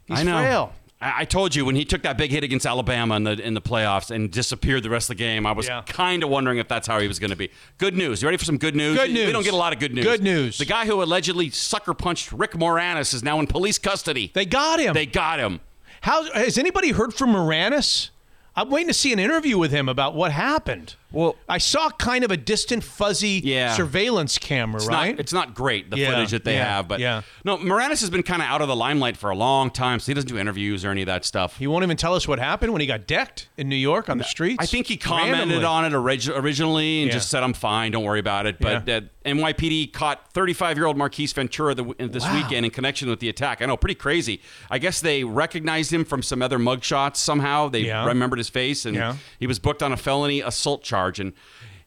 [0.07, 0.39] he's I know.
[0.39, 0.73] frail.
[1.01, 3.55] I, I told you when he took that big hit against Alabama in the in
[3.55, 5.47] the playoffs and disappeared the rest of the game.
[5.47, 5.83] I was Yeah.
[5.87, 7.51] kind of wondering if that's how he was going to be.
[7.79, 8.21] Good news.
[8.21, 8.99] You ready for some good news?
[8.99, 9.33] Good We news.
[9.33, 10.05] don't get a lot of good news.
[10.05, 10.59] Good news.
[10.59, 14.31] The guy who allegedly sucker punched Rick Moranis is now in police custody.
[14.35, 14.93] They got him.
[14.95, 15.61] They got him.
[16.03, 18.11] How has anybody heard from Moranis?
[18.57, 20.97] I'm waiting to see an interview with him about what happened.
[21.13, 23.75] Well, I saw kind of a distant, fuzzy Yeah.
[23.75, 25.11] surveillance camera, It's right?
[25.13, 27.23] not it's not great the Yeah, footage that they yeah, have, but yeah.
[27.45, 30.07] no, Moranis has been kind of out of the limelight for a long time, so
[30.07, 31.57] he doesn't do interviews or any of that stuff.
[31.59, 34.19] he won't even tell us what happened when he got decked in New York on
[34.19, 34.59] the streets.
[34.61, 35.65] I think he commented Randomly.
[35.65, 39.01] on it orig- originally and just said, "I'm fine, don't worry about it." But uh,
[39.25, 42.37] NYPD caught 35-year-old Marquis Ventura the, this Wow.
[42.37, 43.61] weekend in connection with the attack.
[43.63, 44.41] I know, pretty crazy.
[44.71, 47.69] I guess they recognized him from some other mugshots somehow.
[47.69, 51.00] They remembered his face, and he was booked on a felony assault charge.
[51.09, 51.33] And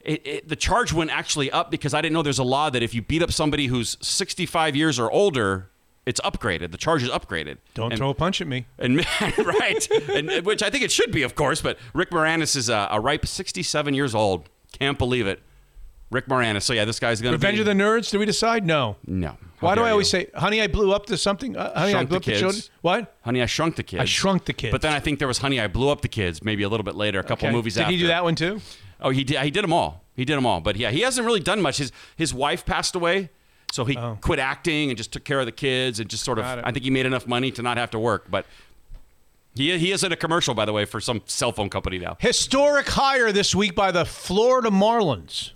[0.01, 2.81] it, it, the charge went actually up because I didn't know there's a law that
[2.83, 5.69] if you beat up somebody who's 65 years or older,
[6.05, 6.71] it's upgraded.
[6.71, 7.57] The charge is upgraded.
[7.73, 8.65] Don't And- throw a punch at me.
[8.79, 8.97] and
[9.37, 11.61] right, and which I think it should be, of course.
[11.61, 14.49] But Rick Moranis is a, a ripe 67 years old.
[14.77, 15.41] Can't believe it.
[16.11, 16.63] Rick Moranis.
[16.63, 18.11] So yeah, this guy's gonna Revenge be, of the Nerds?
[18.11, 18.65] Did we decide?
[18.65, 18.97] No.
[19.07, 19.29] No.
[19.29, 20.19] How Why do I always you.
[20.19, 21.55] say, "Honey, I blew up to something"?
[21.57, 22.39] Uh, honey, I blew the up to kids.
[22.41, 22.61] children.
[22.81, 23.15] What?
[23.21, 24.01] Honey, I Shrunk the Kids.
[24.01, 24.71] I Shrunk the Kids.
[24.71, 26.43] But then I think there was Honey, I Blew Up the Kids.
[26.43, 27.55] Maybe a little bit later, a couple Okay.
[27.55, 27.91] movies Did after.
[27.93, 28.61] he do that one too?
[29.03, 29.39] Oh, he did.
[29.41, 30.03] He did them all.
[30.15, 30.61] He did them all.
[30.61, 31.77] But yeah, he hasn't really done much.
[31.77, 33.29] His his wife passed away,
[33.71, 34.17] so he oh.
[34.21, 36.45] quit acting and just took care of the kids and just sort of.
[36.45, 36.61] Oh.
[36.63, 38.25] I think he made enough money to not have to work.
[38.29, 38.45] But
[39.55, 42.17] he he is in a commercial, by the way, for some cell phone company now.
[42.19, 45.51] Historic hire this week by the Florida Marlins.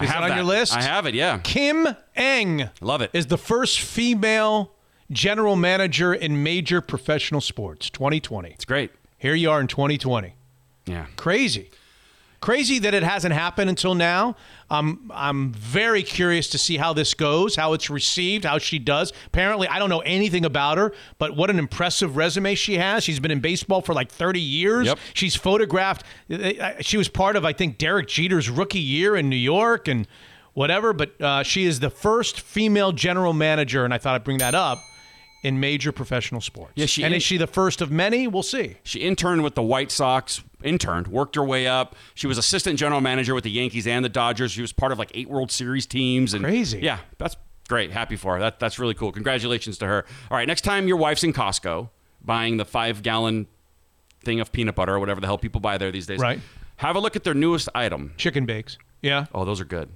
[0.00, 0.36] Is that on that.
[0.36, 0.74] your list?
[0.74, 1.14] I have it.
[1.14, 1.86] Yeah, Kim
[2.16, 3.10] Ng love it.
[3.12, 4.72] is the first female
[5.10, 7.90] general manager in major professional sports.
[7.90, 8.50] 2020.
[8.50, 8.90] It's great.
[9.18, 10.34] Here you are in 2020.
[10.86, 11.06] Yeah.
[11.16, 11.70] Crazy.
[12.42, 14.34] Crazy that it hasn't happened until now.
[14.68, 19.12] Um, I'm very curious to see how this goes, how it's received, how she does.
[19.28, 23.04] Apparently, I don't know anything about her, but what an impressive resume she has.
[23.04, 24.86] She's been in baseball for like 30 years.
[24.88, 24.98] Yep.
[25.14, 26.04] She's photographed.
[26.30, 30.08] uh, She was part of, I think, Derek Jeter's rookie year in New York and
[30.52, 30.92] whatever.
[30.92, 34.54] But uh, she is the first female general manager, and I thought I'd bring that
[34.56, 34.78] up
[35.42, 36.72] in major professional sports.
[36.76, 38.26] Yeah, she and in- is she the first of many?
[38.28, 38.76] We'll see.
[38.84, 41.96] She interned with the White Sox, interned, worked her way up.
[42.14, 44.52] She was assistant general manager with the Yankees and the Dodgers.
[44.52, 46.32] She was part of like eight World Series teams.
[46.34, 46.78] And Crazy.
[46.80, 47.36] Yeah, that's
[47.68, 47.90] great.
[47.90, 48.40] Happy for her.
[48.40, 49.10] That, that's really cool.
[49.12, 50.04] Congratulations to her.
[50.30, 51.88] All right, next time your wife's in Costco
[52.24, 53.46] buying the five gallon
[54.24, 56.20] thing of peanut butter or whatever the hell people buy there these days.
[56.20, 56.38] Right.
[56.76, 58.12] Have a look at their newest item.
[58.16, 58.78] Chicken bakes.
[59.00, 59.26] Yeah.
[59.34, 59.88] Oh, those are good.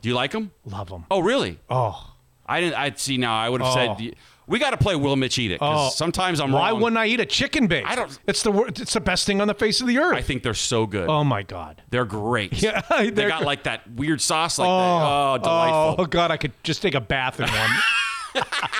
[0.00, 0.52] Do you like them?
[0.64, 1.04] Love them.
[1.10, 1.58] Oh, really?
[1.68, 2.10] Oh.
[2.46, 2.74] I didn't.
[2.78, 3.34] I'd see now.
[3.36, 3.96] I would have Oh.
[3.96, 4.14] said
[4.46, 5.58] we got to play Will Mitch eat it.
[5.60, 5.90] Oh.
[5.90, 6.74] sometimes I'm Why wrong.
[6.76, 7.84] Why wouldn't I eat a chicken bake?
[7.86, 10.16] I don't- It's the wor- it's the best thing on the face of the earth.
[10.16, 11.08] I think they're so good.
[11.08, 11.82] oh my god.
[11.90, 12.52] They're great.
[12.62, 14.70] Yeah, they they're got gr- like that weird sauce like that.
[14.72, 16.04] Oh, oh delightful.
[16.04, 17.70] Oh god, I could just take a bath in one.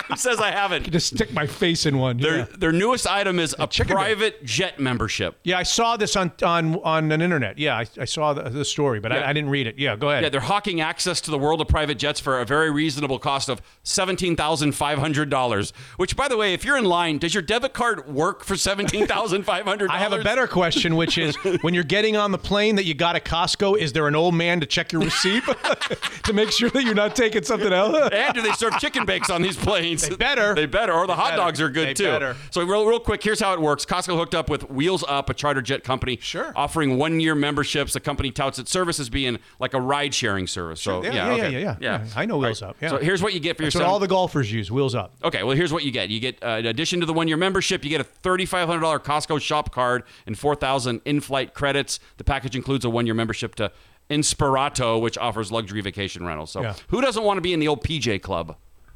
[0.07, 0.89] Who says I haven't?
[0.91, 2.17] just stick my face in one.
[2.17, 2.45] Their yeah.
[2.57, 5.37] their newest item is a chicken private jet membership.
[5.43, 7.57] Yeah, I saw this on on on an internet.
[7.57, 9.19] Yeah, I, I saw the, the story, but Yeah.
[9.19, 9.77] I, I didn't read it.
[9.79, 10.23] Yeah, go ahead.
[10.23, 13.49] Yeah, they're hawking access to the world of private jets for a very reasonable cost
[13.49, 15.73] of seventeen thousand five hundred dollars.
[15.97, 19.07] Which, by the way, if you're in line, does your debit card work for seventeen
[19.07, 19.89] thousand five hundred?
[19.95, 22.93] I have a better question, which is when you're getting on the plane that you
[22.93, 25.43] got at Costco, is there an old man to check your receipt
[26.23, 28.09] to make sure that you're not taking something else?
[28.11, 30.07] And do they serve chicken bakes on these planes?
[30.07, 30.55] They better.
[30.55, 30.93] They better.
[30.93, 31.37] Or the hot better.
[31.37, 32.05] dogs are good They too.
[32.05, 32.35] better.
[32.51, 33.85] So real, real quick, here's how it works.
[33.85, 36.51] Costco hooked up with Wheels Up, a charter jet company, Sure.
[36.55, 37.93] offering one-year memberships.
[37.93, 40.81] The company touts its services being like a ride-sharing service.
[40.81, 41.51] So yeah, yeah, yeah, okay.
[41.53, 42.07] yeah, yeah, yeah.
[42.15, 42.75] I know Wheels Up.
[42.81, 42.89] Yeah.
[42.89, 44.71] So here's what you get for your That's what all the golfers use.
[44.71, 45.13] Wheels up.
[45.23, 46.09] Okay, well, here's what you get.
[46.09, 49.39] You get, uh, in addition to the one year membership, you get a $3,500 Costco
[49.41, 51.99] shop card and 4,000 in flight credits.
[52.17, 53.71] The package includes a one year membership to
[54.09, 56.51] Inspirato, which offers luxury vacation rentals.
[56.51, 56.73] So, Yeah.
[56.89, 58.55] who doesn't want to be in the old PJ club?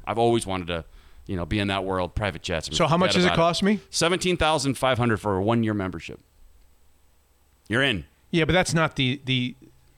[0.10, 0.86] I've always wanted to.
[1.28, 2.68] You know, be in that world, private jets.
[2.68, 3.82] I mean, So how much does it cost me?
[3.92, 6.20] Seventeen thousand five hundred for a one-year membership.
[7.68, 8.06] You're in.
[8.32, 9.56] Yeah, but that's not the the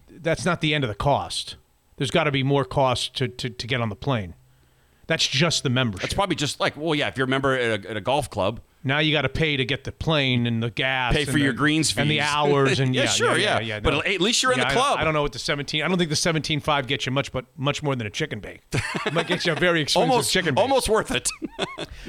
[0.09, 1.55] that's not the end of the cost.
[1.95, 4.33] There's got to be more cost to, to, to get on the plane.
[5.07, 6.03] That's just the membership.
[6.03, 8.29] It's probably just like, well, yeah, if you're a member at a, at a golf
[8.29, 11.37] club, Now you got to pay to get the plane and the gas, Pay for
[11.37, 13.75] your the- greens and the hours, and Yeah, yeah, sure, yeah, yeah.
[13.75, 13.79] yeah.
[13.79, 14.97] But at least you're in the club.
[14.99, 15.83] I don't know what the seventeen.
[15.83, 18.39] I don't think the seventeen five gets you much, but much more than a chicken
[18.39, 18.61] bake.
[19.05, 20.61] It might get you a very expensive almost chicken bake.
[20.61, 21.29] almost worth it.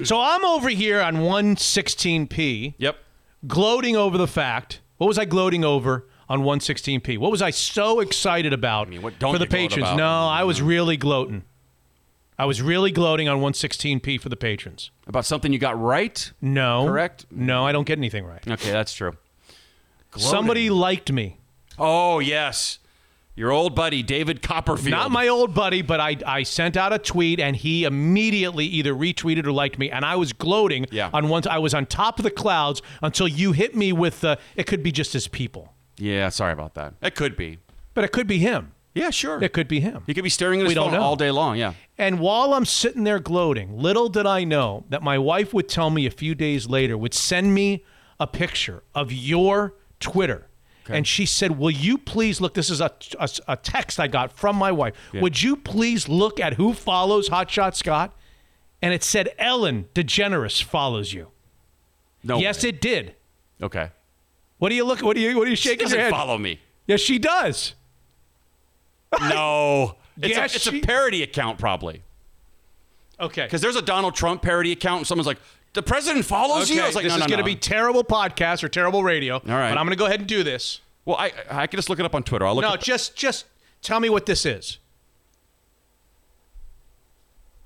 [0.04, 2.74] So I'm over here on one sixteen p.
[2.78, 2.96] Yep.
[3.46, 4.80] Gloating over the fact.
[4.96, 7.18] What was I gloating over on one sixteen p?
[7.18, 9.96] What was I so excited about what don't for the patrons?
[9.96, 10.66] No, I was mm-hmm.
[10.66, 11.44] really gloating.
[12.38, 14.90] I was really gloating on one sixteen p for the patrons.
[15.06, 16.32] About something you got right?
[16.40, 16.86] No.
[16.86, 17.26] Correct?
[17.30, 18.46] No, I don't get anything right.
[18.48, 19.12] Okay, that's true.
[20.16, 21.38] Somebody liked me.
[21.78, 22.78] Oh, yes.
[23.34, 24.90] Your old buddy, David Copperfield.
[24.90, 28.92] Not my old buddy, but I, I sent out a tweet and he immediately either
[28.92, 31.08] retweeted or liked me, and I was gloating Yeah.
[31.14, 31.42] on one.
[31.48, 34.38] I was on top of the clouds until you hit me with the.
[34.54, 36.92] It could be just his people, Yeah, sorry about that.
[37.00, 37.58] It could be.
[37.94, 38.72] but it could be him.
[38.94, 39.42] Yeah, sure.
[39.42, 40.02] It could be him.
[40.06, 41.56] He could be staring at his We phone all day long.
[41.56, 41.74] Yeah.
[41.96, 45.88] And while I'm sitting there gloating, little did I know that my wife would tell
[45.90, 47.84] me a few days later, would send me
[48.20, 50.48] a picture of your Twitter.
[50.88, 52.54] And she said, Will you please look?
[52.54, 54.94] This is a, a, a text I got from my wife.
[55.14, 58.12] Would you please look at who follows Hotshot Scott?
[58.82, 61.28] And it said, Ellen DeGeneres follows you.
[62.24, 62.38] No.
[62.38, 62.70] yes, way.
[62.70, 63.14] it did.
[63.62, 63.90] Okay.
[64.58, 65.00] What do you look?
[65.00, 65.36] What do you?
[65.38, 66.10] What are you She shaking doesn't your head?
[66.10, 66.60] follow me.
[66.86, 67.74] Yes, she does.
[69.20, 69.96] No.
[70.20, 72.02] It's, Yes, a, it's she- a parody account, probably.
[73.18, 73.44] Okay.
[73.44, 75.38] Because there's a Donald Trump parody account, and someone's like,
[75.72, 76.82] the president follows Okay, you?
[76.82, 77.54] I was like, this no, is no, going to no.
[77.54, 79.36] be terrible podcast or terrible radio.
[79.36, 79.70] All right.
[79.70, 80.80] But I'm going to go ahead and do this.
[81.06, 82.46] Well, I I could just look it up on Twitter.
[82.46, 83.46] I'll look no, up- just just
[83.80, 84.76] tell me what this is.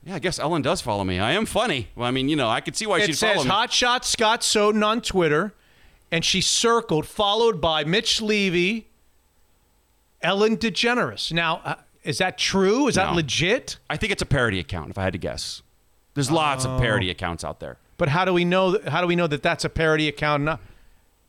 [0.04, 1.18] Yeah, I guess Ellen does follow me.
[1.18, 1.88] I am funny.
[1.96, 3.50] Well, I mean, you know, I could see why it she'd says follow me.
[3.50, 5.52] Hotshot Scott Soden on Twitter,
[6.12, 8.86] and she circled, followed by Mitch Levy,
[10.26, 11.32] Ellen DeGeneres.
[11.32, 12.88] Now, uh, is that true?
[12.88, 13.78] Is that legit?
[13.88, 15.62] I think it's a parody account, if I had to guess.
[16.14, 16.70] There's lots Oh.
[16.74, 17.76] of parody accounts out there.
[17.96, 18.78] But how do we know?
[18.88, 20.42] How do we know that that's a parody account?
[20.44, 20.60] Not-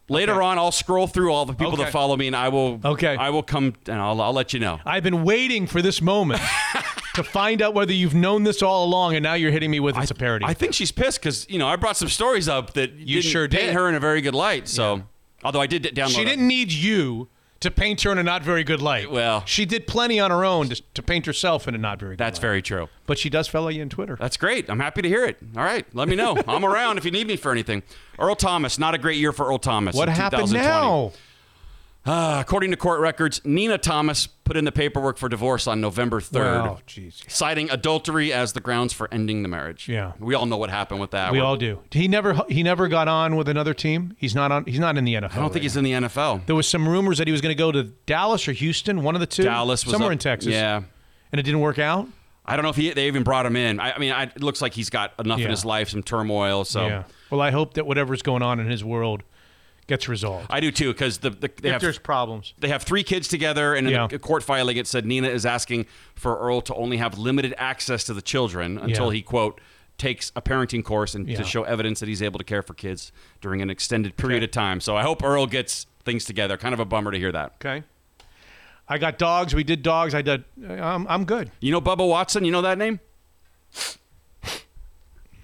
[0.09, 0.45] Later Okay.
[0.45, 1.83] on, I'll scroll through all the people Okay.
[1.83, 2.79] that follow me, and I will.
[2.83, 3.15] Okay.
[3.17, 4.79] I will come and I'll, I'll let you know.
[4.85, 6.41] I've been waiting for this moment
[7.15, 9.97] to find out whether you've known this all along, and now you're hitting me with
[9.97, 10.45] it's a parody.
[10.45, 13.31] I think she's pissed because you know I brought some stories up that You didn't
[13.31, 13.73] sure paint did.
[13.73, 14.69] her in a very good light.
[14.69, 15.03] So,
[15.43, 16.15] although I did download.
[16.15, 17.27] she didn't need you
[17.59, 19.09] to paint her in a not very good light.
[19.11, 22.13] Well, she did plenty on her own to, to paint herself in a not very
[22.13, 22.41] good That's light.
[22.41, 22.89] very true.
[23.05, 24.15] But she does follow you on Twitter.
[24.19, 24.69] That's great.
[24.69, 25.37] I'm happy to hear it.
[25.55, 26.37] All right, let me know.
[26.47, 27.83] I'm around if you need me for anything.
[28.19, 29.95] Earl Thomas, not a great year for Earl Thomas.
[29.95, 30.67] What happened 2020.
[30.67, 31.11] now?
[32.07, 36.21] Uh, according to court records, Nina Thomas put in the paperwork for divorce on November
[36.21, 37.29] 3rd, Wow, jeez.
[37.29, 39.89] citing adultery as the grounds for ending the marriage.
[39.89, 40.13] Yeah.
[40.19, 41.31] We all know what happened with that.
[41.33, 41.79] We We're- all do.
[41.91, 44.15] He never he never got on with another team.
[44.17, 44.63] He's not on.
[44.65, 45.33] He's not in the NFL.
[45.33, 46.45] I don't think he's in the NFL.
[46.45, 49.15] There was some rumors that he was going to go to Dallas or Houston, one
[49.15, 49.43] of the two.
[49.43, 50.53] Dallas was somewhere up- in Texas.
[50.53, 50.81] Yeah.
[51.31, 52.07] and it didn't work out.
[52.45, 53.81] I don't know if he, they even brought him in.
[53.81, 55.45] I, I mean, I, it looks like he's got enough Yeah.
[55.45, 56.63] in his life, some turmoil.
[56.63, 57.03] So Yeah.
[57.29, 59.23] Well, I hope that whatever's going on in his world
[59.87, 60.47] gets resolved.
[60.49, 62.53] I do too, because the, the they if have there's problems.
[62.59, 64.07] they have three kids together, and in Yeah.
[64.11, 65.85] a court filing it said Nina is asking
[66.15, 69.15] for Earl to only have limited access to the children until Yeah.
[69.17, 69.59] he quote
[69.97, 71.37] takes a parenting course and Yeah.
[71.37, 74.51] to show evidence that he's able to care for kids during an extended period of
[74.51, 74.79] time.
[74.79, 76.55] So I hope Earl gets things together.
[76.57, 77.53] Kind of a bummer to hear that.
[77.55, 77.83] Okay.
[78.87, 79.55] I got dogs.
[79.55, 80.13] We did dogs.
[80.13, 80.43] I did.
[80.69, 81.49] I'm, I'm good.
[81.59, 82.45] You know Bubba Watson?
[82.45, 82.99] You know that name?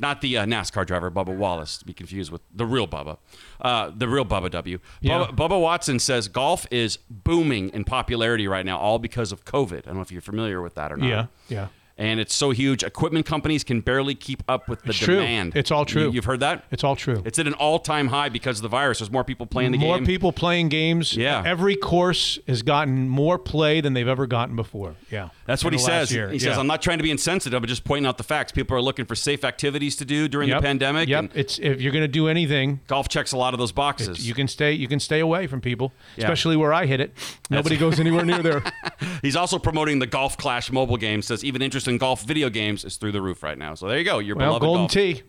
[0.03, 3.19] Not the uh, NASCAR driver, Bubba Wallace, to be confused with the real Bubba.
[3.61, 4.79] Uh, the real Bubba W.
[4.99, 5.27] Yeah.
[5.27, 9.77] Bubba, Bubba Watson says golf is booming in popularity right now, all because of COVID.
[9.77, 11.07] I don't know if you're familiar with that or not.
[11.07, 11.25] Yeah.
[11.47, 11.67] Yeah.
[11.95, 15.15] And it's so huge, equipment companies can barely keep up with the It's true.
[15.17, 15.55] demand.
[15.55, 16.07] It's all true.
[16.09, 16.65] You, have heard that?
[16.71, 17.21] It's all true.
[17.23, 18.97] It's at an all-time high because of the virus.
[18.97, 20.03] There's more people playing the more game.
[20.03, 21.15] More people playing games.
[21.15, 21.43] Yeah.
[21.45, 24.95] Every course has gotten more play than they've ever gotten before.
[25.11, 25.29] Yeah.
[25.45, 26.11] That's what he says.
[26.13, 26.29] year.
[26.29, 26.49] He Yeah.
[26.51, 28.51] says, "I'm not trying to be insensitive, but just pointing out the facts.
[28.51, 30.61] People are looking for safe activities to do during Yep.
[30.61, 31.09] the pandemic.
[31.09, 31.19] Yep.
[31.19, 34.27] and It's if you're going to do anything, golf checks a lot of those boxes.
[34.27, 34.71] you can stay.
[34.73, 36.25] You can stay away from people, Yeah.
[36.25, 37.13] especially where I hit it.
[37.49, 38.63] Nobody goes anywhere near there.
[39.21, 41.21] He's also promoting the Golf Clash mobile game.
[41.21, 43.73] Says even interest in golf video games is through the roof right now.
[43.75, 44.19] So there you go.
[44.19, 44.91] Your Well, beloved Golden golf.
[44.91, 45.21] Tee,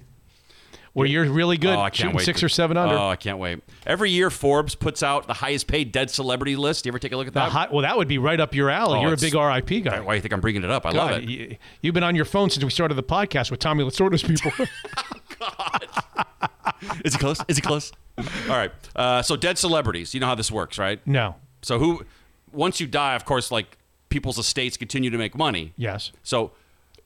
[0.95, 2.95] where you're really good, Oh, I can't shooting wait six to- or seven under.
[2.95, 3.61] Oh, I can't wait.
[3.87, 6.85] Every year, Forbes puts out the highest paid dead celebrity list.
[6.85, 7.51] Do you ever take a look at that?
[7.53, 8.99] hot, well, that would be right up your alley.
[8.99, 10.01] Oh, you're a big RIP guy.
[10.01, 10.87] Why do you think I'm bringing it up?
[10.87, 11.25] I love it.
[11.25, 14.51] You, you've been on your phone since we started the podcast with Tommy Lasorda's people.
[15.39, 15.87] God.
[17.05, 17.39] Is he close?
[17.49, 17.93] Is he close?
[18.19, 18.71] All right.
[18.95, 20.15] Uh, so dead celebrities.
[20.15, 21.05] You know how this works, right?
[21.07, 21.37] no.
[21.63, 22.05] So who?
[22.53, 23.79] Once you die, of course, like
[24.11, 25.73] people's estates continue to make money.
[25.77, 26.13] Yes.
[26.23, 26.53] So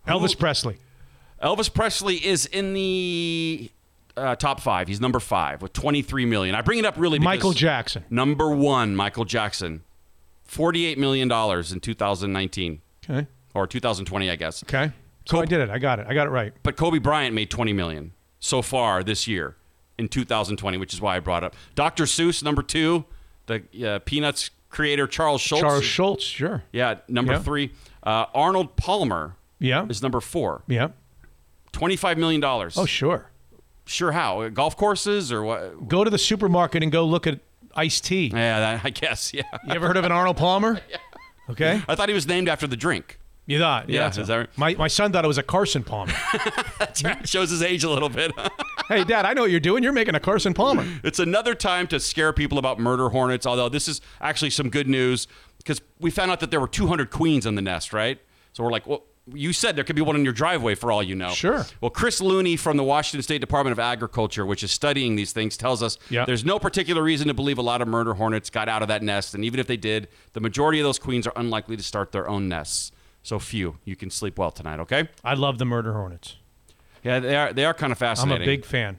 [0.07, 0.77] Elvis Presley.
[1.43, 3.71] Elvis Presley is in the
[4.19, 4.89] uh, top five.
[4.89, 6.55] He's number five with 23 million.
[6.55, 8.05] I bring it up really because Michael Jackson.
[8.11, 9.83] Number one, Michael Jackson,
[10.45, 13.27] 48 million dollars in 2019 Okay.
[13.55, 14.63] or 2020, I guess.
[14.63, 14.93] Okay.
[15.27, 15.71] So I did it.
[15.71, 16.07] I got it.
[16.09, 16.53] I got it right.
[16.63, 19.57] But Kobe Bryant made 20 million so far this year
[19.99, 21.55] in 2020, which is why I brought up.
[21.75, 22.05] Dr.
[22.05, 23.05] Seuss, number two.
[23.47, 25.61] The uh, Peanuts creator Charles Schulz.
[25.63, 26.23] Charles Schulz.
[26.23, 26.63] Sure.
[26.73, 27.39] Yeah, number Yeah.
[27.41, 27.73] three.
[28.03, 29.87] Uh, Arnold Palmer Yeah.
[29.89, 30.63] is number four.
[30.67, 30.89] Yeah.
[31.73, 32.43] $25 million.
[32.45, 33.31] Oh, sure.
[33.89, 34.49] Sure, how?
[34.51, 35.89] Golf courses or what?
[35.89, 37.41] Go to the supermarket and go look at
[37.75, 38.31] iced tea.
[38.33, 39.43] Yeah, that, I guess, yeah.
[39.67, 40.81] You ever heard of an Arnold Palmer?
[40.91, 40.97] yeah.
[41.51, 41.83] Okay.
[41.89, 43.19] I thought he was named after the drink.
[43.47, 43.89] You thought?
[43.89, 44.21] Yeah, Yeah.
[44.21, 44.59] is that right?
[44.59, 46.13] my, my son thought it was a Carson Palmer.
[46.79, 47.27] That's right.
[47.27, 48.31] Shows his age a little bit.
[48.89, 49.83] hey, Dad, I know what you're doing.
[49.83, 50.85] You're making a Carson Palmer.
[51.03, 54.87] it's another time to scare people about murder hornets, although this is actually some good
[54.87, 55.27] news
[55.57, 58.21] because we found out that there were 200 queens in the nest, right?
[58.53, 61.03] So we're like, well, you said there could be one in your driveway for all
[61.03, 61.31] you know.
[61.31, 61.67] Sure.
[61.81, 65.57] Well, Chris Looney from the Washington State Department of Agriculture, which is studying these things,
[65.57, 66.25] tells us Yeah.
[66.25, 69.03] there's no particular reason to believe a lot of murder hornets got out of that
[69.03, 69.35] nest.
[69.35, 72.29] And even if they did, the majority of those queens are unlikely to start their
[72.29, 72.93] own nests.
[73.23, 73.77] So few.
[73.85, 75.09] You can sleep well tonight, okay?
[75.25, 76.37] I love the murder hornets.
[77.05, 78.43] Yeah, they are, they are kind of fascinating.
[78.43, 78.97] I'm a big fan.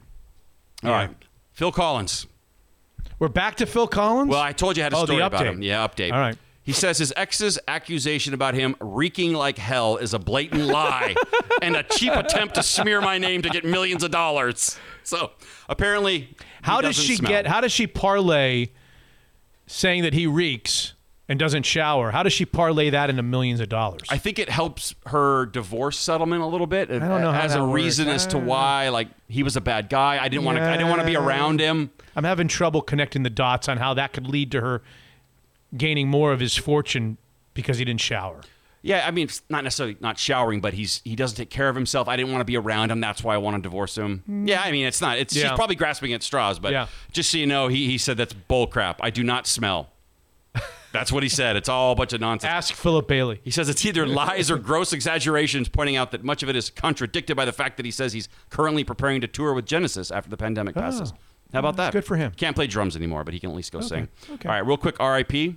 [0.84, 1.10] All right.
[1.52, 2.26] Phil Collins.
[3.18, 4.30] We're back to Phil Collins.
[4.30, 5.62] Well, I told you I had a Oh, story about him.
[5.62, 6.12] Yeah, update.
[6.12, 6.36] All right.
[6.62, 11.14] He says his ex's accusation about him reeking like hell is a blatant lie
[11.62, 14.78] and a cheap attempt to smear my name to get millions of dollars.
[15.02, 15.32] So
[15.68, 17.28] apparently, How does she smell.
[17.30, 17.46] get?
[17.46, 18.68] How does she parlay
[19.66, 20.92] saying that he reeks
[21.28, 22.10] and doesn't shower?
[22.10, 24.02] How does she parlay that into millions of dollars?
[24.10, 26.90] I think it helps her divorce settlement a little bit.
[26.90, 27.74] I don't know as a works.
[27.74, 30.22] reason as to Uh, why, like he was a bad guy.
[30.22, 30.62] I didn't want to.
[30.64, 31.90] I didn't want to be around him.
[32.14, 34.82] I'm having trouble connecting the dots on how that could lead to her
[35.76, 37.16] gaining more of his fortune
[37.54, 38.40] because he didn't shower.
[38.82, 41.74] Yeah, I mean, it's not necessarily not showering, but he's he doesn't take care of
[41.76, 42.08] himself.
[42.08, 43.00] I didn't want to be around him.
[43.00, 44.22] That's why I want to divorce him.
[44.46, 45.18] Yeah, I mean, it's not.
[45.18, 45.36] It's Mm.
[45.42, 45.48] Yeah.
[45.50, 46.58] she's probably grasping at straws.
[46.58, 46.86] But Yeah.
[47.12, 48.98] just so you know, he he said that's bull crap.
[49.02, 49.90] I do not smell.
[50.92, 51.54] That's what he said.
[51.54, 52.50] It's all a bunch of nonsense.
[52.50, 53.40] Ask Philip Bailey.
[53.44, 56.68] He says it's either lies or gross exaggerations, pointing out that much of it is
[56.68, 60.28] contradicted by the fact that he says he's currently preparing to tour with Genesis after
[60.28, 61.12] the pandemic passes.
[61.52, 61.92] How about that?
[61.92, 62.32] good for him.
[62.36, 64.08] Can't play drums anymore, but he can at least go sing.
[64.30, 64.48] okay.
[64.48, 65.56] All right, real quick, R.I.P.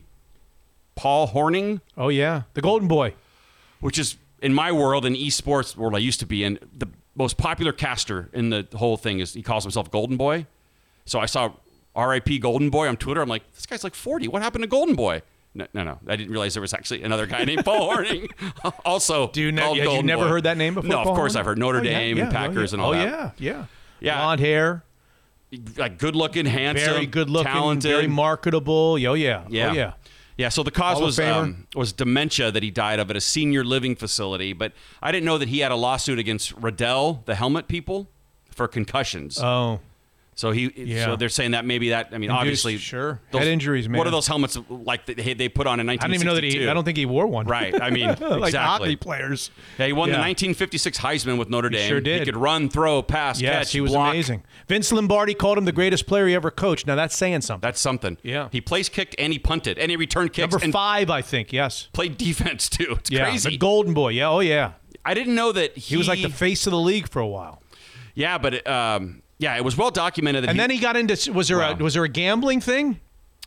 [0.96, 1.82] Paul Hornung.
[1.98, 3.14] Oh yeah, the Golden Boy.
[3.80, 7.38] which is in my world in esports world I used to be in the most
[7.38, 10.46] popular caster in the whole thing is he calls himself Golden Boy.
[11.06, 11.54] So I saw
[11.96, 12.40] R.I.P.
[12.40, 13.22] Golden Boy on Twitter.
[13.22, 14.28] I'm like, this guy's like 40.
[14.30, 15.22] What happened to Golden Boy?
[15.56, 16.00] No, no, no.
[16.08, 18.32] I didn't realize there was actually another guy named Paul Hornung.
[18.86, 20.90] also, Do you, ne- had you never heard that name before?
[20.90, 21.40] No, of Paul course Hornung?
[21.40, 23.06] I've heard Notre Oh, yeah, Dame oh, yeah, and Packers oh, and all yeah.
[23.06, 23.14] that.
[23.14, 23.66] Oh yeah, yeah.
[24.00, 24.18] Yeah.
[24.18, 24.84] Blonde hair,
[25.78, 28.98] like good looking, handsome, very good looking, talented, very marketable.
[28.98, 29.46] Yo, yeah.
[29.50, 29.70] Yeah.
[29.70, 29.94] Oh, yeah.
[30.36, 33.22] Yeah, so the cause Hall was um, was dementia that he died of at a
[33.22, 37.36] senior living facility, but I didn't know that he had a lawsuit against Riddell, the
[37.36, 38.10] helmet people,
[38.50, 39.40] for concussions.
[39.40, 39.80] Oh.
[40.36, 41.06] So he, Yeah.
[41.06, 42.08] so they're saying that maybe that.
[42.12, 43.20] I mean, Induced, obviously, sure.
[43.32, 43.98] those- Head injuries, man.
[44.00, 46.44] What are those helmets like that they, put on in I don't even know that
[46.44, 46.68] he.
[46.68, 47.46] I don't think he wore one.
[47.46, 47.80] Right.
[47.80, 48.52] I mean, like exactly.
[48.54, 49.52] hockey players.
[49.78, 51.90] Yeah, he won the 1956 Heisman with Notre He Dame.
[51.90, 52.20] sure did.
[52.20, 54.12] He could run, throw, pass, Yes, catch, he was block.
[54.14, 54.44] amazing.
[54.68, 56.88] Vince Lombardi called him the greatest player he ever coached.
[56.88, 57.66] Now that's saying something.
[57.66, 58.18] That's something.
[58.24, 58.50] Yeah.
[58.52, 60.52] He place kicked and he punted and he returned kicks.
[60.52, 61.52] Number five, I think.
[61.54, 61.90] Yes.
[61.94, 62.96] Played defense too.
[63.00, 63.52] It's yeah, crazy.
[63.52, 64.10] The Golden Boy.
[64.10, 64.30] Yeah.
[64.30, 64.74] Oh yeah.
[65.06, 67.28] I didn't know that he, He was like the face of the league for a
[67.28, 67.62] while.
[68.16, 70.44] Yeah, but um, yeah, it was well documented.
[70.44, 71.32] That And then he got into.
[71.34, 73.00] Was there a was there a gambling thing?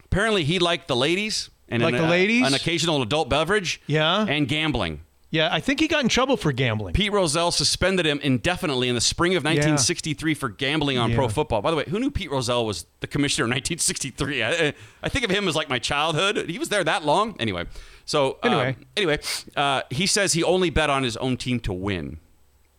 [0.05, 2.47] apparently he liked the ladies and Like an, the ladies?
[2.47, 3.81] an occasional adult beverage.
[3.87, 4.25] Yeah.
[4.29, 5.01] and gambling.
[5.31, 6.95] Yeah, I think he got in trouble for gambling.
[6.95, 11.61] Pete Rozelle suspended him indefinitely in the spring of 1963 for gambling on pro football.
[11.61, 14.43] By the way, who knew Pete Rozelle was the commissioner in 1963?
[14.45, 16.49] I, I think of him as like my childhood.
[16.49, 17.35] He was there that long.
[17.41, 17.65] Anyway,
[18.05, 18.77] so um, Anyway.
[18.97, 19.19] anyway,
[19.57, 22.19] uh, he says he only bet on his own team to win.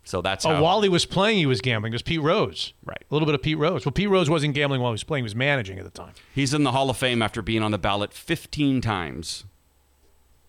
[0.07, 0.63] So that's Oh, how.
[0.63, 1.91] while he was playing, he was gambling.
[1.91, 2.71] It was Pete Rose.
[2.85, 3.03] Right.
[3.09, 3.85] A little bit of Pete Rose.
[3.85, 5.23] Well, Pete Rose wasn't gambling while he was playing.
[5.23, 6.13] He was managing at the time.
[6.33, 9.43] He's in the Hall of Fame after being on the ballot 15 times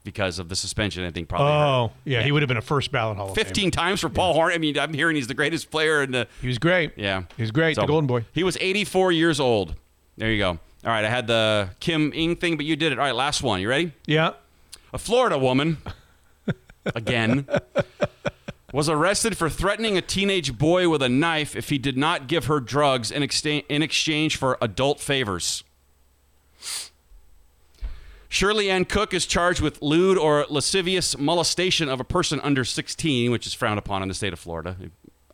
[0.05, 1.03] because of the suspension.
[1.05, 1.49] I think probably.
[1.49, 3.45] Oh, yeah, he would have been a first ballot Hall of Famer.
[3.47, 4.53] 15 times for Paul Horn.
[4.53, 6.29] I mean, I'm hearing he's the greatest player in the.
[6.41, 6.93] He was great.
[6.97, 7.25] Yeah.
[7.37, 7.75] He was great.
[7.75, 8.25] the Golden Boy.
[8.33, 9.75] He was 84 years old.
[10.17, 10.51] There you go.
[10.51, 10.59] All
[10.93, 12.99] right, I had the Kim Ng thing, but you did it.
[13.01, 13.61] All right, last one.
[13.61, 13.91] You ready?
[14.07, 14.35] Yeah.
[14.93, 15.79] A Florida woman,
[16.95, 17.47] again,
[18.73, 22.47] was arrested for threatening a teenage boy with a knife if he did not give
[22.47, 25.65] her drugs in, exta- in exchange for adult favors.
[28.29, 33.31] Shirley Ann Cook is charged with lewd or lascivious molestation of a person under 16,
[33.31, 34.77] which is frowned upon in the state of Florida.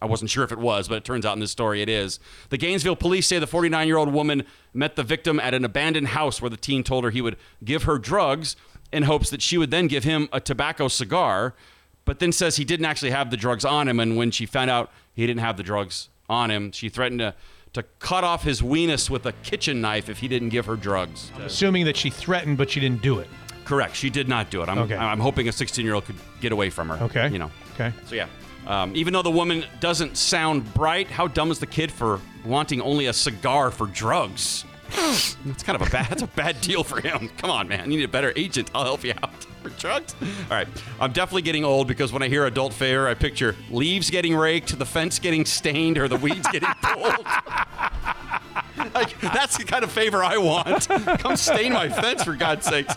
[0.00, 2.20] I wasn't sure if it was, but it turns out in this story it is.
[2.50, 6.08] The Gainesville police say the 49 year old woman met the victim at an abandoned
[6.08, 8.54] house where the teen told her he would give her drugs
[8.92, 11.54] in hopes that she would then give him a tobacco cigar,
[12.04, 14.00] but then says he didn't actually have the drugs on him.
[14.00, 17.34] And when she found out he didn't have the drugs on him, she threatened to,
[17.74, 21.30] to cut off his weenus with a kitchen knife if he didn't give her drugs.
[21.40, 23.28] Assuming that she threatened, but she didn't do it.
[23.64, 23.96] Correct.
[23.96, 24.68] She did not do it.
[24.68, 24.96] I'm, Okay.
[24.96, 27.02] I'm hoping a 16 year old could get away from her.
[27.04, 27.28] Okay.
[27.30, 27.50] You know.
[27.74, 27.92] Okay.
[28.06, 28.26] So yeah.
[28.66, 32.80] Um, even though the woman doesn't sound bright, how dumb is the kid for wanting
[32.80, 34.64] only a cigar for drugs?
[35.44, 36.08] That's kind of a bad.
[36.08, 37.28] That's a bad deal for him.
[37.38, 37.90] Come on, man.
[37.90, 38.70] You need a better agent.
[38.74, 39.32] I'll help you out
[39.62, 40.14] for.
[40.22, 40.68] All right.
[41.00, 44.78] I'm definitely getting old because when I hear adult fair, I picture leaves getting raked,
[44.78, 47.26] the fence getting stained, or the weeds getting pulled.
[48.94, 50.88] like that's the kind of favor I want.
[51.18, 52.94] Come stain my fence for God's sakes.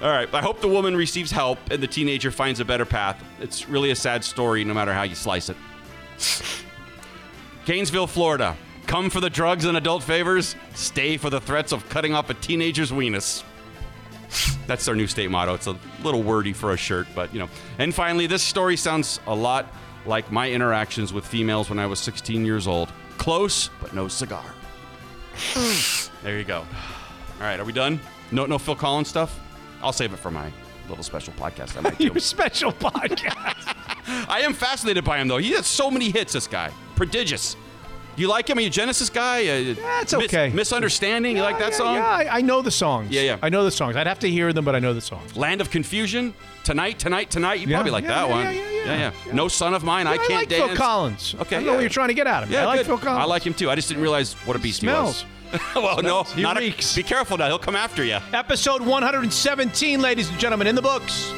[0.00, 0.32] All right.
[0.32, 3.22] I hope the woman receives help and the teenager finds a better path.
[3.40, 5.56] It's really a sad story, no matter how you slice it.
[7.64, 8.56] Gainesville, Florida.
[8.90, 10.56] Come for the drugs and adult favors.
[10.74, 13.44] Stay for the threats of cutting off a teenager's weenus.
[14.66, 15.54] That's our new state motto.
[15.54, 17.48] It's a little wordy for a shirt, but you know.
[17.78, 19.72] And finally, this story sounds a lot
[20.06, 22.92] like my interactions with females when I was 16 years old.
[23.16, 24.44] Close, but no cigar.
[26.24, 26.58] there you go.
[26.58, 26.66] All
[27.42, 28.00] right, are we done?
[28.32, 29.38] No, no Phil Collins stuff.
[29.84, 30.50] I'll save it for my
[30.88, 31.76] little special podcast.
[31.76, 32.06] I might do.
[32.06, 34.26] Your special podcast.
[34.28, 35.38] I am fascinated by him though.
[35.38, 36.32] He has so many hits.
[36.32, 37.54] This guy, prodigious.
[38.20, 38.58] You like him?
[38.58, 39.46] Are you a Genesis guy?
[39.48, 40.50] Uh, That's okay.
[40.50, 41.36] misunderstanding.
[41.38, 41.94] you like that yeah, song?
[41.94, 43.10] Yeah, I, I know the songs.
[43.10, 43.38] Yeah, yeah.
[43.40, 43.96] I know the songs.
[43.96, 45.38] I'd have to hear them, but I know the songs.
[45.38, 46.34] Land of Confusion.
[46.62, 47.60] Tonight, tonight, tonight.
[47.60, 48.44] You Yeah, probably like yeah, that yeah, one.
[48.54, 50.06] yeah, yeah, yeah, No son of mine.
[50.06, 50.66] I I can't like dance.
[50.68, 51.34] Phil Collins.
[51.40, 51.72] Okay, I know yeah.
[51.72, 52.56] what you're trying to get out of me.
[52.56, 52.86] Yeah, I like good.
[52.88, 53.22] Phil Collins.
[53.22, 53.70] I like him too.
[53.70, 55.24] I just didn't realize what a beast Smells.
[55.50, 55.74] he was.
[55.74, 56.94] well, no, He not a- reeks.
[56.94, 57.46] be careful now.
[57.46, 58.18] He'll come after you.
[58.34, 61.32] Episode 117, ladies and gentlemen, in the books.